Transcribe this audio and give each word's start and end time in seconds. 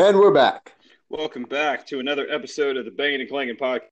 And 0.00 0.18
we're 0.18 0.32
back. 0.32 0.72
Welcome 1.10 1.42
back 1.42 1.86
to 1.88 2.00
another 2.00 2.26
episode 2.30 2.78
of 2.78 2.86
the 2.86 2.90
Banging 2.90 3.20
and 3.20 3.28
Clanging 3.28 3.56
podcast. 3.56 3.82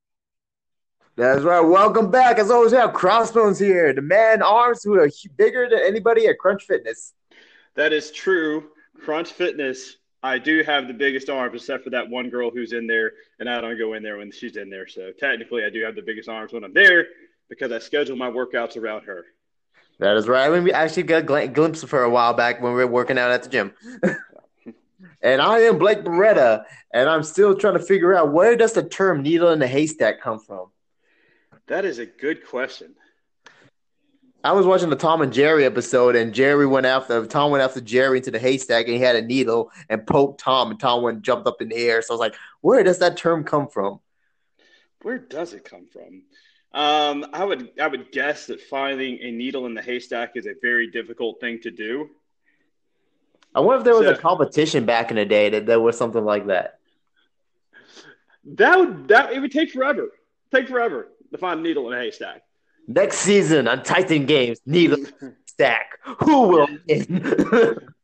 That's 1.16 1.42
right. 1.42 1.60
Welcome 1.60 2.10
back. 2.10 2.38
As 2.38 2.50
always, 2.50 2.72
we 2.72 2.78
have 2.78 2.94
Crossbones 2.94 3.58
here, 3.58 3.92
the 3.92 4.00
man 4.00 4.40
arms 4.40 4.82
who 4.82 4.94
are 4.94 5.10
bigger 5.36 5.68
than 5.68 5.80
anybody 5.84 6.26
at 6.26 6.38
Crunch 6.38 6.65
Fitness. 6.65 7.12
That 7.74 7.92
is 7.92 8.10
true. 8.10 8.71
Crunch 9.04 9.33
Fitness, 9.33 9.98
I 10.22 10.38
do 10.38 10.62
have 10.62 10.88
the 10.88 10.94
biggest 10.94 11.29
arms, 11.29 11.60
except 11.60 11.84
for 11.84 11.90
that 11.90 12.08
one 12.08 12.30
girl 12.30 12.51
who's 12.51 12.72
in 12.72 12.87
there, 12.87 13.12
and 13.38 13.47
I 13.47 13.61
don't 13.61 13.76
go 13.76 13.93
in 13.93 14.02
there 14.02 14.16
when 14.16 14.33
she's 14.33 14.56
in 14.56 14.70
there. 14.70 14.87
So 14.87 15.12
technically, 15.12 15.62
I 15.62 15.69
do 15.69 15.84
have 15.84 15.94
the 15.94 16.01
biggest 16.01 16.30
arms 16.30 16.55
when 16.55 16.65
I'm 16.65 16.73
there 16.73 17.09
because 17.51 17.70
I 17.70 17.80
schedule 17.80 18.16
my 18.16 18.30
workouts 18.30 18.79
around 18.79 19.02
her. 19.02 19.27
That 19.98 20.16
is 20.16 20.27
right. 20.27 20.47
I 20.47 20.48
mean, 20.48 20.65
we 20.65 20.73
actually 20.73 21.02
got 21.02 21.25
a 21.25 21.27
gl- 21.27 21.52
glimpse 21.52 21.83
of 21.83 21.91
her 21.91 22.02
a 22.02 22.09
while 22.09 22.33
back 22.33 22.62
when 22.62 22.73
we 22.73 22.79
were 22.79 22.87
working 22.87 23.19
out 23.19 23.30
at 23.30 23.43
the 23.43 23.51
gym. 23.51 23.75
and 25.23 25.41
I 25.41 25.61
am 25.61 25.79
Blake 25.79 26.05
Beretta, 26.05 26.65
and 26.93 27.09
I'm 27.09 27.23
still 27.23 27.57
trying 27.57 27.75
to 27.75 27.85
figure 27.85 28.15
out 28.15 28.33
where 28.33 28.57
does 28.57 28.73
the 28.73 28.83
term 28.83 29.23
"needle 29.23 29.51
in 29.51 29.59
the 29.59 29.67
haystack" 29.67 30.21
come 30.21 30.39
from. 30.39 30.67
That 31.67 31.85
is 31.85 31.99
a 31.99 32.07
good 32.07 32.47
question. 32.47 32.95
I 34.45 34.53
was 34.53 34.67
watching 34.67 34.89
the 34.89 34.97
Tom 34.97 35.21
and 35.21 35.33
Jerry 35.33 35.65
episode, 35.65 36.15
and 36.15 36.33
Jerry 36.33 36.67
went 36.67 36.87
after 36.87 37.27
Tom 37.27 37.51
went 37.51 37.63
after 37.63 37.81
Jerry 37.81 38.19
into 38.19 38.31
the 38.31 38.39
haystack, 38.39 38.87
and 38.87 38.95
he 38.95 39.01
had 39.01 39.17
a 39.17 39.23
needle 39.23 39.71
and 39.89 40.07
poked 40.07 40.41
Tom, 40.41 40.71
and 40.71 40.79
Tom 40.79 41.03
went 41.03 41.23
jumped 41.23 41.49
up 41.49 41.61
in 41.61 41.69
the 41.69 41.77
air. 41.77 42.01
So 42.03 42.13
I 42.13 42.15
was 42.15 42.21
like, 42.21 42.37
where 42.61 42.83
does 42.85 42.99
that 43.01 43.16
term 43.16 43.45
come 43.45 43.69
from? 43.69 44.01
Where 45.03 45.19
does 45.19 45.53
it 45.53 45.65
come 45.65 45.87
from? 45.93 46.23
Um, 46.73 47.27
I 47.33 47.45
would 47.45 47.71
I 47.80 47.89
would 47.89 48.13
guess 48.13 48.47
that 48.47 48.61
finding 48.61 49.19
a 49.21 49.30
needle 49.30 49.66
in 49.66 49.75
the 49.75 49.83
haystack 49.83 50.33
is 50.37 50.47
a 50.47 50.55
very 50.63 50.87
difficult 50.89 51.41
thing 51.41 51.61
to 51.63 51.71
do. 51.71 52.09
I 53.55 53.61
wonder 53.61 53.79
if 53.79 53.84
there 53.84 53.95
was 53.95 54.07
So- 54.07 54.12
a 54.15 54.19
competition 54.19 54.85
back 54.85 55.10
in 55.10 55.16
the 55.16 55.24
day 55.24 55.51
that 55.51 55.66
there 55.66 55.80
was 55.80 55.96
something 55.96 56.24
like 56.24 56.46
that. 56.46 56.79
That 58.54 58.79
would 58.79 59.09
that 59.09 59.32
it 59.32 59.41
would 59.41 59.52
take 59.52 59.71
forever. 59.71 60.09
Take 60.54 60.68
forever 60.68 61.09
to 61.32 61.38
find 61.38 61.60
a 61.60 61.63
needle 61.63 61.91
in 61.93 61.99
a 61.99 62.01
haystack. 62.01 62.43
Next 62.87 63.19
season 63.19 63.69
on 63.69 63.82
Titan 63.82 64.24
Games, 64.26 64.60
needle 64.64 65.04
stack. 65.46 65.98
Who 66.20 66.48
will 66.48 66.69
win? 66.88 67.88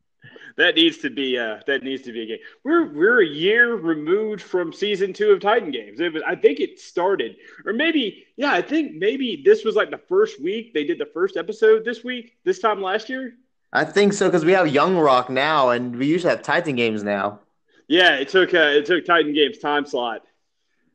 That 0.57 0.77
needs 0.77 0.99
to 0.99 1.11
be 1.11 1.37
uh, 1.37 1.59
that 1.67 1.83
needs 1.83 2.03
to 2.05 2.13
be 2.13 2.23
a 2.23 2.27
game. 2.27 2.39
We're 2.63 2.85
we're 2.93 3.23
a 3.23 3.27
year 3.27 3.75
removed 3.75 4.41
from 4.41 4.73
season 4.73 5.13
two 5.13 5.33
of 5.33 5.41
Titan 5.41 5.73
Games. 5.73 5.99
It 5.99 6.13
was, 6.13 6.23
I 6.25 6.37
think 6.37 6.61
it 6.61 6.79
started, 6.79 7.39
or 7.67 7.73
maybe 7.73 8.25
yeah, 8.37 8.53
I 8.53 8.63
think 8.63 8.95
maybe 8.95 9.43
this 9.45 9.65
was 9.65 9.75
like 9.75 9.91
the 9.91 9.99
first 9.99 10.41
week 10.41 10.73
they 10.73 10.85
did 10.85 11.01
the 11.01 11.07
first 11.13 11.37
episode 11.37 11.85
this 11.85 12.05
week. 12.05 12.37
This 12.45 12.61
time 12.61 12.81
last 12.81 13.09
year. 13.09 13.35
I 13.75 13.85
think 13.85 14.15
so 14.15 14.27
because 14.29 14.45
we 14.45 14.53
have 14.53 14.69
Young 14.69 14.97
Rock 14.97 15.29
now, 15.29 15.69
and 15.71 15.97
we 15.97 16.07
usually 16.07 16.31
have 16.31 16.43
Titan 16.43 16.77
Games 16.77 17.03
now. 17.03 17.41
Yeah, 17.89 18.17
it 18.17 18.29
took 18.29 18.55
uh, 18.55 18.59
it 18.59 18.87
took 18.87 19.05
Titan 19.05 19.33
Games 19.35 19.59
time 19.59 19.87
slot 19.87 20.23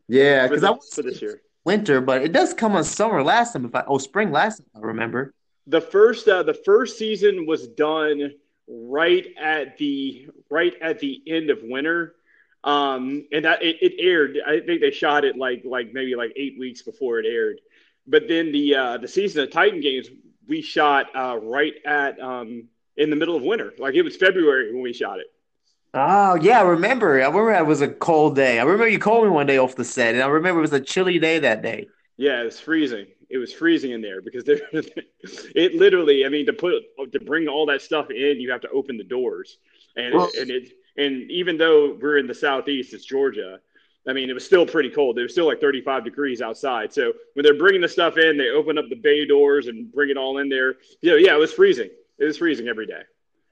Yeah, 0.07 0.47
because 0.47 0.63
I 0.63 0.71
was 0.71 0.89
for 0.93 1.03
this 1.03 1.21
year. 1.21 1.41
winter, 1.65 2.01
but 2.01 2.21
it 2.21 2.31
does 2.31 2.53
come 2.53 2.75
on 2.75 2.83
summer 2.83 3.23
last 3.23 3.53
time. 3.53 3.65
If 3.65 3.75
I 3.75 3.83
oh 3.87 3.97
spring 3.97 4.31
last 4.31 4.57
time, 4.59 4.67
I 4.75 4.79
remember. 4.87 5.33
The 5.67 5.81
first 5.81 6.27
uh, 6.27 6.43
the 6.43 6.53
first 6.53 6.97
season 6.97 7.45
was 7.45 7.67
done 7.67 8.33
right 8.67 9.27
at 9.39 9.77
the 9.77 10.27
right 10.49 10.73
at 10.81 10.99
the 10.99 11.21
end 11.27 11.49
of 11.49 11.59
winter. 11.63 12.15
Um, 12.63 13.25
and 13.31 13.45
that 13.45 13.63
it, 13.63 13.77
it 13.81 13.93
aired. 13.99 14.37
I 14.45 14.59
think 14.59 14.81
they 14.81 14.91
shot 14.91 15.23
it 15.23 15.37
like 15.37 15.63
like 15.63 15.93
maybe 15.93 16.15
like 16.15 16.33
eight 16.35 16.57
weeks 16.59 16.81
before 16.81 17.19
it 17.19 17.25
aired. 17.25 17.61
But 18.07 18.27
then 18.27 18.51
the 18.51 18.75
uh, 18.75 18.97
the 18.97 19.07
season 19.07 19.43
of 19.43 19.51
Titan 19.51 19.79
Games 19.81 20.07
we 20.49 20.61
shot 20.61 21.15
uh, 21.15 21.37
right 21.41 21.73
at 21.85 22.19
um, 22.19 22.65
in 22.97 23.09
the 23.09 23.15
middle 23.15 23.37
of 23.37 23.43
winter. 23.43 23.73
Like 23.77 23.95
it 23.95 24.01
was 24.01 24.17
February 24.17 24.73
when 24.73 24.81
we 24.81 24.91
shot 24.93 25.19
it. 25.19 25.27
Oh 25.93 26.35
yeah, 26.35 26.59
I 26.59 26.63
remember. 26.63 27.21
I 27.21 27.27
remember 27.27 27.51
it 27.53 27.65
was 27.65 27.81
a 27.81 27.87
cold 27.87 28.35
day. 28.35 28.59
I 28.59 28.63
remember 28.63 28.87
you 28.87 28.99
called 28.99 29.23
me 29.23 29.29
one 29.29 29.45
day 29.47 29.57
off 29.57 29.75
the 29.75 29.85
set, 29.85 30.13
and 30.13 30.23
I 30.23 30.27
remember 30.27 30.59
it 30.59 30.63
was 30.63 30.73
a 30.73 30.79
chilly 30.79 31.19
day 31.19 31.39
that 31.39 31.61
day. 31.61 31.87
Yeah, 32.17 32.41
it 32.41 32.45
was 32.45 32.59
freezing. 32.59 33.07
It 33.29 33.37
was 33.37 33.53
freezing 33.53 33.91
in 33.91 34.01
there 34.01 34.21
because 34.21 34.43
there, 34.43 34.61
it 34.73 35.75
literally. 35.75 36.25
I 36.25 36.29
mean, 36.29 36.45
to 36.47 36.53
put 36.53 36.83
to 37.11 37.19
bring 37.19 37.47
all 37.47 37.65
that 37.67 37.81
stuff 37.81 38.11
in, 38.11 38.39
you 38.39 38.51
have 38.51 38.61
to 38.61 38.69
open 38.69 38.97
the 38.97 39.03
doors, 39.03 39.57
and 39.95 40.13
Well- 40.13 40.31
and 40.39 40.49
it 40.49 40.73
and 40.97 41.31
even 41.31 41.57
though 41.57 41.97
we're 41.99 42.17
in 42.17 42.27
the 42.27 42.33
southeast, 42.35 42.93
it's 42.93 43.05
Georgia. 43.05 43.59
I 44.09 44.13
mean, 44.13 44.29
it 44.29 44.33
was 44.33 44.45
still 44.45 44.65
pretty 44.65 44.89
cold. 44.89 45.19
It 45.19 45.23
was 45.23 45.31
still 45.31 45.45
like 45.45 45.61
35 45.61 46.03
degrees 46.03 46.41
outside. 46.41 46.91
So 46.93 47.13
when 47.33 47.43
they're 47.43 47.57
bringing 47.57 47.81
the 47.81 47.87
stuff 47.87 48.17
in, 48.17 48.37
they 48.37 48.49
open 48.49 48.77
up 48.77 48.85
the 48.89 48.95
bay 48.95 49.25
doors 49.25 49.67
and 49.67 49.91
bring 49.91 50.09
it 50.09 50.17
all 50.17 50.39
in 50.39 50.49
there. 50.49 50.77
You 51.01 51.11
know, 51.11 51.15
yeah, 51.15 51.35
it 51.35 51.39
was 51.39 51.53
freezing. 51.53 51.89
It 52.17 52.25
was 52.25 52.37
freezing 52.37 52.67
every 52.67 52.87
day. 52.87 53.01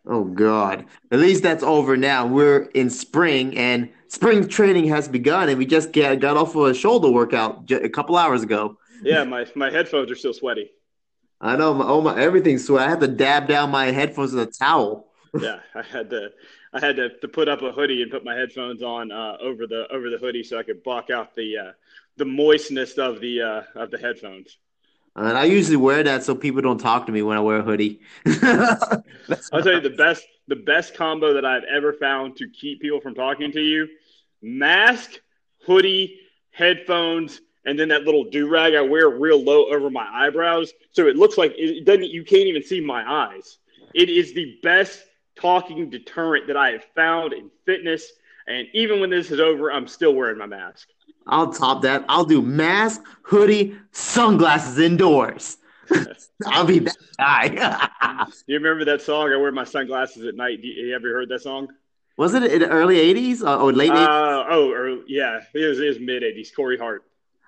Oh 0.09 0.23
God! 0.23 0.85
At 1.11 1.19
least 1.19 1.43
that's 1.43 1.63
over 1.63 1.97
now. 1.97 2.25
We're 2.25 2.63
in 2.73 2.89
spring, 2.89 3.57
and 3.57 3.89
spring 4.07 4.47
training 4.47 4.87
has 4.87 5.07
begun, 5.09 5.49
and 5.49 5.57
we 5.57 5.65
just 5.65 5.91
get, 5.91 6.21
got 6.21 6.37
off 6.37 6.55
of 6.55 6.63
a 6.67 6.73
shoulder 6.73 7.09
workout 7.11 7.69
a 7.69 7.89
couple 7.89 8.15
hours 8.15 8.41
ago. 8.41 8.77
Yeah, 9.03 9.25
my 9.25 9.45
my 9.55 9.69
headphones 9.69 10.09
are 10.09 10.15
still 10.15 10.33
sweaty. 10.33 10.71
I 11.41 11.57
know 11.57 11.73
my 11.73 11.85
oh 11.85 12.01
my 12.01 12.17
everything's 12.19 12.65
sweat. 12.65 12.87
I 12.87 12.89
had 12.89 13.01
to 13.01 13.07
dab 13.07 13.47
down 13.49 13.69
my 13.69 13.87
headphones 13.87 14.31
with 14.31 14.47
a 14.47 14.51
towel. 14.51 15.07
Yeah, 15.41 15.59
I 15.75 15.81
had 15.81 16.09
to 16.11 16.29
I 16.73 16.79
had 16.79 16.97
to, 16.97 17.09
to 17.19 17.27
put 17.27 17.47
up 17.47 17.61
a 17.61 17.71
hoodie 17.71 18.01
and 18.01 18.11
put 18.11 18.23
my 18.23 18.35
headphones 18.35 18.83
on 18.83 19.11
uh, 19.11 19.37
over 19.41 19.67
the 19.67 19.87
over 19.91 20.09
the 20.09 20.17
hoodie 20.17 20.43
so 20.43 20.57
I 20.57 20.63
could 20.63 20.83
block 20.83 21.09
out 21.09 21.35
the 21.35 21.57
uh, 21.57 21.71
the 22.17 22.25
moistness 22.25 22.97
of 22.97 23.19
the 23.19 23.41
uh, 23.41 23.61
of 23.75 23.91
the 23.91 23.97
headphones. 23.97 24.57
And 25.15 25.35
I 25.37 25.45
usually 25.45 25.77
wear 25.77 26.03
that 26.03 26.23
so 26.23 26.35
people 26.35 26.61
don't 26.61 26.77
talk 26.77 27.07
to 27.07 27.11
me 27.11 27.23
when 27.23 27.37
I 27.37 27.39
wear 27.39 27.57
a 27.57 27.63
hoodie. 27.63 28.01
I'll 28.25 29.63
tell 29.63 29.73
you 29.73 29.81
the 29.81 29.95
best 29.97 30.25
the 30.47 30.55
best 30.55 30.93
combo 30.93 31.33
that 31.33 31.45
I've 31.45 31.63
ever 31.63 31.93
found 31.93 32.35
to 32.37 32.49
keep 32.49 32.81
people 32.81 33.01
from 33.01 33.15
talking 33.15 33.51
to 33.53 33.61
you: 33.61 33.87
mask, 34.41 35.19
hoodie, 35.65 36.19
headphones, 36.51 37.41
and 37.65 37.79
then 37.79 37.89
that 37.89 38.03
little 38.03 38.25
do 38.25 38.47
rag 38.47 38.75
I 38.75 38.81
wear 38.81 39.09
real 39.09 39.41
low 39.41 39.65
over 39.73 39.89
my 39.89 40.07
eyebrows, 40.11 40.73
so 40.91 41.07
it 41.07 41.15
looks 41.15 41.37
like 41.37 41.53
it 41.57 41.85
doesn't. 41.85 42.11
You 42.11 42.23
can't 42.23 42.47
even 42.47 42.63
see 42.63 42.81
my 42.81 43.09
eyes. 43.09 43.57
It 43.93 44.09
is 44.09 44.33
the 44.33 44.59
best 44.61 45.03
talking 45.39 45.89
deterrent 45.89 46.47
that 46.47 46.57
I 46.57 46.71
have 46.71 46.83
found 46.95 47.33
in 47.33 47.49
fitness. 47.65 48.11
And 48.47 48.67
even 48.73 48.99
when 48.99 49.09
this 49.09 49.31
is 49.31 49.39
over, 49.39 49.71
I'm 49.71 49.87
still 49.87 50.13
wearing 50.13 50.37
my 50.37 50.45
mask. 50.45 50.87
I'll 51.27 51.51
top 51.51 51.81
that. 51.81 52.05
I'll 52.07 52.25
do 52.25 52.41
mask, 52.41 53.03
hoodie, 53.23 53.75
sunglasses 53.91 54.79
indoors. 54.79 55.57
I'll 56.45 56.65
be 56.65 56.79
that 56.79 57.55
guy. 57.55 58.25
You 58.47 58.55
remember 58.55 58.85
that 58.85 59.01
song? 59.01 59.31
I 59.31 59.37
wear 59.37 59.51
my 59.51 59.63
sunglasses 59.63 60.25
at 60.25 60.35
night. 60.35 60.61
Do 60.61 60.67
you, 60.67 60.87
you 60.87 60.99
heard 60.99 61.29
that 61.29 61.41
song? 61.41 61.69
Was 62.17 62.33
it 62.33 62.43
in 62.43 62.59
the 62.59 62.67
early 62.67 62.95
'80s 62.95 63.41
or, 63.41 63.61
or 63.61 63.73
late 63.73 63.91
'80s? 63.91 64.05
Uh, 64.05 64.45
oh, 64.49 64.71
or, 64.71 65.03
yeah, 65.07 65.41
it 65.53 65.67
was, 65.67 65.79
was 65.79 65.99
mid 65.99 66.23
'80s. 66.23 66.53
Corey 66.53 66.77
Hart. 66.77 67.03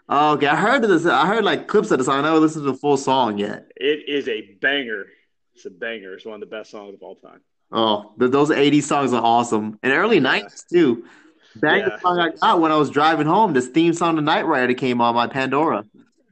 Oh, 0.07 0.33
okay, 0.33 0.47
I 0.47 0.55
heard 0.55 0.81
this. 0.83 1.05
I 1.05 1.27
heard 1.27 1.43
like 1.43 1.67
clips 1.67 1.91
of 1.91 1.97
the 1.97 2.03
song. 2.03 2.19
I 2.19 2.21
never 2.21 2.39
listened 2.39 2.65
to 2.65 2.71
the 2.71 2.77
full 2.77 2.97
song 2.97 3.37
yet. 3.37 3.71
It 3.75 4.07
is 4.07 4.27
a 4.27 4.41
banger. 4.61 5.07
It's 5.55 5.65
a 5.65 5.69
banger. 5.69 6.13
It's 6.13 6.25
one 6.25 6.35
of 6.35 6.39
the 6.39 6.55
best 6.55 6.71
songs 6.71 6.93
of 6.93 7.01
all 7.01 7.15
time. 7.15 7.41
Oh, 7.71 8.13
th- 8.19 8.31
those 8.31 8.49
'80s 8.49 8.83
songs 8.83 9.13
are 9.13 9.21
awesome, 9.23 9.77
and 9.83 9.93
early 9.93 10.19
'90s 10.19 10.63
too. 10.67 11.05
That 11.57 11.77
Yeah. 11.79 11.99
song 11.99 12.19
I 12.19 12.29
got 12.29 12.61
when 12.61 12.71
I 12.71 12.77
was 12.77 12.89
driving 12.89 13.27
home. 13.27 13.53
This 13.53 13.67
theme 13.67 13.93
song 13.93 14.15
to 14.15 14.21
Knight 14.21 14.45
Rider 14.45 14.73
came 14.73 15.01
on 15.01 15.15
my 15.15 15.27
Pandora. 15.27 15.85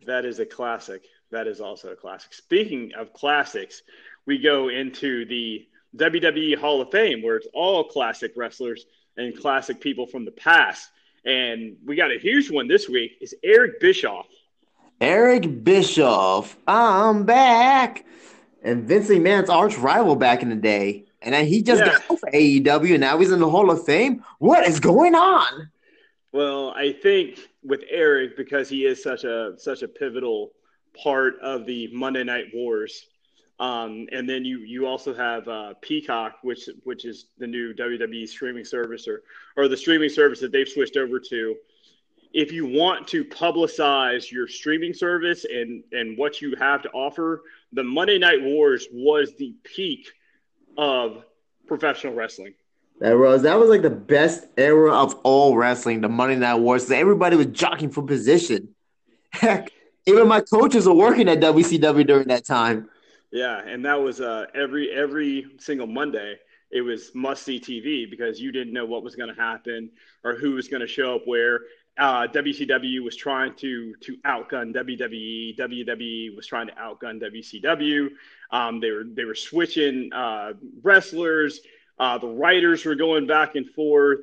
That 0.05 0.25
is 0.25 0.39
a 0.39 0.45
classic. 0.45 1.03
That 1.31 1.47
is 1.47 1.59
also 1.59 1.91
a 1.91 1.95
classic. 1.95 2.33
Speaking 2.33 2.93
of 2.97 3.11
classics, 3.13 3.81
we 4.25 4.37
go 4.37 4.69
into 4.69 5.25
the 5.25 5.67
WWE 5.95 6.55
Hall 6.55 6.81
of 6.81 6.91
Fame, 6.91 7.21
where 7.21 7.35
it's 7.35 7.47
all 7.53 7.83
classic 7.83 8.31
wrestlers 8.35 8.85
and 9.17 9.37
classic 9.37 9.81
people 9.81 10.05
from 10.05 10.23
the 10.25 10.31
past. 10.31 10.89
And 11.25 11.75
we 11.85 11.95
got 11.95 12.11
a 12.11 12.19
huge 12.19 12.49
one 12.49 12.67
this 12.67 12.87
week. 12.87 13.17
Is 13.19 13.35
Eric 13.43 13.79
Bischoff. 13.79 14.27
Eric 15.01 15.63
Bischoff, 15.63 16.57
I'm 16.67 17.23
back, 17.25 18.05
and 18.63 18.87
Vince 18.87 19.09
McMahon's 19.09 19.49
arch 19.49 19.77
rival 19.77 20.15
back 20.15 20.41
in 20.41 20.49
the 20.49 20.55
day, 20.55 21.05
and 21.21 21.33
then 21.33 21.45
he 21.45 21.61
just 21.61 21.79
Yeah. 21.79 21.97
got 22.07 22.19
for 22.19 22.29
AEW, 22.33 22.93
and 22.93 23.01
now 23.01 23.17
he's 23.17 23.31
in 23.31 23.39
the 23.39 23.49
Hall 23.49 23.71
of 23.71 23.85
Fame. 23.85 24.23
What 24.39 24.67
is 24.67 24.79
going 24.79 25.15
on? 25.15 25.69
Well, 26.31 26.71
I 26.75 26.91
think 26.91 27.39
with 27.63 27.83
Eric 27.89 28.37
because 28.37 28.69
he 28.69 28.85
is 28.85 29.01
such 29.01 29.23
a 29.23 29.53
such 29.57 29.81
a 29.81 29.87
pivotal 29.87 30.51
part 31.01 31.39
of 31.41 31.65
the 31.65 31.87
Monday 31.93 32.23
Night 32.23 32.47
Wars, 32.53 33.05
um, 33.59 34.07
and 34.11 34.29
then 34.29 34.45
you 34.45 34.59
you 34.59 34.85
also 34.85 35.13
have 35.13 35.47
uh, 35.47 35.73
Peacock, 35.81 36.35
which 36.43 36.69
which 36.83 37.05
is 37.05 37.27
the 37.37 37.47
new 37.47 37.73
WWE 37.73 38.27
streaming 38.27 38.65
service 38.65 39.07
or 39.07 39.23
or 39.55 39.67
the 39.67 39.77
streaming 39.77 40.09
service 40.09 40.39
that 40.41 40.51
they've 40.51 40.69
switched 40.69 40.97
over 40.97 41.19
to. 41.19 41.55
If 42.33 42.51
you 42.51 42.67
want 42.67 43.07
to 43.07 43.23
publicize 43.25 44.29
your 44.31 44.47
streaming 44.47 44.93
service 44.93 45.45
and 45.45 45.83
and 45.93 46.17
what 46.17 46.41
you 46.41 46.55
have 46.57 46.83
to 46.83 46.89
offer, 46.91 47.41
the 47.71 47.83
Monday 47.83 48.19
Night 48.19 48.43
Wars 48.43 48.87
was 48.91 49.33
the 49.37 49.55
peak 49.63 50.11
of 50.77 51.23
professional 51.67 52.13
wrestling. 52.13 52.53
That 52.99 53.17
was 53.17 53.43
that 53.43 53.59
was 53.59 53.69
like 53.69 53.83
the 53.83 53.89
best 53.89 54.47
era 54.57 54.91
of 54.93 55.13
all 55.23 55.55
wrestling, 55.55 56.01
the 56.01 56.09
Monday 56.09 56.35
Night 56.35 56.55
Wars. 56.55 56.89
Everybody 56.89 57.35
was 57.35 57.47
jockeying 57.47 57.91
for 57.91 58.01
position. 58.01 58.69
Heck, 59.29 59.71
even 60.07 60.27
my 60.27 60.41
coaches 60.41 60.87
were 60.87 60.95
working 60.95 61.29
at 61.29 61.39
WCW 61.39 62.07
during 62.07 62.27
that 62.29 62.45
time. 62.45 62.89
Yeah, 63.31 63.59
and 63.59 63.85
that 63.85 64.01
was 64.01 64.19
uh, 64.21 64.45
every 64.55 64.89
every 64.91 65.45
single 65.59 65.85
Monday. 65.85 66.37
it 66.71 66.81
was 66.81 67.11
must 67.13 67.43
see 67.43 67.59
TV 67.59 68.09
because 68.09 68.39
you 68.39 68.51
didn't 68.51 68.73
know 68.73 68.85
what 68.85 69.03
was 69.03 69.15
going 69.15 69.33
to 69.33 69.39
happen 69.39 69.89
or 70.23 70.35
who 70.35 70.51
was 70.51 70.67
going 70.67 70.81
to 70.81 70.87
show 70.87 71.15
up 71.15 71.21
where. 71.25 71.61
Uh, 71.97 72.27
WCW 72.27 73.03
was 73.03 73.15
trying 73.15 73.55
to 73.55 73.95
to 74.01 74.17
outgun 74.17 74.73
WWE. 74.73 75.57
WWE 75.57 76.35
was 76.35 76.45
trying 76.45 76.67
to 76.67 76.73
outgun 76.73 77.21
WCW. 77.21 78.09
Um, 78.51 78.79
they 78.79 78.91
were 78.91 79.03
they 79.03 79.25
were 79.25 79.35
switching 79.35 80.11
uh, 80.13 80.53
wrestlers. 80.83 81.61
Uh, 81.99 82.17
the 82.17 82.27
writers 82.27 82.85
were 82.85 82.95
going 82.95 83.25
back 83.25 83.55
and 83.55 83.67
forth. 83.69 84.19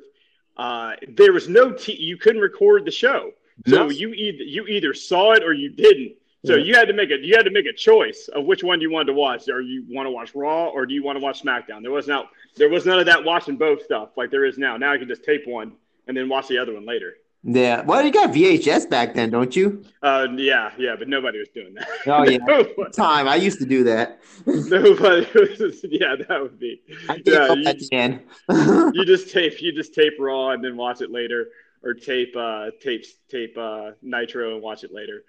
Uh, 0.55 0.93
there 1.09 1.33
was 1.33 1.49
no 1.49 1.71
t- 1.73 2.01
you 2.01 2.17
couldn't 2.17 2.41
record 2.41 2.85
the 2.85 2.91
show, 2.91 3.31
so 3.67 3.89
you 3.89 4.13
either 4.13 4.43
you 4.43 4.65
either 4.67 4.93
saw 4.93 5.33
it 5.33 5.43
or 5.43 5.53
you 5.53 5.69
didn't. 5.69 6.15
So 6.45 6.55
you 6.55 6.75
had 6.75 6.87
to 6.87 6.93
make 6.93 7.09
a 7.09 7.17
you 7.17 7.35
had 7.35 7.45
to 7.45 7.51
make 7.51 7.65
a 7.65 7.73
choice 7.73 8.29
of 8.33 8.45
which 8.45 8.63
one 8.63 8.79
you 8.79 8.91
wanted 8.91 9.07
to 9.07 9.13
watch. 9.13 9.49
Or 9.49 9.61
you 9.61 9.83
want 9.89 10.05
to 10.05 10.11
watch 10.11 10.35
Raw 10.35 10.67
or 10.67 10.85
do 10.85 10.93
you 10.93 11.03
want 11.03 11.17
to 11.17 11.23
watch 11.23 11.41
SmackDown? 11.41 11.81
There 11.81 11.91
was 11.91 12.07
no 12.07 12.25
there 12.55 12.69
was 12.69 12.85
none 12.85 12.99
of 12.99 13.07
that 13.07 13.23
watching 13.23 13.57
both 13.57 13.83
stuff 13.83 14.09
like 14.15 14.31
there 14.31 14.45
is 14.45 14.57
now. 14.57 14.77
Now 14.77 14.93
I 14.93 14.97
can 14.97 15.07
just 15.07 15.23
tape 15.23 15.47
one 15.47 15.73
and 16.07 16.15
then 16.15 16.29
watch 16.29 16.47
the 16.47 16.57
other 16.57 16.73
one 16.73 16.85
later. 16.85 17.15
Yeah. 17.47 17.81
Well, 17.81 18.03
you 18.03 18.11
got 18.11 18.31
VHS 18.31 18.89
back 18.89 19.13
then, 19.13 19.29
don't 19.29 19.55
you? 19.55 19.85
Uh, 20.01 20.27
yeah, 20.35 20.71
yeah, 20.79 20.95
but 20.97 21.07
nobody 21.07 21.37
was 21.37 21.49
doing 21.49 21.75
that. 21.75 21.87
Oh 22.07 22.23
yeah, 22.23 22.37
nobody, 22.41 22.91
time 22.91 23.27
I 23.27 23.35
used 23.35 23.59
to 23.59 23.67
do 23.67 23.83
that. 23.83 24.19
nobody 24.47 25.27
was. 25.35 25.85
Yeah, 25.87 26.15
that 26.27 26.41
would 26.41 26.59
be. 26.59 26.81
I 27.07 27.21
yeah, 27.23 27.53
you, 27.53 27.67
at 27.67 27.77
the 27.77 28.91
you 28.95 29.05
just 29.05 29.31
tape. 29.31 29.61
You 29.61 29.71
just 29.73 29.93
tape 29.93 30.13
Raw 30.19 30.49
and 30.49 30.63
then 30.63 30.75
watch 30.75 31.01
it 31.01 31.11
later, 31.11 31.49
or 31.83 31.93
tape 31.93 32.35
uh, 32.35 32.71
tape 32.81 33.05
tape 33.29 33.55
uh, 33.59 33.91
Nitro 34.01 34.55
and 34.55 34.63
watch 34.63 34.83
it 34.83 34.91
later. 34.91 35.23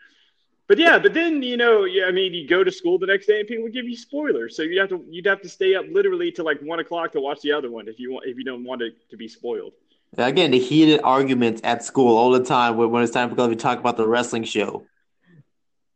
But 0.68 0.78
yeah, 0.78 0.98
but 0.98 1.12
then 1.12 1.42
you 1.42 1.58
know, 1.58 1.84
yeah, 1.84 2.06
I 2.06 2.12
mean, 2.12 2.32
you 2.32 2.48
go 2.48 2.64
to 2.64 2.72
school 2.72 2.98
the 2.98 3.06
next 3.06 3.26
day 3.26 3.40
and 3.40 3.46
people 3.46 3.64
would 3.64 3.74
give 3.74 3.86
you 3.86 3.96
spoilers, 3.96 4.56
so 4.56 4.62
you 4.62 4.80
have 4.80 4.88
to 4.88 5.04
you'd 5.10 5.26
have 5.26 5.42
to 5.42 5.50
stay 5.50 5.74
up 5.74 5.84
literally 5.92 6.32
to 6.32 6.42
like 6.42 6.60
one 6.62 6.80
o'clock 6.80 7.12
to 7.12 7.20
watch 7.20 7.42
the 7.42 7.52
other 7.52 7.70
one 7.70 7.88
if 7.88 8.00
you 8.00 8.12
want 8.12 8.24
if 8.26 8.38
you 8.38 8.44
don't 8.44 8.64
want 8.64 8.80
it 8.80 8.94
to 9.10 9.18
be 9.18 9.28
spoiled. 9.28 9.74
Again, 10.18 10.50
the 10.50 10.58
heated 10.58 11.00
arguments 11.02 11.60
at 11.64 11.84
school 11.84 12.16
all 12.16 12.30
the 12.30 12.44
time 12.44 12.76
when 12.76 13.02
it's 13.02 13.12
time 13.12 13.34
for 13.34 13.48
we 13.48 13.56
talk 13.56 13.78
about 13.78 13.96
the 13.96 14.08
wrestling 14.08 14.44
show. 14.44 14.86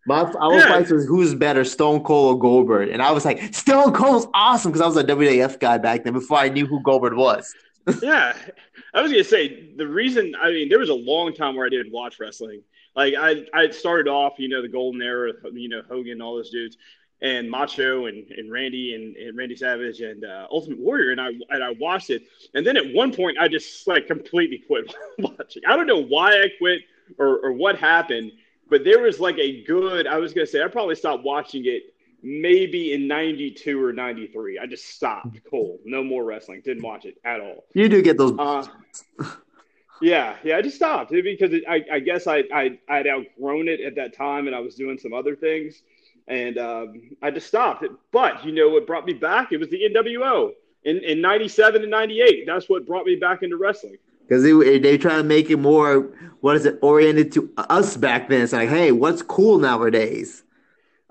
My 0.07 0.23
our 0.23 0.55
yeah. 0.55 0.69
fight 0.69 0.91
was 0.91 1.07
who's 1.07 1.35
better, 1.35 1.65
Stone 1.65 2.05
Cold 2.05 2.37
or 2.37 2.39
Goldberg, 2.39 2.91
and 2.91 3.03
I 3.03 3.13
was 3.13 3.25
like, 3.25 3.55
Stone 3.55 3.93
Cold's 3.93 4.27
awesome 4.35 4.73
because 4.73 4.83
I 4.83 4.87
was 4.87 4.97
a 4.97 5.05
WAF 5.05 5.61
guy 5.61 5.79
back 5.79 6.05
then 6.05 6.13
before 6.13 6.39
I 6.39 6.49
knew 6.49 6.67
who 6.67 6.83
Goldberg 6.83 7.15
was. 7.15 7.55
yeah, 8.03 8.37
I 8.93 9.03
was 9.03 9.11
gonna 9.11 9.25
say 9.25 9.71
the 9.77 9.87
reason. 9.87 10.35
I 10.41 10.51
mean, 10.51 10.69
there 10.69 10.79
was 10.79 10.89
a 10.89 10.95
long 10.95 11.35
time 11.35 11.55
where 11.55 11.67
I 11.67 11.69
didn't 11.69 11.93
watch 11.93 12.19
wrestling. 12.19 12.63
Like 12.97 13.15
I, 13.17 13.47
I 13.55 13.71
started 13.71 14.09
off, 14.09 14.35
you 14.39 14.49
know, 14.49 14.63
the 14.63 14.69
golden 14.69 15.01
era, 15.01 15.33
you 15.53 15.69
know, 15.69 15.83
Hogan, 15.89 16.13
and 16.13 16.23
all 16.23 16.37
those 16.37 16.51
dudes, 16.51 16.77
and 17.23 17.51
Macho 17.51 18.07
and, 18.07 18.31
and 18.31 18.51
Randy 18.51 18.95
and, 18.95 19.17
and 19.17 19.37
Randy 19.37 19.57
Savage 19.57 20.01
and 20.01 20.25
uh, 20.25 20.47
Ultimate 20.51 20.79
Warrior, 20.79 21.13
and 21.13 21.21
I 21.21 21.29
and 21.51 21.63
I 21.63 21.71
watched 21.79 22.11
it, 22.11 22.23
and 22.55 22.67
then 22.67 22.77
at 22.77 22.93
one 22.93 23.13
point 23.13 23.39
I 23.39 23.49
just 23.49 23.87
like 23.87 24.07
completely 24.07 24.63
quit 24.67 24.95
watching. 25.19 25.63
I 25.67 25.77
don't 25.77 25.87
know 25.87 26.03
why 26.03 26.41
I 26.41 26.49
quit 26.59 26.83
or 27.19 27.39
or 27.45 27.53
what 27.53 27.79
happened, 27.79 28.33
but 28.69 28.85
there 28.85 29.01
was 29.01 29.21
like 29.21 29.39
a 29.39 29.63
good. 29.65 30.07
I 30.07 30.19
was 30.19 30.33
gonna 30.33 30.47
say 30.47 30.63
I 30.63 30.69
probably 30.69 30.95
stopped 30.95 31.25
watching 31.25 31.67
it 31.67 31.95
maybe 32.23 32.93
in 32.93 33.09
92 33.09 33.83
or 33.83 33.95
93 33.95 34.59
i 34.59 34.67
just 34.67 34.85
stopped 34.91 35.39
cold. 35.49 35.79
No 35.87 36.05
more 36.05 36.23
wrestling. 36.23 36.61
Didn't 36.63 36.83
watch 36.83 37.07
it 37.07 37.17
at 37.25 37.41
all. 37.41 37.65
You 37.73 37.89
do 37.89 38.03
get 38.03 38.19
those 38.19 38.39
uh, 38.39 38.67
yeah 40.03 40.37
yeah 40.43 40.57
i 40.57 40.63
just 40.63 40.77
stopped. 40.77 41.11
Because 41.11 41.53
it, 41.53 41.65
I, 41.69 41.83
I 41.93 41.99
guess 42.01 42.27
I, 42.27 42.45
I 42.53 42.79
i'd 42.89 43.07
outgrown 43.07 43.69
it 43.69 43.81
at 43.81 43.95
that 43.97 44.15
time 44.15 44.47
and 44.47 44.57
i 44.57 44.61
was 44.61 44.75
doing 44.75 44.99
some 44.99 45.13
other 45.13 45.35
things 45.35 45.83
and 46.31 46.59
um, 46.59 47.03
I 47.21 47.31
just 47.31 47.49
stopped. 47.49 47.85
But 48.13 48.45
you 48.45 48.53
know 48.53 48.71
what 48.71 48.87
brought 48.87 49.05
me 49.05 49.13
back? 49.13 49.53
It 49.53 49.59
was 49.59 49.69
the 49.69 49.83
NWO 49.95 50.53
in 50.85 50.99
in 50.99 51.21
'97 51.21 51.83
and 51.83 51.91
'98. 51.91 52.47
That's 52.47 52.69
what 52.69 52.87
brought 52.87 53.05
me 53.05 53.17
back 53.17 53.43
into 53.43 53.57
wrestling. 53.57 53.97
Because 54.23 54.45
they 54.45 54.79
they 54.79 54.97
try 54.97 55.17
to 55.17 55.25
make 55.25 55.51
it 55.51 55.57
more 55.57 56.09
what 56.41 56.57
is 56.57 56.65
it 56.65 56.79
oriented 56.83 57.33
to 57.33 57.53
us 57.59 57.97
back 57.97 58.29
then. 58.29 58.43
It's 58.43 58.53
like, 58.53 58.69
hey, 58.69 58.93
what's 58.93 59.23
cool 59.23 59.59
nowadays? 59.59 60.45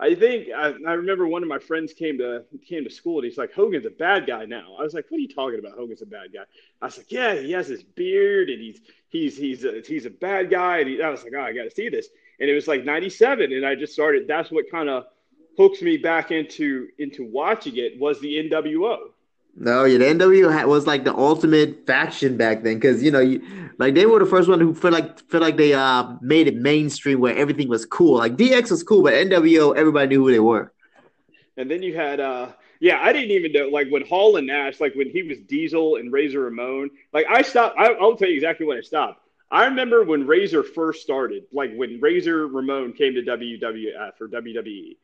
I 0.01 0.15
think 0.15 0.47
I, 0.55 0.73
I, 0.87 0.93
remember 0.93 1.27
one 1.27 1.43
of 1.43 1.49
my 1.49 1.59
friends 1.59 1.91
came 1.91 2.17
to 2.19 2.45
came 2.65 2.85
to 2.85 2.89
school 2.89 3.17
and 3.17 3.25
he's 3.25 3.37
like, 3.37 3.51
Hogan's 3.51 3.85
a 3.85 3.89
bad 3.89 4.25
guy 4.25 4.45
now. 4.45 4.77
I 4.79 4.83
was 4.83 4.93
like, 4.93 5.05
what 5.09 5.17
are 5.17 5.21
you 5.21 5.27
talking 5.27 5.59
about? 5.59 5.77
Hogan's 5.77 6.01
a 6.01 6.05
bad 6.05 6.31
guy. 6.33 6.43
I 6.81 6.85
was 6.85 6.97
like, 6.97 7.11
yeah, 7.11 7.35
he 7.35 7.51
has 7.51 7.67
his 7.67 7.83
beard 7.83 8.49
and 8.49 8.61
he's 8.61 8.79
he's 9.09 9.35
he's 9.35 9.65
a, 9.65 9.81
he's 9.85 10.05
a 10.05 10.09
bad 10.09 10.49
guy. 10.49 10.79
And 10.79 10.89
he, 10.89 11.03
I 11.03 11.09
was 11.09 11.23
like, 11.23 11.33
oh, 11.35 11.41
I 11.41 11.51
got 11.51 11.63
to 11.63 11.71
see 11.71 11.89
this 11.89 12.07
and 12.39 12.49
it 12.49 12.53
was 12.53 12.67
like 12.67 12.83
97 12.83 13.51
and 13.51 13.65
i 13.65 13.75
just 13.75 13.93
started 13.93 14.27
that's 14.27 14.51
what 14.51 14.69
kind 14.69 14.89
of 14.89 15.05
hooks 15.57 15.81
me 15.81 15.97
back 15.97 16.31
into 16.31 16.87
into 16.97 17.25
watching 17.25 17.77
it 17.77 17.99
was 17.99 18.19
the 18.21 18.35
nwo 18.49 18.97
no 19.55 19.83
yeah 19.83 19.97
the 19.97 20.05
nwo 20.05 20.67
was 20.67 20.87
like 20.87 21.03
the 21.03 21.13
ultimate 21.15 21.85
faction 21.85 22.37
back 22.37 22.63
then 22.63 22.75
because 22.75 23.03
you 23.03 23.11
know 23.11 23.19
you, 23.19 23.41
like 23.77 23.95
they 23.95 24.05
were 24.05 24.19
the 24.19 24.25
first 24.25 24.47
one 24.47 24.59
who 24.59 24.73
felt 24.73 24.93
like 24.93 25.19
felt 25.29 25.43
like 25.43 25.57
they 25.57 25.73
uh 25.73 26.13
made 26.21 26.47
it 26.47 26.55
mainstream 26.55 27.19
where 27.19 27.35
everything 27.35 27.67
was 27.67 27.85
cool 27.85 28.17
like 28.17 28.35
dx 28.35 28.71
was 28.71 28.83
cool 28.83 29.01
but 29.03 29.13
nwo 29.13 29.75
everybody 29.75 30.07
knew 30.07 30.23
who 30.23 30.31
they 30.31 30.39
were 30.39 30.71
and 31.57 31.69
then 31.69 31.83
you 31.83 31.95
had 31.95 32.19
uh 32.19 32.49
yeah, 32.79 32.99
I 33.01 33.11
didn't 33.11 33.31
even 33.31 33.51
know 33.51 33.67
like 33.67 33.89
when 33.89 34.05
Hall 34.05 34.37
and 34.37 34.47
Nash, 34.47 34.79
like 34.79 34.95
when 34.95 35.09
he 35.09 35.21
was 35.23 35.37
Diesel 35.39 35.97
and 35.97 36.11
Razor 36.11 36.39
Ramon, 36.39 36.89
like 37.11 37.25
I 37.29 37.41
stopped. 37.41 37.77
I, 37.77 37.91
will 37.91 38.15
tell 38.15 38.29
you 38.29 38.35
exactly 38.35 38.65
when 38.65 38.77
I 38.77 38.81
stopped. 38.81 39.21
I 39.51 39.65
remember 39.65 40.03
when 40.03 40.27
Razor 40.27 40.63
first 40.63 41.01
started, 41.01 41.43
like 41.51 41.73
when 41.75 41.99
Razor 41.99 42.47
Ramon 42.47 42.93
came 42.93 43.15
to 43.15 43.23
WWF 43.23 44.21
or 44.21 44.27
WWE, 44.27 44.97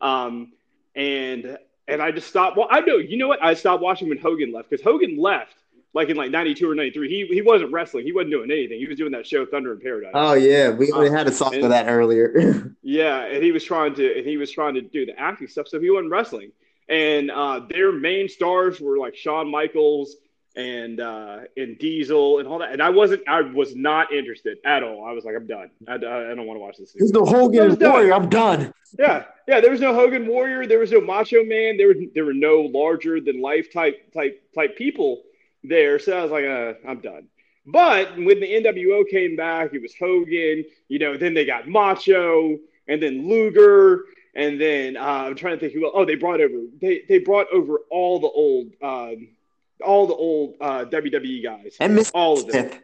um, 0.00 0.52
and 0.96 1.56
and 1.86 2.02
I 2.02 2.10
just 2.10 2.28
stopped. 2.28 2.56
Well, 2.56 2.68
I 2.70 2.80
know 2.80 2.96
you 2.96 3.16
know 3.16 3.28
what 3.28 3.42
I 3.42 3.54
stopped 3.54 3.82
watching 3.82 4.08
when 4.08 4.18
Hogan 4.18 4.52
left 4.52 4.70
because 4.70 4.82
Hogan 4.82 5.18
left 5.18 5.54
like 5.94 6.08
in 6.08 6.16
like 6.16 6.30
'92 6.30 6.68
or 6.68 6.74
'93. 6.74 7.08
He 7.08 7.34
he 7.34 7.42
wasn't 7.42 7.72
wrestling. 7.72 8.04
He 8.04 8.12
wasn't 8.12 8.32
doing 8.32 8.50
anything. 8.50 8.80
He 8.80 8.86
was 8.86 8.96
doing 8.96 9.12
that 9.12 9.26
show 9.26 9.46
Thunder 9.46 9.72
in 9.72 9.80
Paradise. 9.80 10.12
Oh 10.14 10.34
yeah, 10.34 10.70
we, 10.70 10.90
we 10.92 11.08
had 11.08 11.28
a 11.28 11.32
song 11.32 11.52
for 11.52 11.68
that 11.68 11.86
earlier. 11.86 12.74
yeah, 12.82 13.26
and 13.26 13.42
he 13.42 13.52
was 13.52 13.62
trying 13.62 13.94
to 13.94 14.16
and 14.18 14.26
he 14.26 14.36
was 14.36 14.50
trying 14.50 14.74
to 14.74 14.80
do 14.80 15.06
the 15.06 15.18
acting 15.18 15.46
stuff, 15.46 15.68
so 15.68 15.80
he 15.80 15.90
wasn't 15.90 16.10
wrestling. 16.10 16.50
And 16.88 17.30
uh, 17.30 17.60
their 17.68 17.92
main 17.92 18.28
stars 18.28 18.80
were 18.80 18.98
like 18.98 19.14
Shawn 19.14 19.50
Michaels 19.50 20.16
and 20.54 21.00
uh, 21.00 21.40
and 21.56 21.78
Diesel 21.78 22.38
and 22.38 22.48
all 22.48 22.58
that. 22.58 22.72
And 22.72 22.82
I 22.82 22.90
wasn't, 22.90 23.26
I 23.28 23.40
was 23.40 23.74
not 23.74 24.12
interested 24.12 24.58
at 24.64 24.82
all. 24.82 25.04
I 25.04 25.12
was 25.12 25.24
like, 25.24 25.34
I'm 25.34 25.46
done. 25.46 25.70
I, 25.88 25.94
I 25.94 25.98
don't 25.98 26.46
want 26.46 26.56
to 26.56 26.60
watch 26.60 26.76
this. 26.78 26.92
There's 26.92 27.12
no 27.12 27.24
Hogan 27.24 27.76
Warrior. 27.78 28.12
I'm 28.12 28.28
done. 28.28 28.72
Yeah, 28.98 29.24
yeah. 29.48 29.60
There 29.60 29.70
was 29.70 29.80
no 29.80 29.94
Hogan 29.94 30.26
Warrior. 30.26 30.66
There 30.66 30.78
was 30.78 30.92
no 30.92 31.00
Macho 31.00 31.44
Man. 31.44 31.76
There 31.76 31.88
were 31.88 31.96
there 32.14 32.24
were 32.24 32.34
no 32.34 32.60
larger 32.60 33.20
than 33.20 33.40
life 33.40 33.72
type 33.72 34.12
type 34.12 34.42
type 34.54 34.76
people 34.76 35.22
there. 35.64 35.98
So 35.98 36.18
I 36.18 36.22
was 36.22 36.30
like, 36.30 36.44
uh, 36.44 36.74
I'm 36.86 37.00
done. 37.00 37.28
But 37.64 38.16
when 38.16 38.40
the 38.40 38.52
NWO 38.52 39.08
came 39.08 39.36
back, 39.36 39.72
it 39.72 39.80
was 39.80 39.94
Hogan. 39.98 40.64
You 40.88 40.98
know, 40.98 41.16
then 41.16 41.32
they 41.32 41.44
got 41.44 41.68
Macho, 41.68 42.58
and 42.88 43.02
then 43.02 43.28
Luger. 43.28 44.04
And 44.34 44.58
then 44.60 44.96
uh, 44.96 45.24
I'm 45.26 45.34
trying 45.34 45.56
to 45.56 45.60
think 45.60 45.74
who. 45.74 45.90
Oh, 45.92 46.04
they 46.04 46.14
brought 46.14 46.40
over 46.40 46.66
they 46.80 47.04
they 47.08 47.18
brought 47.18 47.46
over 47.52 47.80
all 47.90 48.18
the 48.18 48.28
old 48.28 48.72
um, 48.82 49.28
all 49.84 50.06
the 50.06 50.14
old 50.14 50.54
uh, 50.60 50.84
WWE 50.84 51.42
guys, 51.42 51.76
and 51.80 51.94
Miss 51.94 52.10
all 52.10 52.38
of 52.38 52.46
them. 52.48 52.70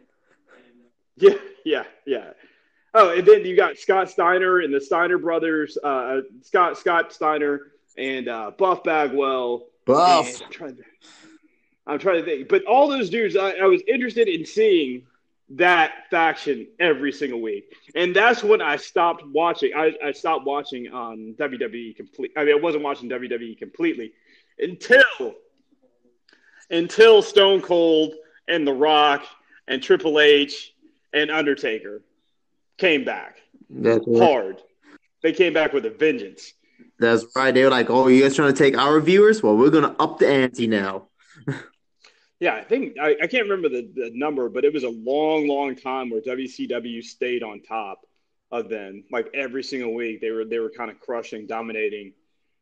Yeah, 1.21 1.33
yeah, 1.65 1.83
yeah. 2.05 2.29
Oh, 2.93 3.09
and 3.09 3.27
then 3.27 3.43
you 3.43 3.55
got 3.55 3.77
Scott 3.77 4.09
Steiner 4.09 4.59
and 4.59 4.73
the 4.73 4.79
Steiner 4.79 5.17
brothers, 5.17 5.77
uh, 5.83 6.21
Scott 6.43 6.77
Scott 6.77 7.11
Steiner 7.11 7.71
and 7.97 8.27
uh, 8.27 8.51
Buff 8.57 8.83
Bagwell. 8.83 9.65
Buff. 9.85 10.41
I'm 10.41 10.49
trying, 10.49 10.75
to, 10.77 10.83
I'm 11.85 11.99
trying 11.99 12.19
to 12.19 12.25
think, 12.25 12.47
but 12.47 12.63
all 12.65 12.87
those 12.87 13.09
dudes, 13.09 13.35
I, 13.35 13.51
I 13.51 13.65
was 13.65 13.81
interested 13.87 14.27
in 14.27 14.45
seeing 14.45 15.07
that 15.49 15.91
faction 16.09 16.67
every 16.79 17.11
single 17.11 17.41
week, 17.41 17.75
and 17.95 18.15
that's 18.15 18.43
when 18.43 18.61
I 18.61 18.77
stopped 18.77 19.25
watching. 19.27 19.73
I, 19.75 19.93
I 20.03 20.11
stopped 20.11 20.45
watching 20.45 20.87
on 20.91 21.35
WWE 21.37 21.95
complete. 21.95 22.31
I 22.37 22.45
mean, 22.45 22.55
I 22.55 22.59
wasn't 22.59 22.83
watching 22.83 23.09
WWE 23.09 23.57
completely 23.57 24.13
until 24.57 25.35
until 26.69 27.21
Stone 27.21 27.61
Cold 27.61 28.13
and 28.47 28.65
The 28.65 28.73
Rock 28.73 29.25
and 29.67 29.81
Triple 29.81 30.19
H 30.19 30.73
and 31.13 31.31
Undertaker 31.31 32.01
came 32.77 33.03
back 33.03 33.37
That's 33.69 34.05
hard. 34.17 34.61
They 35.21 35.33
came 35.33 35.53
back 35.53 35.73
with 35.73 35.85
a 35.85 35.89
vengeance. 35.89 36.53
That's 36.97 37.25
right. 37.35 37.53
They 37.53 37.63
were 37.63 37.69
like, 37.69 37.89
"Oh, 37.89 38.07
you 38.07 38.21
guys 38.21 38.35
trying 38.35 38.53
to 38.53 38.57
take 38.57 38.77
our 38.77 38.99
viewers? 38.99 39.41
Well, 39.43 39.55
we're 39.55 39.69
gonna 39.69 39.95
up 39.99 40.19
the 40.19 40.27
ante 40.27 40.67
now." 40.67 41.07
yeah, 42.39 42.55
I 42.55 42.63
think 42.63 42.97
I, 42.99 43.15
I 43.21 43.27
can't 43.27 43.43
remember 43.43 43.69
the, 43.69 43.89
the 43.93 44.11
number, 44.13 44.49
but 44.49 44.65
it 44.65 44.73
was 44.73 44.83
a 44.83 44.89
long, 44.89 45.47
long 45.47 45.75
time 45.75 46.09
where 46.09 46.21
WCW 46.21 47.03
stayed 47.03 47.43
on 47.43 47.61
top 47.61 48.01
of 48.51 48.69
them. 48.69 49.03
Like 49.11 49.29
every 49.33 49.63
single 49.63 49.93
week, 49.93 50.21
they 50.21 50.31
were 50.31 50.45
they 50.45 50.59
were 50.59 50.69
kind 50.69 50.91
of 50.91 50.99
crushing, 50.99 51.47
dominating, 51.47 52.13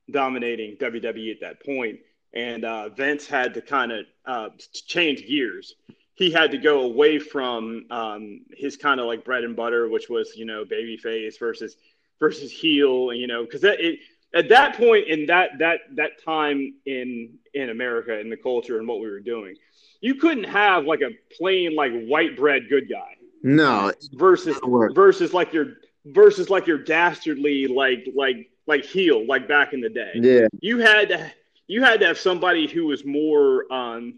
dominating 0.09 0.77
WWE 0.77 1.31
at 1.31 1.41
that 1.41 1.63
point 1.63 1.99
and 2.33 2.65
uh, 2.65 2.89
Vince 2.89 3.27
had 3.27 3.53
to 3.53 3.61
kind 3.61 3.91
of 3.91 4.05
uh, 4.25 4.49
change 4.85 5.27
gears. 5.27 5.75
He 6.15 6.31
had 6.31 6.51
to 6.51 6.57
go 6.57 6.81
away 6.81 7.19
from 7.19 7.85
um, 7.91 8.41
his 8.51 8.75
kind 8.75 8.99
of 8.99 9.05
like 9.05 9.23
bread 9.23 9.43
and 9.43 9.55
butter, 9.55 9.87
which 9.87 10.09
was 10.09 10.33
you 10.35 10.45
know 10.45 10.65
babyface 10.65 11.39
versus 11.39 11.75
versus 12.19 12.51
heel, 12.51 13.11
and 13.11 13.19
you 13.19 13.27
know 13.27 13.43
because 13.43 13.63
it 13.63 13.99
at 14.33 14.49
that 14.49 14.75
point 14.75 15.07
in 15.07 15.25
that 15.27 15.51
that 15.59 15.81
that 15.95 16.23
time 16.23 16.73
in 16.85 17.37
in 17.53 17.69
America 17.69 18.19
in 18.19 18.29
the 18.29 18.37
culture 18.37 18.79
and 18.79 18.87
what 18.87 18.99
we 18.99 19.09
were 19.09 19.19
doing, 19.19 19.55
you 20.01 20.15
couldn't 20.15 20.45
have 20.45 20.85
like 20.85 21.01
a 21.01 21.11
plain 21.37 21.75
like 21.75 21.91
white 22.05 22.35
bread 22.35 22.63
good 22.69 22.89
guy. 22.89 23.13
No, 23.43 23.93
versus 24.13 24.59
versus 24.93 25.33
like 25.33 25.53
your 25.53 25.73
versus 26.05 26.49
like 26.49 26.67
your 26.67 26.79
dastardly 26.79 27.67
like 27.67 28.07
like 28.15 28.49
like 28.65 28.83
heel 28.83 29.25
like 29.25 29.47
back 29.47 29.73
in 29.73 29.81
the 29.81 29.89
day. 29.89 30.11
Yeah, 30.15 30.47
you 30.61 30.79
had 30.79 31.09
to 31.09 31.31
you 31.67 31.83
had 31.83 31.99
to 31.99 32.07
have 32.07 32.17
somebody 32.17 32.67
who 32.67 32.85
was 32.85 33.05
more 33.05 33.71
um 33.71 34.15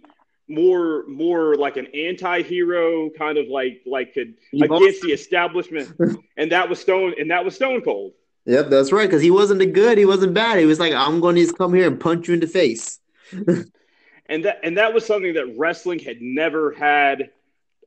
more 0.48 1.06
more 1.08 1.56
like 1.56 1.77
an 1.77 1.88
anti-hero 1.94 3.10
kind 3.12 3.38
of 3.38 3.48
like 3.48 3.82
like 3.86 4.13
could 4.13 4.34
against 4.53 5.01
the 5.01 5.12
establishment 5.12 5.96
and 6.38 6.51
that 6.51 6.68
was 6.68 6.79
stone 6.79 7.13
and 7.20 7.29
that 7.29 7.46
was 7.46 7.56
stone 7.56 7.82
cold 7.82 8.13
Yep, 8.50 8.70
that's 8.70 8.91
right. 8.91 9.08
Because 9.08 9.22
he 9.22 9.29
wasn't 9.29 9.60
the 9.60 9.68
good, 9.68 10.00
he 10.00 10.06
wasn't 10.06 10.34
bad. 10.34 10.58
He 10.58 10.65
was 10.65 10.79
like, 10.79 10.91
I'm 10.91 11.20
going 11.20 11.36
to 11.36 11.41
just 11.44 11.58
come 11.58 11.72
here 11.72 11.86
and 11.86 12.00
punch 12.00 12.27
you 12.27 12.34
in 12.34 12.39
the 12.39 12.48
face. 12.48 13.00
and 13.32 14.46
that 14.46 14.60
and 14.63 14.77
that 14.77 14.94
was 14.94 15.06
something 15.06 15.36
that 15.36 15.56
wrestling 15.56 16.00
had 16.00 16.20
never 16.20 16.72
had 16.72 17.29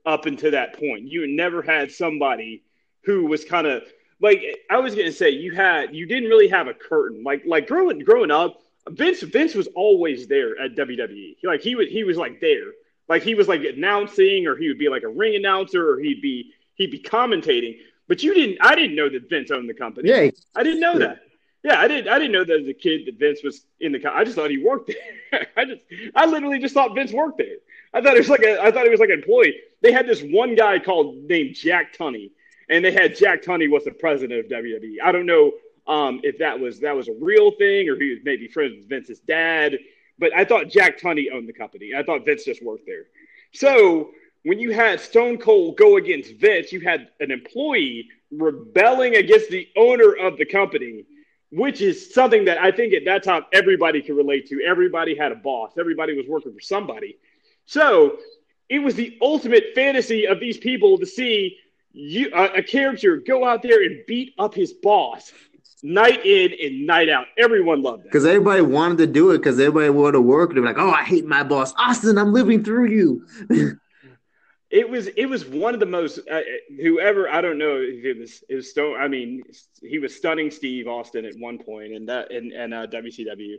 up 0.07 0.26
until 0.26 0.52
that 0.52 0.78
point. 0.78 1.09
You 1.09 1.26
never 1.26 1.62
had 1.62 1.90
somebody 1.90 2.62
who 3.04 3.26
was 3.26 3.45
kind 3.45 3.66
of 3.66 3.83
like 4.21 4.40
I 4.71 4.78
was 4.78 4.95
going 4.95 5.09
to 5.09 5.12
say 5.12 5.31
you 5.31 5.52
had 5.52 5.97
you 5.97 6.07
didn't 6.07 6.28
really 6.28 6.49
have 6.49 6.69
a 6.69 6.75
curtain. 6.75 7.25
Like 7.25 7.42
like 7.45 7.66
growing 7.66 7.99
growing 7.99 8.31
up, 8.31 8.62
Vince 8.91 9.23
Vince 9.23 9.55
was 9.55 9.69
always 9.69 10.27
there 10.27 10.59
at 10.59 10.75
WWE. 10.75 11.37
Like 11.45 11.61
he 11.61 11.75
would 11.75 11.89
he 11.89 12.05
was 12.05 12.17
like 12.17 12.41
there. 12.41 12.73
Like 13.09 13.23
he 13.23 13.35
was 13.35 13.49
like 13.49 13.62
announcing 13.62 14.47
or 14.47 14.57
he 14.57 14.69
would 14.69 14.79
be 14.79 14.89
like 14.89 15.03
a 15.03 15.09
ring 15.09 15.37
announcer 15.37 15.91
or 15.91 15.99
he'd 15.99 16.21
be 16.21 16.53
he'd 16.75 16.91
be 16.91 17.01
commentating. 17.01 17.79
But 18.09 18.23
you 18.23 18.35
didn't. 18.35 18.59
I 18.61 18.75
didn't 18.75 18.97
know 18.97 19.09
that 19.09 19.29
Vince 19.29 19.51
owned 19.51 19.69
the 19.69 19.75
company. 19.75 20.09
Yeah, 20.09 20.31
I 20.55 20.62
didn't 20.62 20.81
know 20.81 20.99
that. 20.99 21.21
Yeah, 21.62 21.81
I 21.81 21.87
didn't. 21.87 22.09
I 22.09 22.19
didn't 22.19 22.33
know 22.33 22.45
that 22.45 22.61
as 22.61 22.67
a 22.67 22.75
kid 22.75 23.07
that 23.07 23.19
Vince 23.19 23.43
was 23.45 23.65
in 23.81 23.93
the. 23.93 24.01
company. 24.01 24.21
I 24.21 24.25
just 24.25 24.37
thought 24.37 24.51
he 24.51 24.59
worked 24.59 24.89
there. 24.89 25.47
I 25.57 25.65
just. 25.65 25.81
I 26.15 26.27
literally 26.27 26.59
just 26.59 26.75
thought 26.75 26.95
Vince 26.95 27.12
worked 27.12 27.39
there. 27.39 27.57
I 27.95 28.01
thought 28.01 28.17
it 28.17 28.21
was 28.21 28.29
like 28.29 28.43
a. 28.43 28.61
I 28.61 28.73
thought 28.73 28.87
it 28.87 28.91
was 28.91 29.01
like 29.01 29.11
an 29.11 29.21
employee. 29.21 29.61
They 29.81 29.93
had 29.93 30.07
this 30.07 30.21
one 30.23 30.57
guy 30.57 30.79
called 30.81 31.17
named 31.25 31.55
Jack 31.55 31.97
Tunney, 31.97 32.33
and 32.69 32.85
they 32.85 32.93
had 32.93 33.17
Jack 33.17 33.43
Tunney 33.43 33.71
was 33.71 33.85
the 33.85 33.93
president 33.93 34.45
of 34.45 34.51
WWE. 34.51 34.97
I 35.03 35.12
don't 35.12 35.27
know 35.27 35.53
um, 35.87 36.21
if 36.23 36.39
that 36.39 36.59
was 36.59 36.81
that 36.81 36.95
was 36.95 37.09
a 37.09 37.15
real 37.21 37.51
thing 37.53 37.89
or 37.89 37.97
he 37.97 38.11
was 38.11 38.19
maybe 38.25 38.49
friends 38.49 38.77
with 38.77 38.89
Vince's 38.89 39.21
dad. 39.21 39.79
But 40.19 40.35
I 40.35 40.45
thought 40.45 40.69
Jack 40.69 41.01
Tunney 41.01 41.27
owned 41.33 41.49
the 41.49 41.53
company. 41.53 41.93
I 41.97 42.03
thought 42.03 42.25
Vince 42.25 42.45
just 42.45 42.62
worked 42.62 42.87
there. 42.87 43.05
So 43.53 44.11
when 44.45 44.59
you 44.59 44.73
had 44.73 45.01
Stone 45.01 45.39
Cold 45.39 45.77
go 45.77 45.97
against 45.97 46.35
Vince, 46.35 46.73
you 46.73 46.81
had 46.81 47.09
an 47.21 47.31
employee 47.31 48.09
rebelling 48.31 49.17
against 49.17 49.51
the 49.51 49.69
owner 49.77 50.15
of 50.15 50.37
the 50.37 50.45
company, 50.45 51.05
which 51.51 51.81
is 51.81 52.12
something 52.15 52.45
that 52.47 52.59
I 52.59 52.71
think 52.71 52.95
at 52.95 53.05
that 53.07 53.23
time 53.23 53.45
everybody 53.53 54.03
could 54.03 54.17
relate 54.17 54.49
to. 54.49 54.62
Everybody 54.65 55.17
had 55.17 55.33
a 55.33 55.37
boss, 55.37 55.73
everybody 55.79 56.17
was 56.17 56.27
working 56.29 56.53
for 56.53 56.61
somebody. 56.61 57.19
So 57.67 58.19
it 58.69 58.79
was 58.79 58.95
the 58.95 59.19
ultimate 59.21 59.75
fantasy 59.75 60.27
of 60.27 60.41
these 60.41 60.59
people 60.59 60.99
to 60.99 61.07
see 61.07 61.59
you, 61.93 62.31
a, 62.35 62.59
a 62.59 62.62
character 62.62 63.17
go 63.17 63.45
out 63.45 63.62
there 63.62 63.83
and 63.83 64.05
beat 64.07 64.35
up 64.39 64.55
his 64.55 64.73
boss 64.73 65.33
night 65.83 66.25
in 66.25 66.53
and 66.62 66.87
night 66.87 67.09
out. 67.09 67.27
Everyone 67.37 67.83
loved 67.83 68.05
it 68.05 68.05
because 68.05 68.25
everybody 68.25 68.62
wanted 68.62 68.99
to 68.99 69.07
do 69.07 69.31
it 69.31 69.39
because 69.39 69.59
everybody 69.59 69.91
wanted 69.91 70.12
to 70.12 70.21
work. 70.21 70.55
They're 70.55 70.62
like, 70.62 70.79
"Oh, 70.79 70.91
I 70.91 71.03
hate 71.05 71.27
my 71.27 71.43
boss, 71.43 71.75
Austin. 71.79 72.19
I'm 72.19 72.33
living 72.33 72.65
through 72.65 72.89
you." 72.89 73.27
it 74.73 74.88
was 74.88 75.09
it 75.09 75.26
was 75.26 75.45
one 75.45 75.75
of 75.75 75.81
the 75.81 75.87
most 75.87 76.19
uh, 76.31 76.41
whoever 76.81 77.29
I 77.29 77.43
don't 77.43 77.59
know 77.59 77.76
if 77.76 78.05
it 78.07 78.19
was 78.19 78.43
it 78.49 78.55
was 78.55 78.71
Stone. 78.71 78.99
I 78.99 79.07
mean, 79.07 79.43
he 79.83 79.99
was 79.99 80.17
stunning 80.17 80.50
Steve 80.50 80.88
Austin 80.88 81.26
at 81.26 81.35
one 81.38 81.59
point 81.59 81.93
and 81.93 82.09
that 82.09 82.33
and 82.33 82.52
and 82.52 82.73
uh, 82.73 82.87
WCW, 82.87 83.57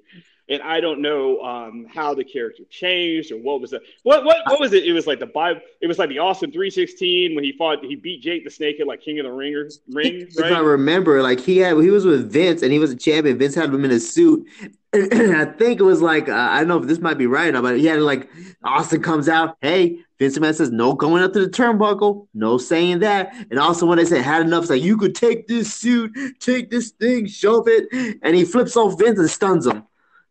and 0.50 0.64
I 0.64 0.82
don't 0.82 1.04
know 1.04 1.40
um, 1.42 1.86
how 1.88 2.16
the 2.16 2.24
character 2.24 2.64
changed 2.68 3.32
or 3.32 3.38
what 3.38 3.62
was 3.62 3.70
the 3.72 3.82
what 4.02 4.26
what 4.26 4.38
what 4.48 4.60
was 4.60 4.74
it? 4.74 4.86
It 4.86 4.94
was 4.94 5.06
like 5.06 5.20
the 5.20 5.28
Bible. 5.28 5.62
It 5.82 5.88
was 5.88 6.00
like 6.00 6.10
the 6.10 6.18
Austin 6.18 6.52
three 6.52 6.72
sixteen 6.72 7.36
when 7.36 7.44
he 7.44 7.52
fought 7.52 7.86
he 7.86 7.96
beat 7.96 8.24
Jake 8.24 8.44
the 8.44 8.50
Snake 8.50 8.80
at 8.80 8.88
like 8.88 9.02
King 9.02 9.20
of 9.20 9.26
the 9.26 9.32
Ringer 9.32 9.70
ring. 9.90 10.22
Right? 10.40 10.52
If 10.52 10.58
I 10.58 10.60
remember, 10.60 11.22
like 11.22 11.40
he 11.40 11.60
had 11.60 11.78
he 11.78 11.92
was 11.92 12.06
with 12.06 12.32
Vince 12.32 12.64
and 12.64 12.72
he 12.72 12.80
was 12.80 12.90
a 12.90 12.98
champion. 12.98 13.38
Vince 13.38 13.54
had 13.54 13.72
him 13.72 13.86
in 13.86 13.92
a 13.92 14.00
suit. 14.00 14.48
I 14.96 15.46
think 15.46 15.80
it 15.80 15.84
was 15.84 16.02
like 16.02 16.30
uh, 16.30 16.34
I 16.34 16.60
don't 16.60 16.68
know 16.68 16.78
if 16.78 16.88
this 16.88 17.00
might 17.00 17.18
be 17.18 17.26
right 17.26 17.54
but 17.54 17.80
he 17.80 17.86
had 17.86 18.00
like 18.00 18.30
Austin 18.64 19.02
comes 19.02 19.28
out, 19.28 19.58
hey, 19.62 20.00
Vince 20.20 20.38
McMahon 20.38 20.56
says, 20.56 20.72
no 20.72 20.94
going 20.94 21.22
up 21.22 21.34
to 21.34 21.40
the 21.40 21.50
turnbuckle, 21.50 22.28
no 22.34 22.58
saying 22.58 23.00
that. 23.00 23.34
And 23.50 23.60
also 23.60 23.86
when 23.86 23.98
they 23.98 24.06
said 24.06 24.22
had 24.22 24.42
enough, 24.42 24.64
it's 24.64 24.70
like, 24.70 24.82
you 24.82 24.98
could 24.98 25.16
take 25.16 25.48
this 25.48 25.74
suit, 25.74 26.16
take 26.40 26.70
this 26.70 26.92
thing, 26.92 27.28
shove 27.28 27.68
it. 27.68 28.20
And 28.22 28.36
he 28.36 28.46
flips 28.46 28.78
off 28.78 28.98
Vince 28.98 29.20
and 29.20 29.30
stuns 29.30 29.68
him. 29.68 29.84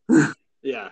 yeah. 0.62 0.90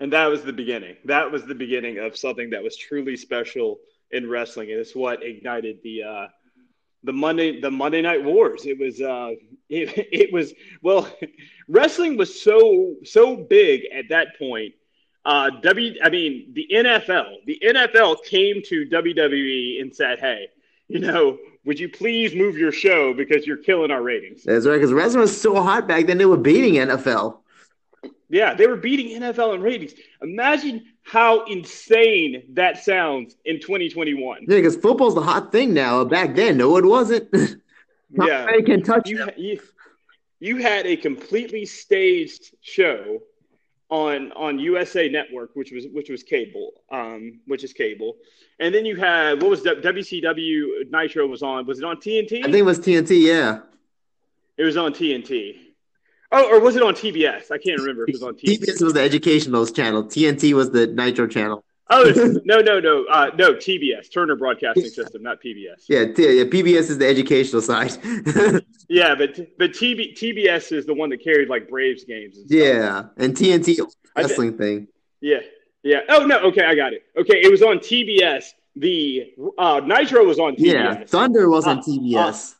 And 0.00 0.12
that 0.12 0.26
was 0.26 0.42
the 0.42 0.52
beginning. 0.52 0.96
That 1.04 1.30
was 1.30 1.46
the 1.46 1.54
beginning 1.54 1.98
of 1.98 2.16
something 2.16 2.50
that 2.50 2.62
was 2.62 2.76
truly 2.76 3.16
special 3.16 3.78
in 4.10 4.28
wrestling. 4.28 4.70
And 4.70 4.80
it's 4.80 4.94
what 4.94 5.22
ignited 5.22 5.78
the 5.82 6.02
uh 6.02 6.26
the 7.04 7.12
Monday 7.12 7.60
the 7.60 7.70
Monday 7.70 8.02
Night 8.02 8.22
Wars. 8.22 8.66
It 8.66 8.78
was 8.78 9.00
uh 9.00 9.30
it, 9.72 10.08
it 10.12 10.32
was 10.32 10.54
well 10.82 11.08
wrestling 11.68 12.16
was 12.16 12.42
so 12.42 12.94
so 13.04 13.36
big 13.36 13.86
at 13.92 14.08
that 14.10 14.38
point 14.38 14.74
uh, 15.24 15.50
W, 15.50 15.94
I 16.02 16.10
mean, 16.10 16.52
the 16.52 16.66
NFL, 16.72 17.44
the 17.46 17.60
NFL 17.64 18.24
came 18.24 18.60
to 18.66 18.86
WWE 18.86 19.80
and 19.80 19.94
said, 19.94 20.18
"Hey, 20.18 20.48
you 20.88 20.98
know, 20.98 21.38
would 21.64 21.78
you 21.78 21.88
please 21.88 22.34
move 22.34 22.58
your 22.58 22.72
show 22.72 23.14
because 23.14 23.46
you're 23.46 23.58
killing 23.58 23.90
our 23.90 24.02
ratings?" 24.02 24.42
That's 24.42 24.66
right, 24.66 24.74
because 24.74 24.92
wrestling 24.92 25.20
was 25.20 25.40
so 25.40 25.62
hot 25.62 25.86
back 25.86 26.06
then; 26.06 26.18
they 26.18 26.26
were 26.26 26.36
beating 26.36 26.74
NFL. 26.74 27.38
Yeah, 28.28 28.54
they 28.54 28.66
were 28.66 28.76
beating 28.76 29.20
NFL 29.20 29.54
in 29.54 29.62
ratings. 29.62 29.92
Imagine 30.22 30.86
how 31.02 31.44
insane 31.44 32.42
that 32.54 32.82
sounds 32.82 33.36
in 33.44 33.60
2021. 33.60 34.38
Yeah, 34.40 34.56
because 34.56 34.74
football's 34.76 35.14
the 35.14 35.20
hot 35.20 35.52
thing 35.52 35.72
now. 35.72 36.02
Back 36.04 36.34
then, 36.34 36.56
no, 36.56 36.76
it 36.78 36.84
wasn't. 36.84 37.28
yeah, 38.12 38.60
can 38.64 38.82
touch 38.82 39.08
you, 39.08 39.26
you. 39.36 39.60
You 40.40 40.56
had 40.56 40.86
a 40.86 40.96
completely 40.96 41.64
staged 41.64 42.54
show 42.60 43.20
on 43.90 44.32
on 44.32 44.58
USA 44.58 45.08
Network, 45.08 45.50
which 45.54 45.70
was 45.70 45.86
which 45.92 46.08
was 46.08 46.22
cable, 46.22 46.72
um, 46.90 47.40
which 47.46 47.62
is 47.62 47.72
cable, 47.72 48.16
and 48.58 48.74
then 48.74 48.84
you 48.84 48.96
had 48.96 49.40
what 49.40 49.50
was 49.50 49.62
WCW 49.62 50.90
Nitro 50.90 51.26
was 51.26 51.42
on? 51.42 51.66
Was 51.66 51.78
it 51.78 51.84
on 51.84 51.96
TNT? 51.96 52.38
I 52.40 52.44
think 52.44 52.56
it 52.56 52.62
was 52.62 52.80
TNT. 52.80 53.22
Yeah, 53.22 53.60
it 54.56 54.64
was 54.64 54.76
on 54.76 54.92
TNT. 54.92 55.58
Oh, 56.34 56.50
or 56.50 56.60
was 56.60 56.76
it 56.76 56.82
on 56.82 56.94
TBS? 56.94 57.50
I 57.50 57.58
can't 57.58 57.78
remember 57.78 58.04
if 58.04 58.08
it 58.08 58.12
was 58.14 58.22
on 58.22 58.34
TBS. 58.34 58.60
TBS 58.60 58.82
was 58.82 58.94
the 58.94 59.02
educational 59.02 59.66
channel. 59.66 60.04
TNT 60.04 60.54
was 60.54 60.70
the 60.70 60.86
Nitro 60.86 61.26
channel. 61.26 61.62
Oh 61.90 62.40
no, 62.44 62.60
no, 62.60 62.80
no, 62.80 63.04
uh, 63.04 63.30
no! 63.36 63.54
TBS, 63.54 64.12
Turner 64.12 64.36
Broadcasting 64.36 64.88
System, 64.88 65.22
not 65.22 65.42
PBS. 65.42 65.84
Yeah, 65.88 66.12
t- 66.12 66.38
yeah, 66.38 66.44
PBS 66.44 66.90
is 66.90 66.98
the 66.98 67.06
educational 67.06 67.60
side. 67.60 67.92
yeah, 68.88 69.14
but 69.14 69.36
but 69.58 69.72
TB, 69.72 70.16
TBS 70.16 70.72
is 70.72 70.86
the 70.86 70.94
one 70.94 71.10
that 71.10 71.22
carried 71.22 71.48
like 71.48 71.68
Braves 71.68 72.04
games. 72.04 72.38
And 72.38 72.50
yeah, 72.50 73.04
and 73.16 73.34
TNT 73.34 73.80
wrestling 74.16 74.56
thing. 74.56 74.88
Yeah, 75.20 75.40
yeah. 75.82 76.00
Oh 76.08 76.24
no, 76.24 76.38
okay, 76.44 76.64
I 76.64 76.74
got 76.74 76.92
it. 76.92 77.02
Okay, 77.16 77.42
it 77.42 77.50
was 77.50 77.62
on 77.62 77.78
TBS. 77.78 78.44
The 78.76 79.34
uh, 79.58 79.80
Nitro 79.84 80.24
was 80.24 80.38
on 80.38 80.54
TBS. 80.54 80.72
Yeah, 80.72 81.04
Thunder 81.04 81.50
was 81.50 81.66
on 81.66 81.78
uh, 81.78 81.82
TBS. 81.82 82.52
Uh, 82.52 82.54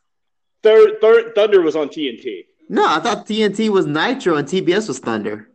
third, 0.62 1.00
third, 1.00 1.34
Thunder 1.34 1.62
was 1.62 1.76
on 1.76 1.88
TNT. 1.88 2.46
No, 2.68 2.86
I 2.86 3.00
thought 3.00 3.26
TNT 3.26 3.68
was 3.68 3.86
Nitro 3.86 4.36
and 4.36 4.46
TBS 4.48 4.88
was 4.88 4.98
Thunder. 4.98 5.48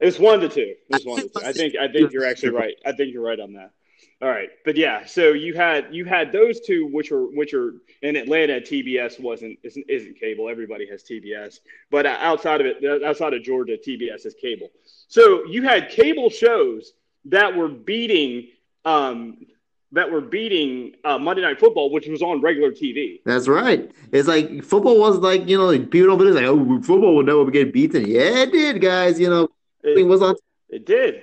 It's 0.00 0.18
one 0.18 0.40
to 0.40 0.48
two. 0.48 0.74
One 1.04 1.22
to 1.22 1.28
two. 1.28 1.44
I 1.44 1.52
think 1.52 1.74
I 1.76 1.88
think 1.88 2.12
you're 2.12 2.26
actually 2.26 2.50
right. 2.50 2.74
I 2.86 2.92
think 2.92 3.12
you're 3.12 3.24
right 3.24 3.40
on 3.40 3.54
that. 3.54 3.72
All 4.20 4.28
right, 4.28 4.48
but 4.64 4.76
yeah, 4.76 5.06
so 5.06 5.32
you 5.32 5.54
had 5.54 5.94
you 5.94 6.04
had 6.04 6.32
those 6.32 6.60
two, 6.60 6.88
which 6.88 7.12
are 7.12 7.26
which 7.26 7.54
are 7.54 7.74
in 8.02 8.16
Atlanta. 8.16 8.60
TBS 8.60 9.20
wasn't 9.20 9.58
isn't, 9.62 9.86
isn't 9.88 10.18
cable. 10.18 10.48
Everybody 10.48 10.88
has 10.88 11.04
TBS, 11.04 11.60
but 11.88 12.04
outside 12.04 12.60
of 12.60 12.66
it, 12.66 13.04
outside 13.04 13.32
of 13.32 13.44
Georgia, 13.44 13.76
TBS 13.76 14.26
is 14.26 14.34
cable. 14.40 14.70
So 15.06 15.44
you 15.46 15.62
had 15.62 15.88
cable 15.88 16.30
shows 16.30 16.94
that 17.26 17.54
were 17.54 17.68
beating 17.68 18.48
um, 18.84 19.46
that 19.92 20.10
were 20.10 20.20
beating 20.20 20.96
uh, 21.04 21.18
Monday 21.18 21.42
Night 21.42 21.60
Football, 21.60 21.90
which 21.90 22.08
was 22.08 22.20
on 22.20 22.40
regular 22.40 22.72
TV. 22.72 23.20
That's 23.24 23.46
right. 23.46 23.88
It's 24.10 24.26
like 24.26 24.64
football 24.64 24.98
was 24.98 25.18
like 25.18 25.48
you 25.48 25.58
know 25.58 25.70
people 25.78 26.08
don't 26.08 26.18
believe 26.18 26.34
like 26.34 26.44
oh 26.44 26.82
football 26.82 27.14
will 27.14 27.22
never 27.22 27.48
get 27.52 27.72
beaten. 27.72 28.04
Yeah, 28.04 28.42
it 28.42 28.52
did, 28.52 28.80
guys. 28.80 29.20
You 29.20 29.30
know 29.30 29.48
it, 29.82 30.06
was 30.06 30.22
on. 30.22 30.36
It 30.68 30.86
did. 30.86 31.22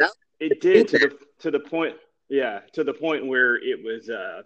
Yeah. 0.00 0.08
It 0.40 0.60
did 0.60 0.88
to 0.88 0.98
the 0.98 1.18
to 1.40 1.50
the 1.50 1.60
point. 1.60 1.96
Yeah, 2.28 2.60
to 2.72 2.84
the 2.84 2.94
point 2.94 3.26
where 3.26 3.56
it 3.56 3.82
was. 3.82 4.08
Uh, 4.08 4.42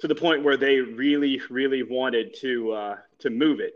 to 0.00 0.08
the 0.08 0.14
point 0.14 0.42
where 0.42 0.56
they 0.56 0.78
really, 0.78 1.40
really 1.50 1.82
wanted 1.82 2.34
to 2.40 2.72
uh, 2.72 2.96
to 3.20 3.30
move 3.30 3.60
it. 3.60 3.74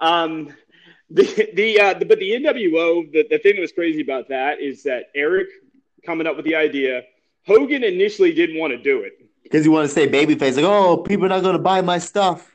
Um, 0.00 0.54
the 1.10 1.50
the, 1.54 1.80
uh, 1.80 1.94
the 1.94 2.06
but 2.06 2.18
the 2.18 2.30
NWO, 2.30 3.10
the, 3.12 3.26
the 3.28 3.38
thing 3.38 3.56
that 3.56 3.60
was 3.60 3.72
crazy 3.72 4.00
about 4.00 4.28
that 4.28 4.60
is 4.60 4.82
that 4.84 5.06
Eric 5.14 5.48
coming 6.04 6.26
up 6.26 6.36
with 6.36 6.44
the 6.44 6.54
idea. 6.54 7.02
Hogan 7.44 7.82
initially 7.82 8.32
didn't 8.32 8.58
want 8.58 8.72
to 8.72 8.78
do 8.78 9.00
it 9.00 9.14
because 9.42 9.64
he 9.64 9.68
wanted 9.68 9.88
to 9.88 9.92
say 9.92 10.08
babyface, 10.08 10.56
like, 10.56 10.64
"Oh, 10.64 10.96
people 10.96 11.26
are 11.26 11.28
not 11.28 11.42
going 11.42 11.56
to 11.56 11.62
buy 11.62 11.80
my 11.80 11.98
stuff." 11.98 12.51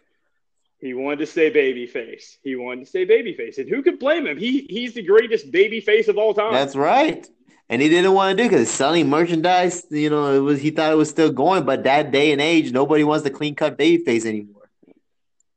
He 0.79 0.93
wanted 0.93 1.19
to 1.19 1.25
stay 1.25 1.51
babyface. 1.51 2.37
He 2.43 2.55
wanted 2.55 2.81
to 2.81 2.85
stay 2.85 3.05
babyface, 3.05 3.57
and 3.57 3.67
who 3.67 3.81
could 3.81 3.99
blame 3.99 4.27
him? 4.27 4.37
He 4.37 4.67
he's 4.69 4.93
the 4.93 5.01
greatest 5.01 5.51
babyface 5.51 6.07
of 6.07 6.17
all 6.17 6.33
time. 6.33 6.53
That's 6.53 6.75
right. 6.75 7.27
And 7.69 7.81
he 7.81 7.89
didn't 7.89 8.13
want 8.13 8.37
to 8.37 8.43
do 8.43 8.47
because 8.47 8.69
selling 8.69 9.09
merchandise, 9.09 9.85
you 9.89 10.09
know, 10.09 10.33
it 10.33 10.39
was 10.39 10.61
he 10.61 10.69
thought 10.69 10.91
it 10.91 10.95
was 10.95 11.09
still 11.09 11.31
going, 11.31 11.65
but 11.65 11.83
that 11.83 12.11
day 12.11 12.31
and 12.31 12.39
age, 12.39 12.71
nobody 12.71 13.03
wants 13.03 13.23
the 13.23 13.31
clean 13.31 13.55
cut 13.55 13.77
babyface 13.77 14.25
anymore. 14.25 14.69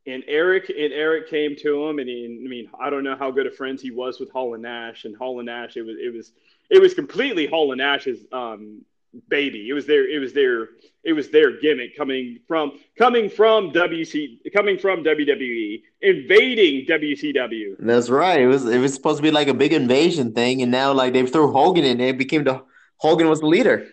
And 0.07 0.25
Eric 0.27 0.71
and 0.71 0.93
Eric 0.93 1.29
came 1.29 1.55
to 1.57 1.87
him, 1.87 1.99
and 1.99 2.09
he, 2.09 2.43
I 2.45 2.49
mean, 2.49 2.71
I 2.81 2.91
don't 2.91 3.05
know 3.05 3.15
how 3.15 3.31
good 3.31 3.47
of 3.47 3.55
friends 3.55 3.83
he 3.83 3.91
was 3.91 4.19
with 4.19 4.31
Hall 4.33 4.55
and 4.55 4.63
Nash, 4.63 5.05
and 5.05 5.15
Hall 5.15 5.39
and 5.39 5.47
Nash, 5.47 5.77
it 5.77 5.83
was 5.83 5.97
it 6.03 6.13
was 6.13 6.33
it 6.71 6.81
was 6.81 6.95
completely 6.95 7.47
Hall 7.47 7.71
and 7.73 7.79
Nash's 7.79 8.21
um, 8.33 8.83
baby. 9.29 9.69
It 9.69 9.73
was 9.73 9.87
their 9.87 10.09
it 10.09 10.19
was 10.19 10.33
their 10.33 10.69
it 11.05 11.13
was 11.13 11.31
their 11.31 11.61
gimmick 11.61 11.97
coming 11.97 12.39
from 12.47 12.79
coming 12.99 13.29
from 13.29 13.73
WC 13.73 14.39
coming 14.53 14.79
from 14.79 15.05
WWE 15.05 15.83
invading 16.03 16.87
WCW. 16.87 17.77
That's 17.79 18.11
right. 18.11 18.41
It 18.41 18.47
was 18.47 18.67
it 18.67 18.79
was 18.79 18.95
supposed 18.95 19.19
to 19.19 19.23
be 19.23 19.31
like 19.31 19.49
a 19.49 19.55
big 19.55 19.73
invasion 19.73 20.33
thing, 20.33 20.63
and 20.63 20.71
now 20.71 20.93
like 20.93 21.13
they 21.13 21.27
threw 21.27 21.53
Hogan 21.53 21.85
in 21.85 21.99
there. 21.99 22.09
It 22.09 22.19
became 22.19 22.45
the 22.45 22.63
Hogan 22.99 23.29
was 23.29 23.41
the 23.41 23.47
leader. 23.47 23.89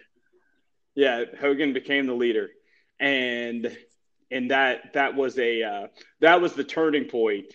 Yeah, 0.95 1.25
Hogan 1.39 1.73
became 1.73 2.07
the 2.07 2.13
leader, 2.13 2.49
and 2.99 3.75
and 4.31 4.51
that 4.51 4.93
that 4.93 5.15
was 5.15 5.37
a 5.39 5.63
uh, 5.63 5.87
that 6.21 6.41
was 6.41 6.53
the 6.53 6.63
turning 6.63 7.05
point 7.05 7.53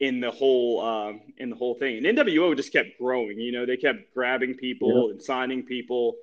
in 0.00 0.20
the 0.20 0.30
whole 0.30 0.80
um, 0.80 1.20
in 1.36 1.50
the 1.50 1.56
whole 1.56 1.74
thing. 1.74 2.04
And 2.04 2.18
NWO 2.18 2.56
just 2.56 2.72
kept 2.72 2.98
growing. 2.98 3.38
You 3.38 3.52
know, 3.52 3.66
they 3.66 3.76
kept 3.76 4.12
grabbing 4.14 4.54
people 4.54 5.06
yeah. 5.06 5.12
and 5.12 5.22
signing 5.22 5.62
people. 5.62 6.14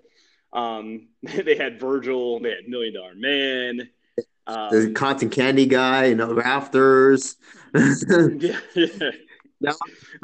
Um, 0.54 1.08
they 1.24 1.56
had 1.56 1.80
Virgil, 1.80 2.40
they 2.40 2.52
had 2.52 2.68
Million 2.68 2.94
Dollar 2.94 3.16
Man, 3.16 3.90
um, 4.48 4.70
the 4.72 4.92
cotton 4.94 5.30
candy 5.30 5.66
guy, 5.66 6.06
you 6.06 6.16
know, 6.16 6.34
rafters. 6.34 7.36
yeah, 7.74 8.60
yeah. 8.76 9.12
Now, 9.60 9.74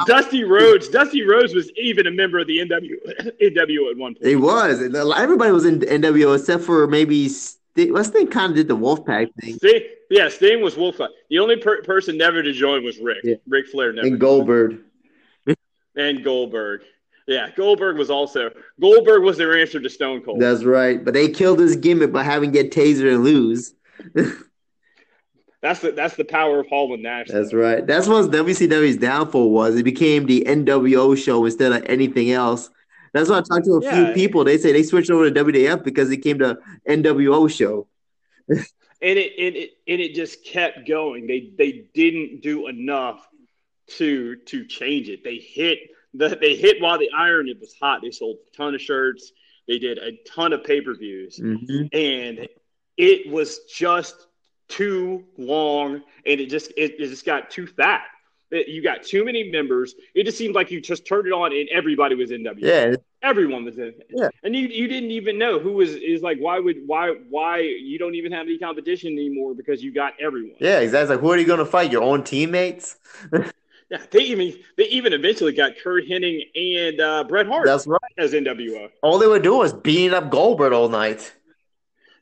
Dusty 0.05 0.43
Rhodes. 0.43 0.89
Dusty 0.89 1.23
Rhodes 1.23 1.53
was 1.55 1.71
even 1.75 2.05
a 2.07 2.11
member 2.11 2.39
of 2.39 2.47
the 2.47 2.59
NW 2.59 2.91
NWO 3.41 3.91
at 3.91 3.97
one 3.97 4.13
point. 4.13 4.25
He 4.25 4.35
was. 4.35 4.81
Everybody 4.81 5.51
was 5.51 5.65
in 5.65 5.79
NWO 5.79 6.37
except 6.37 6.63
for 6.63 6.87
maybe 6.87 7.27
Sting. 7.29 7.91
Well, 7.91 8.03
Sting 8.03 8.27
kind 8.27 8.51
of 8.51 8.55
did 8.55 8.67
the 8.67 8.77
Wolfpack 8.77 9.33
thing. 9.41 9.55
Sting, 9.55 9.81
yeah, 10.09 10.29
Sting 10.29 10.61
was 10.61 10.75
Wolfpack. 10.75 11.09
The 11.29 11.39
only 11.39 11.57
per- 11.57 11.81
person 11.81 12.17
never 12.17 12.43
to 12.43 12.53
join 12.53 12.83
was 12.83 12.99
Rick. 12.99 13.21
Yeah. 13.23 13.35
Ric 13.47 13.67
Flair 13.67 13.91
never. 13.91 14.07
And 14.07 14.19
Goldberg. 14.19 14.81
and 15.95 16.23
Goldberg. 16.23 16.83
Yeah, 17.27 17.49
Goldberg 17.55 17.97
was 17.97 18.09
also 18.09 18.51
Goldberg 18.81 19.23
was 19.23 19.37
their 19.37 19.57
answer 19.57 19.79
to 19.79 19.89
Stone 19.89 20.21
Cold. 20.23 20.41
That's 20.41 20.63
right, 20.63 21.03
but 21.03 21.13
they 21.13 21.29
killed 21.29 21.59
his 21.59 21.75
gimmick 21.75 22.11
by 22.11 22.23
having 22.23 22.51
get 22.51 22.71
taser 22.71 23.13
and 23.13 23.23
lose. 23.23 23.73
that's 25.61 25.79
the 25.79 25.91
that's 25.91 26.15
the 26.15 26.25
power 26.25 26.59
of 26.59 26.67
Hall 26.67 26.93
and 26.93 27.03
Nash. 27.03 27.27
That's 27.29 27.53
right. 27.53 27.85
That's 27.85 28.07
what 28.07 28.29
WCW's 28.31 28.97
downfall 28.97 29.51
was. 29.51 29.75
It 29.75 29.83
became 29.83 30.25
the 30.25 30.43
NWO 30.45 31.17
show 31.17 31.45
instead 31.45 31.71
of 31.71 31.83
anything 31.85 32.31
else. 32.31 32.69
That's 33.13 33.29
why 33.29 33.37
I 33.37 33.41
talked 33.41 33.65
to 33.65 33.75
a 33.75 33.83
yeah. 33.83 34.05
few 34.05 34.13
people. 34.13 34.43
They 34.43 34.57
say 34.57 34.73
they 34.73 34.83
switched 34.83 35.11
over 35.11 35.29
to 35.29 35.43
WDF 35.43 35.83
because 35.83 36.11
it 36.11 36.17
came 36.17 36.39
to 36.39 36.57
NWO 36.89 37.49
show. 37.49 37.87
and 38.49 38.59
it, 39.01 39.33
and 39.39 39.55
it 39.55 39.71
and 39.87 40.01
it 40.01 40.13
just 40.13 40.43
kept 40.43 40.87
going. 40.87 41.27
They 41.27 41.51
they 41.57 41.85
didn't 41.93 42.41
do 42.41 42.67
enough 42.67 43.25
to 43.97 44.35
to 44.35 44.65
change 44.65 45.09
it. 45.09 45.23
They 45.23 45.37
hit 45.37 45.79
the, 46.13 46.38
they 46.39 46.55
hit 46.55 46.82
while 46.82 46.98
the 46.98 47.10
iron 47.15 47.50
it 47.50 47.60
was 47.60 47.74
hot. 47.79 48.01
They 48.01 48.12
sold 48.12 48.38
a 48.48 48.55
ton 48.55 48.75
of 48.75 48.82
shirts. 48.82 49.32
They 49.67 49.79
did 49.79 49.98
a 49.98 50.12
ton 50.27 50.53
of 50.53 50.63
pay 50.63 50.82
per 50.82 50.93
views, 50.93 51.39
mm-hmm. 51.39 51.86
and 51.93 52.48
it 52.98 53.32
was 53.32 53.60
just 53.65 54.27
too 54.67 55.24
long, 55.38 56.01
and 56.25 56.39
it 56.39 56.50
just 56.50 56.72
it, 56.77 57.00
it 57.00 57.10
just 57.10 57.25
got 57.25 57.50
too 57.50 57.65
fat. 57.67 58.01
It, 58.51 58.67
you 58.67 58.84
got 58.84 59.03
too 59.03 59.25
many 59.25 59.50
members. 59.50 59.96
It 60.13 60.25
just 60.25 60.38
seemed 60.38 60.53
like 60.53 60.70
you 60.70 60.82
just 60.82 61.08
turned 61.08 61.27
it 61.27 61.34
on, 61.34 61.53
and 61.53 61.70
everybody 61.70 62.15
was 62.15 62.32
in 62.32 62.43
W. 62.43 62.67
Yeah, 62.67 62.96
everyone 63.22 63.63
was 63.63 63.77
in. 63.77 63.93
Yeah, 64.10 64.29
and 64.43 64.53
you 64.53 64.67
you 64.67 64.88
didn't 64.88 65.12
even 65.12 65.38
know 65.38 65.60
who 65.60 65.71
was 65.71 65.95
is 65.95 66.21
like 66.21 66.39
why 66.39 66.60
would 66.60 66.86
why 66.86 67.15
why 67.30 67.60
you 67.60 67.97
don't 67.97 68.15
even 68.15 68.32
have 68.34 68.45
any 68.45 68.58
competition 68.58 69.13
anymore 69.13 69.56
because 69.56 69.82
you 69.82 69.93
got 69.93 70.13
everyone. 70.19 70.58
Yeah, 70.60 70.80
exactly. 70.80 71.15
Like, 71.15 71.23
who 71.23 71.32
are 71.32 71.38
you 71.38 71.47
going 71.47 71.60
to 71.60 71.65
fight? 71.65 71.91
Your 71.91 72.04
own 72.04 72.23
teammates. 72.23 72.97
Yeah, 73.93 74.01
they 74.10 74.21
even 74.21 74.56
they 74.75 74.86
even 74.86 75.13
eventually 75.13 75.51
got 75.51 75.73
Curt 75.77 76.08
Hennig 76.08 76.47
and 76.56 76.99
uh, 76.99 77.23
Bret 77.25 77.45
Hart. 77.45 77.67
That's 77.67 77.86
right. 77.86 78.01
As 78.17 78.34
NWO. 78.34 78.89
All 79.03 79.19
they 79.19 79.27
would 79.27 79.43
do 79.43 79.58
was 79.58 79.71
beating 79.71 80.15
up 80.15 80.32
Goldberg 80.32 80.73
all 80.73 80.89
night. 80.89 81.32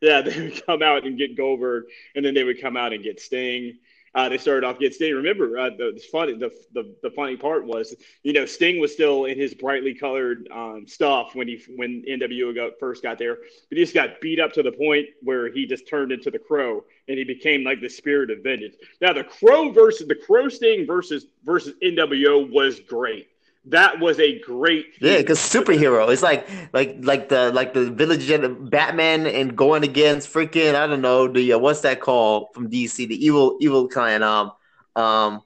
Yeah, 0.01 0.19
they 0.25 0.37
would 0.37 0.65
come 0.65 0.83
out 0.83 1.05
and 1.05 1.17
get 1.17 1.37
Goldberg, 1.37 1.85
and 2.13 2.25
then 2.25 2.33
they 2.33 2.43
would 2.43 2.59
come 2.59 2.75
out 2.75 2.91
and 2.91 3.01
get 3.01 3.21
Sting, 3.21 3.77
uh, 4.13 4.27
they 4.29 4.37
started 4.37 4.65
off 4.65 4.77
against 4.77 4.97
Sting. 4.97 5.15
Remember, 5.15 5.57
uh, 5.57 5.69
the, 5.69 5.93
the 5.95 6.03
funny 6.11 6.33
the, 6.33 6.51
the, 6.73 6.93
the 7.01 7.11
funny 7.11 7.37
part 7.37 7.65
was, 7.65 7.95
you 8.23 8.33
know, 8.33 8.45
Sting 8.45 8.79
was 8.79 8.91
still 8.91 9.25
in 9.25 9.37
his 9.37 9.53
brightly 9.53 9.93
colored 9.93 10.47
um, 10.51 10.85
stuff 10.87 11.33
when 11.33 11.47
he 11.47 11.63
when 11.75 12.03
NWO 12.09 12.53
got, 12.53 12.73
first 12.79 13.03
got 13.03 13.17
there, 13.17 13.35
but 13.35 13.77
he 13.77 13.83
just 13.83 13.93
got 13.93 14.19
beat 14.21 14.39
up 14.39 14.51
to 14.53 14.63
the 14.63 14.71
point 14.71 15.07
where 15.21 15.51
he 15.51 15.65
just 15.65 15.87
turned 15.87 16.11
into 16.11 16.29
the 16.29 16.39
Crow 16.39 16.83
and 17.07 17.17
he 17.17 17.23
became 17.23 17.63
like 17.63 17.81
the 17.81 17.89
spirit 17.89 18.29
of 18.29 18.43
vengeance. 18.43 18.75
Now, 18.99 19.13
the 19.13 19.23
Crow 19.23 19.71
versus 19.71 20.07
the 20.07 20.15
Crow 20.15 20.49
Sting 20.49 20.85
versus 20.85 21.27
versus 21.43 21.73
NWO 21.81 22.51
was 22.51 22.79
great 22.81 23.30
that 23.65 23.99
was 23.99 24.19
a 24.19 24.39
great 24.39 24.87
yeah 24.99 25.17
because 25.17 25.39
superhero. 25.39 26.11
It's 26.11 26.23
like 26.23 26.47
like 26.73 26.97
like 27.01 27.29
the 27.29 27.51
like 27.51 27.73
the 27.73 27.91
village 27.91 28.27
batman 28.71 29.27
and 29.27 29.55
going 29.55 29.83
against 29.83 30.33
freaking 30.33 30.73
i 30.75 30.87
don't 30.87 31.01
know 31.01 31.27
the 31.27 31.53
uh, 31.53 31.59
what's 31.59 31.81
that 31.81 32.01
called 32.01 32.47
from 32.53 32.71
dc 32.71 32.95
the 32.95 33.25
evil 33.25 33.57
evil 33.61 33.87
clan 33.87 34.23
um 34.23 34.51
um 34.95 35.41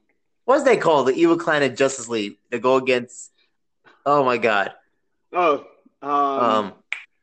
what's 0.45 0.63
they 0.63 0.78
called? 0.78 1.08
The 1.08 1.13
evil 1.13 1.38
clan 1.38 1.63
of 1.63 1.75
justice 1.75 2.08
league 2.08 2.38
to 2.51 2.60
go 2.60 2.78
against 2.78 3.32
oh 4.06 4.23
my 4.23 4.38
god. 4.38 4.73
Oh 5.34 5.65
um, 6.01 6.12
um 6.12 6.73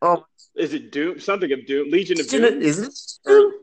oh. 0.02 0.26
is 0.54 0.74
it 0.74 0.92
doom? 0.92 1.20
Something 1.20 1.52
of 1.52 1.66
doom. 1.66 1.90
Legion 1.90 2.20
of 2.20 2.28
doom? 2.28 2.44
is 2.62 2.78
it 2.78 2.94
doom? 3.24 3.54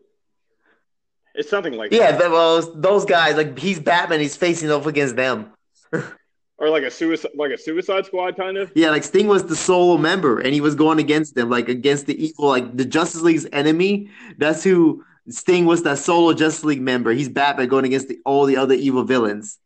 it's 1.35 1.49
something 1.49 1.73
like 1.73 1.91
yeah 1.93 2.11
that. 2.11 2.31
well 2.31 2.61
those 2.75 3.05
guys 3.05 3.35
like 3.35 3.57
he's 3.57 3.79
batman 3.79 4.19
he's 4.19 4.35
facing 4.35 4.71
off 4.71 4.85
against 4.85 5.15
them 5.15 5.51
or 6.59 6.69
like 6.69 6.83
a 6.83 6.91
suicide 6.91 7.31
like 7.35 7.51
a 7.51 7.57
suicide 7.57 8.05
squad 8.05 8.35
kind 8.35 8.57
of? 8.57 8.71
Yeah 8.75 8.89
like 8.89 9.03
sting 9.03 9.27
was 9.27 9.45
the 9.45 9.55
solo 9.55 9.97
member 9.97 10.39
and 10.39 10.53
he 10.53 10.61
was 10.61 10.75
going 10.75 10.99
against 10.99 11.35
them 11.35 11.49
like 11.49 11.69
against 11.69 12.05
the 12.05 12.25
evil 12.25 12.47
like 12.47 12.75
the 12.75 12.85
justice 12.85 13.21
league's 13.21 13.47
enemy. 13.51 14.09
That's 14.37 14.63
who 14.63 15.03
sting 15.29 15.65
was 15.65 15.83
that 15.83 15.97
solo 15.97 16.33
justice 16.33 16.63
league 16.63 16.81
member. 16.81 17.11
He's 17.11 17.29
bad 17.29 17.53
batman 17.53 17.69
going 17.69 17.85
against 17.85 18.09
the, 18.09 18.19
all 18.25 18.45
the 18.45 18.57
other 18.57 18.75
evil 18.75 19.03
villains. 19.03 19.57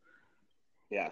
Yeah. 0.89 1.09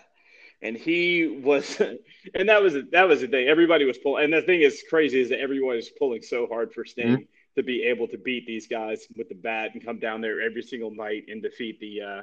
And 0.62 0.78
he 0.78 1.41
was 1.44 1.80
and 2.36 2.50
that 2.50 2.62
was 2.62 2.76
that 2.91 3.08
was 3.08 3.22
the 3.22 3.28
thing. 3.28 3.48
Everybody 3.48 3.86
was 3.86 3.98
pulling 3.98 4.26
and 4.26 4.34
the 4.34 4.41
thing 4.41 4.62
is 4.62 4.84
crazy 4.89 5.20
is 5.20 5.30
that 5.30 5.39
everyone 5.39 5.76
was 5.76 5.89
pulling 5.89 6.22
so 6.22 6.48
hard 6.48 6.74
for 6.74 6.86
sting 6.86 7.08
mm-hmm. 7.08 7.24
to 7.56 7.63
be 7.63 7.84
able 7.84 8.08
to 8.10 8.17
beat 8.17 8.46
these 8.46 8.67
guys 8.67 9.08
with 9.15 9.30
the 9.30 9.36
bat 9.36 9.72
and 9.74 9.84
come 9.84 10.00
down 10.00 10.22
there 10.22 10.41
every 10.41 10.62
single 10.62 10.91
night 10.91 11.26
and 11.28 11.41
defeat 11.41 11.80
the 11.80 12.02
uh 12.02 12.22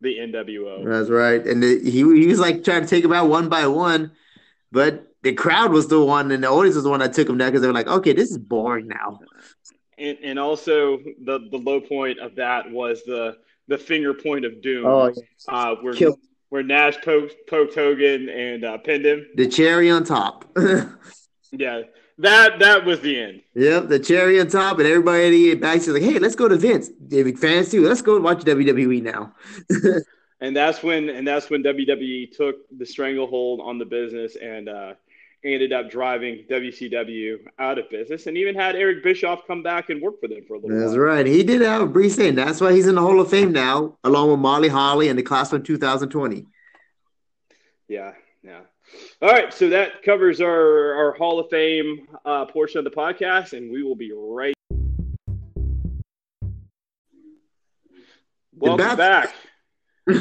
the 0.00 0.18
NWO. 0.18 0.84
That's 0.84 1.10
right, 1.10 1.44
and 1.46 1.62
the, 1.62 1.80
he 1.82 2.00
he 2.20 2.26
was 2.26 2.38
like 2.38 2.64
trying 2.64 2.82
to 2.82 2.88
take 2.88 3.04
him 3.04 3.12
out 3.12 3.28
one 3.28 3.48
by 3.48 3.66
one, 3.66 4.12
but 4.72 5.14
the 5.22 5.32
crowd 5.32 5.72
was 5.72 5.88
the 5.88 6.04
one, 6.04 6.30
and 6.30 6.44
the 6.44 6.48
audience 6.48 6.74
was 6.74 6.84
the 6.84 6.90
one 6.90 7.00
that 7.00 7.12
took 7.12 7.28
him 7.28 7.38
down 7.38 7.48
because 7.48 7.62
they 7.62 7.68
were 7.68 7.74
like, 7.74 7.88
"Okay, 7.88 8.12
this 8.12 8.30
is 8.30 8.38
boring 8.38 8.88
now." 8.88 9.20
And, 9.96 10.18
and 10.22 10.38
also 10.38 10.98
the 11.24 11.48
the 11.50 11.58
low 11.58 11.80
point 11.80 12.18
of 12.18 12.34
that 12.36 12.70
was 12.70 13.02
the 13.04 13.38
the 13.68 13.78
finger 13.78 14.14
point 14.14 14.44
of 14.44 14.60
doom. 14.62 14.86
Oh, 14.86 15.12
uh, 15.48 15.76
where 15.76 15.94
Kill. 15.94 16.18
where 16.50 16.62
Nash 16.62 16.96
poked, 17.02 17.34
poked 17.48 17.74
Hogan 17.74 18.28
and 18.28 18.64
uh, 18.64 18.78
pinned 18.78 19.06
him. 19.06 19.26
The 19.36 19.48
cherry 19.48 19.90
on 19.90 20.04
top. 20.04 20.44
yeah, 21.58 21.82
that 22.18 22.58
that 22.58 22.84
was 22.84 23.00
the 23.00 23.20
end. 23.20 23.42
Yep, 23.54 23.88
the 23.88 23.98
cherry 23.98 24.40
on 24.40 24.48
top, 24.48 24.78
and 24.78 24.86
everybody 24.86 25.54
back 25.54 25.78
is 25.78 25.88
like, 25.88 26.02
"Hey, 26.02 26.18
let's 26.18 26.36
go 26.36 26.48
to 26.48 26.56
Vince, 26.56 26.88
David 26.88 27.38
fans 27.38 27.70
too. 27.70 27.86
Let's 27.86 28.02
go 28.02 28.18
watch 28.20 28.44
WWE 28.44 29.02
now." 29.02 29.34
and 30.40 30.56
that's 30.56 30.82
when 30.82 31.08
and 31.08 31.26
that's 31.26 31.50
when 31.50 31.62
WWE 31.62 32.36
took 32.36 32.56
the 32.76 32.86
stranglehold 32.86 33.60
on 33.62 33.78
the 33.78 33.84
business 33.84 34.36
and 34.36 34.68
uh, 34.68 34.94
ended 35.44 35.72
up 35.72 35.90
driving 35.90 36.44
WCW 36.50 37.38
out 37.58 37.78
of 37.78 37.90
business, 37.90 38.26
and 38.26 38.36
even 38.36 38.54
had 38.54 38.76
Eric 38.76 39.02
Bischoff 39.02 39.46
come 39.46 39.62
back 39.62 39.90
and 39.90 40.00
work 40.00 40.20
for 40.20 40.28
them 40.28 40.42
for 40.46 40.54
a 40.54 40.58
little. 40.58 40.78
That's 40.78 40.92
while. 40.92 41.00
right. 41.00 41.26
He 41.26 41.42
did 41.42 41.60
have 41.62 41.82
a 41.82 41.86
brief 41.86 42.12
stint. 42.12 42.36
That's 42.36 42.60
why 42.60 42.72
he's 42.72 42.86
in 42.86 42.94
the 42.94 43.00
Hall 43.00 43.20
of 43.20 43.30
Fame 43.30 43.52
now, 43.52 43.98
along 44.04 44.30
with 44.30 44.40
Molly 44.40 44.68
Holly 44.68 45.08
and 45.08 45.18
the 45.18 45.22
class 45.22 45.52
of 45.52 45.64
2020. 45.64 46.46
Yeah, 47.88 48.12
yeah. 48.42 48.60
All 49.24 49.30
right, 49.30 49.54
so 49.54 49.70
that 49.70 50.02
covers 50.02 50.42
our, 50.42 50.92
our 50.92 51.14
Hall 51.14 51.40
of 51.40 51.48
Fame 51.48 52.06
uh, 52.26 52.44
portion 52.44 52.76
of 52.76 52.84
the 52.84 52.90
podcast, 52.90 53.54
and 53.54 53.72
we 53.72 53.82
will 53.82 53.96
be 53.96 54.12
right. 54.14 54.52
Welcome 58.54 58.98
back. 58.98 59.34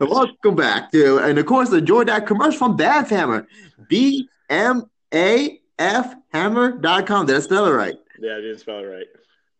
Welcome 0.00 0.56
back 0.56 0.90
to, 0.90 1.18
and 1.18 1.38
of 1.38 1.46
course, 1.46 1.72
enjoy 1.72 2.02
that 2.06 2.26
commercial 2.26 2.58
from 2.58 2.76
Bamf 2.76 3.10
Hammer, 3.10 3.46
B 3.88 4.28
M 4.48 4.90
A 5.14 5.60
F 5.78 6.12
Hammer.com. 6.32 7.26
Did 7.26 7.36
I 7.36 7.38
spell 7.38 7.66
it 7.66 7.70
right? 7.70 7.94
Yeah, 8.18 8.32
I 8.32 8.40
didn't 8.40 8.58
spell 8.58 8.80
it 8.80 8.86
right. 8.86 9.06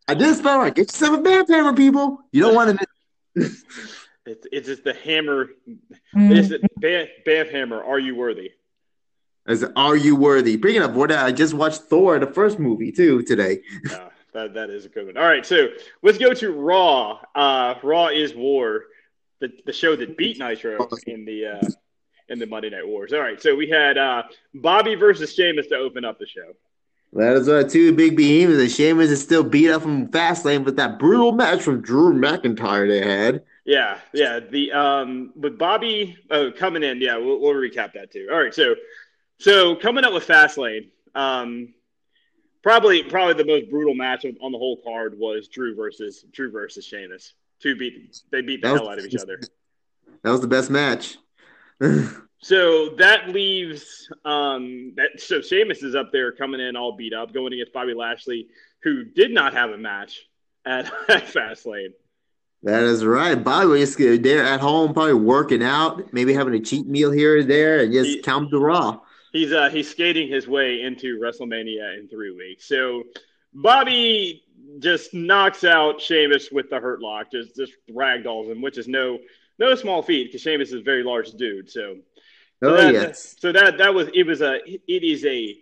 I 0.09 0.15
did 0.15 0.35
spell 0.35 0.57
it 0.57 0.65
right. 0.65 0.75
Get 0.75 0.89
yourself 0.89 1.21
a 1.21 1.23
band 1.23 1.47
hammer, 1.49 1.75
people. 1.75 2.23
You 2.33 2.43
don't 2.43 2.57
want 2.57 2.81
to. 3.37 3.51
it's, 4.27 4.47
it's 4.53 4.67
just 4.67 4.85
the 4.85 4.95
hammer. 4.95 5.49
Mm. 6.15 6.37
It's 6.37 6.49
the 6.49 6.61
band, 6.77 7.09
band 7.25 7.49
hammer. 7.51 7.83
Are 7.83 7.99
you 7.99 8.15
worthy? 8.15 8.53
As 9.47 9.65
are 9.75 9.97
you 9.97 10.17
worthy? 10.17 10.57
Bringing 10.57 10.83
up 10.83 10.93
what 10.93 11.11
I 11.11 11.33
just 11.33 11.55
watched 11.55 11.83
Thor, 11.83 12.19
the 12.19 12.27
first 12.27 12.59
movie 12.59 12.93
too 12.93 13.23
today. 13.23 13.63
Yeah, 13.91 14.09
that 14.33 14.55
that 14.55 14.71
is 14.71 14.85
a 14.85 14.89
good 14.89 15.07
one. 15.07 15.17
All 15.17 15.27
right, 15.27 15.45
so 15.45 15.69
let's 16.03 16.19
go 16.19 16.33
to 16.35 16.53
Raw. 16.53 17.21
Uh, 17.35 17.75
Raw 17.83 18.09
is 18.09 18.35
War, 18.35 18.85
the 19.41 19.51
the 19.67 19.73
show 19.73 19.97
that 19.97 20.17
beat 20.17 20.39
Nitro 20.39 20.89
in 21.07 21.25
the 21.25 21.47
uh, 21.47 21.69
in 22.29 22.39
the 22.39 22.47
Monday 22.47 22.71
Night 22.71 22.87
Wars. 22.87 23.13
All 23.13 23.21
right, 23.21 23.43
so 23.43 23.57
we 23.57 23.69
had 23.69 23.99
uh, 23.99 24.23
Bobby 24.55 24.95
versus 24.95 25.35
Sheamus 25.35 25.67
to 25.69 25.77
open 25.77 26.05
up 26.05 26.19
the 26.19 26.27
show. 26.27 26.53
That 27.13 27.37
is 27.37 27.49
right. 27.49 27.69
Two 27.69 27.93
big 27.93 28.17
behemoths. 28.17 28.61
And 28.61 28.71
Sheamus 28.71 29.11
is 29.11 29.21
still 29.21 29.43
beat 29.43 29.71
up 29.71 29.83
from 29.83 30.09
Fastlane 30.09 30.65
but 30.65 30.77
that 30.77 31.01
brutal 31.01 31.33
match 31.33 31.63
from 31.63 31.81
Drew 31.81 32.13
McIntyre 32.13 32.89
they 32.89 33.05
had. 33.05 33.43
Yeah, 33.65 33.99
yeah. 34.13 34.41
The 34.41 34.73
um 34.73 35.33
with 35.37 35.59
Bobby 35.59 36.17
oh, 36.31 36.51
coming 36.53 36.83
in, 36.83 37.01
yeah, 37.01 37.17
we'll, 37.17 37.41
we'll 37.41 37.55
recap 37.55 37.93
that 37.95 38.11
too. 38.11 38.29
All 38.31 38.39
right, 38.39 38.55
so 38.55 38.75
so 39.39 39.77
coming 39.77 40.05
up 40.05 40.13
with 40.13 40.27
Fastlane, 40.27 40.91
um, 41.15 41.75
probably 42.63 43.03
probably 43.03 43.35
the 43.35 43.45
most 43.45 43.71
brutal 43.71 43.95
match 43.95 44.25
on 44.25 44.53
the 44.53 44.59
whole 44.59 44.81
card 44.83 45.19
was 45.19 45.49
Drew 45.49 45.75
versus 45.75 46.25
Drew 46.33 46.51
versus 46.51 46.85
Sheamus. 46.85 47.35
Two 47.61 47.77
beat 47.77 48.19
they 48.31 48.43
beat 48.43 48.63
the 48.63 48.69
hell 48.69 48.89
out 48.89 48.99
of 48.99 49.05
each 49.05 49.17
other. 49.17 49.41
That 50.23 50.31
was 50.31 50.41
the 50.41 50.49
best 50.49 50.71
match. 50.71 51.17
so 52.43 52.91
that 52.97 53.29
leaves 53.29 54.11
um 54.25 54.95
that 54.97 55.21
so 55.21 55.41
Sheamus 55.41 55.83
is 55.83 55.95
up 55.95 56.13
there 56.13 56.33
coming 56.33 56.61
in 56.61 56.77
all 56.77 56.97
beat 56.97 57.13
up, 57.13 57.33
going 57.33 57.53
against 57.53 57.73
Bobby 57.73 57.95
Lashley, 57.95 58.49
who 58.83 59.05
did 59.05 59.31
not 59.31 59.55
have 59.55 59.71
a 59.71 59.79
match 59.79 60.27
at, 60.65 60.87
at 61.09 61.27
Fastlane. 61.27 61.93
That 62.63 62.83
is 62.83 63.05
right. 63.05 63.43
Bobby 63.43 63.67
was 63.67 63.97
there 63.97 64.45
at 64.45 64.61
home, 64.61 64.93
probably 64.93 65.15
working 65.15 65.63
out, 65.63 66.13
maybe 66.13 66.35
having 66.35 66.55
a 66.55 66.61
cheat 66.61 66.87
meal 66.87 67.11
here 67.11 67.39
and 67.39 67.51
there, 67.51 67.81
and 67.81 67.93
just 67.93 68.11
he, 68.11 68.23
come 68.23 68.51
to 68.51 68.59
Raw 68.59 69.01
he's 69.33 69.53
uh, 69.53 69.69
he's 69.71 69.91
skating 69.91 70.29
his 70.29 70.49
way 70.49 70.83
into 70.83 71.19
WrestleMania 71.19 71.99
in 71.99 72.09
three 72.09 72.35
weeks. 72.35 72.67
So 72.67 73.05
Bobby 73.53 74.45
just 74.79 75.15
knocks 75.15 75.65
out 75.65 76.01
Sheamus 76.01 76.51
with 76.51 76.71
the 76.71 76.81
hurt 76.81 77.01
lock, 77.01 77.31
just 77.31 77.57
just 77.57 77.73
ragdolls 77.91 78.51
him, 78.51 78.63
which 78.63 78.79
is 78.79 78.89
no 78.89 79.19
no 79.59 79.75
small 79.75 80.03
feat 80.03 80.29
because 80.29 80.43
Sheamus 80.43 80.69
is 80.69 80.81
a 80.81 80.85
very 80.85 81.03
large 81.03 81.31
dude. 81.33 81.71
So, 81.71 81.97
so 82.63 82.71
oh 82.71 82.77
that, 82.77 82.93
yes, 82.93 83.37
so 83.39 83.53
that 83.53 83.79
that 83.79 83.95
was 83.95 84.09
it 84.15 84.25
was 84.25 84.43
a 84.43 84.59
it 84.67 85.03
is 85.03 85.25
a 85.25 85.57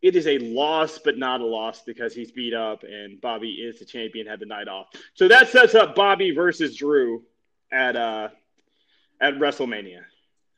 it 0.00 0.14
is 0.14 0.26
a 0.26 0.38
loss, 0.38 0.98
but 0.98 1.18
not 1.18 1.40
a 1.40 1.46
loss 1.46 1.82
because 1.82 2.14
he's 2.14 2.30
beat 2.30 2.54
up 2.54 2.84
and 2.84 3.20
Bobby 3.20 3.50
is 3.50 3.78
the 3.78 3.84
champion, 3.84 4.26
had 4.26 4.40
the 4.40 4.46
night 4.46 4.68
off. 4.68 4.88
So 5.14 5.28
that 5.28 5.48
sets 5.48 5.74
up 5.74 5.94
Bobby 5.94 6.30
versus 6.30 6.76
Drew 6.76 7.22
at 7.72 7.96
uh 7.96 8.28
at 9.20 9.34
WrestleMania. 9.34 10.02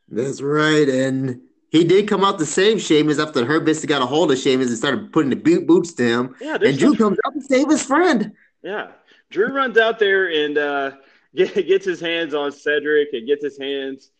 That's 0.08 0.42
right, 0.42 0.88
and 0.88 1.40
he 1.70 1.84
did 1.84 2.08
come 2.08 2.24
out 2.24 2.38
the 2.38 2.46
same 2.46 2.78
Sheamus 2.78 3.18
after 3.18 3.44
Hurt 3.44 3.64
Business 3.64 3.86
got 3.86 4.02
a 4.02 4.06
hold 4.06 4.32
of 4.32 4.38
Sheamus 4.38 4.68
and 4.68 4.76
started 4.76 5.12
putting 5.12 5.30
the 5.30 5.36
boot 5.36 5.66
boots 5.66 5.92
to 5.94 6.04
him. 6.04 6.36
Yeah, 6.40 6.58
and 6.60 6.76
Drew 6.76 6.96
comes 6.96 7.16
out 7.24 7.32
to 7.34 7.40
save 7.40 7.68
his 7.68 7.84
friend. 7.84 8.32
Yeah, 8.62 8.88
Drew 9.30 9.54
runs 9.54 9.78
out 9.78 9.98
there 9.98 10.26
and 10.30 10.58
uh, 10.58 10.92
get, 11.34 11.54
gets 11.54 11.86
his 11.86 12.00
hands 12.00 12.34
on 12.34 12.52
Cedric 12.52 13.08
and 13.12 13.26
gets 13.26 13.44
his 13.44 13.58
hands 13.58 14.10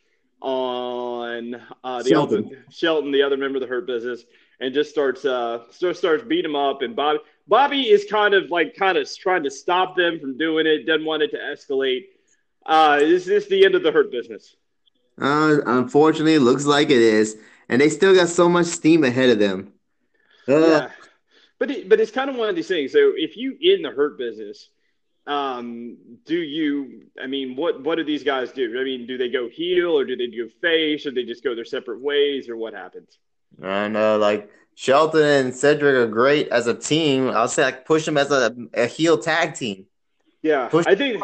on 0.40 1.61
uh, 1.85 2.02
the 2.02 2.09
Shelton. 2.09 2.46
Other, 2.46 2.64
Shelton, 2.70 3.11
the 3.11 3.22
other 3.22 3.37
member 3.37 3.56
of 3.56 3.62
the 3.62 3.66
Hurt 3.66 3.87
Business, 3.87 4.24
and 4.60 4.74
just 4.74 4.90
starts 4.90 5.24
uh, 5.24 5.64
starts 5.70 5.98
starts 5.98 6.22
beat 6.24 6.44
him 6.44 6.54
up. 6.54 6.82
And 6.82 6.94
Bobby 6.94 7.18
Bobby 7.48 7.88
is 7.90 8.04
kind 8.04 8.34
of 8.34 8.50
like 8.50 8.76
kind 8.76 8.96
of 8.98 9.08
trying 9.18 9.42
to 9.44 9.50
stop 9.50 9.96
them 9.96 10.20
from 10.20 10.38
doing 10.38 10.66
it. 10.66 10.86
Doesn't 10.86 11.06
want 11.06 11.22
it 11.22 11.30
to 11.32 11.38
escalate. 11.38 12.04
Uh, 12.64 12.98
is 13.00 13.24
this 13.24 13.46
the 13.48 13.64
end 13.64 13.74
of 13.74 13.82
the 13.82 13.90
Hurt 13.90 14.12
Business? 14.12 14.54
Uh, 15.20 15.58
unfortunately, 15.66 16.34
it 16.34 16.40
looks 16.40 16.64
like 16.64 16.90
it 16.90 17.02
is, 17.02 17.36
and 17.68 17.80
they 17.80 17.88
still 17.88 18.14
got 18.14 18.28
so 18.28 18.48
much 18.48 18.66
steam 18.66 19.04
ahead 19.04 19.30
of 19.30 19.38
them. 19.38 19.72
Uh, 20.48 20.58
yeah, 20.58 20.90
but 21.58 21.70
it, 21.70 21.88
but 21.88 22.00
it's 22.00 22.10
kind 22.10 22.30
of 22.30 22.36
one 22.36 22.48
of 22.48 22.56
these 22.56 22.68
things. 22.68 22.92
So 22.92 23.12
if 23.16 23.36
you 23.36 23.56
in 23.60 23.82
the 23.82 23.90
hurt 23.90 24.18
business, 24.18 24.68
um, 25.26 25.96
do 26.26 26.36
you? 26.36 27.04
I 27.22 27.26
mean, 27.26 27.56
what 27.56 27.82
what 27.82 27.96
do 27.96 28.04
these 28.04 28.24
guys 28.24 28.52
do? 28.52 28.78
I 28.78 28.84
mean, 28.84 29.06
do 29.06 29.18
they 29.18 29.30
go 29.30 29.48
heel 29.48 29.98
or 29.98 30.04
do 30.04 30.16
they 30.16 30.28
go 30.28 30.48
face 30.60 31.06
or 31.06 31.10
they 31.10 31.24
just 31.24 31.42
go 31.42 31.54
their 31.54 31.64
separate 31.64 32.00
ways 32.00 32.48
or 32.48 32.56
what 32.56 32.74
happens? 32.74 33.18
I 33.62 33.88
know, 33.88 34.18
like 34.18 34.50
Shelton 34.74 35.22
and 35.22 35.54
Cedric 35.54 35.94
are 35.94 36.06
great 36.06 36.48
as 36.48 36.66
a 36.66 36.74
team. 36.74 37.28
I'll 37.28 37.48
say 37.48 37.64
like 37.64 37.84
push 37.84 38.04
them 38.04 38.16
as 38.16 38.30
a, 38.30 38.54
a 38.74 38.86
heel 38.86 39.18
tag 39.18 39.54
team. 39.54 39.86
Yeah, 40.42 40.68
push 40.68 40.86
I 40.86 40.94
think 40.94 41.22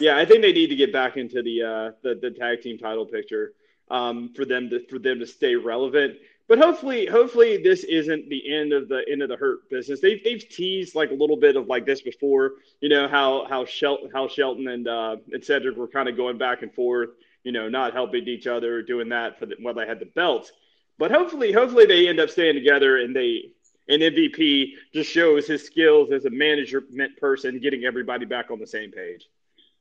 yeah, 0.00 0.16
I 0.16 0.24
think 0.24 0.42
they 0.42 0.52
need 0.52 0.68
to 0.68 0.76
get 0.76 0.92
back 0.92 1.16
into 1.16 1.42
the 1.42 1.62
uh, 1.62 1.90
the, 2.02 2.14
the 2.20 2.30
tag 2.30 2.62
team 2.62 2.78
title 2.78 3.06
picture 3.06 3.54
um, 3.90 4.32
for 4.34 4.44
them 4.44 4.70
to 4.70 4.86
for 4.88 4.98
them 4.98 5.18
to 5.18 5.26
stay 5.26 5.54
relevant. 5.54 6.16
But 6.48 6.58
hopefully, 6.58 7.06
hopefully 7.06 7.60
this 7.60 7.82
isn't 7.82 8.28
the 8.28 8.54
end 8.54 8.72
of 8.72 8.88
the 8.88 9.04
end 9.10 9.22
of 9.22 9.28
the 9.28 9.36
hurt 9.36 9.68
business. 9.68 10.00
They've 10.00 10.22
they've 10.22 10.48
teased 10.48 10.94
like 10.94 11.10
a 11.10 11.14
little 11.14 11.36
bit 11.36 11.56
of 11.56 11.66
like 11.66 11.86
this 11.86 12.02
before. 12.02 12.52
You 12.80 12.88
know 12.88 13.08
how 13.08 13.46
how 13.48 13.64
Shelton 13.64 14.10
how 14.12 14.28
Shelton 14.28 14.68
and 14.68 14.86
uh, 14.86 15.16
and 15.32 15.44
Cedric 15.44 15.76
were 15.76 15.88
kind 15.88 16.08
of 16.08 16.16
going 16.16 16.38
back 16.38 16.62
and 16.62 16.72
forth. 16.72 17.10
You 17.42 17.52
know, 17.52 17.68
not 17.68 17.92
helping 17.92 18.26
each 18.26 18.46
other, 18.46 18.82
doing 18.82 19.08
that 19.10 19.38
for 19.38 19.46
the, 19.46 19.56
while 19.60 19.74
they 19.74 19.86
had 19.86 20.00
the 20.00 20.06
belts. 20.06 20.52
But 20.98 21.10
hopefully, 21.10 21.52
hopefully 21.52 21.86
they 21.86 22.08
end 22.08 22.20
up 22.20 22.30
staying 22.30 22.54
together 22.54 22.98
and 22.98 23.14
they 23.14 23.50
and 23.88 24.02
MVP 24.02 24.72
just 24.92 25.10
shows 25.10 25.46
his 25.46 25.64
skills 25.64 26.10
as 26.10 26.24
a 26.24 26.30
management 26.30 27.16
person, 27.18 27.60
getting 27.60 27.84
everybody 27.84 28.24
back 28.24 28.50
on 28.50 28.58
the 28.58 28.66
same 28.66 28.90
page. 28.90 29.28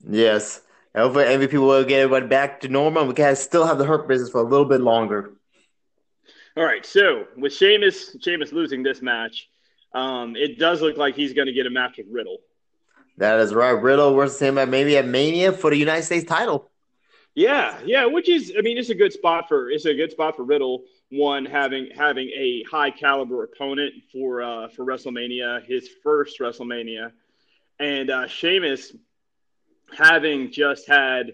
Yes. 0.08 0.62
Hopefully 0.96 1.26
MVP 1.26 1.54
will 1.54 1.84
get 1.84 2.02
everybody 2.02 2.28
back 2.28 2.62
to 2.62 2.68
normal. 2.68 3.08
We 3.08 3.14
can 3.14 3.36
still 3.36 3.66
have 3.66 3.78
the 3.78 3.86
Hurt 3.86 4.08
business 4.08 4.30
for 4.30 4.42
a 4.42 4.48
little 4.48 4.66
bit 4.66 4.82
longer. 4.82 5.34
All 6.56 6.64
right. 6.64 6.86
So 6.86 7.26
with 7.36 7.54
Sheamus, 7.54 8.16
Sheamus 8.22 8.52
losing 8.52 8.84
this 8.84 9.02
match, 9.02 9.50
um, 9.94 10.36
it 10.36 10.60
does 10.60 10.82
look 10.82 10.98
like 10.98 11.16
he's 11.16 11.34
going 11.34 11.48
to 11.48 11.54
get 11.54 11.66
a 11.66 11.70
match 11.70 11.98
with 11.98 12.08
Riddle. 12.10 12.38
That 13.18 13.40
is 13.40 13.54
right. 13.54 13.72
Riddle 13.72 14.14
versus 14.14 14.40
him 14.40 14.58
at 14.58 14.70
maybe 14.70 14.98
at 14.98 15.08
Mania 15.08 15.52
for 15.52 15.70
the 15.70 15.78
United 15.78 16.04
States 16.04 16.26
title. 16.26 16.70
Yeah, 17.36 17.78
yeah, 17.86 18.06
which 18.06 18.30
is 18.30 18.54
I 18.58 18.62
mean 18.62 18.78
it's 18.78 18.90
a 18.90 18.96
good 18.96 19.12
spot 19.12 19.50
for 19.50 19.70
it's 19.70 19.86
a 19.86 19.94
good 19.94 20.12
spot 20.12 20.38
for 20.38 20.44
Riddle. 20.44 20.84
One 21.12 21.46
having 21.46 21.90
having 21.94 22.30
a 22.30 22.64
high 22.72 22.92
caliber 22.92 23.44
opponent 23.44 23.94
for 24.12 24.42
uh, 24.42 24.70
for 24.70 24.86
WrestleMania, 24.86 25.66
his 25.66 25.90
first 26.02 26.40
WrestleMania, 26.40 27.12
and 27.80 28.10
uh, 28.10 28.28
Sheamus 28.28 28.94
having 29.96 30.50
just 30.50 30.88
had 30.88 31.34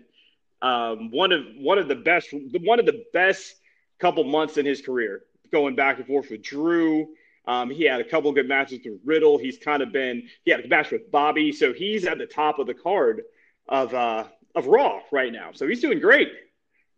um, 0.64 1.12
one 1.12 1.32
of 1.32 1.44
one 1.58 1.78
of 1.78 1.88
the 1.88 1.96
best 1.96 2.30
one 2.64 2.80
of 2.80 2.88
the 2.88 3.06
best 3.14 3.56
couple 4.00 4.24
months 4.24 4.58
in 4.58 4.66
his 4.66 4.82
career, 4.82 5.22
going 5.52 5.76
back 5.76 6.00
and 6.00 6.08
forth 6.08 6.32
with 6.32 6.42
Drew. 6.42 7.10
Um, 7.46 7.70
he 7.70 7.84
had 7.84 8.02
a 8.02 8.04
couple 8.04 8.32
good 8.32 8.48
matches 8.48 8.80
with 8.84 9.00
Riddle. 9.06 9.38
He's 9.38 9.60
kind 9.60 9.84
of 9.84 9.92
been 9.92 10.28
he 10.46 10.52
had 10.52 10.66
a 10.66 10.68
match 10.68 10.90
with 10.90 11.12
Bobby, 11.12 11.52
so 11.52 11.74
he's 11.74 12.06
at 12.06 12.18
the 12.18 12.26
top 12.26 12.58
of 12.58 12.66
the 12.66 12.74
card 12.74 13.22
of 13.68 13.94
uh, 13.94 14.26
of 14.56 14.68
Raw 14.68 15.02
right 15.12 15.32
now. 15.32 15.52
So 15.54 15.68
he's 15.68 15.82
doing 15.82 16.00
great. 16.00 16.30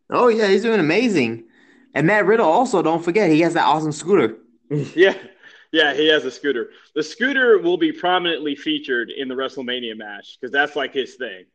Oh 0.10 0.28
yeah, 0.28 0.48
he's 0.48 0.64
doing 0.64 0.80
amazing. 0.80 1.46
And 1.94 2.08
Matt 2.08 2.26
Riddle 2.26 2.48
also 2.48 2.82
don't 2.82 3.04
forget 3.04 3.30
he 3.30 3.42
has 3.42 3.54
that 3.54 3.66
awesome 3.66 3.92
scooter. 3.92 4.38
yeah, 4.70 5.16
yeah, 5.72 5.94
he 5.94 6.08
has 6.08 6.26
a 6.26 6.32
scooter. 6.32 6.70
The 6.96 7.04
scooter 7.04 7.60
will 7.60 7.78
be 7.78 7.92
prominently 7.92 8.56
featured 8.56 9.12
in 9.12 9.28
the 9.28 9.36
WrestleMania 9.36 9.98
match 9.98 10.38
because 10.40 10.52
that's 10.52 10.76
like 10.76 10.94
his 10.94 11.16
thing. 11.16 11.46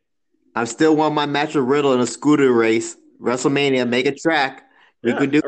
I 0.55 0.65
still 0.65 0.95
want 0.95 1.13
my 1.13 1.25
match 1.25 1.55
with 1.55 1.65
Riddle 1.65 1.93
in 1.93 1.99
a 1.99 2.07
scooter 2.07 2.51
race. 2.51 2.97
WrestleMania, 3.21 3.87
make 3.87 4.05
a 4.05 4.15
track. 4.15 4.69
We 5.03 5.11
yeah, 5.11 5.17
could 5.17 5.31
do. 5.31 5.41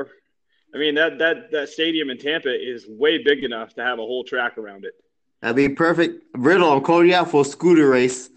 I 0.74 0.78
mean 0.78 0.96
that 0.96 1.18
that 1.20 1.52
that 1.52 1.70
stadium 1.70 2.10
in 2.10 2.18
Tampa 2.18 2.54
is 2.54 2.86
way 2.88 3.22
big 3.24 3.44
enough 3.44 3.74
to 3.76 3.84
have 3.84 4.00
a 4.00 4.04
whole 4.04 4.24
track 4.24 4.58
around 4.58 4.86
it. 4.86 4.94
That'd 5.42 5.56
be 5.56 5.70
perfect. 5.70 6.24
Riddle, 6.36 6.72
I'm 6.72 6.82
calling 6.82 7.10
you 7.10 7.16
out 7.16 7.32
for 7.32 7.42
a 7.42 7.46
scooter 7.46 7.90
race. 7.90 8.30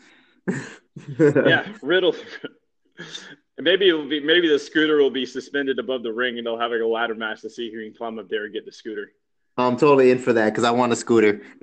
yeah, 1.19 1.67
Riddle. 1.83 2.15
maybe 3.59 3.89
it 3.89 3.93
will 3.93 4.09
be. 4.09 4.21
Maybe 4.21 4.49
the 4.49 4.59
scooter 4.59 4.99
will 4.99 5.11
be 5.11 5.27
suspended 5.27 5.79
above 5.79 6.03
the 6.03 6.13
ring, 6.13 6.39
and 6.39 6.47
they'll 6.47 6.59
have 6.59 6.71
like 6.71 6.81
a 6.81 6.87
ladder 6.87 7.15
match 7.15 7.41
to 7.43 7.51
see 7.51 7.73
who 7.73 7.83
can 7.83 7.95
climb 7.95 8.19
up 8.19 8.29
there 8.29 8.45
and 8.45 8.53
get 8.53 8.65
the 8.65 8.73
scooter. 8.73 9.13
I'm 9.57 9.77
totally 9.77 10.11
in 10.11 10.19
for 10.19 10.33
that 10.33 10.47
because 10.47 10.65
I 10.65 10.71
want 10.73 10.93
a 10.93 10.97
scooter. 10.97 11.43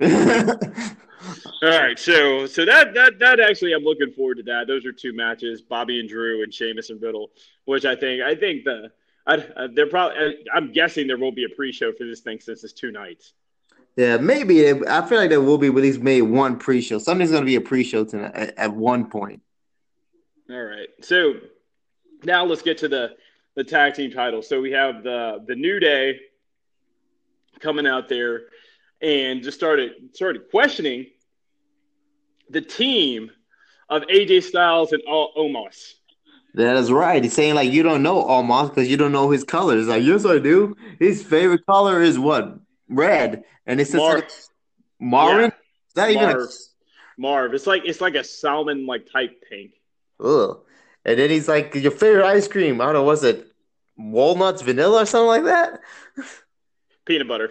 All 1.62 1.68
right, 1.68 1.98
so 1.98 2.46
so 2.46 2.64
that 2.64 2.94
that 2.94 3.18
that 3.20 3.40
actually 3.40 3.72
I'm 3.74 3.84
looking 3.84 4.12
forward 4.12 4.38
to 4.38 4.42
that. 4.44 4.66
Those 4.66 4.84
are 4.86 4.92
two 4.92 5.12
matches, 5.12 5.60
Bobby 5.60 6.00
and 6.00 6.08
Drew 6.08 6.42
and 6.42 6.52
Sheamus 6.52 6.90
and 6.90 7.00
Riddle, 7.00 7.30
which 7.64 7.84
I 7.84 7.94
think 7.94 8.22
I 8.22 8.34
think 8.34 8.64
the 8.64 8.90
I, 9.26 9.68
they're 9.72 9.86
probably 9.86 10.44
I'm 10.52 10.72
guessing 10.72 11.06
there 11.06 11.18
won't 11.18 11.36
be 11.36 11.44
a 11.44 11.54
pre-show 11.54 11.92
for 11.92 12.04
this 12.04 12.20
thing 12.20 12.40
since 12.40 12.64
it's 12.64 12.72
two 12.72 12.90
nights. 12.90 13.34
Yeah, 13.96 14.16
maybe 14.16 14.70
I 14.70 15.06
feel 15.06 15.18
like 15.18 15.30
there 15.30 15.40
will 15.40 15.58
be 15.58 15.66
at 15.66 15.74
least 15.74 16.00
maybe 16.00 16.22
one 16.22 16.58
pre-show. 16.58 16.98
Something's 16.98 17.30
going 17.30 17.42
to 17.42 17.46
be 17.46 17.56
a 17.56 17.60
pre-show 17.60 18.04
tonight 18.04 18.32
at, 18.34 18.58
at 18.58 18.74
one 18.74 19.10
point. 19.10 19.42
All 20.50 20.62
right, 20.62 20.88
so 21.02 21.34
now 22.24 22.44
let's 22.44 22.62
get 22.62 22.78
to 22.78 22.88
the 22.88 23.16
the 23.54 23.64
tag 23.64 23.94
team 23.94 24.10
title. 24.10 24.42
So 24.42 24.60
we 24.60 24.72
have 24.72 25.02
the 25.02 25.44
the 25.46 25.54
New 25.54 25.78
Day 25.78 26.20
coming 27.60 27.86
out 27.86 28.08
there 28.08 28.42
and 29.00 29.42
just 29.42 29.56
started 29.56 29.92
started 30.14 30.50
questioning 30.50 31.06
the 32.50 32.60
team 32.60 33.30
of 33.88 34.02
AJ 34.02 34.44
Styles 34.44 34.92
and 34.92 35.02
all 35.06 35.32
Omos. 35.36 35.94
That 36.54 36.76
is 36.76 36.92
right. 36.92 37.22
He's 37.22 37.32
saying 37.32 37.54
like 37.54 37.70
you 37.70 37.82
don't 37.82 38.02
know 38.02 38.24
Omos 38.24 38.70
because 38.70 38.88
you 38.88 38.96
don't 38.96 39.12
know 39.12 39.30
his 39.30 39.44
colors. 39.44 39.86
Like 39.86 40.02
yes, 40.02 40.24
I 40.24 40.38
do. 40.38 40.76
His 40.98 41.22
favorite 41.22 41.66
color 41.66 42.02
is 42.02 42.18
what 42.18 42.58
red, 42.92 43.44
and 43.66 43.80
it's 43.80 43.90
just 43.90 43.98
Mar- 43.98 44.16
like 44.16 44.30
Marin. 45.00 45.40
Yeah. 45.40 45.46
Is 45.48 45.94
that 45.94 46.10
even? 46.10 46.22
Marv. 46.36 46.50
Marv. 47.18 47.54
It's 47.54 47.66
like 47.66 47.82
it's 47.84 48.00
like 48.00 48.14
a 48.14 48.24
salmon 48.24 48.86
like 48.86 49.10
type 49.12 49.42
pink. 49.48 49.72
A, 50.20 50.24
ugh. 50.24 50.60
And 51.04 51.18
then 51.18 51.30
he's 51.30 51.48
like, 51.48 51.74
your 51.74 51.90
favorite 51.90 52.24
ice 52.24 52.46
cream. 52.46 52.80
I 52.80 52.84
don't 52.86 52.94
know. 52.94 53.02
Was 53.02 53.24
it 53.24 53.48
walnuts, 53.96 54.62
vanilla, 54.62 55.02
or 55.02 55.06
something 55.06 55.26
like 55.26 55.44
that? 55.44 55.80
Peanut 57.04 57.26
butter. 57.28 57.50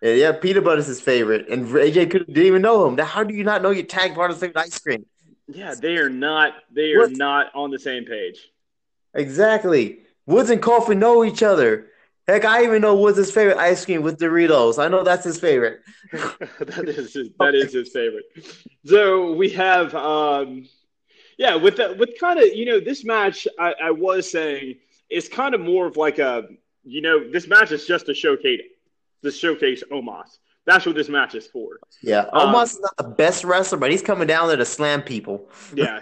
Yeah, 0.00 0.12
yeah, 0.12 0.32
peanut 0.32 0.64
butter 0.64 0.80
is 0.80 0.86
his 0.86 1.00
favorite, 1.00 1.48
and 1.48 1.66
AJ 1.66 2.10
could 2.10 2.26
didn't 2.26 2.44
even 2.44 2.62
know 2.62 2.86
him. 2.86 2.94
Now, 2.94 3.06
how 3.06 3.24
do 3.24 3.34
you 3.34 3.42
not 3.42 3.62
know 3.62 3.70
your 3.70 3.86
tag 3.86 4.14
partner's 4.14 4.38
favorite 4.38 4.60
ice 4.60 4.78
cream? 4.78 5.06
Yeah, 5.48 5.74
they 5.74 5.96
are 5.96 6.10
not 6.10 6.52
they 6.70 6.92
are 6.92 7.00
What? 7.00 7.16
not 7.16 7.46
on 7.54 7.70
the 7.70 7.78
same 7.78 8.04
page. 8.04 8.38
Exactly. 9.14 10.00
Woods 10.26 10.50
and 10.50 10.60
Kofi 10.62 10.96
know 10.96 11.24
each 11.24 11.42
other. 11.42 11.88
Heck, 12.26 12.44
I 12.46 12.64
even 12.64 12.80
know 12.80 12.94
Woods' 12.94 13.30
favorite 13.30 13.58
ice 13.58 13.84
cream 13.84 14.02
with 14.02 14.18
Doritos. 14.18 14.82
I 14.82 14.88
know 14.88 15.04
that's 15.04 15.24
his 15.24 15.38
favorite. 15.38 15.80
that 16.12 16.84
is 16.88 17.12
his, 17.12 17.28
that 17.38 17.54
is 17.54 17.72
his 17.74 17.90
favorite. 17.90 18.24
So 18.86 19.32
we 19.34 19.50
have, 19.50 19.94
um, 19.94 20.66
yeah, 21.36 21.54
with 21.54 21.76
the, 21.76 21.94
with 21.98 22.18
kind 22.18 22.38
of 22.38 22.46
you 22.46 22.64
know 22.64 22.80
this 22.80 23.04
match, 23.04 23.46
I, 23.58 23.74
I 23.84 23.90
was 23.90 24.30
saying 24.30 24.76
it's 25.10 25.28
kind 25.28 25.54
of 25.54 25.60
more 25.60 25.86
of 25.86 25.96
like 25.96 26.18
a 26.18 26.48
you 26.84 27.02
know 27.02 27.30
this 27.30 27.46
match 27.46 27.72
is 27.72 27.86
just 27.86 28.06
to 28.06 28.14
showcase 28.14 28.62
to 29.22 29.30
showcase 29.30 29.82
Omos. 29.90 30.38
That's 30.66 30.86
what 30.86 30.94
this 30.94 31.10
match 31.10 31.34
is 31.34 31.46
for. 31.46 31.78
Yeah, 32.02 32.24
Um, 32.32 32.54
Omos 32.54 32.72
is 32.72 32.80
not 32.80 32.96
the 32.96 33.14
best 33.14 33.44
wrestler, 33.44 33.76
but 33.76 33.90
he's 33.90 34.00
coming 34.02 34.26
down 34.26 34.48
there 34.48 34.56
to 34.56 34.64
slam 34.64 35.02
people. 35.02 35.48
Yeah, 35.74 36.00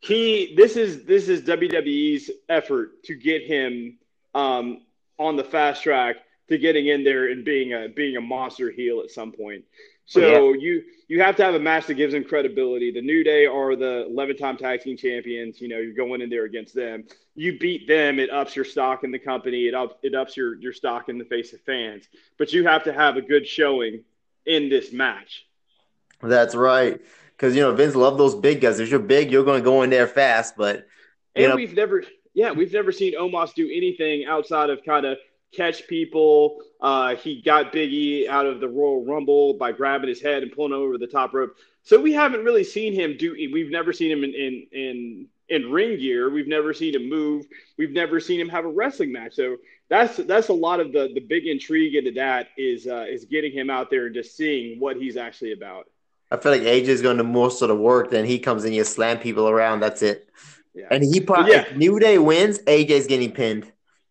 he 0.00 0.54
this 0.56 0.76
is 0.76 1.04
this 1.04 1.28
is 1.28 1.42
WWE's 1.42 2.30
effort 2.48 3.02
to 3.04 3.14
get 3.16 3.42
him 3.42 3.98
um, 4.34 4.82
on 5.18 5.36
the 5.36 5.44
fast 5.44 5.82
track 5.82 6.16
to 6.48 6.58
getting 6.58 6.88
in 6.88 7.04
there 7.04 7.30
and 7.30 7.44
being 7.44 7.72
a 7.72 7.88
being 7.88 8.16
a 8.16 8.20
monster 8.20 8.70
heel 8.70 9.00
at 9.02 9.10
some 9.10 9.32
point. 9.32 9.64
So 10.06 10.52
you 10.52 10.82
you 11.08 11.22
have 11.22 11.36
to 11.36 11.44
have 11.44 11.54
a 11.54 11.58
match 11.58 11.86
that 11.86 11.94
gives 11.94 12.12
him 12.12 12.24
credibility. 12.24 12.90
The 12.90 13.00
New 13.00 13.24
Day 13.24 13.46
are 13.46 13.74
the 13.74 14.06
11 14.06 14.36
time 14.36 14.56
tag 14.56 14.82
team 14.82 14.96
champions. 14.96 15.60
You 15.60 15.68
know 15.68 15.78
you're 15.78 15.94
going 15.94 16.20
in 16.20 16.28
there 16.28 16.44
against 16.44 16.74
them. 16.74 17.04
You 17.34 17.58
beat 17.58 17.88
them, 17.88 18.18
it 18.18 18.30
ups 18.30 18.54
your 18.54 18.64
stock 18.64 19.02
in 19.02 19.10
the 19.10 19.18
company. 19.18 19.66
It 19.66 19.74
up 19.74 19.98
it 20.02 20.14
ups 20.14 20.36
your 20.36 20.56
your 20.56 20.72
stock 20.72 21.08
in 21.08 21.16
the 21.18 21.24
face 21.24 21.52
of 21.54 21.60
fans. 21.62 22.04
But 22.38 22.52
you 22.52 22.66
have 22.66 22.84
to 22.84 22.92
have 22.92 23.16
a 23.16 23.22
good 23.22 23.46
showing 23.46 24.04
in 24.44 24.68
this 24.68 24.92
match. 24.92 25.46
That's 26.20 26.54
right. 26.54 27.00
Because 27.36 27.56
you 27.56 27.62
know 27.62 27.74
Vince 27.74 27.94
loved 27.94 28.18
those 28.18 28.34
big 28.34 28.60
guys. 28.60 28.80
If 28.80 28.90
you're 28.90 29.00
big, 29.00 29.30
you're 29.30 29.44
going 29.44 29.60
to 29.60 29.64
go 29.64 29.82
in 29.82 29.90
there 29.90 30.06
fast. 30.06 30.56
But 30.56 30.86
And 31.34 31.48
know, 31.48 31.56
we've 31.56 31.74
never, 31.74 32.04
yeah, 32.34 32.50
we've 32.50 32.72
never 32.72 32.92
seen 32.92 33.14
Omos 33.14 33.54
do 33.54 33.66
anything 33.72 34.26
outside 34.26 34.68
of 34.68 34.84
kind 34.84 35.06
of 35.06 35.18
catch 35.54 35.86
people. 35.86 36.58
Uh, 36.80 37.14
he 37.14 37.40
got 37.40 37.72
Biggie 37.72 38.28
out 38.28 38.46
of 38.46 38.60
the 38.60 38.68
Royal 38.68 39.04
Rumble 39.04 39.54
by 39.54 39.72
grabbing 39.72 40.08
his 40.08 40.20
head 40.20 40.42
and 40.42 40.52
pulling 40.52 40.72
him 40.72 40.78
over 40.78 40.98
the 40.98 41.06
top 41.06 41.32
rope. 41.32 41.56
So 41.82 42.00
we 42.00 42.12
haven't 42.12 42.44
really 42.44 42.64
seen 42.64 42.92
him 42.92 43.16
do. 43.16 43.32
We've 43.52 43.70
never 43.70 43.92
seen 43.92 44.10
him 44.10 44.24
in 44.24 44.34
in 44.34 44.66
in, 44.72 45.26
in 45.48 45.70
ring 45.70 45.98
gear. 45.98 46.30
We've 46.30 46.48
never 46.48 46.74
seen 46.74 46.94
him 46.94 47.08
move. 47.08 47.46
We've 47.78 47.92
never 47.92 48.20
seen 48.20 48.40
him 48.40 48.48
have 48.48 48.64
a 48.64 48.68
wrestling 48.68 49.12
match. 49.12 49.34
So 49.34 49.58
that's 49.88 50.16
that's 50.16 50.48
a 50.48 50.54
lot 50.54 50.80
of 50.80 50.92
the 50.92 51.10
the 51.14 51.20
big 51.20 51.46
intrigue 51.46 51.94
into 51.94 52.12
that 52.12 52.48
is 52.56 52.86
uh, 52.86 53.06
is 53.08 53.26
getting 53.26 53.52
him 53.52 53.70
out 53.70 53.90
there 53.90 54.06
and 54.06 54.14
just 54.14 54.36
seeing 54.36 54.80
what 54.80 54.96
he's 54.96 55.16
actually 55.16 55.52
about. 55.52 55.86
I 56.30 56.36
feel 56.38 56.52
like 56.52 56.62
AJ 56.62 56.88
is 56.88 57.02
going 57.02 57.18
to 57.18 57.22
do 57.22 57.28
most 57.28 57.62
of 57.62 57.78
work. 57.78 58.10
Then 58.10 58.24
he 58.24 58.38
comes 58.38 58.64
in, 58.64 58.72
you 58.72 58.82
slam 58.82 59.18
people 59.18 59.48
around. 59.48 59.80
That's 59.80 60.02
it. 60.02 60.28
Yeah. 60.74 60.88
And 60.90 61.02
he 61.04 61.20
probably 61.20 61.52
Yeah. 61.52 61.64
New 61.76 61.98
Day 61.98 62.18
wins, 62.18 62.58
AJ's 62.66 63.06
getting 63.06 63.32
pinned. 63.32 63.70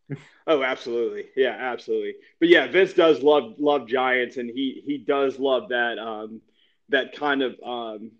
Oh, 0.45 0.61
absolutely. 0.61 1.27
Yeah, 1.37 1.55
absolutely. 1.57 2.15
But 2.41 2.49
yeah, 2.49 2.67
Vince 2.67 2.91
does 2.91 3.21
love 3.23 3.55
love 3.59 3.87
giants, 3.87 4.35
and 4.35 4.49
he 4.49 4.83
he 4.85 4.97
does 4.97 5.39
love 5.39 5.69
that 5.69 5.97
um 5.97 6.41
that 6.89 7.15
kind 7.15 7.41
of 7.41 7.55
um 7.65 8.11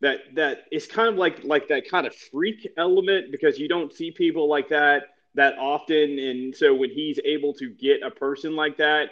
that 0.00 0.20
that 0.34 0.66
it's 0.70 0.86
kind 0.86 1.08
of 1.08 1.16
like 1.16 1.42
like 1.42 1.66
that 1.68 1.88
kind 1.88 2.06
of 2.06 2.14
freak 2.14 2.68
element 2.76 3.32
because 3.32 3.58
you 3.58 3.66
don't 3.68 3.92
see 3.92 4.12
people 4.12 4.48
like 4.48 4.68
that 4.68 5.14
that 5.34 5.58
often, 5.58 6.16
and 6.20 6.54
so 6.54 6.72
when 6.72 6.90
he's 6.90 7.18
able 7.24 7.52
to 7.54 7.68
get 7.68 8.04
a 8.04 8.10
person 8.10 8.54
like 8.54 8.76
that, 8.76 9.10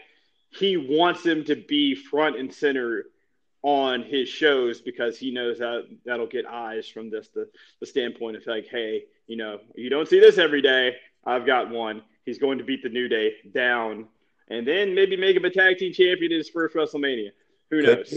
he 0.51 0.77
wants 0.77 1.25
them 1.25 1.42
to 1.47 1.57
be 1.57 1.97
front 1.97 2.38
and 2.38 2.55
center 2.55 3.07
on 3.62 4.03
his 4.03 4.29
shows 4.29 4.81
because 4.81 5.18
he 5.18 5.31
knows 5.31 5.59
that 5.59 5.85
that'll 6.05 6.27
get 6.27 6.44
eyes 6.46 6.88
from 6.88 7.11
this 7.11 7.29
the, 7.29 7.48
the 7.81 7.87
standpoint 7.87 8.37
of 8.37 8.44
like 8.46 8.66
hey 8.68 9.05
you 9.29 9.37
know 9.37 9.59
you 9.77 9.88
don't 9.88 10.09
see 10.09 10.18
this 10.18 10.37
every 10.37 10.61
day 10.61 10.96
i've 11.25 11.46
got 11.46 11.70
one 11.70 12.03
he's 12.25 12.38
going 12.38 12.59
to 12.59 12.64
beat 12.64 12.83
the 12.83 12.88
new 12.88 13.09
day 13.09 13.33
down 13.55 14.07
and 14.48 14.66
then 14.66 14.94
maybe 14.94 15.16
make 15.16 15.37
him 15.37 15.44
a 15.44 15.51
tag 15.51 15.79
team 15.79 15.92
champion 15.92 16.33
in 16.33 16.38
his 16.38 16.48
first 16.48 16.75
wrestlemania 16.75 17.31
who 17.70 17.83
knows. 17.83 18.12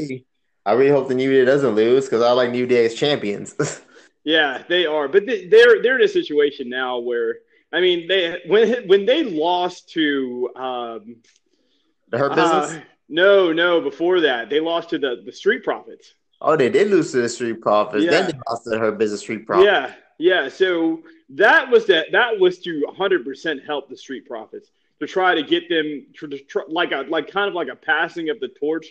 I 0.65 0.73
really 0.73 0.89
hope 0.89 1.07
the 1.07 1.15
New 1.15 1.31
Day 1.31 1.45
doesn't 1.45 1.75
lose 1.75 2.05
because 2.05 2.23
I 2.23 2.31
like 2.31 2.49
New 2.49 2.65
Day 2.65 2.85
as 2.85 2.95
champions. 2.95 3.55
yeah 4.25 4.63
they 4.67 4.85
are 4.85 5.07
but 5.07 5.25
they, 5.25 5.47
they're 5.47 5.81
they're 5.81 5.97
in 5.97 6.03
a 6.03 6.07
situation 6.07 6.67
now 6.67 6.97
where 6.97 7.37
i 7.71 7.79
mean 7.79 8.07
they 8.07 8.41
when 8.47 8.87
when 8.87 9.05
they 9.05 9.23
lost 9.23 9.89
to 9.89 10.49
um 10.55 11.17
the 12.09 12.17
Hurt 12.17 12.35
Business. 12.35 12.71
uh, 12.71 12.81
no 13.07 13.53
no 13.53 13.81
before 13.81 14.21
that 14.21 14.49
they 14.49 14.59
lost 14.59 14.89
to 14.89 14.97
the 14.97 15.21
the 15.25 15.31
street 15.31 15.63
profits 15.63 16.15
oh, 16.41 16.55
they 16.55 16.69
did 16.69 16.89
lose 16.89 17.11
to 17.11 17.21
the 17.21 17.29
Street 17.29 17.61
Profits. 17.61 18.05
Yeah. 18.05 18.11
Then 18.11 18.27
they 18.27 18.39
lost 18.47 18.63
to 18.63 18.69
the 18.69 18.79
Hurt 18.79 18.97
Business 18.97 19.21
Street 19.21 19.45
Profits. 19.45 19.65
Yeah, 19.65 19.93
yeah. 20.17 20.49
So 20.49 21.01
that 21.29 21.69
was 21.69 21.85
that. 21.87 22.07
That 22.11 22.39
was 22.39 22.59
to 22.59 22.83
100 22.85 23.25
percent 23.25 23.61
help 23.65 23.89
the 23.89 23.97
street 23.97 24.25
profits 24.25 24.71
to 24.99 25.07
try 25.07 25.35
to 25.35 25.43
get 25.43 25.67
them 25.69 26.07
to, 26.19 26.27
to 26.27 26.39
try, 26.39 26.63
like 26.67 26.91
a 26.91 27.05
like 27.09 27.29
kind 27.29 27.47
of 27.47 27.53
like 27.53 27.67
a 27.67 27.75
passing 27.75 28.29
of 28.29 28.39
the 28.39 28.47
torch 28.47 28.87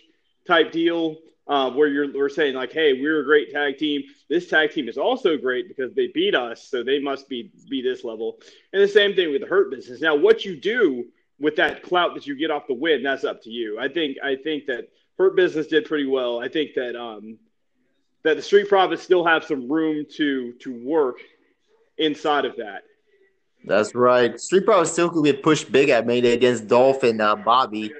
type 0.46 0.72
deal. 0.72 1.16
Uh, 1.46 1.70
where 1.70 1.88
you're 1.88 2.10
we're 2.10 2.30
saying 2.30 2.54
like, 2.54 2.72
hey, 2.72 2.94
we're 2.94 3.20
a 3.20 3.24
great 3.24 3.52
tag 3.52 3.76
team. 3.76 4.02
This 4.30 4.48
tag 4.48 4.72
team 4.72 4.88
is 4.88 4.96
also 4.96 5.36
great 5.36 5.68
because 5.68 5.92
they 5.92 6.06
beat 6.06 6.34
us, 6.34 6.66
so 6.66 6.82
they 6.82 6.98
must 6.98 7.28
be 7.28 7.52
be 7.68 7.82
this 7.82 8.02
level. 8.02 8.38
And 8.72 8.80
the 8.80 8.88
same 8.88 9.14
thing 9.14 9.30
with 9.30 9.42
the 9.42 9.46
hurt 9.46 9.70
business. 9.70 10.00
Now, 10.00 10.14
what 10.14 10.46
you 10.46 10.56
do 10.56 11.04
with 11.44 11.56
that 11.56 11.82
clout 11.82 12.14
that 12.14 12.26
you 12.26 12.34
get 12.34 12.50
off 12.50 12.66
the 12.66 12.74
win, 12.74 13.02
that's 13.02 13.22
up 13.22 13.42
to 13.42 13.50
you. 13.50 13.78
I 13.78 13.86
think 13.86 14.16
I 14.24 14.34
think 14.34 14.64
that 14.66 14.88
hurt 15.18 15.36
business 15.36 15.66
did 15.66 15.84
pretty 15.84 16.06
well. 16.06 16.40
I 16.40 16.48
think 16.48 16.74
that 16.74 16.96
um, 16.98 17.38
that 18.22 18.36
the 18.36 18.42
street 18.42 18.66
profits 18.68 19.02
still 19.02 19.24
have 19.26 19.44
some 19.44 19.70
room 19.70 20.06
to 20.16 20.54
to 20.60 20.72
work 20.84 21.18
inside 21.98 22.46
of 22.46 22.56
that. 22.56 22.84
That's 23.66 23.94
right. 23.94 24.38
Street 24.38 24.66
Profits 24.66 24.92
still 24.92 25.08
could 25.08 25.24
get 25.24 25.42
pushed 25.42 25.72
big 25.72 25.88
at 25.88 26.06
Mayday 26.06 26.32
against 26.32 26.66
Dolph 26.66 27.02
and 27.02 27.20
uh, 27.20 27.36
Bobby. 27.36 27.92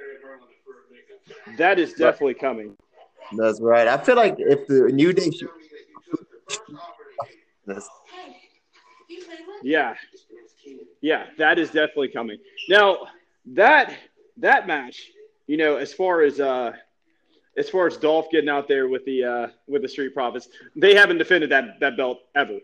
That 1.57 1.79
is 1.79 1.93
definitely 1.93 2.35
coming. 2.35 2.75
That's 3.35 3.59
right. 3.61 3.87
I 3.87 3.97
feel 3.97 4.15
like 4.15 4.35
if 4.37 4.67
the 4.67 4.91
New 4.91 5.11
Day. 5.13 5.31
Yeah, 9.63 9.95
yeah, 11.01 11.25
that 11.39 11.57
is 11.57 11.69
definitely 11.69 12.09
coming. 12.09 12.37
Now 12.69 13.07
that 13.53 13.93
that 14.37 14.67
match, 14.67 15.09
you 15.47 15.57
know, 15.57 15.77
as 15.77 15.93
far 15.93 16.21
as 16.21 16.39
uh, 16.39 16.73
as 17.57 17.69
far 17.69 17.87
as 17.87 17.97
Dolph 17.97 18.29
getting 18.31 18.49
out 18.49 18.67
there 18.67 18.87
with 18.87 19.05
the 19.05 19.23
uh, 19.23 19.47
with 19.67 19.81
the 19.81 19.87
Street 19.87 20.13
Profits, 20.13 20.49
they 20.75 20.95
haven't 20.95 21.17
defended 21.17 21.51
that 21.51 21.79
that 21.79 21.97
belt 21.97 22.19
ever. 22.35 22.59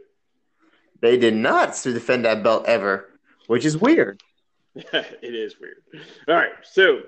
They 1.01 1.17
did 1.17 1.35
not 1.35 1.73
to 1.75 1.93
defend 1.93 2.25
that 2.25 2.43
belt 2.43 2.65
ever, 2.65 3.09
which 3.47 3.65
is 3.65 3.77
weird. 3.77 4.21
it 4.75 5.35
is 5.35 5.59
weird. 5.59 5.81
All 6.27 6.35
right, 6.35 6.51
so 6.63 7.01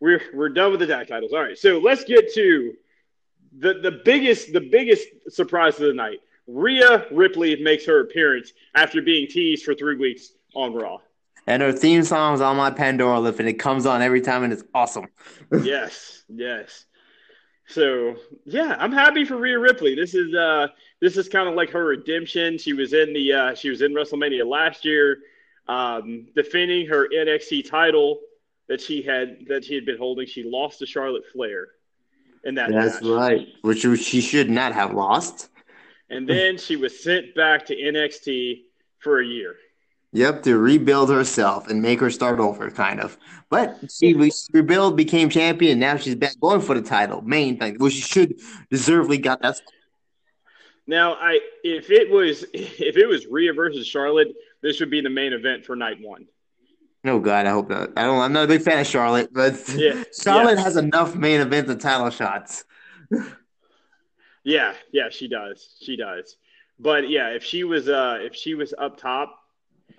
we're 0.00 0.22
we're 0.32 0.48
done 0.48 0.70
with 0.70 0.80
the 0.80 0.86
tag 0.86 1.08
titles. 1.08 1.32
All 1.32 1.42
right, 1.42 1.58
so 1.58 1.78
let's 1.78 2.04
get 2.04 2.32
to 2.34 2.74
the 3.58 3.74
the 3.74 4.00
biggest 4.04 4.52
the 4.52 4.60
biggest 4.60 5.06
surprise 5.28 5.74
of 5.80 5.86
the 5.86 5.94
night. 5.94 6.18
Rhea 6.46 7.06
Ripley 7.12 7.62
makes 7.62 7.86
her 7.86 8.00
appearance 8.00 8.52
after 8.74 9.00
being 9.00 9.26
teased 9.28 9.64
for 9.64 9.74
three 9.74 9.96
weeks 9.96 10.32
on 10.54 10.74
Raw. 10.74 10.98
And 11.46 11.62
her 11.62 11.72
theme 11.72 12.04
song 12.04 12.34
is 12.34 12.40
on 12.40 12.56
my 12.56 12.70
Pandora 12.70 13.18
list, 13.18 13.40
and 13.40 13.48
it 13.48 13.54
comes 13.54 13.84
on 13.84 14.00
every 14.00 14.20
time, 14.20 14.44
and 14.44 14.52
it's 14.52 14.62
awesome. 14.74 15.06
yes, 15.62 16.22
yes. 16.28 16.84
So 17.66 18.16
yeah, 18.44 18.76
I'm 18.78 18.92
happy 18.92 19.24
for 19.24 19.36
Rhea 19.36 19.58
Ripley. 19.58 19.94
This 19.94 20.14
is 20.14 20.34
uh 20.34 20.68
this 21.00 21.16
is 21.16 21.28
kind 21.28 21.48
of 21.48 21.54
like 21.54 21.70
her 21.70 21.84
redemption. 21.84 22.58
She 22.58 22.72
was 22.74 22.92
in 22.92 23.12
the 23.12 23.32
uh, 23.32 23.54
she 23.54 23.70
was 23.70 23.82
in 23.82 23.92
WrestleMania 23.94 24.46
last 24.46 24.84
year, 24.84 25.18
um, 25.68 26.26
defending 26.34 26.86
her 26.86 27.08
NXT 27.08 27.68
title 27.68 28.20
that 28.68 28.80
she 28.80 29.02
had 29.02 29.46
that 29.48 29.64
she 29.64 29.74
had 29.74 29.86
been 29.86 29.98
holding. 29.98 30.26
She 30.26 30.42
lost 30.44 30.80
to 30.80 30.86
Charlotte 30.86 31.24
Flair 31.32 31.68
in 32.44 32.54
that 32.56 32.70
That's 32.70 33.00
match, 33.02 33.10
right. 33.10 33.48
Which 33.62 33.80
she 33.80 34.20
should 34.20 34.50
not 34.50 34.72
have 34.72 34.92
lost. 34.92 35.48
and 36.10 36.28
then 36.28 36.58
she 36.58 36.76
was 36.76 37.02
sent 37.02 37.34
back 37.34 37.66
to 37.66 37.76
NXT 37.76 38.62
for 38.98 39.20
a 39.20 39.26
year. 39.26 39.56
Yep, 40.14 40.42
to 40.42 40.58
rebuild 40.58 41.08
herself 41.08 41.68
and 41.68 41.80
make 41.80 41.98
her 42.00 42.10
start 42.10 42.38
over, 42.38 42.70
kind 42.70 43.00
of. 43.00 43.16
But 43.48 43.78
she 43.90 44.12
re- 44.12 44.30
rebuilt, 44.52 44.94
became 44.94 45.30
champion. 45.30 45.78
Now 45.78 45.96
she's 45.96 46.14
back 46.14 46.38
going 46.40 46.60
for 46.60 46.74
the 46.74 46.82
title. 46.82 47.22
Main 47.22 47.58
thing, 47.58 47.78
which 47.78 47.94
she 47.94 48.00
should 48.02 48.34
deservedly 48.70 49.16
got 49.18 49.40
that. 49.40 49.60
Now, 50.86 51.14
I 51.14 51.40
if 51.64 51.90
it 51.90 52.10
was 52.10 52.44
if 52.52 52.96
it 52.96 53.06
was 53.06 53.26
Rhea 53.26 53.54
versus 53.54 53.86
Charlotte, 53.86 54.28
this 54.62 54.80
would 54.80 54.90
be 54.90 55.00
the 55.00 55.10
main 55.10 55.32
event 55.32 55.64
for 55.64 55.76
night 55.76 55.98
one. 56.00 56.26
Oh 57.04 57.18
God, 57.18 57.46
I 57.46 57.50
hope 57.50 57.70
not. 57.70 57.90
I 57.96 58.02
don't. 58.04 58.20
I'm 58.20 58.32
not 58.32 58.44
a 58.44 58.48
big 58.48 58.62
fan 58.62 58.78
of 58.80 58.86
Charlotte, 58.86 59.30
but 59.32 59.54
Yeah, 59.74 60.04
Charlotte 60.22 60.58
yeah. 60.58 60.64
has 60.64 60.76
enough 60.76 61.16
main 61.16 61.40
events 61.40 61.70
and 61.70 61.80
title 61.80 62.10
shots. 62.10 62.64
Yeah, 64.44 64.74
yeah, 64.92 65.08
she 65.08 65.28
does. 65.28 65.76
She 65.80 65.96
does. 65.96 66.36
But 66.78 67.08
yeah, 67.08 67.28
if 67.28 67.44
she 67.44 67.62
was 67.62 67.88
uh 67.88 68.18
if 68.20 68.34
she 68.34 68.54
was 68.54 68.74
up 68.76 68.98
top, 68.98 69.38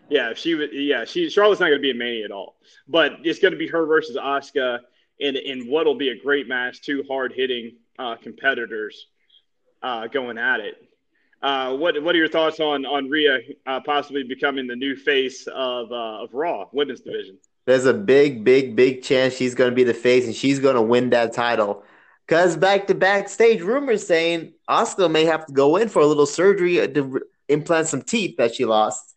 yeah, 0.10 0.34
she 0.34 0.56
was 0.56 0.70
yeah, 0.72 1.06
she 1.06 1.30
Charlotte's 1.30 1.60
not 1.60 1.68
gonna 1.68 1.80
be 1.80 1.92
a 1.92 1.96
mania 1.96 2.26
at 2.26 2.32
all. 2.32 2.56
But 2.88 3.18
it's 3.24 3.40
gonna 3.40 3.56
be 3.56 3.68
her 3.68 3.86
versus 3.86 4.18
Asuka 4.18 4.80
in 5.20 5.36
in 5.36 5.68
what'll 5.68 5.96
be 5.96 6.10
a 6.10 6.18
great 6.18 6.48
match, 6.48 6.82
two 6.82 7.04
hard 7.08 7.34
hitting 7.34 7.78
uh 8.00 8.16
competitors 8.16 9.08
uh 9.82 10.08
going 10.08 10.38
at 10.38 10.60
it. 10.60 10.76
Uh, 11.42 11.76
what 11.76 12.02
what 12.02 12.16
are 12.16 12.18
your 12.18 12.30
thoughts 12.30 12.62
on 12.62 12.86
on 12.86 13.10
Rhea 13.10 13.40
uh, 13.66 13.82
possibly 13.82 14.24
becoming 14.24 14.66
the 14.66 14.78
new 14.78 14.96
face 14.96 15.46
of 15.48 15.92
uh, 15.92 16.24
of 16.24 16.34
Raw 16.34 16.70
women's 16.72 17.02
division? 17.02 17.38
There's 17.66 17.86
a 17.86 17.94
big, 17.94 18.44
big, 18.44 18.76
big 18.76 19.04
chance 19.04 19.36
she's 19.36 19.56
going 19.56 19.70
to 19.70 19.76
be 19.76 19.84
the 19.84 19.94
face 19.94 20.26
and 20.26 20.36
she's 20.36 20.60
going 20.60 20.76
to 20.76 20.82
win 20.82 21.12
that 21.12 21.34
title. 21.34 21.84
Because 22.28 22.58
back 22.58 22.88
to 22.88 22.96
backstage 22.96 23.62
rumors 23.62 24.06
saying 24.06 24.54
Asuka 24.70 25.10
may 25.10 25.26
have 25.26 25.46
to 25.46 25.54
go 25.54 25.78
in 25.78 25.90
for 25.90 26.02
a 26.02 26.06
little 26.06 26.26
surgery 26.26 26.76
to 26.88 27.22
implant 27.48 27.88
some 27.88 28.02
teeth 28.02 28.38
that 28.38 28.56
she 28.56 28.66
lost. 28.66 29.13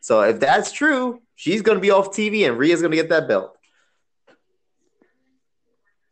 So 0.00 0.22
if 0.22 0.40
that's 0.40 0.72
true, 0.72 1.20
she's 1.34 1.62
going 1.62 1.76
to 1.76 1.82
be 1.82 1.90
off 1.90 2.10
TV 2.10 2.46
and 2.48 2.58
Rhea's 2.58 2.80
going 2.80 2.90
to 2.92 2.96
get 2.96 3.10
that 3.10 3.28
belt. 3.28 3.56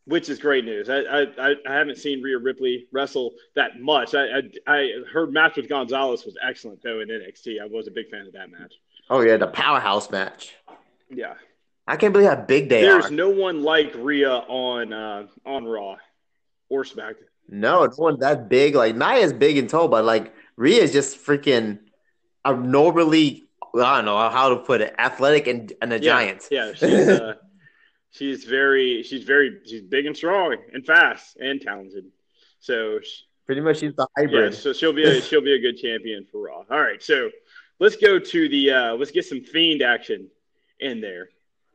which 0.05 0.31
is 0.31 0.38
great 0.38 0.64
news. 0.64 0.88
I, 0.88 1.01
I 1.01 1.55
I 1.68 1.74
haven't 1.74 1.98
seen 1.98 2.22
Rhea 2.22 2.38
Ripley 2.38 2.87
wrestle 2.92 3.35
that 3.57 3.79
much. 3.81 4.14
I, 4.14 4.38
I 4.38 4.42
I 4.66 4.90
her 5.12 5.27
match 5.27 5.57
with 5.57 5.68
Gonzalez 5.68 6.24
was 6.24 6.37
excellent 6.42 6.83
though 6.83 7.01
in 7.01 7.09
NXT. 7.09 7.61
I 7.61 7.66
was 7.66 7.88
a 7.88 7.90
big 7.90 8.09
fan 8.11 8.27
of 8.27 8.33
that 8.33 8.51
match. 8.51 8.72
Oh 9.11 9.20
yeah, 9.20 9.37
the 9.37 9.46
powerhouse 9.48 10.11
match. 10.11 10.55
Yeah, 11.11 11.35
I 11.87 11.96
can't 11.96 12.12
believe 12.12 12.29
how 12.29 12.37
big 12.37 12.68
they 12.70 12.81
there's 12.83 12.94
are. 12.94 13.01
There's 13.03 13.12
no 13.12 13.29
one 13.31 13.62
like 13.62 13.92
Rhea 13.96 14.31
on 14.31 14.92
uh, 14.94 15.27
on 15.44 15.64
Raw 15.66 15.96
or 16.70 16.85
SmackDown. 16.85 17.29
No, 17.51 17.85
no 17.85 17.92
one 17.96 18.18
that 18.20 18.48
big. 18.48 18.74
Like 18.74 18.96
Nia's 18.96 19.33
big 19.35 19.59
and 19.59 19.68
tall, 19.68 19.88
but 19.88 20.05
like 20.07 20.35
Rhea 20.57 20.83
is 20.83 20.92
just 20.92 21.18
freaking 21.18 21.81
abnormally. 22.46 23.47
I 23.74 23.96
don't 23.96 24.04
know 24.04 24.16
how 24.31 24.50
to 24.50 24.57
put 24.57 24.81
it. 24.81 24.94
Athletic 24.98 25.46
and, 25.46 25.72
and 25.83 25.92
a 25.92 25.96
Yeah, 25.96 26.00
giant. 26.00 26.48
Yeah, 26.50 26.72
she's 26.76 27.09
uh, 27.09 27.35
she's 28.11 28.44
very 28.44 29.02
she's 29.02 29.24
very 29.24 29.61
she's 29.66 29.83
big 29.83 30.07
and 30.07 30.16
strong 30.16 30.57
and 30.72 30.85
fast 30.85 31.37
and 31.37 31.61
talented. 31.61 32.04
So 32.61 33.00
Pretty 33.46 33.62
much, 33.62 33.78
she's 33.78 33.94
the 33.94 34.07
yeah, 34.18 34.24
hybrid. 34.26 34.54
so 34.54 34.72
she'll 34.74 34.92
be 34.92 35.04
a, 35.04 35.22
she'll 35.22 35.40
be 35.40 35.54
a 35.54 35.59
good 35.59 35.78
champion 35.78 36.26
for 36.31 36.42
Raw. 36.42 36.64
All 36.70 36.81
right, 36.81 37.02
so 37.02 37.31
let's 37.81 37.96
go 37.96 38.18
to 38.18 38.48
the 38.48 38.70
uh, 38.70 38.94
let's 38.94 39.11
get 39.11 39.24
some 39.24 39.40
Fiend 39.40 39.81
action 39.83 40.28
in 40.81 41.00
there. 41.00 41.31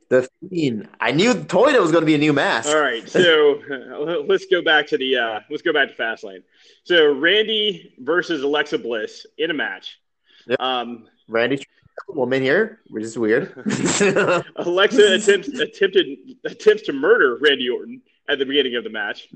The 0.10 0.30
Fiend. 0.50 0.88
I 1.00 1.12
knew 1.12 1.34
Toyota 1.34 1.80
was 1.82 1.92
going 1.92 2.04
to 2.04 2.06
be 2.06 2.14
a 2.14 2.20
new 2.20 2.34
mask. 2.34 2.70
All 2.70 2.80
right, 2.80 3.08
so 3.10 3.60
uh, 3.72 4.20
let's 4.28 4.46
go 4.46 4.62
back 4.62 4.86
to 4.88 4.98
the 5.00 5.18
uh, 5.18 5.40
let's 5.50 5.64
go 5.64 5.74
back 5.74 5.90
to 5.90 5.96
Fastlane. 5.96 6.44
So 6.84 7.12
Randy 7.12 7.96
versus 7.98 8.44
Alexa 8.44 8.78
Bliss 8.78 9.26
in 9.40 9.50
a 9.50 9.54
match. 9.56 9.98
Yep. 10.46 10.60
Um, 10.60 11.08
Randy, 11.28 11.64
woman 12.08 12.42
here, 12.42 12.80
which 12.90 13.04
is 13.04 13.18
weird. 13.18 13.54
Alexa 14.56 15.14
attempts 15.14 15.48
attempted 15.48 16.18
attempts 16.46 16.84
to 16.84 16.94
murder 16.94 17.38
Randy 17.42 17.70
Orton 17.70 18.02
at 18.30 18.40
the 18.40 18.46
beginning 18.46 18.76
of 18.76 18.84
the 18.84 18.90
match. 18.90 19.30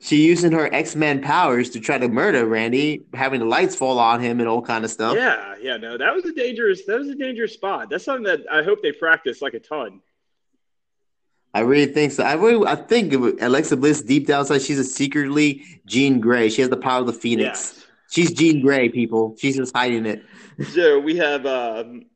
she 0.00 0.24
using 0.24 0.52
her 0.52 0.72
X 0.72 0.94
Men 0.96 1.20
powers 1.20 1.70
to 1.70 1.80
try 1.80 1.98
to 1.98 2.08
murder 2.08 2.46
Randy, 2.46 3.02
having 3.14 3.40
the 3.40 3.46
lights 3.46 3.74
fall 3.74 3.98
on 3.98 4.20
him 4.20 4.40
and 4.40 4.48
all 4.48 4.62
kind 4.62 4.84
of 4.84 4.90
stuff. 4.90 5.16
Yeah, 5.16 5.54
yeah, 5.60 5.76
no, 5.76 5.98
that 5.98 6.14
was 6.14 6.24
a 6.24 6.32
dangerous 6.32 6.84
that 6.86 6.98
was 6.98 7.08
a 7.08 7.14
dangerous 7.14 7.52
spot. 7.52 7.90
That's 7.90 8.04
something 8.04 8.24
that 8.24 8.40
I 8.50 8.62
hope 8.62 8.82
they 8.82 8.92
practice 8.92 9.42
like 9.42 9.54
a 9.54 9.60
ton. 9.60 10.00
I 11.54 11.60
really 11.60 11.90
think 11.92 12.12
so. 12.12 12.24
I 12.24 12.34
really, 12.34 12.66
I 12.66 12.76
think 12.76 13.12
Alexa 13.40 13.76
Bliss 13.78 14.02
deep 14.02 14.26
down 14.26 14.40
inside, 14.40 14.62
she's 14.62 14.78
a 14.78 14.84
secretly 14.84 15.64
Jean 15.86 16.20
Grey. 16.20 16.50
She 16.50 16.60
has 16.60 16.70
the 16.70 16.76
power 16.76 17.00
of 17.00 17.06
the 17.06 17.12
Phoenix. 17.12 17.74
Yeah. 17.74 17.84
She's 18.10 18.32
Jean 18.32 18.60
Grey, 18.60 18.88
people. 18.88 19.34
She's 19.38 19.56
just 19.56 19.74
hiding 19.74 20.06
it. 20.06 20.22
So 20.72 20.98
we 20.98 21.16
have 21.16 21.46
um, 21.46 22.06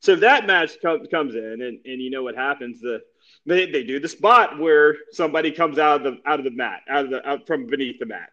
so 0.00 0.16
that 0.16 0.46
match 0.46 0.80
comes 0.80 1.08
comes 1.08 1.34
in, 1.34 1.62
and, 1.62 1.80
and 1.84 2.00
you 2.00 2.10
know 2.10 2.22
what 2.22 2.36
happens? 2.36 2.80
The 2.80 3.02
they, 3.46 3.70
they 3.70 3.84
do 3.84 4.00
the 4.00 4.08
spot 4.08 4.58
where 4.58 4.96
somebody 5.12 5.50
comes 5.50 5.78
out 5.78 6.04
of 6.04 6.14
the 6.14 6.20
out 6.28 6.38
of 6.38 6.44
the 6.44 6.50
mat, 6.50 6.82
out 6.88 7.04
of 7.06 7.10
the 7.10 7.28
out 7.28 7.46
from 7.46 7.66
beneath 7.66 7.98
the 7.98 8.06
mat. 8.06 8.30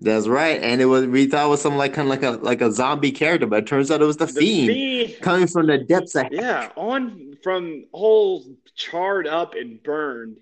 That's 0.00 0.26
right. 0.26 0.60
And 0.62 0.80
it 0.80 0.86
was 0.86 1.06
we 1.06 1.26
thought 1.26 1.46
it 1.46 1.50
was 1.50 1.60
some 1.60 1.76
like 1.76 1.92
kind 1.92 2.06
of 2.06 2.10
like 2.10 2.22
a 2.22 2.42
like 2.42 2.62
a 2.62 2.72
zombie 2.72 3.12
character, 3.12 3.46
but 3.46 3.64
it 3.64 3.66
turns 3.66 3.90
out 3.90 4.00
it 4.00 4.06
was 4.06 4.16
the, 4.16 4.26
The 4.26 4.32
fiend, 4.32 4.72
Fiend, 4.72 5.20
coming 5.22 5.46
from 5.46 5.66
the 5.66 5.78
depths 5.78 6.14
of 6.14 6.28
yeah, 6.30 6.70
on 6.76 7.36
from 7.42 7.84
all 7.92 8.44
charred 8.74 9.26
up 9.26 9.54
and 9.54 9.82
burned, 9.82 10.38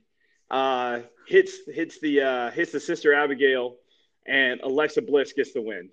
uh, 0.50 1.00
hits 1.26 1.56
hits 1.66 1.98
the 1.98 2.20
uh, 2.22 2.50
hits 2.52 2.72
the 2.72 2.80
sister 2.80 3.12
Abigail, 3.14 3.76
and 4.26 4.60
Alexa 4.60 5.02
Bliss 5.02 5.32
gets 5.32 5.52
the 5.52 5.62
win. 5.62 5.90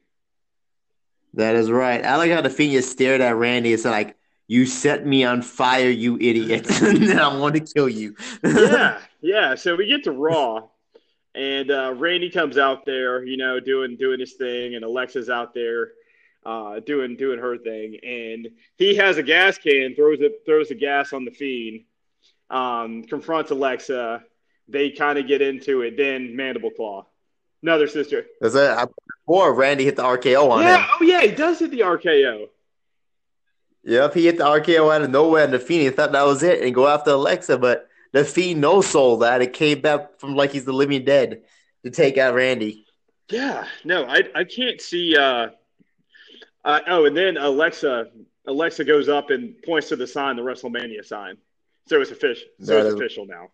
That 1.36 1.56
is 1.56 1.70
right. 1.70 2.04
I 2.06 2.16
like 2.16 2.32
how 2.32 2.42
the 2.42 2.50
fiend 2.50 2.84
stared 2.84 3.22
at 3.22 3.36
Randy. 3.36 3.74
It's 3.74 3.86
like 3.86 4.16
you 4.48 4.66
set 4.66 5.06
me 5.06 5.24
on 5.24 5.42
fire, 5.42 5.90
you 5.90 6.18
idiot, 6.18 6.70
and 6.82 7.20
I 7.20 7.38
want 7.38 7.56
to 7.56 7.62
kill 7.62 7.90
you. 7.90 8.16
yeah, 8.44 9.00
yeah. 9.22 9.56
So 9.56 9.76
we 9.76 9.88
get 9.88 10.04
to 10.06 10.12
Raw, 10.12 10.68
and 11.34 11.72
uh, 11.72 11.94
Randy 11.96 12.30
comes 12.30 12.58
out 12.58 12.86
there, 12.86 13.24
you 13.26 13.38
know, 13.38 13.60
doing 13.60 13.98
doing 13.98 14.20
his 14.20 14.34
thing, 14.34 14.76
and 14.76 14.86
Alexa's 14.86 15.30
out 15.30 15.54
there 15.54 15.92
uh, 16.46 16.80
doing 16.80 17.16
doing 17.16 17.40
her 17.40 17.58
thing, 17.58 17.98
and 18.04 18.48
he 18.78 18.96
has 18.96 19.18
a 19.18 19.24
gas 19.24 19.58
can, 19.58 19.96
throws 19.96 20.22
it 20.22 20.44
throws 20.46 20.70
the 20.70 20.76
gas 20.76 21.12
on 21.12 21.26
the 21.26 21.32
fiend, 21.32 21.82
um, 22.50 23.04
confronts 23.04 23.52
Alexa. 23.52 24.24
They 24.68 24.92
kind 24.92 25.20
of 25.20 25.28
get 25.28 25.42
into 25.42 25.82
it. 25.82 25.98
Then 25.98 26.36
Mandible 26.36 26.72
Claw, 26.72 27.06
another 27.66 27.88
sister. 27.88 28.26
That's 28.42 28.56
it. 28.56 28.70
I- 28.70 28.88
Before 29.28 29.54
Randy 29.56 29.86
hit 29.86 29.96
the 29.96 30.04
RKO 30.04 30.52
on 30.52 30.62
Yeah, 30.62 30.78
him. 30.84 30.90
oh 31.00 31.04
yeah, 31.04 31.22
he 31.22 31.32
does 31.32 31.58
hit 31.60 31.72
the 31.72 31.80
RKO. 31.80 32.48
Yep, 33.84 34.14
he 34.14 34.26
hit 34.26 34.38
the 34.38 34.44
RKO 34.46 34.94
out 34.94 35.02
of 35.02 35.10
nowhere, 35.10 35.44
and 35.46 35.54
the 35.54 35.60
Fiend 35.60 35.96
thought 35.96 36.12
that 36.12 36.24
was 36.26 36.44
it 36.44 36.62
and 36.62 36.74
go 36.76 36.88
after 36.88 37.12
Alexa, 37.12 37.58
but 37.58 37.88
the 38.14 38.24
Fiend 38.24 38.62
no 38.62 38.82
sold 38.82 39.22
that. 39.24 39.42
It 39.42 39.54
came 39.54 39.82
back 39.82 40.20
from 40.20 40.36
like 40.36 40.52
he's 40.52 40.66
the 40.66 40.74
living 40.74 41.04
dead 41.06 41.42
to 41.84 41.90
take 41.92 42.18
out 42.20 42.36
Randy. 42.36 42.86
Yeah, 43.30 43.66
no, 43.84 44.06
I 44.06 44.24
I 44.36 44.44
can't 44.44 44.80
see. 44.80 45.16
Uh, 45.18 45.50
uh, 46.64 46.80
oh, 46.88 47.06
and 47.06 47.18
then 47.18 47.38
Alexa 47.38 48.08
Alexa 48.48 48.84
goes 48.86 49.10
up 49.10 49.32
and 49.32 49.56
points 49.64 49.90
to 49.90 49.96
the 49.96 50.06
sign, 50.08 50.36
the 50.36 50.44
WrestleMania 50.44 51.04
sign. 51.04 51.38
So 51.88 52.00
it's 52.02 52.12
official. 52.12 52.48
So 52.62 52.78
it's 52.78 52.94
official 52.96 53.26
now. 53.26 53.50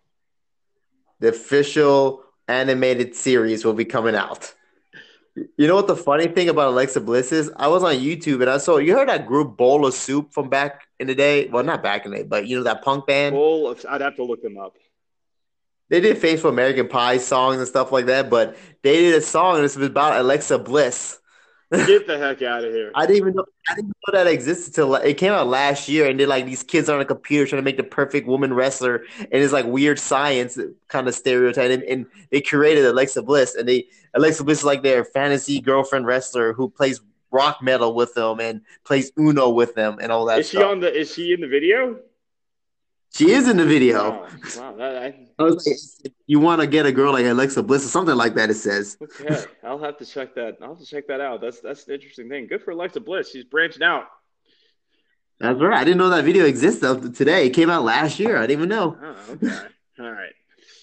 The 1.19 1.29
official 1.29 2.23
animated 2.51 3.15
series 3.15 3.65
will 3.65 3.73
be 3.73 3.85
coming 3.85 4.15
out. 4.15 4.53
You 5.35 5.67
know 5.67 5.75
what 5.75 5.87
the 5.87 5.95
funny 5.95 6.27
thing 6.27 6.49
about 6.49 6.69
Alexa 6.69 6.99
Bliss 6.99 7.31
is? 7.31 7.49
I 7.55 7.69
was 7.69 7.83
on 7.83 7.95
YouTube 7.95 8.41
and 8.41 8.49
I 8.49 8.57
saw 8.57 8.77
you 8.77 8.93
heard 8.93 9.07
that 9.07 9.25
group 9.25 9.55
Bowl 9.55 9.85
of 9.85 9.93
Soup 9.93 10.31
from 10.33 10.49
back 10.49 10.81
in 10.99 11.07
the 11.07 11.15
day. 11.15 11.47
Well, 11.47 11.63
not 11.63 11.81
back 11.81 12.05
in 12.05 12.11
the 12.11 12.17
day, 12.17 12.23
but 12.23 12.47
you 12.47 12.57
know 12.57 12.63
that 12.63 12.83
punk 12.83 13.07
band. 13.07 13.33
Full 13.33 13.69
of, 13.69 13.85
I'd 13.87 14.01
have 14.01 14.17
to 14.17 14.23
look 14.23 14.41
them 14.41 14.57
up. 14.57 14.75
They 15.89 16.01
did 16.01 16.17
Faithful 16.17 16.49
American 16.49 16.87
Pie 16.87 17.17
songs 17.17 17.57
and 17.57 17.67
stuff 17.67 17.91
like 17.91 18.07
that, 18.07 18.29
but 18.29 18.57
they 18.81 18.97
did 18.97 19.15
a 19.15 19.21
song 19.21 19.55
and 19.55 19.65
it's 19.65 19.75
about 19.77 20.19
Alexa 20.19 20.59
Bliss. 20.59 21.19
Get 21.71 22.05
the 22.05 22.17
heck 22.17 22.41
out 22.41 22.65
of 22.65 22.73
here. 22.73 22.91
I 22.95 23.05
didn't 23.05 23.17
even 23.17 23.33
know 23.33 23.45
I 23.69 23.75
didn't 23.75 23.87
know 23.89 24.13
that 24.13 24.27
existed 24.27 24.73
till 24.73 24.93
it 24.95 25.13
came 25.15 25.31
out 25.31 25.47
last 25.47 25.87
year, 25.87 26.09
and 26.09 26.19
they're 26.19 26.27
like 26.27 26.45
these 26.45 26.63
kids 26.63 26.89
are 26.89 26.95
on 26.95 27.01
a 27.01 27.05
computer 27.05 27.47
trying 27.47 27.61
to 27.61 27.63
make 27.63 27.77
the 27.77 27.83
perfect 27.83 28.27
woman 28.27 28.53
wrestler, 28.53 29.05
and 29.19 29.29
it's 29.31 29.53
like 29.53 29.65
weird 29.65 29.97
science 29.97 30.57
kind 30.89 31.07
of 31.07 31.15
stereotype, 31.15 31.71
and, 31.71 31.83
and 31.83 32.05
they 32.29 32.41
created 32.41 32.83
Alexa 32.85 33.21
Bliss, 33.23 33.55
and 33.55 33.69
they 33.69 33.87
Alexa 34.15 34.43
Bliss 34.43 34.59
is 34.59 34.65
like 34.65 34.83
their 34.83 35.05
fantasy 35.05 35.61
girlfriend 35.61 36.05
wrestler 36.05 36.51
who 36.51 36.69
plays 36.69 36.99
rock 37.31 37.61
metal 37.61 37.95
with 37.95 38.13
them 38.15 38.41
and 38.41 38.59
plays 38.83 39.09
Uno 39.17 39.49
with 39.49 39.73
them 39.73 39.97
and 40.01 40.11
all 40.11 40.25
that 40.25 40.39
Is 40.39 40.49
she 40.49 40.57
stuff. 40.57 40.71
on 40.71 40.79
the? 40.81 40.93
Is 40.93 41.13
she 41.13 41.31
in 41.31 41.39
the 41.39 41.47
video? 41.47 41.97
She 43.13 43.31
is 43.31 43.49
in 43.49 43.57
the 43.57 43.65
video. 43.65 44.11
Wow, 44.11 44.27
wow 44.57 44.75
that, 44.77 44.97
I, 44.97 45.27
I 45.39 45.43
was 45.43 45.67
like, 45.67 46.13
you 46.27 46.39
want 46.39 46.61
to 46.61 46.67
get 46.67 46.85
a 46.85 46.91
girl 46.91 47.11
like 47.11 47.25
Alexa 47.25 47.61
Bliss 47.63 47.85
or 47.85 47.89
something 47.89 48.15
like 48.15 48.35
that? 48.35 48.49
It 48.49 48.55
says. 48.55 48.97
okay, 49.01 49.43
I'll 49.63 49.79
have 49.79 49.97
to 49.97 50.05
check 50.05 50.33
that. 50.35 50.57
I'll 50.61 50.69
have 50.69 50.79
to 50.79 50.85
check 50.85 51.07
that 51.07 51.19
out. 51.19 51.41
That's 51.41 51.59
that's 51.59 51.87
an 51.87 51.93
interesting 51.93 52.29
thing. 52.29 52.47
Good 52.47 52.63
for 52.63 52.71
Alexa 52.71 53.01
Bliss. 53.01 53.31
She's 53.31 53.43
branching 53.43 53.83
out. 53.83 54.05
That's 55.39 55.59
right. 55.59 55.81
I 55.81 55.83
didn't 55.83 55.97
know 55.97 56.09
that 56.09 56.23
video 56.23 56.45
existed 56.45 56.85
up 56.85 57.01
to 57.01 57.11
today. 57.11 57.47
It 57.47 57.49
came 57.49 57.69
out 57.69 57.83
last 57.83 58.19
year. 58.19 58.37
I 58.37 58.41
didn't 58.41 58.59
even 58.59 58.69
know. 58.69 58.97
Oh, 59.01 59.15
okay. 59.31 59.57
All 59.99 60.11
right. 60.11 60.33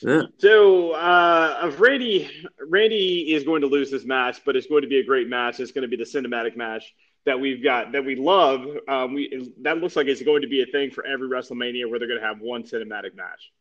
Yeah. 0.03 0.23
So, 0.39 0.93
uh, 0.93 1.59
of 1.63 1.81
Randy, 1.81 2.31
Randy 2.69 3.33
is 3.33 3.45
going 3.45 3.63
to 3.63 3.69
lose 3.69 3.91
this 3.91 4.05
match, 4.05 4.41
but 4.45 4.57
it's 4.57 4.67
going 4.67 4.83
to 4.83 4.89
be 4.89 4.99
a 4.99 5.05
great 5.05 5.29
match. 5.29 5.61
It's 5.61 5.73
going 5.73 5.83
to 5.83 5.89
be 5.89 5.97
the 5.97 6.05
cinematic 6.05 6.57
match 6.57 6.93
that 7.29 7.39
we've 7.39 7.63
got 7.63 7.93
that 7.93 8.05
we 8.05 8.17
love. 8.17 8.65
Um, 8.89 9.13
we 9.15 9.53
that 9.63 9.79
looks 9.79 9.97
like 9.97 10.07
it's 10.07 10.23
going 10.23 10.43
to 10.43 10.49
be 10.49 10.63
a 10.63 10.67
thing 10.67 10.91
for 10.91 11.07
every 11.07 11.29
WrestleMania 11.29 11.89
where 11.89 11.99
they're 11.99 12.09
going 12.09 12.21
to 12.21 12.27
have 12.27 12.41
one 12.41 12.63
cinematic 12.63 13.15
match. 13.15 13.53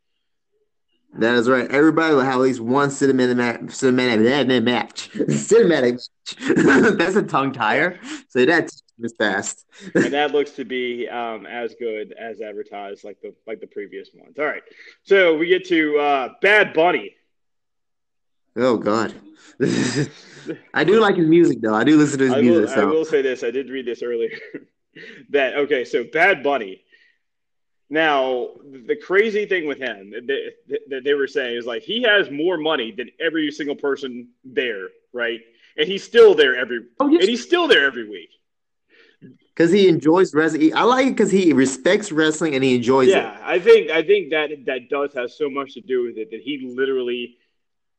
That 1.14 1.36
is 1.36 1.50
right. 1.50 1.70
Everybody 1.70 2.16
will 2.16 2.22
have 2.22 2.36
at 2.36 2.40
least 2.40 2.60
one 2.60 2.90
cinematic 3.02 3.36
match. 3.36 3.60
Cinematic 3.62 4.64
match. 4.64 5.10
cinematic 5.12 6.08
match. 6.50 6.98
That's 6.98 7.16
a 7.16 7.24
tongue 7.24 7.52
tire. 7.52 8.00
So 8.30 8.46
that's 8.46 8.84
fast. 9.18 9.66
and 9.96 10.06
that 10.14 10.32
looks 10.32 10.52
to 10.52 10.66
be 10.66 11.08
um, 11.10 11.46
as 11.46 11.76
good 11.76 12.14
as 12.14 12.42
advertised, 12.42 13.04
like 13.04 13.20
the 13.22 13.34
like 13.46 13.60
the 13.60 13.68
previous 13.68 14.10
ones. 14.14 14.40
All 14.40 14.46
right. 14.46 14.64
So 15.04 15.38
we 15.38 15.48
get 15.48 15.68
to 15.68 15.98
uh, 16.00 16.30
Bad 16.42 16.74
Bunny. 16.74 17.16
Oh 18.56 18.78
God. 18.78 19.14
I 20.74 20.84
do 20.84 21.00
like 21.00 21.16
his 21.16 21.28
music 21.28 21.62
though. 21.62 21.76
I 21.76 21.84
do 21.84 21.98
listen 21.98 22.20
to 22.20 22.26
his 22.26 22.34
I 22.34 22.42
music. 22.42 22.68
Will, 22.68 22.76
so. 22.76 22.82
I 22.82 22.86
will 22.86 23.06
say 23.06 23.22
this. 23.22 23.44
I 23.44 23.52
did 23.52 23.70
read 23.70 23.86
this 23.86 24.02
earlier. 24.02 24.38
that 25.30 25.56
okay. 25.56 25.86
So 25.86 26.04
Bad 26.04 26.44
Bunny 26.44 26.82
now, 27.90 28.50
the 28.66 28.98
crazy 28.98 29.46
thing 29.46 29.66
with 29.66 29.78
him 29.78 30.12
that 30.12 31.02
they 31.04 31.14
were 31.14 31.28
saying 31.28 31.58
is 31.58 31.66
like 31.66 31.84
he 31.84 32.04
has 32.04 32.30
more 32.30 32.58
money 32.58 32.92
than 32.92 33.10
every 33.20 33.50
single 33.52 33.76
person 33.76 34.30
there, 34.44 34.90
right? 35.14 35.40
And 35.78 35.88
he's 35.88 36.04
still 36.04 36.36
there 36.36 36.56
every, 36.56 36.82
oh, 37.00 37.08
yes. 37.08 37.22
and 37.22 37.30
he's 37.30 37.44
still 37.44 37.68
there 37.68 37.86
every 37.86 38.10
week 38.10 38.30
because 39.56 39.72
he 39.72 39.88
enjoys 39.88 40.34
wrestling. 40.34 40.76
I 40.76 40.84
like 40.84 41.08
it 41.08 41.12
because 41.12 41.32
he 41.32 41.54
respects 41.54 42.12
wrestling 42.12 42.56
and 42.56 42.64
he 42.64 42.76
enjoys 42.76 43.08
yeah, 43.08 43.16
it. 43.16 43.22
Yeah, 43.22 43.40
I 43.42 43.60
think 43.60 43.90
I 43.92 44.04
think 44.04 44.32
that 44.32 44.50
that 44.66 44.90
does 44.90 45.14
have 45.14 45.32
so 45.32 45.50
much 45.50 45.74
to 45.76 45.82
do 45.82 46.04
with 46.04 46.18
it 46.18 46.30
that 46.32 46.42
he 46.42 46.74
literally 46.76 47.38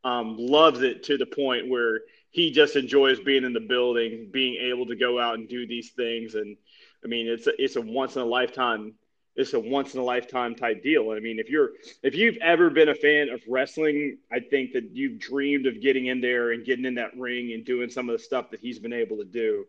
um, 0.05 0.36
loves 0.38 0.82
it 0.82 1.05
to 1.05 1.16
the 1.16 1.26
point 1.26 1.68
where 1.68 2.01
he 2.31 2.51
just 2.51 2.76
enjoys 2.76 3.20
being 3.20 3.45
in 3.45 3.53
the 3.53 3.61
building, 3.61 4.29
being 4.33 4.57
able 4.70 4.87
to 4.87 4.97
go 4.97 5.18
out 5.18 5.35
and 5.35 5.49
do 5.49 5.66
these 5.66 5.91
things. 5.91 6.35
And 6.35 6.57
I 7.05 7.09
mean, 7.09 7.26
it's 7.26 7.47
a, 7.47 7.62
it's 7.62 7.76
a 7.76 7.81
once 7.81 8.16
in 8.16 8.22
a 8.22 8.26
lifetime 8.26 8.95
it's 9.39 9.55
a 9.55 9.61
once 9.61 9.95
in 9.95 10.01
a 10.01 10.05
lifetime 10.05 10.57
type 10.57 10.83
deal. 10.83 11.12
I 11.12 11.20
mean, 11.20 11.39
if 11.39 11.49
you're 11.49 11.70
if 12.03 12.16
you've 12.16 12.37
ever 12.39 12.70
been 12.70 12.89
a 12.89 12.95
fan 12.95 13.29
of 13.29 13.41
wrestling, 13.49 14.18
I 14.33 14.41
think 14.41 14.72
that 14.72 14.91
you've 14.93 15.20
dreamed 15.20 15.66
of 15.66 15.81
getting 15.81 16.07
in 16.07 16.20
there 16.20 16.51
and 16.51 16.64
getting 16.64 16.85
in 16.85 16.97
that 16.97 17.16
ring 17.16 17.53
and 17.53 17.64
doing 17.64 17.89
some 17.89 18.11
of 18.11 18.18
the 18.18 18.22
stuff 18.22 18.51
that 18.51 18.59
he's 18.59 18.81
been 18.81 18.93
able 18.93 19.16
to 19.18 19.24
do. 19.24 19.64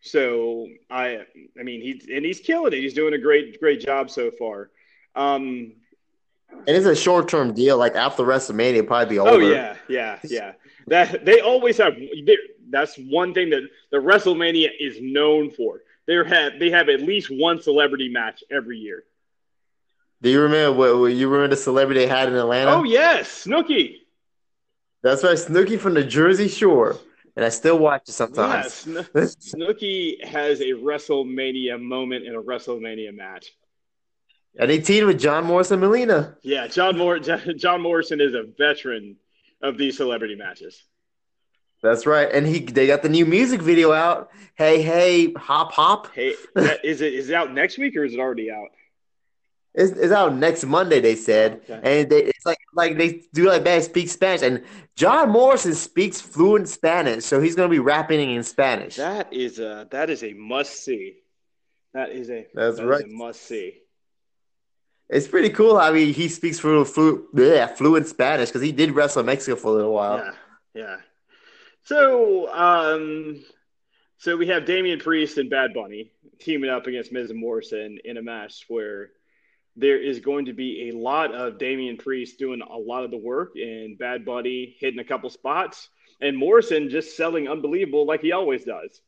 So 0.00 0.66
I 0.90 1.20
I 1.58 1.62
mean 1.62 1.80
he's 1.80 2.08
and 2.12 2.24
he's 2.24 2.40
killing 2.40 2.72
it. 2.72 2.80
He's 2.80 2.92
doing 2.92 3.14
a 3.14 3.18
great 3.18 3.60
great 3.60 3.80
job 3.80 4.10
so 4.10 4.32
far. 4.32 4.70
Um, 5.14 5.74
and 6.66 6.76
it's 6.76 6.86
a 6.86 6.96
short 6.96 7.28
term 7.28 7.54
deal. 7.54 7.76
Like 7.78 7.94
after 7.94 8.22
WrestleMania, 8.22 8.74
it'll 8.74 8.86
probably 8.86 9.14
be 9.14 9.18
oh, 9.18 9.26
over. 9.26 9.44
Oh 9.44 9.48
yeah, 9.48 9.76
yeah, 9.88 10.18
yeah. 10.24 10.52
That 10.86 11.24
they 11.24 11.40
always 11.40 11.78
have. 11.78 11.94
That's 12.70 12.96
one 12.96 13.34
thing 13.34 13.50
that 13.50 13.62
the 13.90 13.98
WrestleMania 13.98 14.70
is 14.80 14.98
known 15.00 15.50
for 15.50 15.82
they 16.06 16.14
have 16.14 16.58
they 16.58 16.70
have 16.70 16.88
at 16.88 17.00
least 17.00 17.28
one 17.30 17.60
celebrity 17.60 18.08
match 18.08 18.42
every 18.50 18.78
year. 18.78 19.04
Do 20.22 20.30
you 20.30 20.40
remember 20.40 20.76
what, 20.76 20.98
what 20.98 21.06
you 21.12 21.28
remember 21.28 21.54
the 21.54 21.60
celebrity 21.60 22.00
they 22.00 22.06
had 22.06 22.28
in 22.28 22.34
Atlanta? 22.34 22.72
Oh 22.72 22.84
yes, 22.84 23.46
Snooki. 23.46 23.96
That's 25.02 25.22
right, 25.22 25.36
Snooki 25.36 25.78
from 25.78 25.94
the 25.94 26.04
Jersey 26.04 26.48
Shore, 26.48 26.96
and 27.36 27.44
I 27.44 27.50
still 27.50 27.78
watch 27.78 28.08
it 28.08 28.12
sometimes. 28.12 28.86
Yes, 28.86 29.36
Snooki 29.36 30.24
has 30.24 30.60
a 30.60 30.72
WrestleMania 30.72 31.80
moment 31.80 32.26
in 32.26 32.34
a 32.34 32.42
WrestleMania 32.42 33.14
match. 33.14 33.52
And 34.58 34.70
he 34.70 34.80
teamed 34.80 35.06
with 35.06 35.18
John 35.18 35.44
Morrison 35.44 35.80
Melina. 35.80 36.36
Yeah, 36.42 36.66
John 36.66 36.96
Mor- 36.96 37.18
John 37.56 37.80
Morrison 37.80 38.20
is 38.20 38.34
a 38.34 38.44
veteran 38.56 39.16
of 39.62 39.78
these 39.78 39.96
celebrity 39.96 40.36
matches. 40.36 40.82
That's 41.82 42.06
right, 42.06 42.30
and 42.32 42.46
he 42.46 42.60
they 42.60 42.86
got 42.86 43.02
the 43.02 43.10
new 43.10 43.26
music 43.26 43.60
video 43.60 43.92
out. 43.92 44.30
Hey, 44.54 44.80
hey, 44.80 45.32
hop, 45.34 45.72
hop. 45.72 46.14
Hey, 46.14 46.34
is 46.82 47.02
it 47.02 47.12
is 47.12 47.28
it 47.28 47.34
out 47.34 47.52
next 47.52 47.76
week 47.76 47.94
or 47.94 48.04
is 48.04 48.14
it 48.14 48.20
already 48.20 48.50
out? 48.50 48.68
It's, 49.74 49.92
it's 49.92 50.12
out 50.12 50.34
next 50.36 50.64
Monday. 50.64 51.00
They 51.00 51.16
said, 51.16 51.60
okay. 51.68 51.80
and 51.82 52.08
they, 52.08 52.22
it's 52.22 52.46
like 52.46 52.58
like 52.74 52.96
they 52.96 53.24
do 53.34 53.48
like 53.48 53.64
that 53.64 53.82
speak 53.84 54.08
Spanish, 54.08 54.40
and 54.42 54.62
John 54.96 55.30
Morrison 55.30 55.74
speaks 55.74 56.20
fluent 56.22 56.68
Spanish, 56.68 57.24
so 57.24 57.40
he's 57.40 57.54
gonna 57.54 57.68
be 57.68 57.80
rapping 57.80 58.30
in 58.30 58.44
Spanish. 58.44 58.96
That 58.96 59.30
is 59.32 59.58
a 59.58 59.86
that 59.90 60.08
is 60.08 60.22
a 60.22 60.32
must 60.32 60.84
see. 60.84 61.16
That 61.92 62.12
is 62.12 62.30
a 62.30 62.46
that's 62.54 62.78
that 62.78 62.86
right. 62.86 63.04
must 63.08 63.42
see. 63.42 63.80
It's 65.10 65.28
pretty 65.28 65.50
cool. 65.50 65.76
I 65.76 65.92
mean, 65.92 66.14
he 66.14 66.28
speaks 66.28 66.58
fluent, 66.58 66.88
fluent, 66.88 67.24
yeah, 67.34 67.66
fluent 67.66 68.06
Spanish 68.06 68.48
because 68.48 68.62
he 68.62 68.72
did 68.72 68.92
wrestle 68.92 69.20
in 69.20 69.26
Mexico 69.26 69.56
for 69.56 69.68
a 69.68 69.72
little 69.72 69.92
while. 69.92 70.18
Yeah, 70.18 70.32
yeah. 70.74 70.96
So, 71.84 72.52
um, 72.52 73.44
so 74.16 74.36
we 74.36 74.46
have 74.48 74.64
Damian 74.64 74.98
Priest 74.98 75.36
and 75.36 75.50
Bad 75.50 75.74
Bunny 75.74 76.10
teaming 76.40 76.70
up 76.70 76.86
against 76.86 77.12
Miz 77.12 77.30
and 77.30 77.38
Morrison 77.38 77.98
in 78.04 78.16
a 78.16 78.22
match 78.22 78.64
where 78.68 79.10
there 79.76 80.00
is 80.00 80.20
going 80.20 80.46
to 80.46 80.52
be 80.52 80.88
a 80.88 80.96
lot 80.96 81.34
of 81.34 81.58
Damian 81.58 81.96
Priest 81.96 82.38
doing 82.38 82.62
a 82.62 82.78
lot 82.78 83.04
of 83.04 83.10
the 83.10 83.18
work 83.18 83.52
and 83.56 83.98
Bad 83.98 84.24
Bunny 84.24 84.76
hitting 84.78 85.00
a 85.00 85.04
couple 85.04 85.28
spots 85.28 85.88
and 86.20 86.36
Morrison 86.36 86.88
just 86.88 87.16
selling 87.16 87.48
unbelievable 87.48 88.06
like 88.06 88.20
he 88.20 88.32
always 88.32 88.64
does. 88.64 89.00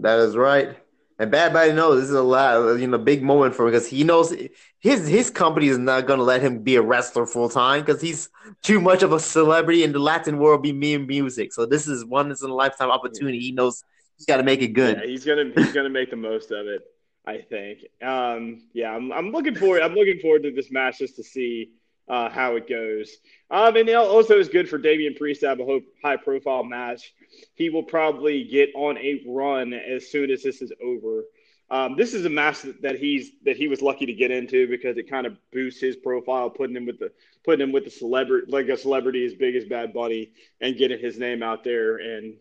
That 0.00 0.18
is 0.18 0.36
right. 0.36 0.76
And 1.20 1.32
Bad 1.32 1.52
Bunny 1.52 1.72
knows 1.72 2.00
this 2.00 2.10
is 2.10 2.14
a 2.14 2.22
lot, 2.22 2.78
you 2.78 2.86
know, 2.86 2.96
big 2.96 3.22
moment 3.22 3.54
for 3.54 3.64
him 3.66 3.72
because 3.72 3.88
he 3.88 4.04
knows 4.04 4.32
his 4.78 5.08
his 5.08 5.30
company 5.30 5.66
is 5.66 5.76
not 5.76 6.06
going 6.06 6.18
to 6.18 6.24
let 6.24 6.40
him 6.40 6.60
be 6.60 6.76
a 6.76 6.82
wrestler 6.82 7.26
full 7.26 7.48
time 7.48 7.80
because 7.80 8.00
he's 8.00 8.28
too 8.62 8.80
much 8.80 9.02
of 9.02 9.12
a 9.12 9.18
celebrity 9.18 9.82
in 9.82 9.90
the 9.90 9.98
Latin 9.98 10.38
world, 10.38 10.62
be 10.62 10.72
me 10.72 10.94
and 10.94 11.08
music. 11.08 11.52
So 11.52 11.66
this 11.66 11.88
is 11.88 12.04
one 12.04 12.30
in 12.30 12.36
a 12.40 12.46
lifetime 12.46 12.90
opportunity. 12.90 13.40
He 13.40 13.50
knows 13.50 13.82
he's 14.16 14.26
got 14.26 14.36
to 14.36 14.44
make 14.44 14.62
it 14.62 14.68
good. 14.68 14.98
Yeah, 14.98 15.06
he's 15.06 15.24
gonna 15.24 15.50
he's 15.56 15.72
gonna 15.72 15.90
make 15.90 16.10
the 16.10 16.16
most 16.16 16.52
of 16.52 16.68
it. 16.68 16.82
I 17.26 17.42
think. 17.42 17.80
Um, 18.02 18.62
yeah, 18.72 18.94
I'm, 18.94 19.12
I'm 19.12 19.32
looking 19.32 19.54
forward. 19.54 19.82
I'm 19.82 19.94
looking 19.94 20.18
forward 20.20 20.44
to 20.44 20.52
this 20.52 20.70
match 20.70 20.98
just 21.00 21.16
to 21.16 21.24
see 21.24 21.72
uh, 22.08 22.28
how 22.30 22.56
it 22.56 22.68
goes. 22.68 23.16
Um, 23.50 23.76
and 23.76 23.88
also 23.90 24.38
it's 24.38 24.48
good 24.48 24.68
for 24.68 24.78
Damian 24.78 25.14
Priest 25.14 25.40
to 25.40 25.48
have 25.48 25.60
a 25.60 25.80
high 26.02 26.16
profile 26.16 26.64
match. 26.64 27.12
He 27.54 27.70
will 27.70 27.82
probably 27.82 28.44
get 28.44 28.70
on 28.74 28.98
a 28.98 29.22
run 29.26 29.72
as 29.72 30.10
soon 30.10 30.30
as 30.30 30.42
this 30.42 30.62
is 30.62 30.72
over. 30.82 31.24
Um, 31.70 31.96
this 31.96 32.14
is 32.14 32.24
a 32.24 32.30
match 32.30 32.62
that 32.80 32.98
he's 32.98 33.32
that 33.44 33.56
he 33.56 33.68
was 33.68 33.82
lucky 33.82 34.06
to 34.06 34.14
get 34.14 34.30
into 34.30 34.66
because 34.68 34.96
it 34.96 35.10
kind 35.10 35.26
of 35.26 35.36
boosts 35.52 35.80
his 35.80 35.96
profile, 35.96 36.48
putting 36.48 36.74
him 36.74 36.86
with 36.86 36.98
the 36.98 37.12
putting 37.44 37.66
him 37.66 37.72
with 37.72 37.84
the 37.84 37.90
celebrity 37.90 38.50
like 38.50 38.68
a 38.68 38.76
celebrity 38.76 39.26
as 39.26 39.34
big 39.34 39.54
as 39.54 39.66
Bad 39.66 39.92
Bunny 39.92 40.32
and 40.62 40.78
getting 40.78 40.98
his 40.98 41.18
name 41.18 41.42
out 41.42 41.64
there 41.64 41.98
and 41.98 42.36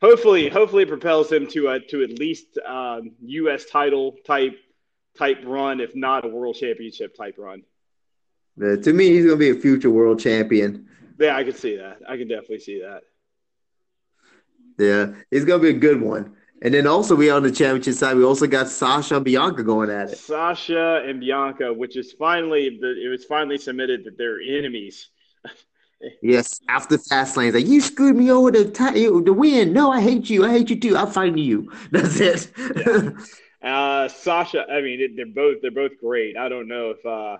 hopefully 0.00 0.48
hopefully 0.48 0.82
it 0.84 0.88
propels 0.88 1.30
him 1.30 1.46
to 1.48 1.68
a 1.68 1.80
to 1.80 2.02
at 2.02 2.18
least 2.18 2.58
um, 2.66 3.12
U.S. 3.20 3.64
title 3.66 4.16
type 4.26 4.58
type 5.16 5.38
run, 5.44 5.80
if 5.80 5.94
not 5.94 6.24
a 6.24 6.28
world 6.28 6.56
championship 6.56 7.16
type 7.16 7.34
run. 7.38 7.62
Uh, 8.62 8.76
to 8.76 8.92
me, 8.92 9.08
he's 9.10 9.24
going 9.24 9.38
to 9.38 9.52
be 9.52 9.56
a 9.56 9.60
future 9.60 9.90
world 9.90 10.20
champion. 10.20 10.88
Yeah, 11.18 11.36
I 11.36 11.44
can 11.44 11.54
see 11.54 11.76
that. 11.76 11.98
I 12.08 12.16
can 12.16 12.28
definitely 12.28 12.60
see 12.60 12.80
that. 12.80 13.02
Yeah, 14.78 15.14
he's 15.30 15.44
going 15.44 15.60
to 15.60 15.72
be 15.72 15.76
a 15.76 15.78
good 15.78 16.00
one. 16.00 16.36
And 16.60 16.74
then 16.74 16.86
also 16.86 17.14
we 17.14 17.30
on 17.30 17.42
the 17.42 17.52
championship 17.52 17.94
side, 17.94 18.16
we 18.16 18.24
also 18.24 18.46
got 18.46 18.68
Sasha 18.68 19.16
and 19.16 19.24
Bianca 19.24 19.62
going 19.62 19.90
at 19.90 20.10
it. 20.10 20.18
Sasha 20.18 21.04
and 21.06 21.20
Bianca, 21.20 21.72
which 21.72 21.96
is 21.96 22.12
finally 22.12 22.66
it 22.66 23.08
was 23.08 23.24
finally 23.24 23.58
submitted 23.58 24.04
that 24.04 24.18
they're 24.18 24.40
enemies. 24.40 25.08
yes, 26.22 26.60
after 26.68 26.98
Fastlane, 26.98 27.54
like 27.54 27.66
you 27.66 27.80
screwed 27.80 28.16
me 28.16 28.32
over 28.32 28.50
the 28.50 28.70
t- 28.70 29.06
the 29.20 29.32
win. 29.32 29.72
No, 29.72 29.92
I 29.92 30.00
hate 30.00 30.28
you. 30.28 30.44
I 30.44 30.50
hate 30.50 30.68
you 30.70 30.80
too. 30.80 30.96
I'll 30.96 31.06
fight 31.06 31.36
you. 31.38 31.72
That's 31.92 32.18
it. 32.18 32.50
yeah. 32.76 33.10
uh, 33.62 34.08
Sasha, 34.08 34.66
I 34.68 34.80
mean, 34.80 35.14
they're 35.14 35.26
both 35.26 35.58
they're 35.62 35.70
both 35.70 35.96
great. 36.00 36.36
I 36.36 36.48
don't 36.48 36.66
know 36.66 36.90
if 36.90 37.06
uh, 37.06 37.36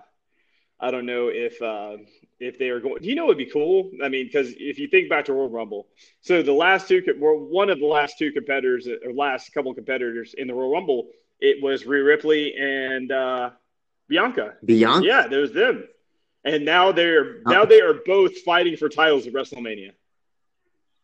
I 0.79 0.91
don't 0.91 1.05
know 1.05 1.27
if 1.27 1.61
uh, 1.61 1.97
if 2.39 2.57
they 2.57 2.69
are 2.69 2.79
going. 2.79 3.01
Do 3.01 3.09
you 3.09 3.15
know 3.15 3.25
what 3.25 3.35
would 3.35 3.45
be 3.45 3.51
cool? 3.51 3.91
I 4.03 4.07
mean, 4.07 4.25
because 4.25 4.53
if 4.57 4.79
you 4.79 4.87
think 4.87 5.09
back 5.09 5.25
to 5.25 5.33
Royal 5.33 5.49
Rumble, 5.49 5.87
so 6.21 6.41
the 6.41 6.53
last 6.53 6.87
two 6.87 7.03
were 7.19 7.35
one 7.35 7.69
of 7.69 7.79
the 7.79 7.85
last 7.85 8.17
two 8.17 8.31
competitors 8.31 8.87
or 8.87 9.13
last 9.13 9.53
couple 9.53 9.73
competitors 9.73 10.35
in 10.37 10.47
the 10.47 10.53
Royal 10.53 10.71
Rumble. 10.71 11.07
It 11.41 11.61
was 11.61 11.85
Rhea 11.85 12.03
Ripley 12.03 12.55
and 12.55 13.11
uh, 13.11 13.51
Bianca. 14.07 14.55
Bianca, 14.63 15.05
yeah, 15.05 15.27
there 15.27 15.41
was 15.41 15.51
them, 15.51 15.85
and 16.45 16.63
now 16.63 16.91
they're 16.91 17.41
now 17.45 17.65
they 17.65 17.81
are 17.81 17.95
both 18.05 18.37
fighting 18.39 18.77
for 18.77 18.87
titles 18.87 19.27
at 19.27 19.33
WrestleMania. 19.33 19.91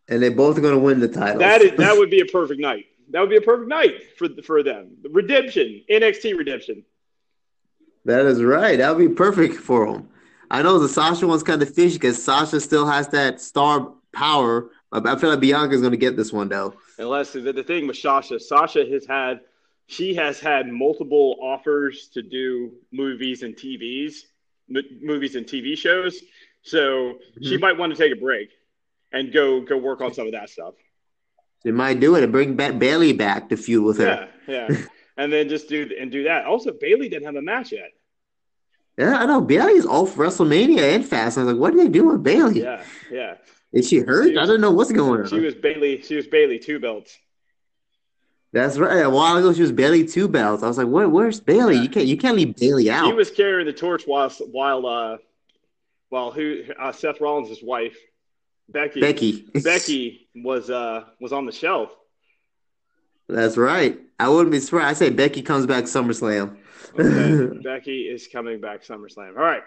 And 0.07 0.21
they're 0.21 0.31
both 0.31 0.61
going 0.61 0.73
to 0.75 0.79
win 0.79 0.99
the 0.99 1.07
title. 1.07 1.39
That 1.39 1.61
is 1.61 1.77
that 1.77 1.97
would 1.97 2.09
be 2.09 2.21
a 2.21 2.25
perfect 2.25 2.61
night. 2.61 2.85
That 3.09 3.19
would 3.21 3.29
be 3.29 3.37
a 3.37 3.41
perfect 3.41 3.67
night 3.67 4.17
for 4.17 4.29
for 4.43 4.63
them. 4.63 4.97
Redemption, 5.09 5.83
NXT 5.89 6.37
redemption. 6.37 6.85
That 8.05 8.25
is 8.25 8.41
right. 8.43 8.77
That 8.77 8.95
would 8.95 9.09
be 9.09 9.13
perfect 9.13 9.55
for 9.55 9.87
him. 9.87 10.09
I 10.49 10.61
know 10.61 10.79
the 10.79 10.87
Sasha 10.87 11.27
one's 11.27 11.43
kind 11.43 11.61
of 11.61 11.73
fishy 11.73 11.95
because 11.95 12.23
Sasha 12.23 12.59
still 12.61 12.85
has 12.85 13.07
that 13.09 13.41
star 13.41 13.91
power. 14.13 14.69
I 14.91 15.15
feel 15.17 15.31
like 15.31 15.39
Bianca's 15.39 15.81
going 15.81 15.91
to 15.91 15.97
get 15.97 16.15
this 16.15 16.31
one 16.31 16.47
though. 16.47 16.75
Unless 16.97 17.33
the, 17.33 17.51
the 17.51 17.63
thing 17.63 17.87
with 17.87 17.97
Sasha, 17.97 18.39
Sasha 18.39 18.85
has 18.85 19.05
had 19.05 19.41
she 19.87 20.15
has 20.15 20.39
had 20.39 20.67
multiple 20.67 21.37
offers 21.41 22.07
to 22.13 22.21
do 22.21 22.71
movies 22.91 23.43
and 23.43 23.55
TVs, 23.55 24.15
m- 24.73 24.99
movies 25.01 25.35
and 25.35 25.45
TV 25.45 25.77
shows. 25.77 26.21
So 26.63 26.79
mm-hmm. 26.79 27.43
she 27.43 27.57
might 27.57 27.77
want 27.77 27.95
to 27.95 27.97
take 27.97 28.15
a 28.15 28.19
break 28.19 28.49
and 29.11 29.33
go 29.33 29.61
go 29.61 29.77
work 29.77 30.01
on 30.01 30.13
some 30.13 30.27
of 30.27 30.33
that 30.33 30.49
stuff. 30.49 30.75
They 31.63 31.71
might 31.71 31.99
do 31.99 32.15
it 32.15 32.23
and 32.23 32.31
bring 32.31 32.55
back 32.55 32.77
Bayley 32.77 33.13
back 33.13 33.49
to 33.49 33.57
feud 33.57 33.83
with 33.83 33.97
her. 33.97 34.29
Yeah, 34.47 34.67
yeah, 34.69 34.77
and 35.17 35.33
then 35.33 35.49
just 35.49 35.67
do 35.67 35.89
and 35.99 36.11
do 36.11 36.23
that. 36.23 36.45
Also, 36.45 36.71
Bayley 36.71 37.09
didn't 37.09 37.25
have 37.25 37.35
a 37.35 37.41
match 37.41 37.71
yet. 37.71 37.91
Yeah, 38.97 39.17
I 39.17 39.25
know 39.25 39.41
Bayley's 39.41 39.85
off 39.85 40.15
WrestleMania 40.15 40.95
and 40.95 41.05
Fast. 41.05 41.37
I 41.37 41.43
was 41.43 41.53
like, 41.53 41.59
what 41.59 41.73
are 41.73 41.77
they 41.77 41.89
doing 41.89 42.13
with 42.13 42.23
Bayley? 42.23 42.61
Yeah, 42.61 42.83
yeah. 43.11 43.35
Is 43.73 43.89
she 43.89 43.99
hurt? 43.99 44.29
She 44.29 44.37
I 44.37 44.45
don't 44.45 44.61
know 44.61 44.71
what's 44.71 44.91
going 44.91 45.21
on. 45.21 45.27
She 45.27 45.39
was 45.39 45.53
Bayley. 45.53 46.01
She 46.01 46.15
was 46.15 46.27
Bayley 46.27 46.59
two 46.59 46.79
belts. 46.79 47.17
That's 48.53 48.77
right. 48.77 49.01
A 49.01 49.09
while 49.09 49.35
ago, 49.35 49.51
she 49.51 49.61
was 49.61 49.73
Bayley 49.73 50.07
two 50.07 50.29
belts. 50.29 50.63
I 50.63 50.67
was 50.67 50.77
like, 50.77 50.87
what? 50.87 51.11
Where's 51.11 51.41
Bayley? 51.41 51.75
Yeah. 51.75 51.81
You 51.81 51.89
can't. 51.89 52.05
You 52.05 52.17
can't 52.17 52.37
leave 52.37 52.55
Bayley 52.55 52.89
out. 52.89 53.05
He 53.07 53.13
was 53.13 53.29
carrying 53.29 53.65
the 53.65 53.73
torch 53.73 54.03
while 54.05 54.29
while 54.29 54.85
uh, 54.85 55.17
while 56.07 56.31
who 56.31 56.63
uh, 56.79 56.93
Seth 56.93 57.19
Rollins' 57.19 57.59
wife 57.61 57.97
Becky 58.69 59.01
Becky. 59.01 59.45
Becky 59.55 60.29
was 60.35 60.69
uh 60.69 61.03
was 61.19 61.33
on 61.33 61.45
the 61.45 61.51
shelf. 61.51 61.91
That's 63.27 63.57
right. 63.57 63.99
I 64.19 64.29
wouldn't 64.29 64.51
be 64.51 64.59
surprised. 64.59 64.87
I 64.87 64.93
say 64.93 65.09
Becky 65.09 65.41
comes 65.41 65.65
back 65.65 65.85
SummerSlam. 65.85 66.57
Okay. 66.97 67.57
Becky 67.63 68.03
is 68.03 68.27
coming 68.27 68.61
back 68.61 68.83
SummerSlam. 68.83 69.29
All 69.37 69.43
right. 69.43 69.63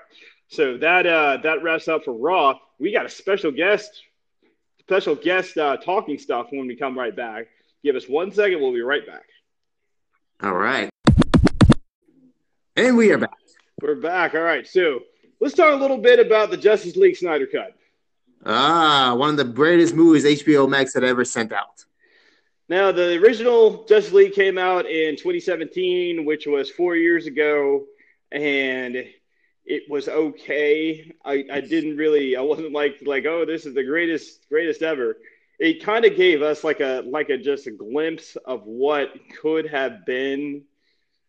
So 0.49 0.79
that 0.79 1.07
uh 1.07 1.39
that 1.43 1.63
wraps 1.63 1.89
up 1.89 2.05
for 2.05 2.13
Raw. 2.13 2.59
We 2.79 2.93
got 2.93 3.05
a 3.05 3.09
special 3.09 3.51
guest, 3.51 4.03
special 4.81 5.15
guest 5.15 5.59
uh, 5.59 5.77
talking 5.77 6.19
stuff 6.19 6.47
when 6.51 6.67
we 6.67 6.77
come 6.77 6.97
right 6.99 7.15
back. 7.15 7.49
Give 7.85 7.97
us 7.97 8.09
one 8.09 8.33
second. 8.33 8.61
We'll 8.61 8.73
be 8.73 8.81
right 8.81 9.07
back. 9.07 9.25
All 10.43 10.55
right. 10.55 10.89
And 12.77 12.97
we 12.97 13.11
are 13.13 13.19
back. 13.19 13.37
We're 13.83 13.97
back. 13.97 14.35
All 14.35 14.41
right. 14.41 14.67
So 14.67 15.01
let's 15.41 15.55
talk 15.55 15.75
a 15.75 15.77
little 15.77 15.99
bit 15.99 16.25
about 16.25 16.51
the 16.51 16.57
Justice 16.57 16.97
League 16.97 17.17
Snyder 17.17 17.47
Cut. 17.47 17.75
Ah, 18.47 19.15
one 19.17 19.31
of 19.31 19.37
the 19.37 19.45
greatest 19.45 19.95
movies 19.95 20.25
HBO 20.25 20.69
Max 20.69 20.95
had 20.95 21.05
ever 21.05 21.25
sent 21.25 21.53
out. 21.53 21.85
Now, 22.69 22.93
the 22.93 23.17
original 23.17 23.85
Justice 23.85 24.13
League 24.13 24.35
came 24.35 24.59
out 24.59 24.85
in 24.87 25.17
2017, 25.17 26.25
which 26.27 26.47
was 26.47 26.71
four 26.71 26.97
years 26.97 27.27
ago, 27.27 27.87
and 28.31 29.07
it 29.65 29.83
was 29.89 30.09
okay. 30.09 31.13
I, 31.25 31.45
I 31.51 31.61
didn't 31.63 31.97
really, 31.97 32.37
I 32.37 32.43
wasn't 32.43 32.73
like 32.73 32.99
like, 33.07 33.25
oh, 33.25 33.47
this 33.47 33.65
is 33.65 33.75
the 33.75 33.85
greatest 33.85 34.49
greatest 34.51 34.83
ever. 34.83 35.17
It 35.59 35.83
kind 35.83 36.05
of 36.05 36.15
gave 36.17 36.43
us 36.43 36.63
like 36.63 36.81
a 36.81 37.03
like 37.07 37.31
a 37.31 37.39
just 37.39 37.67
a 37.67 37.71
glimpse 37.71 38.37
of 38.45 38.65
what 38.65 39.13
could 39.41 39.67
have 39.69 40.05
been 40.05 40.65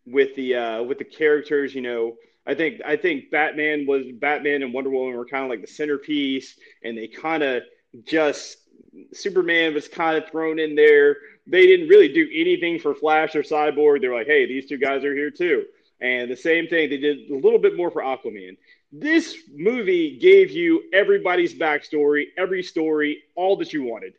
with 0.06 0.34
the 0.34 0.56
uh, 0.56 0.82
with 0.82 0.98
the 0.98 1.04
characters. 1.04 1.74
You 1.74 1.80
know, 1.80 2.16
I 2.46 2.54
think 2.54 2.82
I 2.84 2.96
think 2.96 3.30
Batman 3.30 3.86
was 3.86 4.04
Batman 4.12 4.62
and 4.62 4.74
Wonder 4.74 4.90
Woman 4.90 5.16
were 5.16 5.24
kind 5.24 5.44
of 5.44 5.50
like 5.50 5.62
the 5.62 5.66
centerpiece, 5.72 6.54
and 6.84 6.98
they 6.98 7.08
kind 7.08 7.42
of 7.42 7.62
just 8.04 8.58
Superman 9.12 9.74
was 9.74 9.88
kind 9.88 10.22
of 10.22 10.30
thrown 10.30 10.58
in 10.58 10.74
there. 10.74 11.16
They 11.50 11.66
didn't 11.66 11.88
really 11.88 12.08
do 12.08 12.28
anything 12.32 12.78
for 12.78 12.94
Flash 12.94 13.34
or 13.34 13.42
Cyborg. 13.42 14.00
They 14.00 14.08
were 14.08 14.14
like, 14.14 14.28
hey, 14.28 14.46
these 14.46 14.66
two 14.66 14.78
guys 14.78 15.04
are 15.04 15.14
here 15.14 15.30
too. 15.30 15.64
And 16.00 16.30
the 16.30 16.36
same 16.36 16.68
thing, 16.68 16.88
they 16.88 16.96
did 16.96 17.30
a 17.30 17.34
little 17.34 17.58
bit 17.58 17.76
more 17.76 17.90
for 17.90 18.02
Aquaman. 18.02 18.56
This 18.92 19.36
movie 19.52 20.16
gave 20.18 20.50
you 20.50 20.84
everybody's 20.92 21.52
backstory, 21.52 22.26
every 22.38 22.62
story, 22.62 23.24
all 23.34 23.56
that 23.56 23.72
you 23.72 23.82
wanted. 23.82 24.14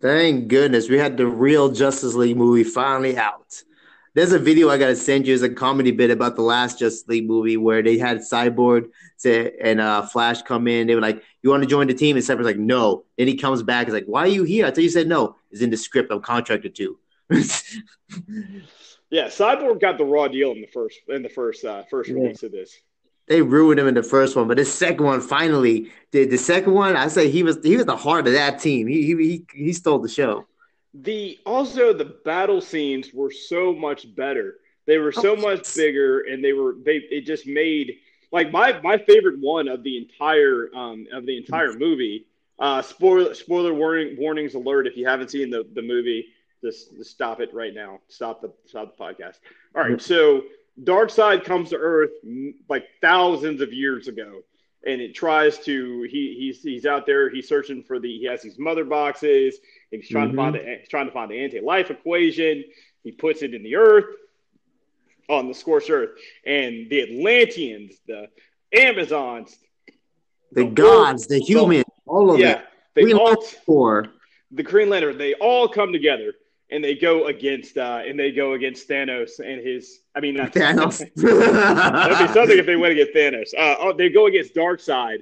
Thank 0.00 0.48
goodness 0.48 0.88
we 0.88 0.98
had 0.98 1.16
the 1.16 1.26
real 1.26 1.70
Justice 1.70 2.14
League 2.14 2.36
movie 2.36 2.64
finally 2.64 3.16
out. 3.16 3.62
There's 4.14 4.32
a 4.32 4.38
video 4.38 4.70
I 4.70 4.78
gotta 4.78 4.94
send 4.94 5.26
you 5.26 5.34
as 5.34 5.42
a 5.42 5.48
comedy 5.48 5.90
bit 5.90 6.10
about 6.10 6.36
the 6.36 6.42
last 6.42 6.78
Justice 6.78 7.04
League 7.08 7.26
movie 7.28 7.56
where 7.56 7.82
they 7.82 7.98
had 7.98 8.18
Cyborg 8.18 8.86
to, 9.22 9.52
and 9.60 9.80
uh, 9.80 10.02
Flash 10.02 10.42
come 10.42 10.68
in. 10.68 10.86
They 10.86 10.94
were 10.94 11.00
like, 11.00 11.20
"You 11.42 11.50
want 11.50 11.64
to 11.64 11.68
join 11.68 11.88
the 11.88 11.94
team?" 11.94 12.14
And 12.16 12.24
Cyborg's 12.24 12.44
like, 12.44 12.56
"No." 12.58 13.04
Then 13.18 13.26
he 13.26 13.36
comes 13.36 13.62
back. 13.64 13.86
He's 13.86 13.94
like, 13.94 14.06
"Why 14.06 14.20
are 14.20 14.28
you 14.28 14.44
here?" 14.44 14.66
I 14.66 14.70
thought 14.70 14.82
you 14.84 14.88
said 14.88 15.08
no. 15.08 15.34
It's 15.50 15.62
in 15.62 15.70
the 15.70 15.76
script. 15.76 16.12
I'm 16.12 16.20
contracted 16.20 16.74
to. 16.76 16.98
Yeah, 19.10 19.26
Cyborg 19.28 19.80
got 19.80 19.96
the 19.96 20.04
raw 20.04 20.26
deal 20.26 20.50
in 20.52 20.60
the 20.60 20.66
first 20.66 20.98
in 21.08 21.22
the 21.22 21.28
first 21.28 21.64
uh, 21.64 21.84
first 21.88 22.08
Yeah. 22.10 22.16
release 22.16 22.42
of 22.42 22.50
this. 22.50 22.80
they 23.28 23.42
ruined 23.42 23.78
him 23.78 23.86
in 23.86 23.94
the 23.94 24.02
first 24.02 24.34
one, 24.34 24.48
but 24.48 24.56
the 24.56 24.64
second 24.64 25.04
one 25.06 25.20
finally. 25.20 25.92
The, 26.10 26.24
the 26.24 26.36
second 26.38 26.72
one, 26.72 26.96
I 26.96 27.06
say 27.08 27.30
he 27.30 27.42
was 27.44 27.58
he 27.62 27.76
was 27.76 27.86
the 27.86 27.96
heart 27.96 28.26
of 28.26 28.32
that 28.32 28.58
team. 28.58 28.88
He 28.88 29.02
he 29.06 29.14
he, 29.16 29.46
he 29.66 29.72
stole 29.72 30.00
the 30.00 30.08
show. 30.08 30.46
The 30.94 31.38
also 31.46 31.92
the 31.92 32.04
battle 32.24 32.60
scenes 32.60 33.12
were 33.12 33.30
so 33.30 33.72
much 33.74 34.14
better. 34.14 34.56
They 34.86 34.98
were 34.98 35.12
so 35.12 35.36
Oh, 35.36 35.36
much 35.36 35.72
bigger, 35.74 36.20
and 36.20 36.44
they 36.44 36.52
were 36.52 36.76
they 36.84 36.96
it 37.10 37.22
just 37.22 37.46
made 37.46 37.96
like 38.32 38.50
my 38.52 38.80
my 38.82 38.98
favorite 38.98 39.38
one 39.40 39.68
of 39.68 39.82
the 39.82 39.96
entire 39.98 40.70
um 40.74 41.06
of 41.12 41.26
the 41.26 41.36
entire 41.36 41.72
movie. 41.72 42.26
Uh, 42.58 42.82
spoiler 42.82 43.34
spoiler 43.34 43.74
warning 43.74 44.16
warnings 44.18 44.54
alert 44.54 44.86
if 44.86 44.96
you 44.96 45.06
haven't 45.06 45.30
seen 45.30 45.50
the 45.50 45.64
the 45.74 45.82
movie. 45.82 46.26
Just, 46.62 46.96
just 46.96 47.10
stop 47.10 47.40
it 47.40 47.52
right 47.52 47.74
now. 47.74 48.00
Stop 48.08 48.40
the 48.40 48.52
stop 48.66 48.96
the 48.96 49.02
podcast. 49.04 49.38
All 49.74 49.82
right, 49.82 50.00
so 50.00 50.42
Darkseid 50.82 51.44
comes 51.44 51.70
to 51.70 51.76
Earth 51.76 52.10
mm, 52.26 52.54
like 52.68 52.84
thousands 53.00 53.60
of 53.60 53.72
years 53.72 54.08
ago, 54.08 54.42
and 54.86 55.00
it 55.00 55.14
tries 55.14 55.58
to 55.60 56.02
he 56.02 56.36
he's 56.38 56.62
he's 56.62 56.86
out 56.86 57.06
there. 57.06 57.30
He's 57.30 57.48
searching 57.48 57.82
for 57.82 57.98
the 57.98 58.08
he 58.18 58.24
has 58.26 58.42
these 58.42 58.58
mother 58.58 58.84
boxes. 58.84 59.58
And 59.92 60.00
he's 60.02 60.10
trying 60.10 60.28
Mhm. 60.28 60.32
to 60.32 60.36
find 60.36 60.54
the 60.54 60.76
he's 60.80 60.88
trying 60.88 61.06
to 61.06 61.12
find 61.12 61.30
the 61.30 61.38
anti-life 61.38 61.90
equation. 61.90 62.64
He 63.02 63.12
puts 63.12 63.42
it 63.42 63.54
in 63.54 63.62
the 63.62 63.76
Earth 63.76 64.14
on 65.28 65.48
the 65.48 65.54
scorched 65.54 65.90
Earth, 65.90 66.18
and 66.44 66.88
the 66.90 67.00
Atlanteans, 67.02 67.98
the 68.06 68.28
Amazons, 68.72 69.58
The 70.52 70.64
The 70.64 70.70
gods, 70.70 71.26
the 71.26 71.38
humans, 71.40 71.84
all 72.06 72.30
of 72.32 72.38
yeah, 72.38 72.60
it. 72.60 72.64
they 72.94 73.02
Green 73.02 73.16
all 73.16 73.36
Corps. 73.66 74.06
the 74.50 74.62
Green 74.62 74.88
Lantern, 74.90 75.16
they 75.18 75.34
all 75.34 75.66
come 75.68 75.92
together 75.92 76.34
and 76.74 76.82
they 76.82 76.94
go 76.94 77.26
against 77.26 77.78
uh, 77.78 78.02
and 78.06 78.18
they 78.18 78.32
go 78.32 78.54
against 78.54 78.88
Thanos 78.88 79.38
and 79.38 79.64
his. 79.64 80.00
I 80.16 80.20
mean, 80.20 80.34
not 80.34 80.52
Thanos. 80.52 80.98
That'd 81.16 82.28
be 82.28 82.34
something 82.34 82.58
if 82.58 82.66
they 82.66 82.76
went 82.76 82.92
against 82.92 83.14
Thanos. 83.14 83.54
Uh, 83.56 83.76
oh, 83.78 83.92
they 83.92 84.08
go 84.08 84.26
against 84.26 84.54
Darkseid 84.54 85.18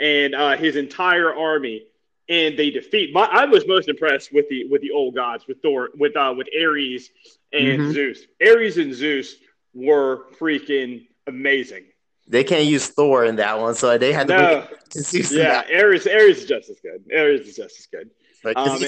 and 0.00 0.34
uh, 0.34 0.56
his 0.56 0.76
entire 0.76 1.32
army, 1.34 1.84
and 2.28 2.58
they 2.58 2.70
defeat. 2.70 3.12
My, 3.14 3.24
I 3.30 3.44
was 3.44 3.66
most 3.66 3.88
impressed 3.88 4.32
with 4.32 4.48
the 4.48 4.64
with 4.66 4.82
the 4.82 4.90
old 4.90 5.14
gods, 5.14 5.46
with 5.46 5.62
Thor, 5.62 5.90
with 5.96 6.16
uh, 6.16 6.34
with 6.36 6.48
Ares 6.60 7.10
and 7.52 7.80
Mhm. 7.80 7.92
Zeus. 7.92 8.20
Ares 8.44 8.76
and 8.78 8.92
Zeus 8.92 9.36
were 9.74 10.26
freaking 10.38 11.06
amazing. 11.26 11.84
They 12.26 12.44
can't 12.44 12.66
use 12.66 12.88
Thor 12.88 13.24
in 13.24 13.36
that 13.36 13.58
one, 13.58 13.74
so 13.74 13.96
they 13.96 14.12
had 14.12 14.28
to 14.28 14.36
No, 14.36 14.66
Zeus 14.92 15.32
yeah. 15.32 15.62
Ares 15.72 16.06
Ares 16.06 16.38
is 16.38 16.44
just 16.46 16.68
as 16.68 16.78
good. 16.80 17.04
Ares 17.16 17.46
is 17.48 17.56
just 17.56 17.78
as 17.78 17.86
good. 17.86 18.10
Like, 18.44 18.56
Um, 18.56 18.80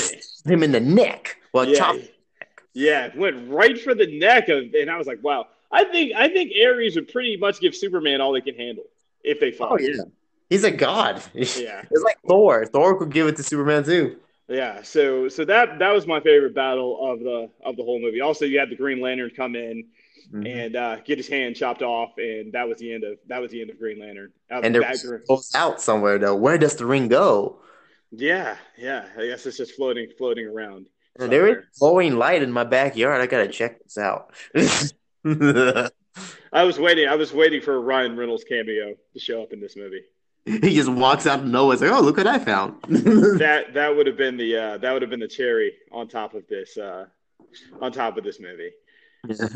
him 0.47 0.63
in 0.63 0.73
the 0.73 0.81
neck. 0.81 1.37
Well, 1.53 1.69
yeah, 1.69 1.79
chop. 1.79 1.97
yeah, 2.75 3.07
it 3.07 3.17
went 3.17 3.51
right 3.51 3.79
for 3.81 3.95
the 3.95 4.19
neck 4.19 4.49
of, 4.49 4.75
and 4.75 4.91
I 4.91 4.97
was 4.97 5.07
like, 5.07 5.23
wow. 5.23 5.47
I 5.73 5.85
think 5.85 6.13
I 6.17 6.29
think 6.29 6.53
Ares 6.61 6.97
would 6.97 7.09
pretty 7.09 7.37
much 7.37 7.61
give 7.61 7.75
Superman 7.77 8.21
all 8.21 8.33
they 8.33 8.41
can 8.41 8.57
handle 8.57 8.85
if 9.23 9.39
they 9.39 9.53
fought. 9.53 9.73
Oh 9.73 9.79
yeah, 9.79 10.03
he's 10.49 10.65
a 10.65 10.71
god. 10.71 11.23
yeah. 11.35 11.83
It's 11.91 12.03
like 12.03 12.19
Thor. 12.27 12.67
Thor 12.67 12.99
could 12.99 13.13
give 13.13 13.29
it 13.29 13.37
to 13.37 13.43
Superman 13.43 13.85
too. 13.85 14.17
Yeah, 14.49 14.83
so 14.83 15.29
so 15.29 15.45
that 15.45 15.79
that 15.79 15.93
was 15.93 16.09
my 16.09 16.19
favorite 16.21 16.57
battle 16.57 17.13
of 17.13 17.21
the 17.21 17.51
of 17.65 17.77
the 17.77 17.85
whole 17.85 18.01
movie. 18.01 18.21
Also, 18.21 18.45
you 18.47 18.59
had 18.59 18.69
the 18.69 18.77
Green 18.77 19.01
Lantern 19.01 19.31
come 19.31 19.55
in 19.55 19.85
Mm-hmm. 20.33 20.47
and 20.47 20.77
uh, 20.77 20.97
get 21.01 21.19
his 21.19 21.27
hand 21.27 21.57
chopped 21.57 21.83
off, 21.83 22.13
and 22.17 22.53
that 22.53 22.69
was 22.69 22.79
the 22.79 22.93
end 22.93 23.03
of 23.03 23.19
that 23.27 23.41
was 23.41 23.51
the 23.51 23.61
end 23.61 23.71
of 23.71 23.79
Green 23.81 23.99
Lantern. 23.99 24.31
And 24.49 24.73
the 24.73 24.79
that 24.79 25.03
ring 25.05 25.41
out 25.57 25.81
somewhere 25.81 26.19
though. 26.19 26.37
Where 26.37 26.57
does 26.57 26.77
the 26.77 26.87
ring 26.87 27.09
go? 27.09 27.59
yeah, 28.13 28.57
yeah. 28.79 29.07
I 29.19 29.27
guess 29.27 29.45
it's 29.47 29.57
just 29.57 29.75
floating 29.75 30.09
floating 30.17 30.47
around. 30.47 30.87
There 31.29 31.47
is 31.49 31.65
glowing 31.79 32.17
light 32.17 32.43
in 32.43 32.51
my 32.51 32.65
backyard. 32.65 33.21
I 33.21 33.27
gotta 33.27 33.49
check 33.49 33.83
this 33.83 33.99
out. 33.99 34.35
I 36.53 36.65
was 36.65 36.79
waiting. 36.79 37.09
I 37.09 37.15
was 37.15 37.33
waiting 37.33 37.61
for 37.61 37.75
a 37.75 37.81
Ryan 37.81 38.17
Reynolds 38.17 38.45
cameo 38.45 38.95
to 39.13 39.19
show 39.19 39.43
up 39.43 39.53
in 39.53 39.61
this 39.61 39.77
movie. 39.77 40.03
he 40.45 40.75
just 40.75 40.89
walks 40.89 41.27
out 41.27 41.41
of 41.41 41.45
nowhere. 41.45 41.75
It's 41.75 41.83
like, 41.83 41.93
oh, 41.93 42.01
look 42.01 42.17
what 42.17 42.27
I 42.27 42.39
found. 42.39 42.83
That 43.39 43.75
that 43.75 43.95
would 43.95 44.07
have 44.07 44.17
been 44.17 44.37
the 44.37 44.57
uh, 44.57 44.79
that 44.79 44.93
would 44.93 45.03
have 45.03 45.11
been 45.11 45.21
the 45.21 45.29
cherry 45.29 45.73
on 45.93 46.09
top 46.09 46.35
of 46.35 46.47
this 46.49 46.77
uh, 46.77 47.07
on 47.81 47.93
top 47.93 48.17
of 48.17 48.25
this 48.25 48.41
movie. 48.41 48.71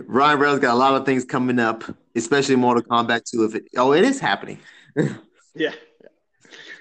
Ryan 0.07 0.39
Reynolds 0.39 0.61
got 0.61 0.75
a 0.75 0.79
lot 0.79 0.95
of 0.95 1.07
things 1.07 1.25
coming 1.25 1.59
up, 1.59 1.85
especially 2.15 2.57
Mortal 2.57 2.83
Kombat 2.83 3.25
2. 3.31 3.45
If 3.45 3.55
it, 3.55 3.69
oh, 3.79 3.93
it 3.95 4.05
is 4.05 4.21
happening. 4.21 4.59
Yeah. 5.55 5.73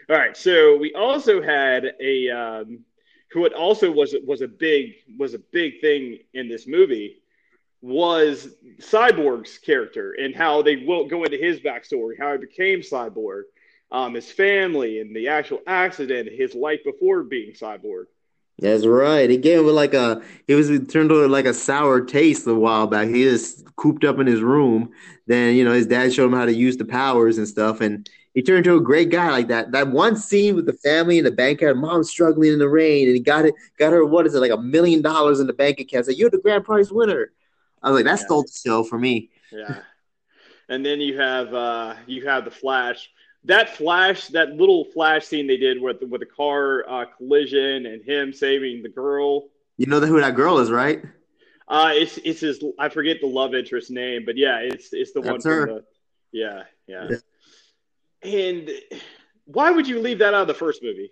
All 0.09 0.17
right. 0.17 0.35
So 0.35 0.75
we 0.77 0.93
also 0.93 1.41
had 1.41 1.93
a 2.01 2.29
um, 2.29 2.79
who 3.33 3.45
it 3.45 3.53
also 3.53 3.91
was 3.91 4.15
was 4.25 4.41
a 4.41 4.47
big 4.47 4.93
was 5.17 5.33
a 5.33 5.39
big 5.39 5.81
thing 5.81 6.19
in 6.33 6.47
this 6.47 6.67
movie 6.67 7.17
was 7.81 8.55
Cyborg's 8.79 9.57
character 9.57 10.13
and 10.13 10.33
how 10.33 10.61
they 10.61 10.77
will 10.77 11.05
go 11.05 11.25
into 11.25 11.37
his 11.37 11.59
backstory, 11.59 12.17
how 12.17 12.31
he 12.31 12.37
became 12.37 12.79
Cyborg, 12.79 13.43
um, 13.91 14.13
his 14.13 14.31
family, 14.31 15.01
and 15.01 15.13
the 15.13 15.27
actual 15.27 15.59
accident, 15.67 16.29
his 16.31 16.55
life 16.55 16.79
before 16.85 17.23
being 17.23 17.51
Cyborg. 17.51 18.05
That's 18.59 18.85
right. 18.85 19.29
He 19.29 19.35
gave 19.37 19.59
him 19.59 19.65
like 19.67 19.93
a 19.93 20.21
he 20.47 20.53
was 20.53 20.69
it 20.69 20.89
turned 20.89 21.11
into 21.11 21.27
like 21.27 21.45
a 21.45 21.53
sour 21.53 22.01
taste 22.01 22.47
a 22.47 22.53
while 22.53 22.87
back. 22.87 23.09
He 23.09 23.23
just 23.23 23.75
cooped 23.75 24.05
up 24.05 24.19
in 24.19 24.27
his 24.27 24.41
room. 24.41 24.91
Then 25.27 25.55
you 25.55 25.65
know 25.65 25.73
his 25.73 25.87
dad 25.87 26.13
showed 26.13 26.27
him 26.27 26.37
how 26.37 26.45
to 26.45 26.53
use 26.53 26.77
the 26.77 26.85
powers 26.85 27.37
and 27.37 27.47
stuff, 27.47 27.81
and 27.81 28.09
he 28.33 28.41
turned 28.41 28.65
into 28.65 28.75
a 28.77 28.81
great 28.81 29.09
guy 29.09 29.29
like 29.31 29.47
that. 29.49 29.71
That 29.71 29.89
one 29.89 30.15
scene 30.15 30.55
with 30.55 30.65
the 30.65 30.73
family 30.73 31.17
in 31.19 31.23
the 31.23 31.31
bank 31.31 31.61
account, 31.61 31.77
mom 31.77 32.03
struggling 32.03 32.53
in 32.53 32.59
the 32.59 32.69
rain, 32.69 33.07
and 33.07 33.15
he 33.15 33.21
got 33.21 33.45
it, 33.45 33.53
got 33.77 33.93
her 33.93 34.05
what 34.05 34.25
is 34.25 34.35
it 34.35 34.39
like 34.39 34.51
a 34.51 34.57
million 34.57 35.01
dollars 35.01 35.39
in 35.39 35.47
the 35.47 35.53
bank 35.53 35.79
account. 35.79 36.05
Said 36.05 36.15
you're 36.15 36.29
the 36.29 36.39
grand 36.39 36.63
prize 36.65 36.91
winner. 36.91 37.31
I 37.81 37.89
was 37.91 37.97
like, 37.97 38.05
that 38.05 38.19
Yeah. 38.19 38.25
stole 38.25 38.43
the 38.43 38.51
show 38.51 38.83
for 38.83 38.97
me. 38.97 39.29
Yeah. 39.51 39.81
and 40.69 40.85
then 40.85 40.99
you 41.01 41.19
have 41.19 41.53
uh, 41.53 41.95
you 42.07 42.27
have 42.27 42.45
the 42.45 42.51
Flash. 42.51 43.09
That 43.45 43.75
Flash, 43.75 44.27
that 44.29 44.53
little 44.53 44.85
Flash 44.85 45.25
scene 45.25 45.47
they 45.47 45.57
did 45.57 45.81
with 45.81 46.01
with 46.01 46.21
the 46.21 46.25
car 46.25 46.85
uh, 46.89 47.05
collision 47.17 47.85
and 47.85 48.01
him 48.03 48.31
saving 48.33 48.81
the 48.83 48.89
girl. 48.89 49.49
You 49.77 49.85
know 49.87 49.99
who 49.99 50.19
that 50.21 50.35
girl 50.35 50.59
is, 50.59 50.71
right? 50.71 51.03
Uh, 51.67 51.91
it's 51.93 52.17
it's 52.23 52.39
his. 52.39 52.63
I 52.79 52.89
forget 52.89 53.17
the 53.21 53.27
love 53.27 53.53
interest 53.53 53.91
name, 53.91 54.23
but 54.25 54.37
yeah, 54.37 54.57
it's 54.59 54.93
it's 54.93 55.11
the 55.11 55.21
That's 55.21 55.45
one 55.45 55.53
her. 55.53 55.67
from 55.67 55.75
the. 55.75 55.83
Yeah, 56.31 56.63
yeah. 56.87 57.09
And 58.23 58.69
why 59.45 59.71
would 59.71 59.87
you 59.87 59.99
leave 59.99 60.19
that 60.19 60.33
out 60.33 60.41
of 60.43 60.47
the 60.47 60.53
first 60.53 60.81
movie? 60.83 61.11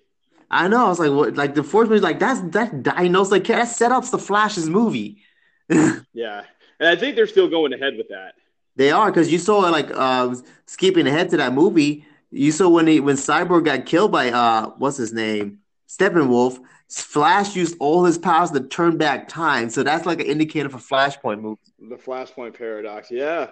I 0.50 0.68
know. 0.68 0.86
I 0.86 0.90
was 0.90 1.00
like, 1.00 1.12
what? 1.12 1.36
Like 1.36 1.56
the 1.56 1.64
fourth 1.64 1.90
movie, 1.90 2.02
like 2.02 2.20
that's 2.20 2.42
that 2.52 2.84
diagnosed 2.84 3.32
like 3.32 3.46
that 3.48 3.68
setups 3.68 4.12
the 4.12 4.20
Flash's 4.20 4.70
movie. 4.70 5.22
Yeah, 6.14 6.44
and 6.80 6.90
I 6.90 6.96
think 6.98 7.16
they're 7.16 7.28
still 7.28 7.48
going 7.48 7.72
ahead 7.74 7.96
with 7.96 8.10
that. 8.10 8.34
They 8.76 8.92
are 8.92 9.10
because 9.10 9.32
you 9.32 9.38
saw 9.38 9.60
like 9.60 9.90
uh 9.94 10.36
skipping 10.66 11.08
ahead 11.08 11.30
to 11.30 11.38
that 11.38 11.54
movie. 11.54 12.06
You 12.32 12.52
saw 12.52 12.68
when 12.70 12.88
he 12.88 13.00
when 13.00 13.16
Cyborg 13.16 13.66
got 13.66 13.86
killed 13.86 14.12
by 14.12 14.30
uh 14.32 14.72
what's 14.78 14.98
his 14.98 15.14
name 15.14 15.60
Steppenwolf. 15.88 16.60
Flash 16.90 17.56
used 17.56 17.78
all 17.80 18.04
his 18.04 18.18
powers 18.18 18.52
to 18.52 18.60
turn 18.60 18.98
back 18.98 19.30
time, 19.30 19.70
so 19.70 19.82
that's 19.84 20.06
like 20.06 20.20
an 20.20 20.26
indicator 20.26 20.68
for 20.68 20.78
Flashpoint 20.78 21.40
movie. 21.40 21.62
The 21.80 21.96
Flashpoint 21.96 22.58
paradox. 22.58 23.10
Yeah. 23.10 23.52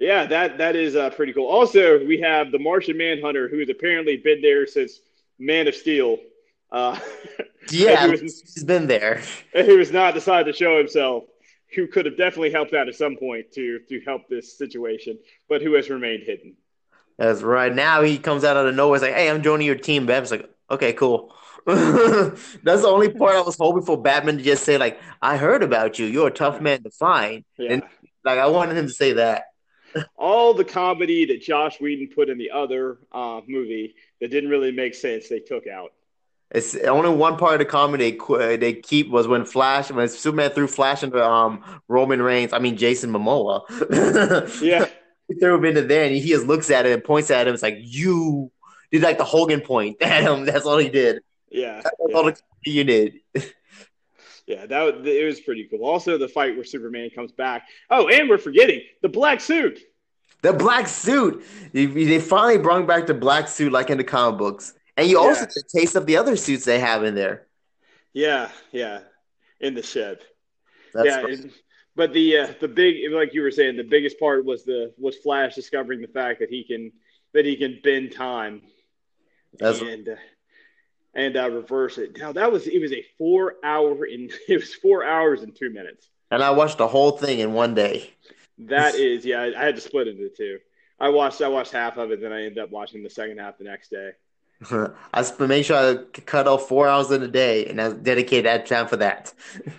Yeah, 0.00 0.26
that 0.26 0.58
that 0.58 0.76
is 0.76 0.96
uh, 0.96 1.10
pretty 1.10 1.32
cool. 1.34 1.46
Also, 1.46 2.04
we 2.04 2.20
have 2.20 2.50
the 2.50 2.58
Martian 2.58 2.96
Manhunter, 2.96 3.48
who's 3.48 3.68
apparently 3.68 4.16
been 4.16 4.40
there 4.40 4.66
since 4.66 5.00
Man 5.38 5.68
of 5.68 5.74
Steel. 5.74 6.18
Uh, 6.72 6.98
Yeah, 7.70 8.06
who, 8.06 8.12
was, 8.12 8.22
he's 8.22 8.64
been 8.64 8.86
there. 8.86 9.22
and 9.54 9.66
who 9.66 9.78
has 9.78 9.92
not 9.92 10.14
decided 10.14 10.50
to 10.50 10.56
show 10.56 10.78
himself, 10.78 11.24
who 11.74 11.86
could 11.86 12.06
have 12.06 12.16
definitely 12.16 12.50
helped 12.50 12.72
out 12.72 12.88
at 12.88 12.94
some 12.94 13.16
point 13.16 13.52
to 13.52 13.80
to 13.88 14.00
help 14.00 14.28
this 14.28 14.56
situation, 14.56 15.18
but 15.48 15.60
who 15.62 15.74
has 15.74 15.90
remained 15.90 16.22
hidden. 16.24 16.56
That's 17.18 17.42
right. 17.42 17.72
Now 17.72 18.00
he 18.02 18.16
comes 18.18 18.44
out 18.44 18.56
of 18.56 18.74
nowhere. 18.74 18.96
It's 18.96 19.02
like, 19.02 19.12
hey, 19.14 19.28
I'm 19.28 19.42
joining 19.42 19.66
your 19.66 19.76
team. 19.76 20.06
Batman's 20.06 20.30
like, 20.30 20.50
okay, 20.70 20.94
cool. 20.94 21.34
That's 21.66 22.62
the 22.62 22.88
only 22.88 23.10
part 23.10 23.36
I 23.36 23.42
was 23.42 23.56
hoping 23.58 23.82
for 23.82 24.00
Batman 24.00 24.38
to 24.38 24.42
just 24.42 24.64
say, 24.64 24.78
like, 24.78 24.98
I 25.20 25.36
heard 25.36 25.62
about 25.62 25.98
you. 25.98 26.06
You're 26.06 26.28
a 26.28 26.32
tough 26.32 26.62
man 26.62 26.82
to 26.84 26.90
find. 26.90 27.44
Yeah. 27.58 27.74
And 27.74 27.82
like, 28.24 28.38
I 28.38 28.46
wanted 28.46 28.78
him 28.78 28.86
to 28.86 28.92
say 28.92 29.12
that. 29.14 29.44
All 30.16 30.54
the 30.54 30.64
comedy 30.64 31.24
that 31.26 31.42
Josh 31.42 31.80
Whedon 31.80 32.08
put 32.14 32.28
in 32.28 32.38
the 32.38 32.50
other 32.50 32.98
uh, 33.12 33.40
movie 33.46 33.94
that 34.20 34.30
didn't 34.30 34.50
really 34.50 34.72
make 34.72 34.94
sense, 34.94 35.28
they 35.28 35.40
took 35.40 35.66
out. 35.66 35.92
It's 36.52 36.74
only 36.76 37.10
one 37.10 37.36
part 37.36 37.54
of 37.54 37.58
the 37.60 37.64
comedy 37.64 38.18
they 38.28 38.56
they 38.56 38.72
keep 38.74 39.08
was 39.08 39.28
when 39.28 39.44
Flash 39.44 39.90
when 39.92 40.08
Superman 40.08 40.50
threw 40.50 40.66
Flash 40.66 41.04
into 41.04 41.24
um 41.24 41.62
Roman 41.86 42.20
Reigns. 42.20 42.52
I 42.52 42.58
mean 42.58 42.76
Jason 42.76 43.10
Momoa. 43.12 43.62
Yeah. 44.60 44.86
he 45.28 45.34
threw 45.34 45.54
him 45.54 45.64
into 45.64 45.82
there, 45.82 46.04
and 46.06 46.14
he 46.14 46.28
just 46.28 46.46
looks 46.46 46.70
at 46.70 46.86
it 46.86 46.92
and 46.92 47.04
points 47.04 47.30
at 47.30 47.46
him. 47.46 47.54
It's 47.54 47.62
like 47.62 47.78
you 47.78 48.50
did 48.90 49.02
like 49.02 49.18
the 49.18 49.24
Hogan 49.24 49.60
point 49.60 50.02
at 50.02 50.24
him. 50.24 50.44
That's 50.46 50.66
all 50.66 50.78
he 50.78 50.88
did. 50.88 51.22
Yeah. 51.50 51.82
That's 51.82 51.96
yeah. 52.08 52.16
all 52.16 52.24
the 52.24 52.32
comedy 52.32 52.42
you 52.66 52.84
did. 52.84 53.14
Yeah, 54.50 54.66
that 54.66 55.06
it 55.06 55.24
was 55.24 55.40
pretty 55.40 55.68
cool. 55.70 55.84
Also, 55.84 56.18
the 56.18 56.26
fight 56.26 56.56
where 56.56 56.64
Superman 56.64 57.08
comes 57.10 57.30
back. 57.30 57.68
Oh, 57.88 58.08
and 58.08 58.28
we're 58.28 58.36
forgetting 58.36 58.82
the 59.00 59.08
black 59.08 59.40
suit. 59.40 59.78
The 60.42 60.52
black 60.52 60.88
suit. 60.88 61.44
They 61.72 62.18
finally 62.18 62.58
brought 62.58 62.84
back 62.84 63.06
the 63.06 63.14
black 63.14 63.46
suit 63.46 63.70
like 63.70 63.90
in 63.90 63.98
the 63.98 64.02
comic 64.02 64.40
books, 64.40 64.74
and 64.96 65.08
you 65.08 65.20
also 65.20 65.42
get 65.42 65.56
a 65.56 65.78
taste 65.78 65.94
of 65.94 66.04
the 66.04 66.16
other 66.16 66.34
suits 66.34 66.64
they 66.64 66.80
have 66.80 67.04
in 67.04 67.14
there. 67.14 67.46
Yeah, 68.12 68.50
yeah, 68.72 69.02
in 69.60 69.74
the 69.74 69.84
shed. 69.84 70.18
That's 70.94 71.06
yeah, 71.06 71.20
right. 71.20 71.32
and- 71.38 71.52
but 71.94 72.12
the 72.12 72.38
uh, 72.38 72.52
the 72.60 72.68
big 72.68 73.12
like 73.12 73.34
you 73.34 73.42
were 73.42 73.50
saying, 73.52 73.76
the 73.76 73.84
biggest 73.84 74.18
part 74.18 74.44
was 74.44 74.64
the 74.64 74.92
was 74.98 75.16
Flash 75.18 75.54
discovering 75.54 76.00
the 76.00 76.08
fact 76.08 76.40
that 76.40 76.48
he 76.48 76.64
can 76.64 76.90
that 77.34 77.44
he 77.44 77.54
can 77.54 77.78
bend 77.84 78.12
time 78.12 78.62
That's 79.58 79.80
and 79.80 80.08
uh, 80.08 80.14
and 81.14 81.36
uh, 81.36 81.50
reverse 81.50 81.98
it. 81.98 82.16
Now 82.18 82.32
that 82.32 82.50
was 82.52 82.66
it 82.66 82.80
was 82.80 82.92
a 82.92 83.04
four 83.18 83.54
hour 83.64 84.04
in 84.04 84.30
it 84.48 84.60
was 84.60 84.74
four 84.74 85.04
hours 85.04 85.42
and 85.42 85.54
two 85.54 85.70
minutes. 85.70 86.08
and 86.30 86.42
I 86.42 86.50
watched 86.50 86.78
the 86.78 86.88
whole 86.88 87.12
thing 87.12 87.40
in 87.40 87.52
one 87.52 87.74
day. 87.74 88.10
That 88.58 88.94
is 88.94 89.24
yeah, 89.24 89.50
I, 89.56 89.64
had 89.64 89.76
to 89.76 89.80
split 89.80 90.08
it 90.08 90.16
into 90.16 90.28
two. 90.28 90.58
I 90.98 91.08
watched 91.08 91.40
I 91.40 91.48
watched 91.48 91.72
half 91.72 91.96
of 91.96 92.10
it, 92.10 92.20
then 92.20 92.32
I 92.32 92.42
ended 92.42 92.58
up 92.58 92.70
watching 92.70 93.02
the 93.02 93.10
second 93.10 93.38
half 93.38 93.58
the 93.58 93.64
next 93.64 93.90
day. 93.90 94.10
I 95.14 95.46
made 95.46 95.62
sure 95.62 95.76
I 95.76 96.20
cut 96.20 96.46
off 96.46 96.68
four 96.68 96.86
hours 96.86 97.10
in 97.10 97.22
a 97.22 97.28
day, 97.28 97.66
and 97.66 97.80
I 97.80 97.92
dedicated 97.92 98.44
that 98.44 98.66
time 98.66 98.86
for 98.88 98.96
that. 98.98 99.32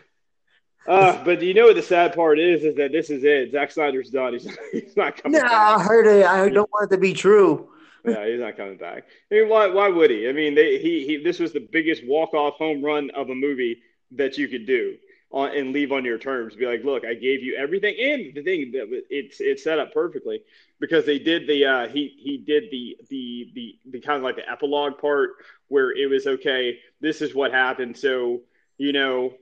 Uh, 0.88 1.24
but 1.24 1.42
you 1.44 1.54
know 1.54 1.66
what 1.66 1.76
the 1.76 1.82
sad 1.82 2.12
part 2.14 2.40
is? 2.40 2.64
Is 2.64 2.76
that 2.76 2.92
this 2.92 3.12
is 3.12 3.24
it. 3.24 3.52
Zack 3.52 3.70
Snyder's 3.70 4.10
done. 4.10 4.34
He's, 4.34 4.48
he's 4.72 4.98
not 4.98 5.16
coming 5.22 5.40
No, 5.40 5.48
back. 5.48 5.52
I 5.52 5.84
heard 5.84 6.08
it. 6.08 6.26
I 6.26 6.50
don't 6.50 6.70
want 6.72 6.92
it 6.92 6.96
to 6.96 7.00
be 7.00 7.14
true. 7.14 7.70
Yeah, 8.06 8.28
he's 8.28 8.39
not 8.39 8.58
coming 8.58 8.78
back. 8.78 9.06
I 9.32 9.36
mean, 9.36 9.49
why? 9.49 9.68
Why 9.68 9.88
would 9.88 10.10
he? 10.10 10.28
I 10.28 10.32
mean, 10.32 10.56
they, 10.56 10.80
he 10.80 11.06
he. 11.06 11.24
This 11.24 11.39
was 11.39 11.54
the 11.54 11.68
biggest 11.72 12.06
walk 12.06 12.34
off 12.34 12.56
home 12.56 12.84
run 12.84 13.12
of 13.12 13.30
a 13.30 13.36
movie 13.36 13.82
that 14.12 14.38
you 14.38 14.47
could 14.47 14.66
do 14.66 14.97
on 15.32 15.56
and 15.56 15.72
leave 15.72 15.91
on 15.91 16.04
your 16.04 16.18
terms. 16.18 16.56
Be 16.56 16.66
like, 16.66 16.84
look, 16.84 17.06
I 17.06 17.14
gave 17.14 17.43
you 17.43 17.56
everything, 17.56 17.95
and 17.99 18.34
the 18.34 18.43
thing 18.43 18.72
that 18.72 19.04
it's 19.10 19.39
it's 19.39 19.64
set 19.64 19.80
up 19.80 19.93
perfectly 19.93 20.41
because 20.80 21.06
they 21.06 21.20
did 21.20 21.47
the 21.47 21.66
uh, 21.66 21.88
he 21.88 22.08
he 22.18 22.38
did 22.38 22.66
the 22.72 22.97
the 23.10 23.52
the 23.54 23.80
the 23.91 23.99
kind 24.02 24.18
of 24.18 24.24
like 24.24 24.36
the 24.36 24.49
epilogue 24.49 24.97
part 24.97 25.32
where 25.68 25.91
it 25.91 26.10
was 26.10 26.28
okay. 26.28 26.80
This 26.99 27.22
is 27.22 27.36
what 27.36 27.52
happened. 27.52 27.97
So 27.97 28.41
you 28.78 28.93
know, 28.93 29.34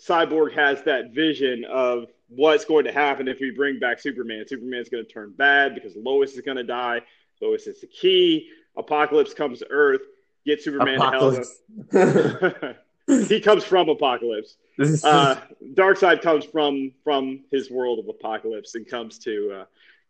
Cyborg 0.00 0.52
has 0.54 0.82
that 0.82 1.12
vision 1.12 1.64
of 1.64 2.06
what's 2.28 2.64
going 2.64 2.84
to 2.84 2.92
happen 2.92 3.28
if 3.28 3.40
we 3.40 3.50
bring 3.50 3.78
back 3.78 4.00
Superman. 4.00 4.44
Superman's 4.46 4.88
going 4.88 5.04
to 5.04 5.12
turn 5.12 5.32
bad 5.36 5.74
because 5.74 5.94
Lois 5.96 6.34
is 6.34 6.40
going 6.40 6.56
to 6.56 6.64
die. 6.64 7.00
Lois 7.42 7.66
is 7.66 7.80
the 7.80 7.86
key. 7.86 8.48
Apocalypse 8.76 9.34
comes 9.34 9.58
to 9.58 9.66
Earth. 9.70 10.00
Get 10.46 10.62
Superman 10.62 10.96
Apocalypse. 10.96 11.58
to 11.92 12.74
hell. 13.08 13.24
he 13.28 13.40
comes 13.40 13.64
from 13.64 13.88
Apocalypse. 13.88 14.56
Uh, 15.04 15.36
Darkseid 15.74 16.22
comes 16.22 16.46
from 16.46 16.92
from 17.04 17.44
his 17.52 17.70
world 17.70 17.98
of 17.98 18.08
Apocalypse 18.08 18.74
and 18.74 18.88
comes 18.88 19.18
to 19.18 19.52
uh, 19.52 19.64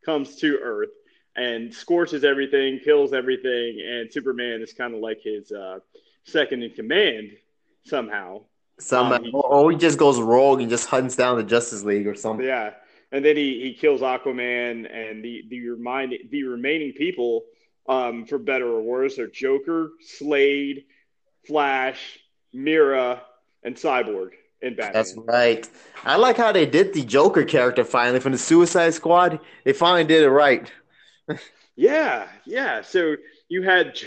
comes 0.04 0.36
to 0.36 0.56
Earth 0.62 0.88
and 1.34 1.74
scorches 1.74 2.24
everything, 2.24 2.78
kills 2.78 3.12
everything, 3.12 3.80
and 3.80 4.10
Superman 4.12 4.62
is 4.62 4.72
kind 4.72 4.94
of 4.94 5.00
like 5.00 5.20
his 5.22 5.50
uh, 5.50 5.80
second 6.24 6.62
in 6.62 6.70
command 6.70 7.32
somehow. 7.84 8.42
Some, 8.78 9.12
um, 9.12 9.30
or, 9.32 9.46
or 9.46 9.70
he 9.70 9.76
just 9.76 9.98
goes 9.98 10.20
rogue 10.20 10.60
and 10.60 10.70
just 10.70 10.88
hunts 10.88 11.16
down 11.16 11.36
the 11.36 11.44
Justice 11.44 11.84
League 11.84 12.06
or 12.06 12.14
something. 12.14 12.46
Yeah, 12.46 12.70
and 13.12 13.24
then 13.24 13.36
he, 13.36 13.60
he 13.60 13.74
kills 13.74 14.00
Aquaman, 14.00 14.90
and 14.90 15.22
the 15.24 15.44
the 15.48 15.68
remind 15.68 16.14
the 16.30 16.42
remaining 16.44 16.92
people, 16.92 17.44
um, 17.88 18.26
for 18.26 18.38
better 18.38 18.66
or 18.66 18.82
worse, 18.82 19.18
are 19.18 19.28
Joker, 19.28 19.90
Slade, 20.00 20.84
Flash, 21.46 22.18
Mera, 22.52 23.22
and 23.62 23.76
Cyborg 23.76 24.30
in 24.62 24.74
Batman. 24.74 24.92
That's 24.94 25.14
right. 25.16 25.68
I 26.04 26.16
like 26.16 26.38
how 26.38 26.52
they 26.52 26.66
did 26.66 26.94
the 26.94 27.04
Joker 27.04 27.44
character 27.44 27.84
finally 27.84 28.20
from 28.20 28.32
the 28.32 28.38
Suicide 28.38 28.94
Squad. 28.94 29.40
They 29.64 29.72
finally 29.72 30.04
did 30.04 30.22
it 30.22 30.30
right. 30.30 30.70
Yeah, 31.74 32.28
yeah. 32.44 32.82
So 32.82 33.16
you 33.48 33.62
had 33.62 33.98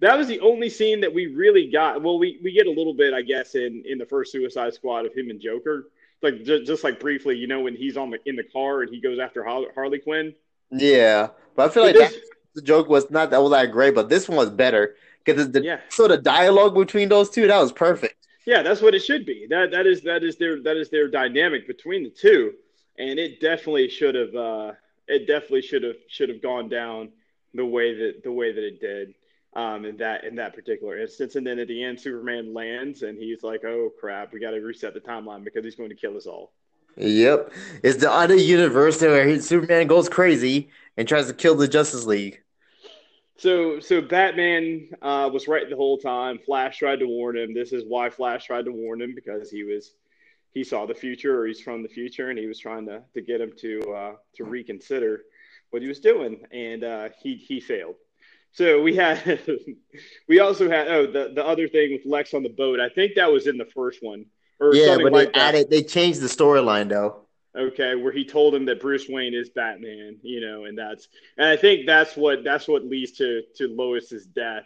that 0.00 0.18
was 0.18 0.28
the 0.28 0.40
only 0.40 0.68
scene 0.68 1.00
that 1.00 1.14
we 1.14 1.26
really 1.26 1.70
got. 1.70 2.02
Well, 2.02 2.18
we, 2.18 2.38
we 2.44 2.52
get 2.52 2.66
a 2.66 2.70
little 2.70 2.92
bit, 2.94 3.14
I 3.14 3.22
guess, 3.22 3.54
in 3.54 3.82
in 3.86 3.98
the 3.98 4.06
first 4.06 4.30
Suicide 4.30 4.74
Squad 4.74 5.06
of 5.06 5.14
him 5.14 5.30
and 5.30 5.40
Joker, 5.40 5.88
like 6.22 6.44
just, 6.44 6.66
just 6.66 6.84
like 6.84 7.00
briefly, 7.00 7.36
you 7.36 7.46
know, 7.46 7.60
when 7.60 7.74
he's 7.76 7.96
on 7.96 8.10
the 8.10 8.18
in 8.26 8.36
the 8.36 8.44
car 8.44 8.82
and 8.82 8.90
he 8.92 9.00
goes 9.00 9.18
after 9.18 9.44
Harley 9.44 9.98
Quinn. 9.98 10.34
Yeah, 10.70 11.28
but 11.54 11.70
I 11.70 11.72
feel 11.72 11.82
like 11.84 11.94
this- 11.94 12.12
that, 12.12 12.22
the 12.54 12.62
joke 12.62 12.88
was 12.88 13.10
not 13.10 13.30
that 13.30 13.42
was 13.42 13.50
that 13.50 13.72
great, 13.72 13.94
but 13.94 14.08
this 14.08 14.28
one 14.28 14.36
was 14.38 14.50
better 14.50 14.96
because 15.24 15.50
the 15.50 15.62
Yeah. 15.62 15.80
so 15.88 16.06
the 16.08 16.16
dialogue 16.18 16.74
between 16.74 17.08
those 17.08 17.28
two 17.30 17.46
that 17.46 17.60
was 17.60 17.72
perfect. 17.72 18.14
Yeah, 18.46 18.62
that's 18.62 18.80
what 18.82 18.94
it 18.94 19.00
should 19.00 19.26
be. 19.26 19.46
That 19.48 19.70
that 19.72 19.86
is 19.86 20.02
that 20.02 20.22
is 20.22 20.36
their 20.36 20.62
that 20.62 20.76
is 20.76 20.88
their 20.90 21.08
dynamic 21.08 21.66
between 21.66 22.04
the 22.04 22.10
two, 22.10 22.54
and 22.98 23.18
it 23.18 23.40
definitely 23.40 23.88
should 23.88 24.14
have 24.14 24.34
uh, 24.34 24.72
it 25.08 25.26
definitely 25.26 25.62
should 25.62 25.82
have 25.82 25.96
should 26.08 26.28
have 26.28 26.40
gone 26.42 26.68
down 26.68 27.10
the 27.54 27.64
way 27.64 27.94
that 27.94 28.22
the 28.22 28.32
way 28.32 28.52
that 28.52 28.64
it 28.64 28.80
did 28.80 29.14
um, 29.54 29.84
in 29.84 29.96
that 29.98 30.24
in 30.24 30.34
that 30.36 30.54
particular 30.54 30.98
instance. 30.98 31.36
And 31.36 31.46
then 31.46 31.58
at 31.58 31.68
the 31.68 31.82
end, 31.82 32.00
Superman 32.00 32.52
lands, 32.52 33.02
and 33.02 33.18
he's 33.18 33.42
like, 33.42 33.64
"Oh 33.64 33.92
crap, 33.98 34.32
we 34.32 34.40
got 34.40 34.50
to 34.50 34.60
reset 34.60 34.94
the 34.94 35.00
timeline 35.00 35.44
because 35.44 35.64
he's 35.64 35.76
going 35.76 35.90
to 35.90 35.96
kill 35.96 36.16
us 36.16 36.26
all." 36.26 36.52
Yep, 36.96 37.52
it's 37.82 37.98
the 37.98 38.10
other 38.10 38.36
universe 38.36 39.00
where 39.00 39.26
he- 39.26 39.40
Superman 39.40 39.88
goes 39.88 40.08
crazy 40.08 40.70
and 40.96 41.08
tries 41.08 41.26
to 41.26 41.34
kill 41.34 41.56
the 41.56 41.66
Justice 41.66 42.04
League. 42.04 42.40
So 43.36 43.80
so 43.80 44.00
Batman 44.00 44.88
uh, 45.02 45.28
was 45.32 45.48
right 45.48 45.68
the 45.68 45.76
whole 45.76 45.98
time. 45.98 46.38
Flash 46.38 46.78
tried 46.78 47.00
to 47.00 47.06
warn 47.06 47.36
him. 47.36 47.52
This 47.52 47.72
is 47.72 47.84
why 47.86 48.10
Flash 48.10 48.46
tried 48.46 48.64
to 48.66 48.72
warn 48.72 49.02
him 49.02 49.14
because 49.14 49.50
he 49.50 49.64
was 49.64 49.94
he 50.52 50.62
saw 50.62 50.86
the 50.86 50.94
future 50.94 51.40
or 51.40 51.46
he's 51.46 51.60
from 51.60 51.82
the 51.82 51.88
future 51.88 52.30
and 52.30 52.38
he 52.38 52.46
was 52.46 52.60
trying 52.60 52.86
to, 52.86 53.02
to 53.12 53.20
get 53.20 53.40
him 53.40 53.52
to 53.58 53.80
uh, 53.92 54.12
to 54.36 54.44
reconsider 54.44 55.24
what 55.70 55.82
he 55.82 55.88
was 55.88 55.98
doing 55.98 56.46
and 56.52 56.84
uh, 56.84 57.08
he 57.20 57.34
he 57.34 57.60
failed. 57.60 57.96
So 58.54 58.82
we 58.82 58.96
had 58.96 59.40
we 60.28 60.40
also 60.40 60.68
had 60.70 60.88
oh 60.88 61.06
the, 61.06 61.32
the 61.34 61.46
other 61.46 61.68
thing 61.68 61.92
with 61.92 62.06
Lex 62.06 62.34
on 62.34 62.42
the 62.42 62.50
boat. 62.50 62.80
I 62.80 62.90
think 62.90 63.16
that 63.16 63.32
was 63.32 63.46
in 63.48 63.58
the 63.58 63.66
first 63.66 64.00
one 64.02 64.26
or 64.60 64.74
Yeah, 64.74 64.98
but 64.98 65.12
like 65.12 65.32
they 65.32 65.32
that. 65.34 65.54
added 65.54 65.70
they 65.70 65.82
changed 65.82 66.20
the 66.20 66.28
storyline 66.28 66.88
though. 66.88 67.26
okay, 67.56 67.94
where 67.94 68.12
he 68.12 68.24
told 68.24 68.54
him 68.54 68.66
that 68.66 68.80
Bruce 68.80 69.08
Wayne 69.08 69.34
is 69.34 69.50
Batman, 69.50 70.18
you 70.22 70.40
know, 70.40 70.64
and 70.64 70.76
that's 70.78 71.08
and 71.38 71.46
I 71.48 71.56
think 71.56 71.86
that's 71.86 72.16
what 72.16 72.44
that's 72.44 72.68
what 72.68 72.84
leads 72.84 73.12
to 73.12 73.42
to 73.56 73.68
Lois's 73.68 74.26
death 74.26 74.64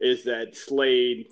is 0.00 0.24
that 0.24 0.56
Slade 0.56 1.28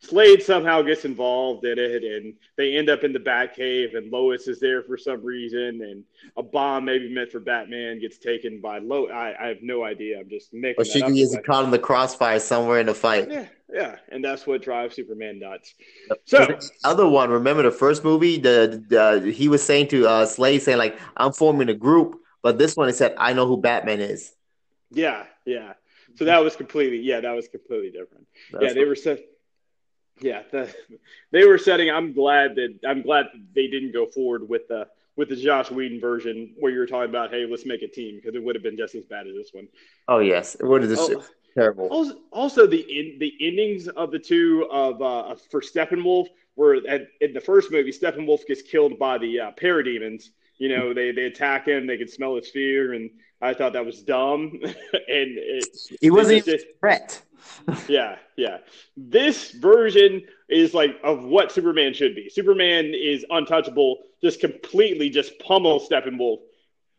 Slade 0.00 0.42
somehow 0.42 0.82
gets 0.82 1.04
involved 1.04 1.64
in 1.64 1.78
it, 1.78 2.04
and 2.04 2.34
they 2.56 2.76
end 2.76 2.90
up 2.90 3.04
in 3.04 3.12
the 3.12 3.18
Batcave, 3.18 3.96
and 3.96 4.12
Lois 4.12 4.48
is 4.48 4.60
there 4.60 4.82
for 4.82 4.98
some 4.98 5.24
reason, 5.24 5.80
and 5.82 6.04
a 6.36 6.42
bomb 6.42 6.84
maybe 6.84 7.12
meant 7.12 7.32
for 7.32 7.40
Batman 7.40 8.00
gets 8.00 8.18
taken 8.18 8.60
by 8.60 8.78
Lois. 8.78 9.10
I, 9.12 9.34
I 9.40 9.46
have 9.48 9.62
no 9.62 9.82
idea. 9.82 10.20
I'm 10.20 10.28
just 10.28 10.52
making. 10.52 10.82
Or 10.82 10.84
she 10.84 11.00
gets 11.00 11.36
caught 11.46 11.64
in 11.64 11.70
the 11.70 11.78
crossfire 11.78 12.38
somewhere 12.38 12.80
in 12.80 12.86
the 12.86 12.94
fight. 12.94 13.30
Yeah, 13.30 13.46
yeah, 13.72 13.96
and 14.10 14.22
that's 14.22 14.46
what 14.46 14.62
drives 14.62 14.94
Superman 14.94 15.40
nuts. 15.40 15.74
So 16.26 16.38
the 16.38 16.70
other 16.84 17.08
one, 17.08 17.30
remember 17.30 17.62
the 17.62 17.70
first 17.70 18.04
movie? 18.04 18.38
The, 18.38 18.84
the 18.88 19.32
he 19.32 19.48
was 19.48 19.62
saying 19.62 19.88
to 19.88 20.06
uh, 20.06 20.26
Slade, 20.26 20.62
saying 20.62 20.78
like, 20.78 20.98
"I'm 21.16 21.32
forming 21.32 21.70
a 21.70 21.74
group," 21.74 22.20
but 22.42 22.58
this 22.58 22.76
one 22.76 22.88
he 22.88 22.94
said, 22.94 23.14
"I 23.16 23.32
know 23.32 23.46
who 23.46 23.56
Batman 23.56 24.00
is." 24.00 24.34
Yeah, 24.90 25.24
yeah. 25.46 25.72
So 26.16 26.26
that 26.26 26.44
was 26.44 26.54
completely, 26.54 26.98
yeah, 26.98 27.20
that 27.20 27.32
was 27.32 27.48
completely 27.48 27.90
different. 27.90 28.26
That's 28.52 28.66
yeah, 28.66 28.72
they 28.72 28.84
were 28.84 28.94
set 28.94 29.24
yeah, 30.20 30.42
the, 30.50 30.74
they 31.30 31.46
were 31.46 31.58
setting. 31.58 31.90
I'm 31.90 32.12
glad 32.12 32.54
that 32.56 32.78
I'm 32.86 33.02
glad 33.02 33.26
that 33.32 33.54
they 33.54 33.66
didn't 33.66 33.92
go 33.92 34.06
forward 34.06 34.48
with 34.48 34.68
the 34.68 34.86
with 35.16 35.28
the 35.28 35.36
Josh 35.36 35.70
Whedon 35.70 36.00
version 36.00 36.54
where 36.58 36.72
you 36.72 36.78
were 36.78 36.86
talking 36.86 37.10
about, 37.10 37.30
hey, 37.30 37.46
let's 37.48 37.64
make 37.64 37.82
a 37.82 37.88
team 37.88 38.16
because 38.16 38.34
it 38.34 38.42
would 38.42 38.54
have 38.54 38.62
been 38.62 38.76
just 38.76 38.94
as 38.94 39.04
bad 39.04 39.26
as 39.26 39.34
this 39.34 39.50
one. 39.52 39.68
Oh 40.08 40.18
yes, 40.18 40.54
it 40.56 40.64
would 40.64 40.82
have 40.82 40.90
just 40.90 41.10
oh, 41.10 41.24
terrible. 41.54 41.88
Also, 41.88 42.18
also, 42.30 42.66
the 42.66 42.80
in, 42.80 43.18
the 43.18 43.32
endings 43.40 43.88
of 43.88 44.10
the 44.10 44.18
two 44.18 44.68
of 44.70 45.02
uh, 45.02 45.34
for 45.50 45.60
Steppenwolf 45.60 46.28
were 46.56 46.78
at, 46.88 47.08
in 47.20 47.32
the 47.32 47.40
first 47.40 47.72
movie, 47.72 47.92
Steppenwolf 47.92 48.46
gets 48.46 48.62
killed 48.62 48.98
by 48.98 49.18
the 49.18 49.40
uh, 49.40 49.50
parademons. 49.52 50.30
You 50.58 50.68
know, 50.68 50.94
they 50.94 51.10
they 51.10 51.24
attack 51.24 51.66
him, 51.66 51.86
they 51.86 51.98
can 51.98 52.08
smell 52.08 52.36
his 52.36 52.50
fear, 52.50 52.92
and 52.92 53.10
I 53.42 53.54
thought 53.54 53.72
that 53.72 53.84
was 53.84 54.02
dumb. 54.02 54.60
and 54.62 54.74
it, 54.92 55.66
he 56.00 56.10
wasn't 56.10 56.44
just, 56.44 56.66
a 56.66 56.78
threat 56.78 57.20
yeah, 57.88 58.16
yeah. 58.36 58.58
This 58.96 59.50
version 59.52 60.22
is 60.48 60.74
like 60.74 60.96
of 61.02 61.24
what 61.24 61.52
Superman 61.52 61.94
should 61.94 62.14
be. 62.14 62.28
Superman 62.28 62.92
is 62.94 63.24
untouchable, 63.30 63.98
just 64.22 64.40
completely 64.40 65.10
just 65.10 65.38
pummel 65.38 65.80
Steppenwolf 65.80 66.38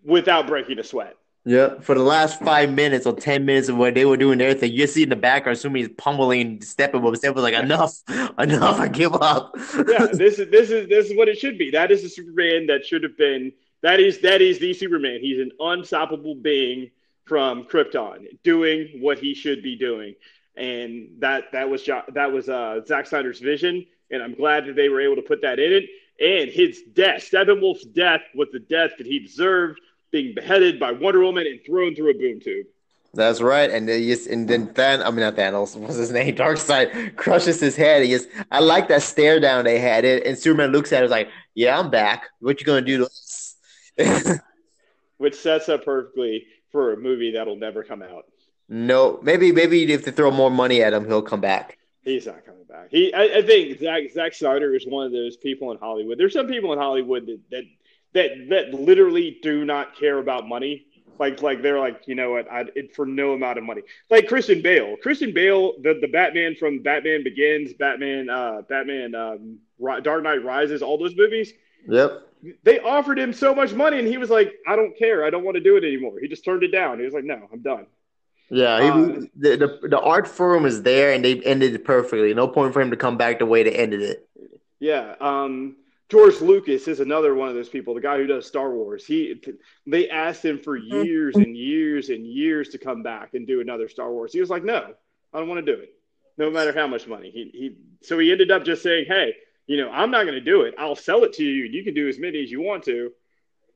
without 0.04 0.48
breaking 0.48 0.80
a 0.80 0.84
sweat. 0.84 1.16
Yeah, 1.48 1.80
for 1.80 1.94
the 1.94 2.02
last 2.02 2.42
five 2.42 2.74
minutes 2.74 3.06
or 3.06 3.16
ten 3.16 3.46
minutes 3.46 3.70
of 3.70 3.78
what 3.78 3.94
they 3.94 4.04
were 4.04 4.18
doing 4.18 4.42
everything, 4.42 4.72
you 4.72 4.88
see 4.88 5.04
in 5.04 5.10
the 5.10 5.16
background, 5.16 5.58
assuming 5.58 5.84
he's 5.84 5.96
pummeling 5.96 6.60
Steppenwolf. 6.60 7.16
Steppenwolf 7.18 7.36
was 7.36 7.44
like, 7.44 7.54
"Enough, 7.54 7.94
enough! 8.40 8.80
I 8.80 8.88
give 8.88 9.14
up." 9.14 9.56
yeah, 9.88 10.08
this 10.12 10.40
is 10.40 10.50
this 10.50 10.72
is 10.72 10.90
this 10.90 11.12
is 11.12 11.16
what 11.16 11.30
it 11.30 11.38
should 11.38 11.60
be. 11.60 11.70
That 11.70 11.92
is 11.92 12.02
the 12.02 12.10
Superman 12.10 12.66
that 12.68 12.84
should 12.84 13.04
have 13.04 13.16
been. 13.16 13.52
That 13.84 14.00
is 14.00 14.22
that 14.22 14.42
is 14.42 14.58
the 14.58 14.74
Superman. 14.74 15.20
He's 15.22 15.40
an 15.40 15.52
unstoppable 15.60 16.34
being 16.34 16.90
from 17.26 17.66
Krypton, 17.66 18.26
doing 18.44 19.00
what 19.02 19.20
he 19.20 19.36
should 19.36 19.62
be 19.62 19.76
doing 19.76 20.16
and 20.58 21.10
that 21.20 21.52
that 21.52 21.70
was 21.70 21.86
that 21.86 22.32
was 22.32 22.50
uh, 22.50 22.82
Zack 22.86 23.08
Snyder's 23.08 23.40
vision, 23.40 23.86
and 24.12 24.24
I'm 24.24 24.36
glad 24.36 24.66
that 24.68 24.76
they 24.76 24.90
were 24.90 25.02
able 25.02 25.16
to 25.16 25.22
put 25.22 25.42
that 25.42 25.60
in 25.60 25.72
it. 25.74 25.84
And 26.20 26.50
his 26.50 26.82
death, 26.94 27.30
Steppenwolf's 27.30 27.86
death, 27.86 28.22
was 28.34 28.48
the 28.54 28.60
death 28.60 28.92
that 28.98 29.06
he 29.06 29.20
deserved, 29.20 29.82
being 30.12 30.34
beheaded 30.34 30.80
by 30.80 30.92
Wonder 30.92 31.22
Woman 31.22 31.46
and 31.46 31.60
thrown 31.66 31.94
through 31.94 32.12
a 32.12 32.14
boom 32.14 32.40
tube. 32.40 32.68
That's 33.16 33.40
right, 33.42 33.72
and 33.72 33.88
then 33.88 34.04
just 34.04 34.28
and 34.28 34.48
then 34.48 34.72
Than 34.74 35.02
I 35.02 35.10
mean 35.10 35.22
not 35.22 35.36
Thanos, 35.36 35.76
what's 35.78 35.96
his 35.96 36.12
name? 36.12 36.36
Darkseid 36.36 37.16
crushes 37.16 37.60
his 37.62 37.76
head. 37.76 38.04
He 38.04 38.10
just 38.10 38.28
I 38.52 38.60
like 38.60 38.90
that 38.90 39.02
stare 39.02 39.40
down 39.40 39.64
they 39.64 39.80
had 39.80 40.04
it, 40.04 40.26
and 40.26 40.38
Superman 40.38 40.72
looks 40.72 40.92
at 40.92 41.04
it 41.04 41.10
like, 41.10 41.30
"Yeah, 41.54 41.80
I'm 41.80 41.90
back. 41.90 42.26
What 42.40 42.60
you 42.60 42.66
gonna 42.66 42.82
do 42.82 42.98
to 42.98 43.06
us?" 43.06 43.56
Which 45.18 45.36
sets 45.36 45.70
up 45.70 45.86
perfectly 45.86 46.46
for 46.72 46.92
a 46.92 46.98
movie 46.98 47.32
that'll 47.32 47.56
never 47.56 47.84
come 47.84 48.02
out. 48.02 48.26
No, 48.68 49.20
maybe 49.22 49.52
maybe 49.52 49.92
if 49.92 50.06
they 50.06 50.12
throw 50.12 50.32
more 50.32 50.50
money 50.50 50.82
at 50.82 50.94
him, 50.94 51.06
he'll 51.06 51.22
come 51.22 51.42
back. 51.42 51.78
He's 52.04 52.26
not 52.26 52.46
coming 52.46 52.64
back. 52.64 52.88
He, 52.92 53.14
I, 53.14 53.38
I 53.38 53.42
think 53.42 53.80
Zach, 53.80 54.04
Zack 54.14 54.34
Snyder 54.34 54.76
is 54.76 54.86
one 54.88 55.06
of 55.06 55.12
those 55.12 55.38
people 55.38 55.72
in 55.72 55.78
Hollywood. 55.78 56.18
There's 56.18 56.34
some 56.34 56.48
people 56.48 56.74
in 56.74 56.80
Hollywood 56.80 57.26
that 57.28 57.40
that 57.52 57.64
that, 58.14 58.50
that 58.50 58.74
literally 58.74 59.40
do 59.42 59.66
not 59.66 59.96
care 59.96 60.18
about 60.18 60.48
money. 60.48 60.88
Like 61.20 61.42
like 61.42 61.62
they're 61.62 61.80
like 61.80 62.04
you 62.08 62.16
know 62.16 62.32
what 62.32 62.52
I 62.52 62.66
it, 62.76 62.96
for 62.96 63.06
no 63.06 63.34
amount 63.34 63.58
of 63.58 63.64
money. 63.64 63.82
Like 64.10 64.28
Christian 64.28 64.62
Bale. 64.62 64.98
Christian 64.98 65.34
Bale, 65.34 65.74
the 65.82 65.98
the 66.02 66.08
Batman 66.08 66.56
from 66.56 66.80
Batman 66.80 67.24
Begins, 67.24 67.74
Batman 67.74 68.30
uh 68.30 68.64
Batman 68.68 69.16
um, 69.16 69.60
Dark 70.02 70.24
Knight 70.24 70.44
Rises, 70.44 70.82
all 70.82 70.98
those 70.98 71.16
movies. 71.16 71.54
Yep. 71.88 72.22
They 72.64 72.80
offered 72.80 73.18
him 73.18 73.34
so 73.34 73.56
much 73.56 73.74
money, 73.74 73.98
and 73.98 74.08
he 74.08 74.18
was 74.18 74.30
like, 74.30 74.54
"I 74.68 74.76
don't 74.76 74.96
care. 74.98 75.24
I 75.26 75.30
don't 75.30 75.44
want 75.44 75.56
to 75.56 75.62
do 75.62 75.78
it 75.78 75.84
anymore." 75.84 76.20
He 76.20 76.28
just 76.28 76.46
turned 76.46 76.64
it 76.64 76.72
down. 76.72 77.00
He 77.00 77.06
was 77.06 77.14
like, 77.14 77.24
"No, 77.24 77.48
I'm 77.52 77.62
done." 77.62 77.88
Yeah, 78.50 78.82
he, 78.82 78.90
uh, 78.90 79.20
the, 79.36 79.58
the 79.58 79.88
the 79.90 80.00
art 80.00 80.28
form 80.28 80.66
is 80.66 80.84
there, 80.84 81.14
and 81.14 81.26
they 81.26 81.42
ended 81.42 81.74
it 81.74 81.84
perfectly. 81.84 82.34
No 82.34 82.48
point 82.48 82.74
for 82.74 82.82
him 82.82 82.92
to 82.92 82.98
come 82.98 83.18
back 83.18 83.40
the 83.40 83.46
way 83.46 83.64
they 83.64 83.72
ended 83.72 84.02
it. 84.02 84.30
Yeah, 84.80 85.16
um, 85.20 85.78
George 86.10 86.40
Lucas 86.42 86.88
is 86.88 87.00
another 87.00 87.34
one 87.34 87.50
of 87.50 87.56
those 87.56 87.70
people, 87.70 87.96
the 87.96 88.02
guy 88.02 88.18
who 88.18 88.28
does 88.28 88.46
Star 88.46 88.72
Wars. 88.72 89.06
He 89.06 89.42
they 89.88 90.10
asked 90.10 90.46
him 90.46 90.60
for 90.60 90.80
mm-hmm. 90.80 91.04
years 91.04 91.36
and 91.36 91.58
years 91.58 92.10
and 92.10 92.26
years 92.26 92.70
to 92.70 92.78
come 92.78 93.02
back 93.02 93.34
and 93.34 93.48
do 93.48 93.62
another 93.62 93.90
Star 93.90 94.12
Wars. 94.12 94.32
He 94.32 94.40
was 94.40 94.52
like, 94.52 94.64
"No, 94.64 94.94
I 95.34 95.40
don't 95.40 95.48
want 95.48 95.66
to 95.66 95.76
do 95.76 95.82
it, 95.82 95.96
no 96.38 96.52
matter 96.52 96.72
how 96.72 96.86
much 96.86 97.08
money." 97.08 97.32
He 97.32 97.50
he 97.52 97.78
so 98.04 98.20
he 98.20 98.32
ended 98.32 98.52
up 98.52 98.64
just 98.64 98.84
saying, 98.84 99.06
"Hey, 99.08 99.34
you 99.66 99.78
know, 99.78 99.90
I'm 99.90 100.12
not 100.12 100.24
going 100.24 100.36
to 100.36 100.42
do 100.42 100.62
it. 100.62 100.76
I'll 100.78 100.96
sell 100.96 101.24
it 101.24 101.34
to 101.34 101.44
you, 101.44 101.66
and 101.66 101.74
you 101.74 101.84
can 101.84 101.96
do 101.96 102.08
as 102.08 102.20
many 102.20 102.44
as 102.44 102.52
you 102.52 102.62
want 102.62 102.84
to, 102.84 103.12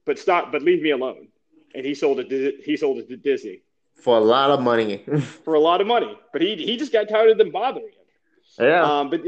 but 0.05 0.19
stop, 0.19 0.51
but 0.51 0.61
leave 0.61 0.83
me 0.83 0.91
alone." 0.91 1.29
And 1.73 1.83
he 1.83 1.95
sold 1.95 2.19
it. 2.19 2.63
He 2.63 2.77
sold 2.77 2.99
it 2.99 3.09
to 3.09 3.17
Disney 3.17 3.61
for 4.01 4.17
a 4.17 4.21
lot 4.21 4.51
of 4.51 4.61
money. 4.61 5.05
for 5.43 5.53
a 5.53 5.59
lot 5.59 5.81
of 5.81 5.87
money, 5.87 6.17
but 6.33 6.41
he 6.41 6.55
he 6.55 6.77
just 6.77 6.91
got 6.91 7.09
tired 7.09 7.31
of 7.31 7.37
them 7.37 7.51
bothering 7.51 7.85
him. 7.85 8.65
Yeah. 8.67 8.83
Um, 8.83 9.09
but 9.09 9.21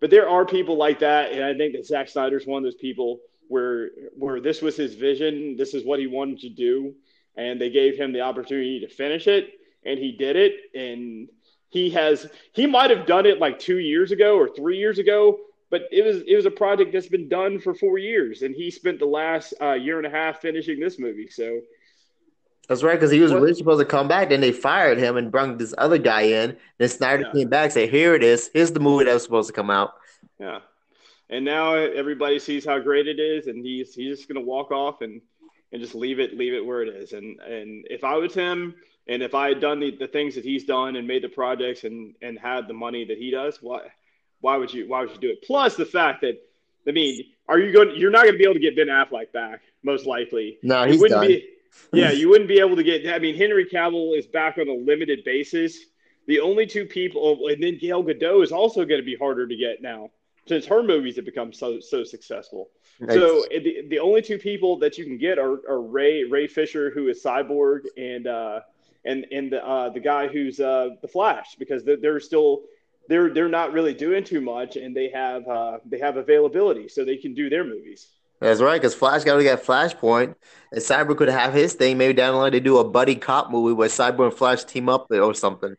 but 0.00 0.10
there 0.10 0.28
are 0.28 0.44
people 0.44 0.76
like 0.76 1.00
that, 1.00 1.32
and 1.32 1.42
I 1.42 1.54
think 1.54 1.74
that 1.74 1.86
Zack 1.86 2.08
Snyder's 2.08 2.46
one 2.46 2.58
of 2.58 2.64
those 2.64 2.80
people 2.80 3.20
where 3.48 3.90
where 4.16 4.40
this 4.40 4.62
was 4.62 4.76
his 4.76 4.94
vision, 4.94 5.56
this 5.56 5.74
is 5.74 5.84
what 5.84 5.98
he 5.98 6.06
wanted 6.06 6.40
to 6.40 6.48
do, 6.48 6.94
and 7.36 7.60
they 7.60 7.70
gave 7.70 7.96
him 7.96 8.12
the 8.12 8.20
opportunity 8.20 8.80
to 8.80 8.88
finish 8.88 9.26
it, 9.26 9.50
and 9.84 9.98
he 9.98 10.12
did 10.12 10.36
it, 10.36 10.54
and 10.74 11.28
he 11.68 11.90
has 11.90 12.28
he 12.52 12.66
might 12.66 12.90
have 12.90 13.06
done 13.06 13.26
it 13.26 13.38
like 13.38 13.58
two 13.58 13.78
years 13.78 14.12
ago 14.12 14.36
or 14.36 14.48
three 14.48 14.78
years 14.78 14.98
ago, 14.98 15.38
but 15.70 15.82
it 15.90 16.04
was 16.04 16.22
it 16.26 16.36
was 16.36 16.46
a 16.46 16.50
project 16.50 16.92
that's 16.92 17.08
been 17.08 17.28
done 17.28 17.58
for 17.58 17.74
four 17.74 17.98
years, 17.98 18.42
and 18.42 18.54
he 18.54 18.70
spent 18.70 18.98
the 18.98 19.06
last 19.06 19.54
uh, 19.60 19.72
year 19.72 19.98
and 19.98 20.06
a 20.06 20.10
half 20.10 20.40
finishing 20.40 20.78
this 20.78 20.98
movie. 20.98 21.28
So 21.28 21.60
that's 22.68 22.82
right, 22.82 22.94
because 22.94 23.10
he 23.10 23.20
was 23.20 23.32
really 23.32 23.54
supposed 23.54 23.80
to 23.80 23.84
come 23.84 24.08
back, 24.08 24.30
then 24.30 24.40
they 24.40 24.52
fired 24.52 24.98
him 24.98 25.16
and 25.16 25.30
brought 25.30 25.58
this 25.58 25.74
other 25.76 25.98
guy 25.98 26.22
in. 26.22 26.56
Then 26.78 26.88
Snyder 26.88 27.24
yeah. 27.24 27.32
came 27.32 27.48
back, 27.48 27.72
said, 27.72 27.90
"Here 27.90 28.14
it 28.14 28.22
is. 28.22 28.50
Here's 28.52 28.72
the 28.72 28.80
movie 28.80 29.04
that 29.04 29.14
was 29.14 29.22
supposed 29.22 29.48
to 29.48 29.52
come 29.52 29.70
out." 29.70 29.94
Yeah, 30.38 30.60
and 31.30 31.44
now 31.44 31.74
everybody 31.74 32.38
sees 32.38 32.64
how 32.64 32.78
great 32.78 33.06
it 33.06 33.18
is, 33.18 33.46
and 33.46 33.64
he's 33.64 33.94
he's 33.94 34.16
just 34.16 34.28
gonna 34.28 34.40
walk 34.40 34.70
off 34.70 35.00
and 35.02 35.20
and 35.72 35.82
just 35.82 35.94
leave 35.94 36.20
it 36.20 36.36
leave 36.36 36.54
it 36.54 36.64
where 36.64 36.82
it 36.82 36.88
is. 36.88 37.12
And 37.12 37.38
and 37.40 37.86
if 37.90 38.04
I 38.04 38.14
was 38.16 38.34
him, 38.34 38.74
and 39.08 39.22
if 39.22 39.34
I 39.34 39.48
had 39.48 39.60
done 39.60 39.80
the, 39.80 39.90
the 39.96 40.08
things 40.08 40.34
that 40.34 40.44
he's 40.44 40.64
done 40.64 40.96
and 40.96 41.06
made 41.06 41.22
the 41.22 41.28
projects 41.28 41.84
and 41.84 42.14
and 42.22 42.38
had 42.38 42.66
the 42.68 42.74
money 42.74 43.04
that 43.04 43.18
he 43.18 43.30
does, 43.30 43.58
why 43.60 43.80
why 44.40 44.56
would 44.56 44.72
you 44.72 44.88
why 44.88 45.00
would 45.02 45.10
you 45.10 45.18
do 45.18 45.30
it? 45.30 45.42
Plus 45.42 45.76
the 45.76 45.86
fact 45.86 46.22
that 46.22 46.40
I 46.86 46.92
mean, 46.92 47.24
are 47.48 47.58
you 47.58 47.72
going? 47.72 47.96
You're 47.96 48.10
not 48.10 48.22
going 48.22 48.34
to 48.34 48.38
be 48.38 48.44
able 48.44 48.54
to 48.54 48.60
get 48.60 48.76
Ben 48.76 48.88
Affleck 48.88 49.32
back, 49.32 49.60
most 49.82 50.06
likely. 50.06 50.58
No, 50.62 50.84
he's 50.84 51.02
done. 51.02 51.26
Be, 51.26 51.48
yeah, 51.92 52.10
you 52.10 52.28
wouldn't 52.28 52.48
be 52.48 52.60
able 52.60 52.76
to 52.76 52.82
get. 52.82 53.06
I 53.08 53.18
mean, 53.18 53.36
Henry 53.36 53.66
Cavill 53.66 54.16
is 54.18 54.26
back 54.26 54.58
on 54.58 54.68
a 54.68 54.74
limited 54.74 55.24
basis. 55.24 55.78
The 56.26 56.40
only 56.40 56.66
two 56.66 56.86
people, 56.86 57.38
and 57.48 57.62
then 57.62 57.78
Gal 57.78 58.02
Gadot 58.02 58.42
is 58.42 58.52
also 58.52 58.84
going 58.84 59.00
to 59.00 59.04
be 59.04 59.16
harder 59.16 59.46
to 59.46 59.56
get 59.56 59.82
now 59.82 60.10
since 60.46 60.66
her 60.66 60.82
movies 60.82 61.16
have 61.16 61.24
become 61.24 61.52
so 61.52 61.80
so 61.80 62.04
successful. 62.04 62.70
So 63.08 63.44
the, 63.50 63.86
the 63.88 63.98
only 63.98 64.22
two 64.22 64.38
people 64.38 64.78
that 64.78 64.98
you 64.98 65.04
can 65.04 65.18
get 65.18 65.38
are, 65.38 65.60
are 65.68 65.80
Ray 65.80 66.24
Ray 66.24 66.46
Fisher, 66.46 66.90
who 66.90 67.08
is 67.08 67.22
Cyborg, 67.22 67.80
and 67.96 68.26
uh, 68.26 68.60
and 69.04 69.26
and 69.32 69.52
the 69.52 69.66
uh, 69.66 69.90
the 69.90 70.00
guy 70.00 70.28
who's 70.28 70.60
uh, 70.60 70.90
the 71.02 71.08
Flash, 71.08 71.56
because 71.58 71.84
they're, 71.84 71.96
they're 71.96 72.20
still 72.20 72.62
they're 73.08 73.32
they're 73.32 73.48
not 73.48 73.72
really 73.72 73.94
doing 73.94 74.24
too 74.24 74.40
much, 74.40 74.76
and 74.76 74.94
they 74.94 75.08
have 75.08 75.46
uh, 75.48 75.78
they 75.84 75.98
have 75.98 76.16
availability, 76.16 76.88
so 76.88 77.04
they 77.04 77.16
can 77.16 77.34
do 77.34 77.50
their 77.50 77.64
movies. 77.64 78.08
That's 78.44 78.60
right, 78.60 78.78
because 78.78 78.94
Flash 78.94 79.24
got 79.24 79.38
to 79.38 79.42
get 79.42 79.64
Flashpoint, 79.64 80.34
and 80.70 80.80
Cyber 80.82 81.16
could 81.16 81.30
have 81.30 81.54
his 81.54 81.72
thing. 81.72 81.96
Maybe 81.96 82.12
down 82.12 82.34
the 82.34 82.38
line 82.38 82.52
they 82.52 82.60
do 82.60 82.76
a 82.76 82.84
buddy 82.84 83.14
cop 83.14 83.50
movie 83.50 83.72
where 83.72 83.88
Cyber 83.88 84.26
and 84.26 84.34
Flash 84.34 84.64
team 84.64 84.90
up 84.90 85.06
or 85.10 85.32
something. 85.32 85.74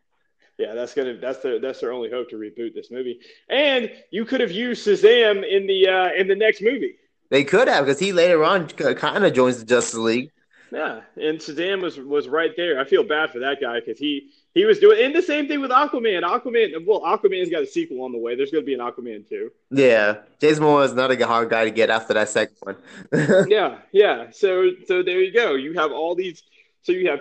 Yeah, 0.57 0.73
that's 0.73 0.95
gonna 0.95 1.17
that's 1.17 1.39
their 1.43 1.59
that's 1.59 1.81
their 1.81 1.93
only 1.93 2.09
hope 2.09 2.29
to 2.31 2.37
reboot 2.37 2.73
this 2.73 2.89
movie. 2.89 3.19
And 3.49 3.91
you 4.09 4.25
could 4.25 4.41
have 4.41 4.49
used 4.49 4.87
Shazam 4.87 5.47
in 5.47 5.67
the 5.67 5.87
uh, 5.87 6.19
in 6.19 6.27
the 6.27 6.35
next 6.35 6.63
movie. 6.63 6.95
They 7.29 7.43
could 7.43 7.67
have 7.67 7.85
because 7.85 7.99
he 7.99 8.11
later 8.11 8.43
on 8.43 8.67
kind 8.69 9.23
of 9.23 9.33
joins 9.33 9.59
the 9.59 9.65
Justice 9.65 9.99
League. 9.99 10.31
Yeah, 10.71 11.01
and 11.17 11.37
Shazam 11.37 11.83
was 11.83 11.99
was 11.99 12.27
right 12.27 12.51
there. 12.57 12.79
I 12.79 12.85
feel 12.85 13.03
bad 13.03 13.29
for 13.29 13.39
that 13.39 13.61
guy 13.61 13.79
because 13.79 13.99
he 13.99 14.31
he 14.55 14.63
was 14.63 14.79
doing 14.79 15.03
and 15.03 15.13
the 15.13 15.21
same 15.21 15.47
thing 15.47 15.59
with 15.59 15.69
Aquaman. 15.69 16.23
Aquaman, 16.23 16.85
well, 16.87 17.01
Aquaman's 17.01 17.49
got 17.49 17.61
a 17.63 17.67
sequel 17.67 18.01
on 18.03 18.13
the 18.13 18.17
way. 18.17 18.35
There's 18.35 18.51
going 18.51 18.63
to 18.63 18.65
be 18.65 18.73
an 18.73 18.79
Aquaman 18.79 19.27
too. 19.27 19.51
Yeah, 19.69 20.19
Jason 20.39 20.63
Momoa 20.63 20.85
is 20.85 20.93
not 20.93 21.11
a 21.11 21.27
hard 21.27 21.49
guy 21.49 21.65
to 21.65 21.71
get 21.71 21.89
after 21.89 22.13
that 22.13 22.29
second 22.29 22.55
one. 22.61 22.77
yeah, 23.49 23.79
yeah. 23.91 24.31
So 24.31 24.71
so 24.87 25.03
there 25.03 25.21
you 25.21 25.33
go. 25.33 25.55
You 25.55 25.73
have 25.73 25.91
all 25.91 26.15
these. 26.15 26.41
So 26.83 26.93
you 26.93 27.09
have 27.09 27.19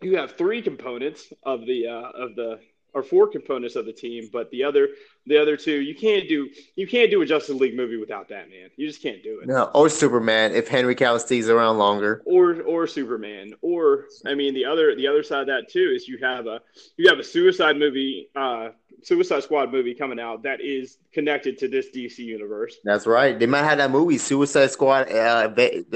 you 0.00 0.16
have 0.16 0.32
three 0.32 0.62
components 0.62 1.30
of 1.42 1.66
the 1.66 1.88
uh, 1.88 2.10
of 2.14 2.34
the 2.34 2.58
or 2.94 3.02
four 3.02 3.26
components 3.26 3.76
of 3.76 3.86
the 3.86 3.92
team, 3.92 4.28
but 4.32 4.50
the 4.50 4.62
other 4.64 4.88
the 5.26 5.36
other 5.36 5.56
two 5.56 5.80
you 5.80 5.94
can't 5.94 6.28
do 6.28 6.48
you 6.76 6.86
can't 6.86 7.10
do 7.10 7.20
a 7.22 7.26
Justice 7.26 7.56
League 7.56 7.76
movie 7.76 7.96
without 7.96 8.28
Batman. 8.28 8.70
You 8.76 8.86
just 8.86 9.02
can't 9.02 9.22
do 9.22 9.40
it. 9.40 9.48
No, 9.48 9.64
or 9.74 9.88
Superman 9.88 10.54
if 10.54 10.68
Henry 10.68 10.94
Cavill 10.94 11.20
stays 11.20 11.48
around 11.48 11.78
longer. 11.78 12.22
Or 12.24 12.62
or 12.62 12.86
Superman. 12.86 13.54
Or 13.60 14.06
I 14.24 14.34
mean 14.34 14.54
the 14.54 14.64
other 14.64 14.94
the 14.94 15.06
other 15.06 15.22
side 15.22 15.42
of 15.42 15.46
that 15.48 15.68
too 15.68 15.92
is 15.94 16.08
you 16.08 16.18
have 16.18 16.46
a 16.46 16.60
you 16.96 17.08
have 17.08 17.18
a 17.18 17.24
Suicide 17.24 17.76
movie 17.76 18.28
uh 18.36 18.68
Suicide 19.02 19.42
Squad 19.42 19.70
movie 19.70 19.94
coming 19.94 20.18
out 20.18 20.44
that 20.44 20.60
is 20.60 20.98
connected 21.12 21.58
to 21.58 21.68
this 21.68 21.86
DC 21.94 22.18
universe. 22.18 22.76
That's 22.84 23.06
right. 23.06 23.38
They 23.38 23.46
might 23.46 23.64
have 23.64 23.78
that 23.78 23.90
movie 23.90 24.18
Suicide 24.18 24.70
Squad 24.70 25.10
uh, 25.10 25.50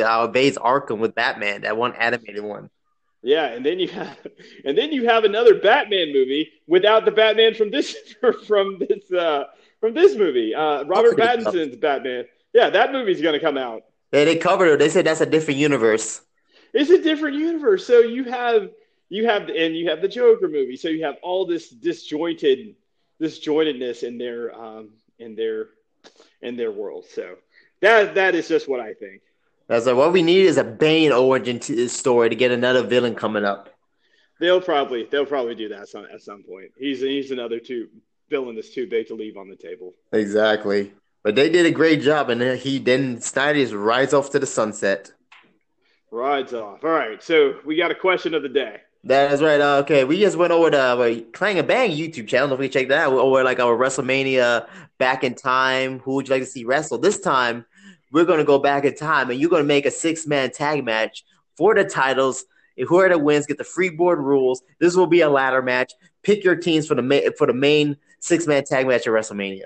uh 0.05 0.27
Bay's 0.27 0.59
Arkham 0.59 0.99
with 0.99 1.15
Batman, 1.15 1.63
that 1.63 1.77
one 1.77 1.95
animated 1.95 2.45
one. 2.45 2.71
Yeah, 3.23 3.47
and 3.47 3.65
then 3.65 3.79
you 3.79 3.89
have, 3.89 4.17
and 4.65 4.77
then 4.77 4.93
you 4.93 5.09
have 5.09 5.25
another 5.25 5.55
Batman 5.55 6.13
movie 6.13 6.51
without 6.67 7.05
the 7.05 7.11
Batman 7.11 7.55
from 7.55 7.71
this 7.71 7.97
from 8.47 8.79
this 8.79 9.11
uh, 9.13 9.45
from 9.81 9.95
this 9.95 10.17
movie. 10.17 10.55
Uh, 10.55 10.85
Robert 10.85 11.17
Pattinson's 11.17 11.77
Batman. 11.77 12.25
Yeah, 12.53 12.71
that 12.71 12.93
movie's 12.93 13.21
going 13.21 13.35
to 13.35 13.41
come 13.41 13.59
out. 13.59 13.83
Yeah, 14.13 14.25
they 14.25 14.37
covered 14.37 14.67
it. 14.67 14.79
They 14.79 14.89
said 14.89 15.07
that's 15.07 15.21
a 15.21 15.27
different 15.27 15.61
universe. 15.61 16.23
It's 16.73 16.91
a 16.91 17.03
different 17.03 17.37
universe. 17.37 17.87
So 17.87 18.01
you 18.01 18.25
have 18.25 18.71
you 19.09 19.27
have 19.27 19.49
and 19.49 19.77
you 19.77 19.89
have 19.91 20.01
the 20.01 20.09
Joker 20.09 20.49
movie. 20.49 20.77
So 20.77 20.89
you 20.89 21.05
have 21.05 21.17
all 21.23 21.47
this 21.47 21.69
disjointed 21.71 22.75
disjointedness 23.21 24.03
in 24.03 24.19
their 24.19 24.55
um, 24.55 24.91
in 25.19 25.35
their 25.35 25.69
in 26.43 26.57
their 26.57 26.71
world. 26.71 27.07
So 27.11 27.37
that 27.81 28.15
that 28.15 28.35
is 28.35 28.49
just 28.49 28.69
what 28.69 28.81
I 28.81 28.95
think. 28.95 29.23
That's 29.69 29.87
like 29.87 29.97
what 29.97 30.13
we 30.13 30.23
need 30.23 30.47
is 30.47 30.57
a 30.57 30.65
Bane 30.65 31.13
origin 31.13 31.61
to 31.61 31.89
story 31.89 32.31
to 32.31 32.37
get 32.37 32.51
another 32.51 32.83
villain 32.83 33.15
coming 33.15 33.45
up. 33.45 33.69
They'll 34.41 34.61
probably 34.61 35.07
they'll 35.11 35.27
probably 35.27 35.55
do 35.55 35.69
that 35.69 35.89
some, 35.89 36.07
at 36.13 36.23
some 36.23 36.43
point. 36.43 36.73
He's 36.79 37.01
he's 37.01 37.31
another 37.31 37.59
two 37.59 37.89
villain 38.31 38.55
that's 38.55 38.71
too 38.71 38.87
big 38.87 39.09
to 39.09 39.15
leave 39.15 39.37
on 39.37 39.49
the 39.49 39.57
table. 39.57 39.95
Exactly. 40.13 40.93
But 41.23 41.35
they 41.35 41.51
did 41.51 41.67
a 41.67 41.71
great 41.71 42.01
job, 42.01 42.31
and 42.31 42.59
he 42.59 42.79
then 42.79 43.21
Snyder 43.21 43.59
just 43.59 43.75
rides 43.75 44.15
off 44.15 44.31
to 44.31 44.39
the 44.39 44.47
sunset. 44.47 45.13
Rides 46.11 46.55
off. 46.55 46.85
All 46.85 46.91
right, 46.91 47.23
so 47.23 47.57
we 47.67 47.77
got 47.77 47.91
a 47.91 47.95
question 47.95 48.35
of 48.35 48.43
the 48.43 48.49
day. 48.49 48.81
That 49.05 49.33
is 49.33 49.43
right. 49.43 49.61
Uh, 49.61 49.79
okay, 49.79 50.05
we 50.05 50.19
just 50.21 50.37
went 50.37 50.53
over 50.53 50.71
the 50.71 50.81
uh, 50.81 51.21
Clang 51.33 51.59
and 51.59 51.69
Bang 51.69 51.91
YouTube 51.91 52.29
channel. 52.29 52.53
If 52.53 52.59
we 52.59 52.69
check 52.69 52.89
that 52.89 53.09
out, 53.09 53.13
over 53.13 53.45
like 53.45 53.61
our 53.61 53.77
WrestleMania 53.77 54.69
back 54.99 55.25
in 55.25 55.35
time. 55.35 55.99
Who 56.01 56.15
would 56.15 56.29
you 56.29 56.35
like 56.35 56.43
to 56.43 56.49
see 56.49 56.65
wrestle? 56.65 56.99
This 56.99 57.21
time, 57.21 57.65
we're 58.13 58.25
going 58.25 58.39
to 58.39 58.45
go 58.45 58.59
back 58.59 58.85
in 58.85 58.95
time 58.95 59.31
and 59.31 59.41
you're 59.41 59.51
going 59.51 59.63
to 59.63 59.67
make 59.67 59.87
a 59.87 59.91
six 59.91 60.27
man 60.27 60.51
tag 60.51 60.85
match 60.85 61.25
for 61.57 61.75
the 61.75 61.85
titles. 61.85 62.45
Whoever 62.87 63.19
wins 63.19 63.47
get 63.47 63.59
the 63.59 63.65
free 63.65 63.91
board 63.91 64.21
rules. 64.21 64.63
This 64.79 64.95
will 64.95 65.09
be 65.09 65.23
a 65.23 65.29
ladder 65.29 65.63
match. 65.63 65.95
Pick 66.23 66.45
your 66.45 66.57
teams 66.57 66.87
for 66.87 66.95
the 66.95 67.03
main 67.03 67.33
for 67.37 67.47
the 67.47 67.53
main 67.53 67.97
six 68.21 68.47
man 68.47 68.65
tag 68.65 68.87
match 68.87 69.07
at 69.07 69.13
WrestleMania. 69.13 69.65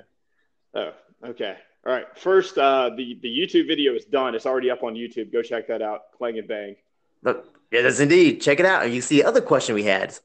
Oh, 0.75 0.93
okay. 1.25 1.57
All 1.85 1.93
right. 1.93 2.07
First, 2.17 2.57
uh, 2.57 2.91
the 2.97 3.19
the 3.21 3.29
YouTube 3.29 3.67
video 3.67 3.95
is 3.95 4.07
done. 4.07 4.35
It's 4.35 4.47
already 4.47 4.71
up 4.71 4.83
on 4.83 4.95
YouTube. 4.95 5.33
Go 5.33 5.43
check 5.43 5.69
that 5.69 5.83
out. 5.83 6.13
Clang 6.17 6.39
and 6.39 6.49
bang. 6.49 6.77
Look, 7.23 7.47
it 7.71 7.85
is 7.85 8.01
indeed. 8.01 8.41
Check 8.41 8.61
it 8.61 8.67
out, 8.67 8.85
and 8.85 8.95
you 8.95 9.01
see 9.01 9.21
the 9.21 9.29
other 9.29 9.41
question 9.41 9.75
we 9.75 9.85
had. 9.85 10.17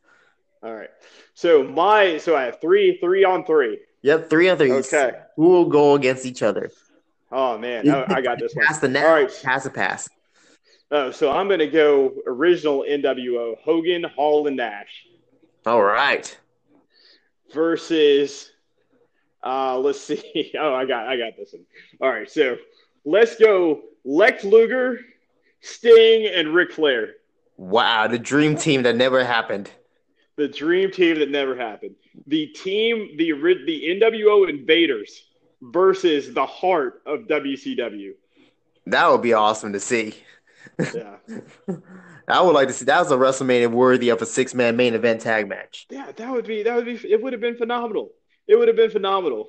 All 0.64 0.74
right. 0.74 0.90
So 1.34 1.64
my 1.64 2.18
so 2.18 2.36
I 2.36 2.44
have 2.44 2.62
three 2.62 2.98
three 3.00 3.24
on 3.24 3.46
three. 3.46 3.80
Yep, 4.02 4.30
three 4.30 4.50
on 4.50 4.58
three. 4.58 4.72
Okay. 4.72 5.12
Who 5.36 5.50
will 5.50 5.66
go 5.66 5.96
against 5.96 6.26
each 6.26 6.42
other? 6.42 6.72
Oh 7.32 7.58
man, 7.58 7.90
I, 7.90 8.16
I 8.16 8.22
got 8.22 8.40
this 8.40 8.56
one. 8.56 8.66
Pass 8.66 8.80
the 8.80 8.88
net. 8.88 9.06
All 9.06 9.14
right, 9.14 9.42
pass 9.44 9.66
a 9.66 9.70
pass. 9.70 10.10
Oh, 10.90 11.12
so 11.12 11.32
I'm 11.32 11.48
going 11.48 11.60
to 11.60 11.68
go 11.68 12.14
original 12.26 12.86
NWO 12.88 13.58
Hogan, 13.60 14.04
Hall, 14.04 14.48
and 14.48 14.56
Nash. 14.56 15.06
All 15.66 15.84
right. 15.84 16.38
Versus, 17.54 18.52
uh, 19.44 19.78
let's 19.78 20.00
see. 20.00 20.54
Oh, 20.60 20.74
I 20.74 20.86
got, 20.86 21.08
I 21.08 21.18
got 21.18 21.36
this 21.38 21.52
one. 21.52 21.66
All 22.02 22.10
right, 22.10 22.30
so 22.30 22.58
let's 23.04 23.36
go. 23.36 23.82
Lex 24.06 24.46
Luger, 24.46 25.02
Sting, 25.60 26.32
and 26.34 26.54
Ric 26.54 26.72
Flair. 26.72 27.16
Wow, 27.58 28.08
the 28.08 28.20
dream 28.20 28.56
team 28.56 28.84
that 28.84 28.96
never 28.96 29.26
happened. 29.26 29.70
The 30.38 30.48
dream 30.48 30.92
team 30.92 31.20
that 31.20 31.30
never 31.30 31.56
happened. 31.56 31.96
The 32.28 32.48
team, 32.48 33.18
the 33.18 33.34
the 33.66 34.00
NWO 34.00 34.48
Invaders 34.48 35.24
versus 35.62 36.34
the 36.34 36.46
heart 36.46 37.02
of 37.06 37.22
WCW. 37.22 38.12
That 38.86 39.10
would 39.12 39.22
be 39.22 39.34
awesome 39.34 39.74
to 39.74 39.80
see. 39.80 40.16
Yeah. 40.80 41.18
I 42.28 42.42
would 42.42 42.54
like 42.54 42.68
to 42.68 42.74
see 42.74 42.86
that 42.86 43.00
was 43.00 43.12
a 43.12 43.16
WrestleMania 43.16 43.72
worthy 43.72 44.10
of 44.10 44.22
a 44.22 44.26
six 44.26 44.54
man 44.54 44.76
main 44.76 44.94
event 44.94 45.22
tag 45.22 45.48
match. 45.48 45.88
Yeah, 45.90 46.12
that 46.12 46.32
would 46.32 46.46
be 46.46 46.64
that 46.64 46.76
would 46.76 46.86
be 46.86 46.96
it 47.10 47.22
would 47.22 47.34
have 47.34 47.42
been 47.42 47.56
phenomenal. 47.56 48.12
It 48.48 48.56
would 48.58 48.68
have 48.68 48.78
been 48.78 48.92
phenomenal. 48.92 49.48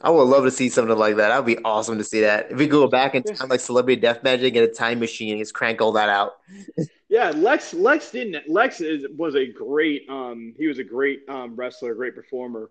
I 0.00 0.10
would 0.10 0.24
love 0.24 0.44
to 0.44 0.50
see 0.50 0.68
something 0.68 0.96
like 0.96 1.16
that. 1.16 1.28
That 1.28 1.44
would 1.44 1.56
be 1.56 1.62
awesome 1.64 1.98
to 1.98 2.04
see 2.04 2.20
that. 2.20 2.50
If 2.50 2.58
we 2.58 2.66
go 2.66 2.86
back 2.86 3.14
in 3.14 3.22
time 3.22 3.48
like 3.48 3.60
Celebrity 3.60 4.00
Deathmatch, 4.00 4.52
get 4.52 4.64
a 4.64 4.72
time 4.72 4.98
machine, 5.00 5.30
and 5.30 5.38
just 5.38 5.54
crank 5.54 5.80
all 5.80 5.92
that 5.92 6.08
out. 6.08 6.32
yeah, 7.08 7.30
Lex 7.30 7.72
Lex 7.72 8.10
didn't 8.10 8.48
Lex 8.48 8.80
is, 8.80 9.06
was 9.16 9.34
a 9.34 9.46
great 9.46 10.06
um 10.08 10.54
he 10.58 10.66
was 10.66 10.78
a 10.78 10.84
great 10.84 11.22
um 11.28 11.56
wrestler, 11.56 11.94
great 11.94 12.14
performer 12.14 12.70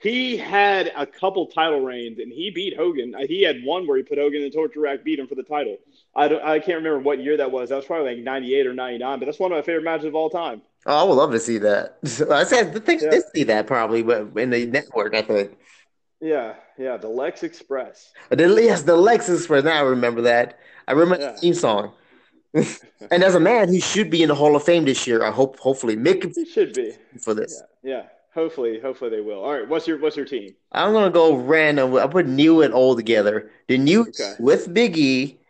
he 0.00 0.36
had 0.36 0.92
a 0.96 1.04
couple 1.04 1.46
title 1.46 1.80
reigns 1.80 2.18
and 2.18 2.32
he 2.32 2.50
beat 2.50 2.76
Hogan. 2.76 3.14
Uh, 3.14 3.26
he 3.28 3.42
had 3.42 3.62
one 3.62 3.86
where 3.86 3.98
he 3.98 4.02
put 4.02 4.18
Hogan 4.18 4.42
in 4.42 4.44
the 4.44 4.50
torture 4.50 4.80
rack, 4.80 5.04
beat 5.04 5.18
him 5.18 5.26
for 5.26 5.34
the 5.34 5.42
title. 5.42 5.76
I, 6.16 6.24
I 6.24 6.58
can't 6.58 6.78
remember 6.78 7.00
what 7.00 7.22
year 7.22 7.36
that 7.36 7.50
was. 7.50 7.68
That 7.68 7.76
was 7.76 7.84
probably 7.84 8.16
like 8.16 8.24
98 8.24 8.66
or 8.66 8.74
99, 8.74 9.18
but 9.18 9.26
that's 9.26 9.38
one 9.38 9.52
of 9.52 9.56
my 9.56 9.62
favorite 9.62 9.84
matches 9.84 10.06
of 10.06 10.14
all 10.14 10.30
time. 10.30 10.62
Oh, 10.86 10.96
I 10.96 11.02
would 11.02 11.14
love 11.14 11.32
to 11.32 11.38
see 11.38 11.58
that. 11.58 11.98
I 12.30 12.44
said 12.44 12.72
the 12.72 12.80
things 12.80 13.02
yeah. 13.02 13.10
did 13.10 13.24
see 13.34 13.44
that 13.44 13.66
probably 13.66 14.02
but 14.02 14.36
in 14.36 14.48
the 14.48 14.64
network, 14.66 15.14
I 15.14 15.22
think. 15.22 15.58
Yeah, 16.22 16.54
yeah, 16.78 16.96
the 16.96 17.08
Lex 17.08 17.42
Express. 17.42 18.12
The, 18.30 18.46
yes, 18.62 18.82
the 18.82 18.96
Lex 18.96 19.28
Express. 19.28 19.64
Now 19.64 19.78
I 19.78 19.82
remember 19.82 20.22
that. 20.22 20.58
I 20.88 20.92
remember 20.92 21.22
yeah. 21.22 21.32
the 21.32 21.38
theme 21.38 21.54
song. 21.54 21.92
and 22.54 23.22
as 23.22 23.34
a 23.34 23.40
man, 23.40 23.72
he 23.72 23.80
should 23.80 24.10
be 24.10 24.22
in 24.22 24.28
the 24.28 24.34
Hall 24.34 24.56
of 24.56 24.64
Fame 24.64 24.84
this 24.84 25.06
year. 25.06 25.22
I 25.22 25.30
hope, 25.30 25.58
hopefully, 25.58 25.96
Mick 25.96 26.34
he 26.34 26.44
should 26.44 26.74
be 26.74 26.94
for 27.20 27.32
this. 27.32 27.62
Yeah, 27.82 27.90
yeah. 27.90 28.02
Hopefully, 28.34 28.78
hopefully 28.80 29.10
they 29.10 29.20
will. 29.20 29.42
All 29.42 29.52
right, 29.52 29.68
what's 29.68 29.88
your 29.88 29.98
what's 29.98 30.16
your 30.16 30.26
team? 30.26 30.54
I'm 30.70 30.92
gonna 30.92 31.10
go 31.10 31.34
random. 31.34 31.96
I 31.96 32.06
put 32.06 32.26
new 32.26 32.62
and 32.62 32.72
old 32.72 32.96
together. 32.96 33.50
The 33.66 33.76
new 33.76 34.02
okay. 34.02 34.34
with 34.38 34.72
Big 34.72 34.96
E. 34.96 35.40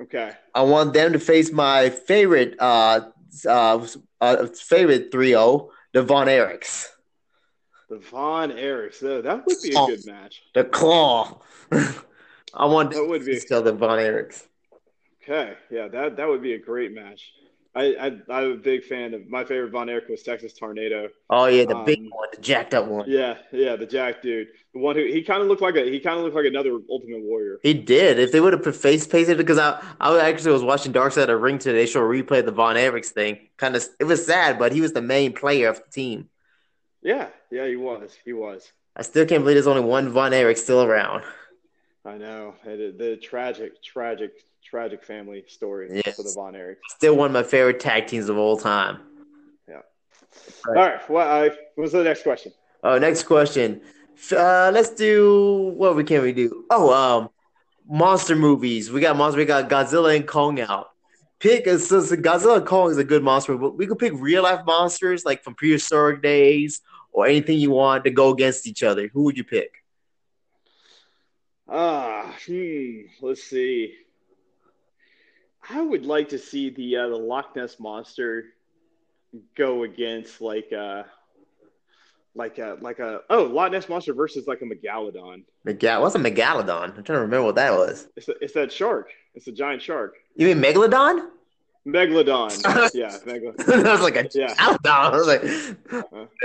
Okay. 0.00 0.32
I 0.54 0.62
want 0.62 0.92
them 0.92 1.12
to 1.12 1.20
face 1.20 1.52
my 1.52 1.90
favorite 1.90 2.56
uh 2.58 3.08
uh, 3.46 3.86
uh 4.20 4.46
favorite 4.46 5.12
3-0, 5.12 5.68
the 5.92 6.02
Von 6.02 6.26
Erichs. 6.26 6.86
The 7.88 7.98
Von 7.98 8.50
Erichs. 8.50 9.02
Oh, 9.02 9.22
that 9.22 9.46
would 9.46 9.56
be 9.62 9.70
a 9.70 9.86
good 9.86 10.06
match. 10.06 10.42
The 10.54 10.64
claw. 10.64 11.40
I 11.72 12.64
want 12.64 12.92
that 12.92 13.06
would 13.06 13.24
be 13.24 13.38
still 13.38 13.62
the 13.62 13.72
Von 13.72 13.98
Erichs. 13.98 14.46
Okay, 15.22 15.54
yeah, 15.70 15.88
that 15.88 16.16
that 16.16 16.28
would 16.28 16.42
be 16.42 16.54
a 16.54 16.58
great 16.58 16.92
match. 16.92 17.32
I, 17.76 18.20
I 18.30 18.42
am 18.42 18.52
a 18.52 18.56
big 18.56 18.84
fan 18.84 19.12
of 19.12 19.28
my 19.28 19.44
favorite 19.44 19.70
Von 19.70 19.90
Erich 19.90 20.08
was 20.08 20.22
Texas 20.22 20.54
Tornado. 20.54 21.10
Oh 21.28 21.44
yeah, 21.44 21.66
the 21.66 21.76
um, 21.76 21.84
big 21.84 22.00
one, 22.10 22.28
the 22.32 22.40
jacked 22.40 22.72
up 22.72 22.86
one. 22.86 23.04
Yeah, 23.06 23.36
yeah, 23.52 23.76
the 23.76 23.84
jack 23.84 24.22
dude, 24.22 24.48
the 24.72 24.80
one 24.80 24.96
who 24.96 25.04
he 25.04 25.22
kind 25.22 25.42
of 25.42 25.48
looked 25.48 25.60
like 25.60 25.76
a 25.76 25.84
he 25.84 26.00
kind 26.00 26.16
of 26.16 26.24
looked 26.24 26.36
like 26.36 26.46
another 26.46 26.78
Ultimate 26.88 27.20
Warrior. 27.20 27.58
He 27.62 27.74
did. 27.74 28.18
If 28.18 28.32
they 28.32 28.40
would 28.40 28.54
have 28.54 28.62
put 28.62 28.76
face 28.76 29.06
painted, 29.06 29.36
because 29.36 29.58
I 29.58 29.82
I 30.00 30.18
actually 30.26 30.52
was 30.52 30.62
watching 30.62 30.92
Dark 30.92 31.12
Side 31.12 31.22
of 31.22 31.28
the 31.28 31.36
Ring 31.36 31.58
today. 31.58 31.80
They 31.80 31.86
show 31.86 32.00
a 32.00 32.04
replay 32.04 32.38
of 32.38 32.46
the 32.46 32.52
Von 32.52 32.76
Erichs 32.76 33.10
thing. 33.10 33.48
Kind 33.58 33.76
of 33.76 33.84
it 34.00 34.04
was 34.04 34.24
sad, 34.24 34.58
but 34.58 34.72
he 34.72 34.80
was 34.80 34.94
the 34.94 35.02
main 35.02 35.34
player 35.34 35.68
of 35.68 35.76
the 35.76 35.90
team. 35.90 36.30
Yeah, 37.02 37.28
yeah, 37.50 37.66
he 37.66 37.76
was. 37.76 38.16
He 38.24 38.32
was. 38.32 38.72
I 38.96 39.02
still 39.02 39.26
can't 39.26 39.42
believe 39.42 39.56
there's 39.56 39.66
only 39.66 39.82
one 39.82 40.08
Von 40.08 40.32
Erich 40.32 40.56
still 40.56 40.82
around. 40.82 41.24
I 42.06 42.16
know. 42.16 42.54
The, 42.64 42.94
the 42.96 43.16
tragic, 43.16 43.82
tragic 43.82 44.32
tragic 44.66 45.04
family 45.04 45.44
story 45.46 46.02
yes. 46.04 46.16
for 46.16 46.22
the 46.22 46.32
Von 46.34 46.56
Erich. 46.56 46.78
Still 46.88 47.16
one 47.16 47.26
of 47.26 47.32
my 47.32 47.42
favorite 47.42 47.80
tag 47.80 48.06
teams 48.06 48.28
of 48.28 48.36
all 48.36 48.56
time. 48.56 48.98
Yeah. 49.68 49.80
All 50.68 50.74
right. 50.74 51.08
Well, 51.08 51.46
uh, 51.46 51.50
what's 51.76 51.92
the 51.92 52.02
next 52.02 52.22
question? 52.22 52.52
Oh, 52.82 52.98
next 52.98 53.24
question. 53.24 53.80
Uh, 54.32 54.70
let's 54.72 54.90
do 54.90 55.72
what 55.76 55.94
we 55.94 56.04
can 56.04 56.22
we 56.22 56.32
do? 56.32 56.64
Oh, 56.70 56.92
um, 56.92 57.28
monster 57.88 58.34
movies. 58.34 58.90
We 58.90 59.00
got 59.00 59.16
monster. 59.16 59.38
We 59.38 59.44
got 59.44 59.70
Godzilla 59.70 60.16
and 60.16 60.26
Kong 60.26 60.60
out. 60.60 60.88
Pick 61.38 61.66
a, 61.66 61.78
so, 61.78 62.00
so 62.00 62.16
Godzilla 62.16 62.56
and 62.56 62.66
Kong 62.66 62.90
is 62.90 62.98
a 62.98 63.04
good 63.04 63.22
monster, 63.22 63.56
but 63.56 63.76
we 63.76 63.86
could 63.86 63.98
pick 63.98 64.14
real 64.16 64.42
life 64.42 64.60
monsters 64.66 65.24
like 65.24 65.44
from 65.44 65.54
prehistoric 65.54 66.22
days 66.22 66.80
or 67.12 67.26
anything 67.26 67.58
you 67.58 67.70
want 67.70 68.04
to 68.04 68.10
go 68.10 68.30
against 68.30 68.66
each 68.66 68.82
other. 68.82 69.08
Who 69.12 69.24
would 69.24 69.36
you 69.36 69.44
pick? 69.44 69.70
Ah, 71.68 72.28
uh, 72.28 72.32
hmm. 72.46 73.00
Let's 73.20 73.42
see. 73.42 73.94
I 75.70 75.80
would 75.82 76.04
like 76.06 76.28
to 76.30 76.38
see 76.38 76.70
the 76.70 76.96
uh, 76.96 77.08
the 77.08 77.16
Loch 77.16 77.56
Ness 77.56 77.78
monster 77.80 78.46
go 79.56 79.82
against 79.82 80.40
like 80.40 80.72
uh 80.72 81.02
like 82.34 82.58
a 82.58 82.76
like 82.80 82.98
a 82.98 83.20
oh 83.30 83.44
Loch 83.44 83.72
Ness 83.72 83.88
monster 83.88 84.14
versus 84.14 84.46
like 84.46 84.62
a 84.62 84.64
megalodon. 84.64 85.42
Megal- 85.66 86.00
what's 86.02 86.14
a 86.14 86.18
megalodon? 86.18 86.84
I'm 86.96 87.04
trying 87.04 87.04
to 87.04 87.20
remember 87.20 87.42
what 87.44 87.54
that 87.56 87.72
was. 87.72 88.08
It's 88.16 88.28
a, 88.28 88.34
it's 88.40 88.54
that 88.54 88.72
shark. 88.72 89.10
It's 89.34 89.48
a 89.48 89.52
giant 89.52 89.82
shark. 89.82 90.14
You 90.36 90.46
mean 90.54 90.62
megalodon? 90.62 91.28
Megalodon. 91.86 92.50
yeah, 92.94 93.16
megalodon. 93.26 93.56
that 93.66 93.92
was 93.92 94.00
like 94.02 94.16
a 94.16 94.28
Yeah. 94.34 95.10
was 95.10 95.26
like, 95.26 95.42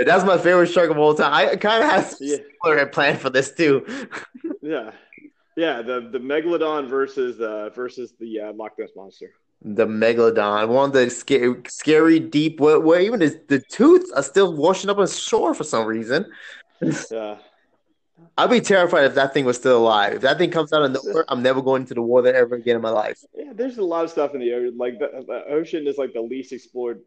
that's 0.06 0.24
my 0.24 0.38
favorite 0.38 0.68
shark 0.68 0.90
of 0.90 0.98
all 0.98 1.14
time. 1.14 1.32
I 1.32 1.56
kind 1.56 1.82
of 1.84 1.90
had 1.90 2.16
Yeah. 2.20 2.36
similar 2.64 2.86
plan 2.86 3.16
for 3.16 3.30
this 3.30 3.52
too. 3.52 3.84
Yeah, 4.62 4.92
yeah. 5.56 5.82
The 5.82 6.08
the 6.12 6.18
megalodon 6.18 6.88
versus 6.88 7.40
uh 7.40 7.70
versus 7.74 8.14
the 8.18 8.40
uh, 8.40 8.52
Loch 8.52 8.72
Ness 8.78 8.90
monster. 8.96 9.30
The 9.64 9.86
megalodon, 9.86 10.68
one 10.68 10.90
of 10.90 10.92
the 10.92 11.08
scary, 11.08 11.54
scary 11.68 12.18
deep, 12.18 12.58
where, 12.58 12.80
where 12.80 13.00
even 13.00 13.20
the, 13.20 13.40
the 13.46 13.60
tooths 13.60 14.10
are 14.10 14.22
still 14.22 14.52
washing 14.54 14.90
up 14.90 14.98
on 14.98 15.06
shore 15.06 15.54
for 15.54 15.64
some 15.64 15.86
reason. 15.86 16.26
Yeah. 17.12 17.36
I'd 18.38 18.50
be 18.50 18.60
terrified 18.60 19.04
if 19.04 19.14
that 19.14 19.34
thing 19.34 19.44
was 19.44 19.56
still 19.56 19.78
alive. 19.78 20.14
If 20.14 20.22
that 20.22 20.38
thing 20.38 20.50
comes 20.50 20.72
out 20.72 20.82
of 20.82 20.90
nowhere, 21.04 21.24
I'm 21.28 21.42
never 21.42 21.60
going 21.60 21.84
to 21.86 21.94
the 21.94 22.02
water 22.02 22.32
ever 22.32 22.54
again 22.54 22.76
in 22.76 22.82
my 22.82 22.90
life. 22.90 23.20
Yeah, 23.34 23.52
there's 23.52 23.78
a 23.78 23.84
lot 23.84 24.04
of 24.04 24.10
stuff 24.10 24.34
in 24.34 24.40
the 24.40 24.52
ocean. 24.52 24.78
Like 24.78 24.98
the, 24.98 25.24
the 25.26 25.44
ocean 25.52 25.86
is 25.86 25.98
like 25.98 26.12
the 26.12 26.20
least 26.20 26.52
explored 26.52 27.02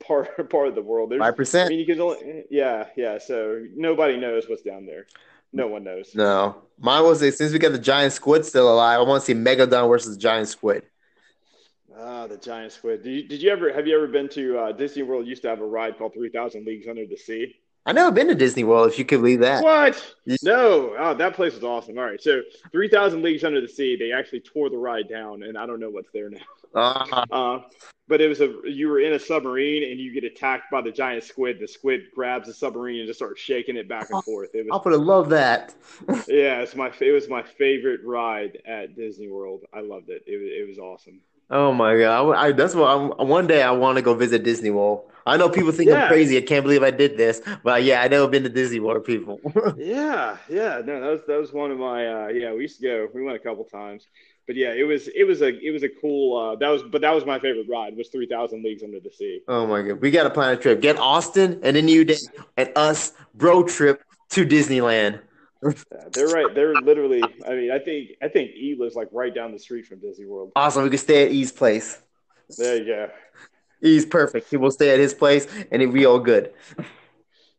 part 0.00 0.28
part 0.50 0.68
of 0.68 0.74
the 0.74 0.82
world. 0.82 1.10
Five 1.10 1.22
I 1.22 1.30
percent? 1.30 1.70
mean, 1.70 1.78
you 1.78 1.86
can 1.86 2.00
only, 2.00 2.44
yeah, 2.50 2.86
yeah. 2.96 3.18
So 3.18 3.64
nobody 3.74 4.16
knows 4.16 4.48
what's 4.48 4.62
down 4.62 4.86
there. 4.86 5.06
No 5.52 5.66
one 5.66 5.84
knows. 5.84 6.14
No, 6.14 6.62
mine 6.78 7.02
was 7.04 7.20
since 7.20 7.52
we 7.52 7.58
got 7.58 7.72
the 7.72 7.78
giant 7.78 8.12
squid 8.12 8.44
still 8.44 8.72
alive. 8.72 9.00
I 9.00 9.02
want 9.02 9.22
to 9.22 9.26
see 9.26 9.34
megalodon 9.34 9.88
versus 9.88 10.16
giant 10.16 10.48
squid. 10.48 10.84
Ah, 11.96 12.26
the 12.26 12.36
giant 12.36 12.72
squid. 12.72 13.02
Did 13.02 13.10
you, 13.10 13.28
did 13.28 13.42
you 13.42 13.50
ever 13.50 13.72
have 13.72 13.86
you 13.86 13.96
ever 13.96 14.06
been 14.06 14.28
to 14.30 14.58
uh, 14.58 14.72
Disney 14.72 15.02
World? 15.02 15.26
Used 15.26 15.42
to 15.42 15.48
have 15.48 15.60
a 15.60 15.66
ride 15.66 15.98
called 15.98 16.14
Three 16.14 16.30
Thousand 16.30 16.64
Leagues 16.66 16.86
Under 16.88 17.04
the 17.06 17.16
Sea. 17.16 17.56
I 17.86 17.92
never 17.92 18.12
been 18.12 18.28
to 18.28 18.34
Disney 18.34 18.62
World. 18.64 18.90
If 18.90 18.98
you 18.98 19.04
could 19.04 19.18
believe 19.20 19.40
that. 19.40 19.62
What? 19.64 20.14
No. 20.42 20.94
Oh, 20.98 21.14
that 21.14 21.34
place 21.34 21.54
was 21.54 21.64
awesome. 21.64 21.98
All 21.98 22.04
right, 22.04 22.22
so 22.22 22.42
Three 22.72 22.88
Thousand 22.88 23.22
Leagues 23.22 23.42
Under 23.44 23.60
the 23.60 23.68
Sea. 23.68 23.96
They 23.96 24.12
actually 24.12 24.40
tore 24.40 24.70
the 24.70 24.76
ride 24.78 25.08
down, 25.08 25.42
and 25.42 25.58
I 25.58 25.66
don't 25.66 25.80
know 25.80 25.90
what's 25.90 26.10
there 26.12 26.30
now. 26.30 26.38
Ah, 26.74 27.24
Uh, 27.30 27.60
but 28.10 28.20
it 28.20 28.28
was 28.28 28.42
a 28.42 28.52
you 28.66 28.88
were 28.88 29.00
in 29.00 29.14
a 29.14 29.20
submarine 29.20 29.84
and 29.90 30.00
you 30.00 30.12
get 30.12 30.24
attacked 30.24 30.70
by 30.70 30.82
the 30.82 30.92
giant 30.92 31.24
squid. 31.24 31.58
The 31.60 31.68
squid 31.68 32.02
grabs 32.14 32.48
the 32.48 32.54
submarine 32.54 33.00
and 33.00 33.08
just 33.08 33.20
starts 33.20 33.40
shaking 33.40 33.76
it 33.78 33.88
back 33.88 34.10
and 34.10 34.20
forth. 34.24 34.50
It 34.54 34.66
I 34.70 34.76
was 34.76 34.84
would 34.84 34.92
have 34.92 35.02
loved 35.02 35.30
that. 35.30 35.74
yeah, 36.28 36.60
it's 36.60 36.76
my 36.76 36.92
it 37.00 37.12
was 37.12 37.28
my 37.28 37.42
favorite 37.42 38.00
ride 38.04 38.58
at 38.66 38.96
Disney 38.96 39.28
World. 39.28 39.64
I 39.72 39.80
loved 39.80 40.10
it. 40.10 40.24
It 40.26 40.36
was 40.36 40.50
it 40.50 40.68
was 40.68 40.78
awesome. 40.78 41.22
Oh 41.52 41.72
my 41.72 41.98
god! 41.98 42.30
I, 42.36 42.46
I- 42.48 42.52
that's 42.52 42.74
what 42.74 42.88
I'm, 42.88 43.28
one 43.28 43.46
day 43.46 43.62
I 43.62 43.72
want 43.72 43.96
to 43.96 44.02
go 44.02 44.14
visit 44.14 44.44
Disney 44.44 44.70
World. 44.70 45.10
I 45.26 45.36
know 45.36 45.48
people 45.48 45.72
think 45.72 45.90
Yeah. 45.90 46.04
I'm 46.04 46.08
crazy. 46.08 46.36
I 46.38 46.42
can't 46.42 46.62
believe 46.64 46.82
I 46.82 46.90
did 46.92 47.16
this, 47.16 47.42
but 47.64 47.82
yeah, 47.82 48.02
I 48.02 48.08
never 48.08 48.28
been 48.28 48.44
to 48.44 48.48
Disney 48.48 48.80
World. 48.80 49.04
People. 49.04 49.40
Yeah, 49.76 50.36
yeah, 50.48 50.82
no, 50.84 51.00
that 51.00 51.10
was 51.10 51.20
that 51.26 51.40
was 51.40 51.52
one 51.52 51.70
of 51.70 51.78
my 51.78 52.06
uh, 52.06 52.28
yeah. 52.28 52.52
We 52.52 52.62
used 52.62 52.80
to 52.80 52.86
go. 52.86 53.08
We 53.14 53.22
went 53.22 53.36
a 53.36 53.40
couple 53.40 53.64
times, 53.64 54.06
but 54.46 54.56
yeah, 54.56 54.72
it 54.72 54.84
was 54.84 55.08
it 55.08 55.24
was 55.24 55.42
a 55.42 55.48
it 55.64 55.70
was 55.70 55.82
a 55.82 55.88
cool. 55.88 56.36
Uh, 56.36 56.56
that 56.56 56.68
was 56.68 56.82
but 56.82 57.00
that 57.02 57.14
was 57.14 57.24
my 57.24 57.38
favorite 57.38 57.66
ride 57.68 57.96
was 57.96 58.08
Three 58.08 58.26
Thousand 58.26 58.64
Leagues 58.64 58.82
Under 58.82 59.00
the 59.00 59.10
Sea. 59.10 59.40
oh 59.48 59.66
my 59.66 59.82
god, 59.82 60.00
we 60.00 60.10
got 60.10 60.24
to 60.24 60.30
plan 60.30 60.54
a 60.54 60.56
trip. 60.56 60.80
Get 60.80 60.98
Austin 60.98 61.60
and 61.62 61.76
then 61.76 61.88
you 61.88 62.04
Day 62.04 62.16
and 62.56 62.72
us 62.76 63.12
bro 63.34 63.62
trip 63.62 64.02
to 64.30 64.44
Disneyland. 64.44 65.20
Yeah, 65.62 65.72
they're 66.12 66.28
right. 66.28 66.54
They're 66.54 66.74
literally. 66.74 67.22
I 67.46 67.50
mean, 67.50 67.70
I 67.70 67.78
think 67.78 68.10
I 68.22 68.28
think 68.28 68.52
E 68.52 68.76
lives 68.78 68.94
like 68.94 69.08
right 69.12 69.34
down 69.34 69.52
the 69.52 69.58
street 69.58 69.86
from 69.86 70.00
Disney 70.00 70.26
World. 70.26 70.52
Awesome. 70.56 70.84
We 70.84 70.90
could 70.90 71.00
stay 71.00 71.26
at 71.26 71.32
E's 71.32 71.52
place. 71.52 72.00
There 72.56 72.76
you 72.78 72.86
go. 72.86 73.10
E's 73.82 74.06
perfect. 74.06 74.50
He 74.50 74.56
will 74.56 74.70
stay 74.70 74.90
at 74.90 74.98
his 74.98 75.14
place 75.14 75.46
and 75.70 75.82
it'll 75.82 75.92
be 75.92 76.06
all 76.06 76.18
good. 76.18 76.52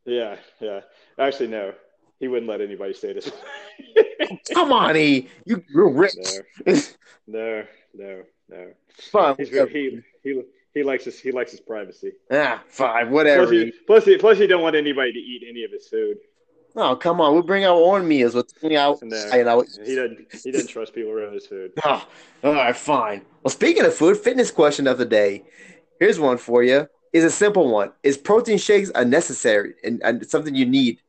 Yeah, 0.06 0.36
yeah. 0.60 0.82
Actually, 1.18 1.48
no, 1.48 1.74
he 2.22 2.28
wouldn't 2.28 2.50
let 2.50 2.62
anybody 2.62 2.94
stay 2.94 3.14
this. 3.14 3.30
Come 4.54 4.72
on, 4.72 4.96
E. 4.96 5.28
You, 5.44 5.62
you're 5.74 5.90
rich. 5.92 6.16
no, 7.28 7.64
no, 7.94 8.24
no. 8.48 8.72
Fine. 9.12 9.36
He's 9.40 9.50
he 9.50 10.00
he 10.24 10.42
he 10.74 10.84
likes 10.84 11.04
his 11.04 11.20
he 11.20 11.32
likes 11.32 11.52
his 11.52 11.60
privacy. 11.60 12.14
Ah, 12.32 12.62
fine. 12.68 13.10
Whatever. 13.10 13.48
Plus, 13.48 13.52
he, 13.52 13.74
plus, 13.88 14.06
he, 14.06 14.18
plus, 14.18 14.38
he 14.38 14.48
don't 14.48 14.62
want 14.62 14.76
anybody 14.76 15.12
to 15.12 15.20
eat 15.20 15.44
any 15.50 15.64
of 15.64 15.72
his 15.72 15.88
food. 15.88 16.18
Oh, 16.76 16.96
come 16.96 17.20
on. 17.20 17.34
We'll 17.34 17.44
bring 17.44 17.66
our 17.66 17.74
own 17.76 18.08
meals. 18.08 18.36
We'll 18.36 18.46
bring 18.62 18.76
out. 18.76 19.00
No. 19.02 19.18
You 19.34 19.44
know, 19.44 19.66
He 19.84 19.96
doesn't 19.96 20.28
he 20.44 20.52
doesn't 20.52 20.68
trust 20.68 20.94
people 20.94 21.12
around 21.12 21.34
his 21.34 21.48
food. 21.48 21.72
Oh, 21.84 22.08
all 22.44 22.54
right, 22.54 22.78
fine. 22.78 23.26
Well, 23.44 23.52
speaking 23.52 23.84
of 23.84 23.96
food, 23.96 24.18
fitness 24.18 24.52
question 24.52 24.86
of 24.86 25.00
the 25.00 25.06
day. 25.06 25.44
Here's 26.00 26.20
one 26.20 26.38
for 26.38 26.64
you. 26.64 26.88
Is 27.14 27.24
a 27.24 27.32
simple 27.32 27.70
one. 27.70 27.92
Is 28.04 28.16
protein 28.18 28.58
shakes 28.58 28.92
unnecessary 28.96 29.74
and, 29.84 30.02
and 30.04 30.26
something 30.30 30.56
you 30.56 30.66
need? 30.66 31.02